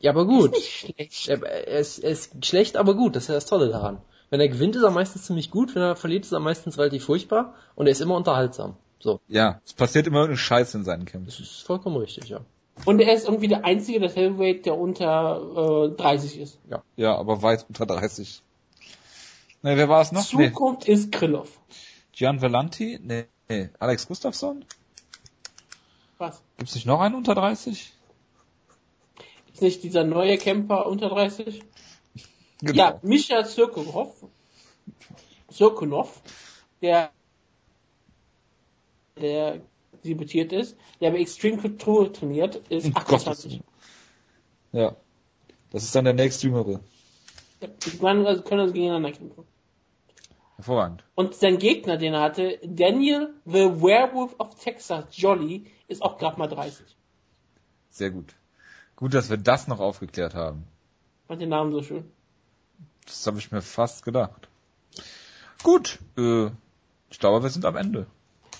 Ja, 0.00 0.10
aber 0.10 0.26
gut. 0.26 0.50
Nicht 0.52 0.70
schlecht. 0.70 1.28
Er, 1.28 1.42
er, 1.42 1.78
ist, 1.78 1.98
er 2.00 2.10
ist 2.10 2.44
schlecht, 2.44 2.76
aber 2.76 2.94
gut. 2.94 3.14
Das 3.16 3.24
ist 3.24 3.28
ja 3.28 3.34
das 3.34 3.46
Tolle 3.46 3.68
daran. 3.68 4.00
Wenn 4.30 4.40
er 4.40 4.48
gewinnt, 4.48 4.74
ist 4.76 4.82
er 4.82 4.90
meistens 4.90 5.24
ziemlich 5.26 5.50
gut, 5.50 5.74
wenn 5.74 5.82
er 5.82 5.94
verliert, 5.96 6.24
ist 6.24 6.32
er 6.32 6.40
meistens 6.40 6.78
relativ 6.78 7.04
furchtbar 7.04 7.54
und 7.74 7.86
er 7.86 7.92
ist 7.92 8.00
immer 8.00 8.16
unterhaltsam. 8.16 8.76
So, 8.98 9.20
Ja, 9.28 9.60
es 9.64 9.72
passiert 9.74 10.06
immer 10.06 10.18
irgendeine 10.20 10.38
Scheiße 10.38 10.78
in 10.78 10.84
seinen 10.84 11.04
Kämpfen. 11.04 11.26
das 11.26 11.38
ist 11.40 11.62
vollkommen 11.62 11.96
richtig, 11.96 12.28
ja. 12.28 12.40
Und 12.84 13.00
er 13.00 13.14
ist 13.14 13.26
irgendwie 13.26 13.48
der 13.48 13.64
einzige, 13.64 14.00
das 14.00 14.16
Heavyweight, 14.16 14.66
der 14.66 14.76
unter 14.76 15.90
äh, 15.92 15.96
30 15.96 16.38
ist. 16.38 16.58
Ja, 16.96 17.16
aber 17.16 17.42
weit 17.42 17.64
unter 17.68 17.86
30. 17.86 18.42
Ne, 19.62 19.76
wer 19.76 19.88
war 19.88 20.00
es 20.00 20.10
noch? 20.10 20.32
Nee, 20.32 20.48
Zukunft 20.48 20.88
ist 20.88 21.12
Krillov. 21.12 21.60
Gian 22.12 22.40
Vellanti? 22.40 22.98
Nee, 23.00 23.26
nee. 23.48 23.70
Alex 23.78 24.08
Gustafsson? 24.08 24.64
Was? 26.18 26.42
Gibt's 26.56 26.74
nicht 26.74 26.86
noch 26.86 27.00
einen 27.00 27.14
unter 27.14 27.34
30? 27.34 27.92
Ist 29.52 29.62
nicht 29.62 29.82
dieser 29.82 30.04
neue 30.04 30.36
Camper 30.38 30.86
unter 30.86 31.08
30? 31.08 31.62
Genau. 32.60 32.74
Ja, 32.74 32.98
Mischa 33.02 33.44
Sirkunov. 33.44 34.14
Sirkunov, 35.48 36.22
der, 36.80 37.10
der 39.16 39.60
debütiert 40.04 40.52
ist, 40.52 40.76
der 41.00 41.10
bei 41.10 41.18
Extreme 41.18 41.58
Couture 41.58 42.12
trainiert, 42.12 42.56
ist 42.68 42.86
Um 42.86 42.92
Gottes 42.92 43.26
28. 43.26 43.52
Willen. 43.52 43.64
Ja. 44.72 44.96
Das 45.70 45.84
ist 45.84 45.94
dann 45.94 46.04
der 46.04 46.14
nächste 46.14 46.48
Jüngere. 46.48 46.80
Ja, 47.60 47.68
Die 47.68 47.96
beiden 47.96 48.26
also 48.26 48.42
können 48.42 48.60
also 48.60 48.74
gegeneinander 48.74 49.12
kämpfen. 49.12 49.44
Hervorragend. 50.56 51.04
Und 51.14 51.34
sein 51.34 51.58
Gegner, 51.58 51.96
den 51.96 52.14
er 52.14 52.20
hatte, 52.20 52.58
Daniel 52.62 53.34
the 53.44 53.82
Werewolf 53.82 54.34
of 54.38 54.54
Texas 54.62 55.06
Jolly, 55.12 55.66
ist 55.88 56.02
auch 56.02 56.18
gerade 56.18 56.38
mal 56.38 56.48
30. 56.48 56.84
Sehr 57.90 58.10
gut. 58.10 58.34
Gut, 58.96 59.14
dass 59.14 59.30
wir 59.30 59.38
das 59.38 59.66
noch 59.66 59.80
aufgeklärt 59.80 60.34
haben. 60.34 60.64
Fand 61.26 61.40
den 61.40 61.48
Namen 61.48 61.72
so 61.72 61.82
schön. 61.82 62.10
Das 63.06 63.26
habe 63.26 63.38
ich 63.38 63.50
mir 63.50 63.62
fast 63.62 64.04
gedacht. 64.04 64.48
Gut, 65.62 65.98
äh, 66.16 66.50
ich 67.10 67.18
glaube, 67.18 67.42
wir 67.42 67.50
sind 67.50 67.64
am 67.64 67.76
Ende. 67.76 68.06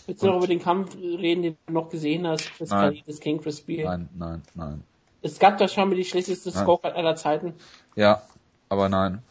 Willst 0.06 0.22
du 0.22 0.26
noch 0.26 0.38
über 0.38 0.46
den 0.46 0.60
Kampf 0.60 0.96
reden, 0.96 1.42
den 1.42 1.56
du 1.66 1.72
noch 1.72 1.88
gesehen 1.88 2.26
hast? 2.26 2.50
Das 2.58 2.70
Nein. 2.70 2.80
Kalides 2.80 3.20
King 3.20 3.40
Chris 3.40 3.60
Beal. 3.60 3.84
Nein, 3.84 4.08
nein, 4.16 4.42
nein. 4.54 4.84
Es 5.22 5.38
gab 5.38 5.58
da 5.58 5.68
schon 5.68 5.88
mal 5.88 5.94
die 5.94 6.04
schlechteste 6.04 6.50
Nein. 6.50 6.62
Scorecard 6.62 6.96
aller 6.96 7.14
Zeiten. 7.14 7.54
Ja, 7.94 8.22
aber 8.68 8.88
nein. 8.88 9.22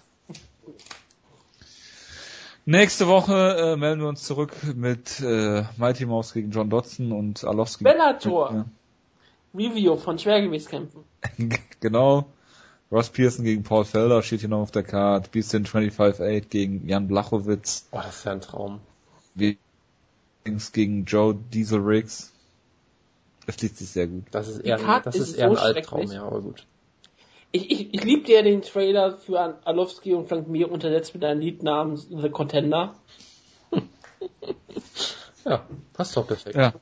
Nächste 2.65 3.07
Woche 3.07 3.74
äh, 3.74 3.76
melden 3.76 4.01
wir 4.01 4.07
uns 4.07 4.24
zurück 4.24 4.53
mit 4.76 5.19
äh, 5.19 5.63
Mighty 5.78 6.05
Mouse 6.05 6.34
gegen 6.34 6.51
John 6.51 6.69
Dodson 6.69 7.11
und 7.11 7.43
Arlovski. 7.43 7.84
Bellator. 7.84 8.65
Review 9.53 9.97
von 9.97 10.17
Schwergewichtskämpfen. 10.17 11.03
Ja. 11.38 11.47
genau. 11.80 12.26
Ross 12.91 13.09
Pearson 13.09 13.45
gegen 13.45 13.63
Paul 13.63 13.86
Felder 13.86 14.22
steht 14.22 14.41
hier 14.41 14.49
noch 14.49 14.59
auf 14.59 14.72
der 14.72 14.84
Karte. 14.84 15.30
Beastin 15.32 15.65
25-8 15.65 16.41
gegen 16.49 16.88
Jan 16.88 17.07
Blachowitz. 17.07 17.88
Oh, 17.91 17.97
das 17.97 18.17
ist 18.17 18.26
ja 18.26 18.34
ein 18.34 18.41
Traum. 18.41 18.80
Wings 20.43 20.71
gegen 20.71 21.05
Joe 21.05 21.35
Diesel 21.35 21.79
Riggs. 21.81 22.31
Das 23.45 23.61
liest 23.61 23.77
sich 23.77 23.89
sehr 23.89 24.07
gut. 24.07 24.23
Das 24.31 24.47
ist 24.47 24.59
eher, 24.59 24.79
ein, 24.79 25.01
das 25.03 25.15
ist 25.15 25.29
ist 25.29 25.35
eher 25.37 25.49
ein 25.49 25.55
so 25.55 25.61
Albtraum, 25.61 25.99
schrecklich. 25.99 26.15
ja, 26.15 26.23
aber 26.23 26.41
gut. 26.41 26.65
Ich, 27.51 27.69
ich, 27.69 27.93
ich 27.93 28.03
liebte 28.03 28.31
ja 28.31 28.41
den 28.43 28.61
Trailer 28.61 29.17
für 29.17 29.59
Arlovski 29.65 30.13
und 30.13 30.29
Frank 30.29 30.47
Mir 30.47 30.71
untersetzt 30.71 31.13
mit 31.13 31.23
einem 31.25 31.41
Lied 31.41 31.63
namens 31.63 32.07
The 32.09 32.29
Contender. 32.29 32.95
Ja, 35.43 35.65
passt 35.93 36.15
doch 36.15 36.27
perfekt. 36.27 36.55
Ja. 36.55 36.73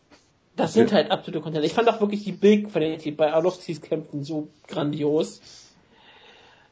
Das 0.58 0.74
sind 0.74 0.92
halt 0.92 1.12
absolute 1.12 1.42
Contender. 1.42 1.66
Ich 1.66 1.74
fand 1.74 1.88
auch 1.88 2.02
wirklich 2.02 2.26
die 2.26 2.34
Bildqualität 2.34 3.16
bei 3.16 3.32
Arlovskis 3.32 3.82
Kämpfen 3.82 4.26
so 4.26 4.50
grandios. 4.68 5.40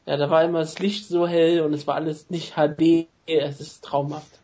Ja, 0.04 0.18
da 0.18 0.28
war 0.28 0.44
immer 0.44 0.58
das 0.58 0.78
Licht 0.78 1.08
so 1.08 1.26
hell 1.26 1.62
und 1.62 1.72
es 1.72 1.86
war 1.86 1.94
alles 1.94 2.28
nicht 2.28 2.54
HD. 2.56 3.08
Es 3.26 3.60
ist 3.60 3.82
traumhaft. 3.84 4.40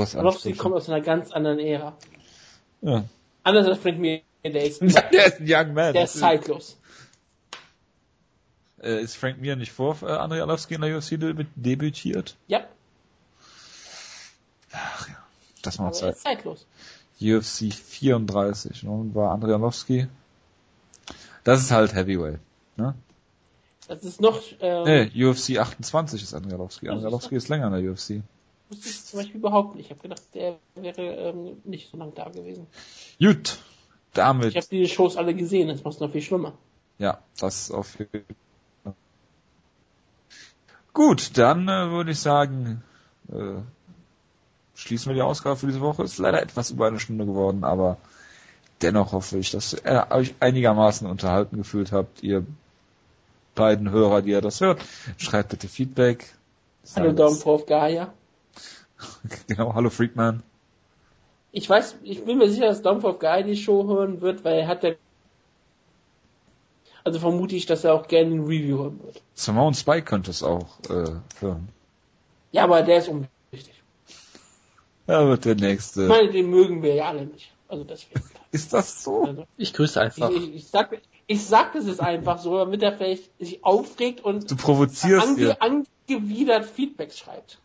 Arlovski 0.00 0.18
Ansprüche. 0.18 0.56
kommt 0.56 0.74
aus 0.74 0.88
einer 0.88 1.00
ganz 1.00 1.30
anderen 1.32 1.58
Ära. 1.58 1.96
Ja. 2.80 3.04
Anders 3.44 3.66
als 3.66 3.78
Frank 3.78 3.98
Mir, 3.98 4.20
der 4.44 4.64
ist, 4.66 4.80
Der 4.82 5.26
ist 5.26 5.40
ein 5.40 5.46
Young 5.48 5.74
Man. 5.74 5.92
der 5.94 6.04
ist 6.04 6.18
zeitlos. 6.18 6.78
Äh, 8.82 9.00
ist 9.02 9.16
Frank 9.16 9.40
Mir 9.40 9.54
nicht 9.56 9.70
vor 9.72 9.96
äh, 10.02 10.06
Andrei 10.06 10.40
Arlovski 10.40 10.74
in 10.74 10.80
der 10.80 10.96
UFC 10.96 11.10
de 11.10 11.46
debütiert? 11.54 12.36
Ja, 12.48 12.64
Das 15.62 15.78
aber 15.78 15.88
macht 15.90 15.96
er 15.96 16.00
Zeit. 16.00 16.14
ist 16.16 16.22
zeitlos. 16.22 16.66
UFC 17.20 17.72
34, 17.72 18.82
ne, 18.82 18.90
und 18.90 19.14
war 19.14 19.30
Andrei 19.30 19.52
Arlovski. 19.52 20.08
Das 21.44 21.60
ist 21.60 21.70
halt 21.70 21.94
Heavyweight, 21.94 22.40
ne? 22.76 22.94
Das 23.86 24.02
ist 24.04 24.20
noch, 24.20 24.40
ähm, 24.60 24.84
Nee, 24.84 25.24
UFC 25.24 25.58
28 25.58 26.22
ist 26.22 26.34
Andrei 26.34 26.52
Arlovski. 26.54 26.88
Andrei 26.88 27.06
Arlovski 27.06 27.36
ist 27.36 27.48
länger 27.48 27.66
in 27.76 27.84
der 27.84 27.92
UFC. 27.92 28.22
Wusste 28.72 28.88
ich 28.88 29.04
zum 29.04 29.18
Beispiel 29.20 29.36
überhaupt 29.36 29.76
nicht. 29.76 29.86
Ich 29.86 29.90
habe 29.90 30.00
gedacht, 30.00 30.22
der 30.34 30.58
wäre 30.74 31.02
ähm, 31.02 31.60
nicht 31.64 31.90
so 31.90 31.96
lange 31.96 32.12
da 32.12 32.28
gewesen. 32.28 32.66
Gut, 33.20 33.58
damit, 34.14 34.50
Ich 34.50 34.56
habe 34.56 34.66
die 34.70 34.88
Shows 34.88 35.16
alle 35.16 35.34
gesehen, 35.34 35.68
das 35.68 35.84
macht 35.84 35.94
es 35.94 36.00
noch 36.00 36.10
viel 36.10 36.22
schlimmer. 36.22 36.54
ja, 36.98 37.18
das 37.38 37.70
auf 37.70 37.98
jeden 37.98 38.24
Fall. 38.84 38.94
Gut, 40.92 41.38
dann 41.38 41.68
äh, 41.68 41.90
würde 41.90 42.10
ich 42.10 42.20
sagen, 42.20 42.82
äh, 43.30 43.60
schließen 44.74 45.10
wir 45.10 45.14
die 45.14 45.22
Ausgabe 45.22 45.56
für 45.56 45.66
diese 45.66 45.80
Woche. 45.80 46.02
Ist 46.02 46.18
leider 46.18 46.42
etwas 46.42 46.70
über 46.70 46.86
eine 46.86 47.00
Stunde 47.00 47.24
geworden, 47.24 47.64
aber 47.64 47.96
dennoch 48.82 49.12
hoffe 49.12 49.38
ich, 49.38 49.50
dass 49.50 49.72
ihr 49.72 50.06
euch 50.10 50.34
einigermaßen 50.40 51.06
unterhalten 51.06 51.56
gefühlt 51.56 51.92
habt, 51.92 52.22
ihr 52.22 52.44
beiden 53.54 53.90
Hörer, 53.90 54.22
die 54.22 54.30
ihr 54.30 54.40
das 54.40 54.60
hört. 54.60 54.82
Schreibt 55.16 55.50
bitte 55.50 55.68
Feedback. 55.68 56.34
Hallo 56.96 57.12
Daumen 57.12 57.40
auf 57.42 57.66
Gaia. 57.66 58.12
Genau, 59.48 59.74
hallo 59.74 59.90
Freakman. 59.90 60.42
Ich 61.52 61.68
weiß, 61.68 61.96
ich 62.02 62.24
bin 62.24 62.38
mir 62.38 62.48
sicher, 62.50 62.66
dass 62.66 62.84
auf 62.84 63.18
Guy 63.18 63.44
die 63.44 63.56
Show 63.56 63.86
hören 63.86 64.20
wird, 64.20 64.44
weil 64.44 64.60
er 64.60 64.66
hat 64.68 64.82
ja. 64.84 64.92
Also 67.04 67.18
vermute 67.18 67.56
ich, 67.56 67.66
dass 67.66 67.84
er 67.84 67.94
auch 67.94 68.06
gerne 68.08 68.34
ein 68.34 68.40
Review 68.44 68.78
hören 68.78 69.00
wird. 69.02 69.22
Simone 69.34 69.74
Spike 69.74 70.04
könnte 70.04 70.30
es 70.30 70.42
auch 70.42 70.78
äh, 70.88 71.10
hören. 71.40 71.68
Ja, 72.52 72.64
aber 72.64 72.82
der 72.82 72.98
ist 72.98 73.08
unwichtig. 73.08 73.74
Er 75.06 75.26
wird 75.26 75.44
der 75.44 75.56
Ich 75.56 75.60
nächste. 75.60 76.02
meine, 76.06 76.30
den 76.30 76.48
mögen 76.48 76.82
wir 76.82 76.94
ja 76.94 77.08
alle 77.08 77.26
nicht. 77.26 77.52
Also 77.68 77.84
deswegen. 77.84 78.22
Ist 78.52 78.72
das 78.74 79.02
so? 79.02 79.24
Also, 79.24 79.46
Ich 79.56 79.72
grüße 79.72 79.98
ich, 79.98 80.04
einfach. 80.04 80.30
ich, 80.30 80.54
ich 80.54 80.66
sag, 80.68 81.00
ich 81.26 81.44
sag 81.44 81.72
das 81.72 81.86
jetzt 81.86 82.00
einfach 82.00 82.38
so, 82.38 82.58
damit 82.58 82.82
er 82.82 82.92
vielleicht 82.92 83.30
sich 83.42 83.64
aufregt 83.64 84.20
und 84.22 84.50
Du 84.50 84.56
provozierst 84.56 85.26
ange, 85.26 85.56
angewidert 85.60 86.66
Feedback 86.66 87.12
schreibt. 87.14 87.58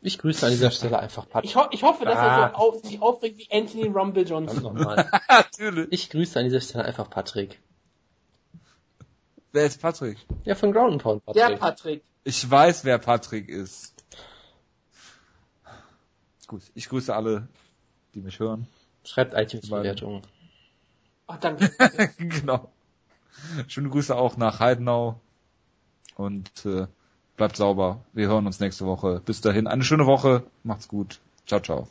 Ich 0.00 0.18
grüße 0.18 0.46
an 0.46 0.52
dieser 0.52 0.70
Stelle 0.70 0.98
einfach 0.98 1.28
Patrick. 1.28 1.50
Ich, 1.50 1.56
ho 1.56 1.66
ich 1.72 1.82
hoffe, 1.82 2.04
dass 2.04 2.14
er 2.16 2.22
Ah. 2.22 2.48
so 2.50 2.54
auf, 2.56 2.82
sich 2.84 3.02
aufregt 3.02 3.36
wie 3.38 3.48
Anthony 3.50 3.88
Rumble 3.88 4.24
Johnson. 4.26 4.62
nochmal. 4.62 5.10
Natürlich. 5.28 5.88
Ich 5.90 6.10
grüße 6.10 6.38
an 6.38 6.44
dieser 6.44 6.60
Stelle 6.60 6.84
einfach 6.84 7.10
Patrick. 7.10 7.60
Wer 9.52 9.66
ist 9.66 9.80
Patrick? 9.80 10.18
Ja, 10.44 10.54
von 10.54 10.72
Ground 10.72 10.92
and 10.92 11.02
Pound 11.02 11.22
Der 11.34 11.42
Patrick. 11.56 11.58
Patrick. 11.60 12.02
Ich 12.24 12.48
weiß, 12.48 12.84
wer 12.84 12.98
Patrick 12.98 13.48
ist. 13.48 13.94
Gut, 16.46 16.62
ich 16.74 16.88
grüße 16.88 17.14
alle, 17.14 17.48
die 18.14 18.20
mich 18.20 18.38
hören. 18.38 18.66
Schreibt 19.04 19.34
iTunes-Bewertungen. 19.34 20.22
Ach, 21.26 21.38
danke. 21.38 21.70
genau. 22.18 22.70
Schöne 23.66 23.88
Grüße 23.90 24.14
auch 24.16 24.36
nach 24.36 24.60
Heidenau. 24.60 25.20
Und 26.16 26.50
äh, 26.66 26.86
bleibt 27.38 27.56
sauber. 27.56 28.00
Wir 28.12 28.28
hören 28.28 28.46
uns 28.46 28.60
nächste 28.60 28.84
Woche. 28.84 29.22
Bis 29.24 29.40
dahin, 29.40 29.66
eine 29.66 29.84
schöne 29.84 30.04
Woche. 30.04 30.42
Macht's 30.62 30.88
gut. 30.88 31.20
Ciao, 31.46 31.60
ciao. 31.60 31.88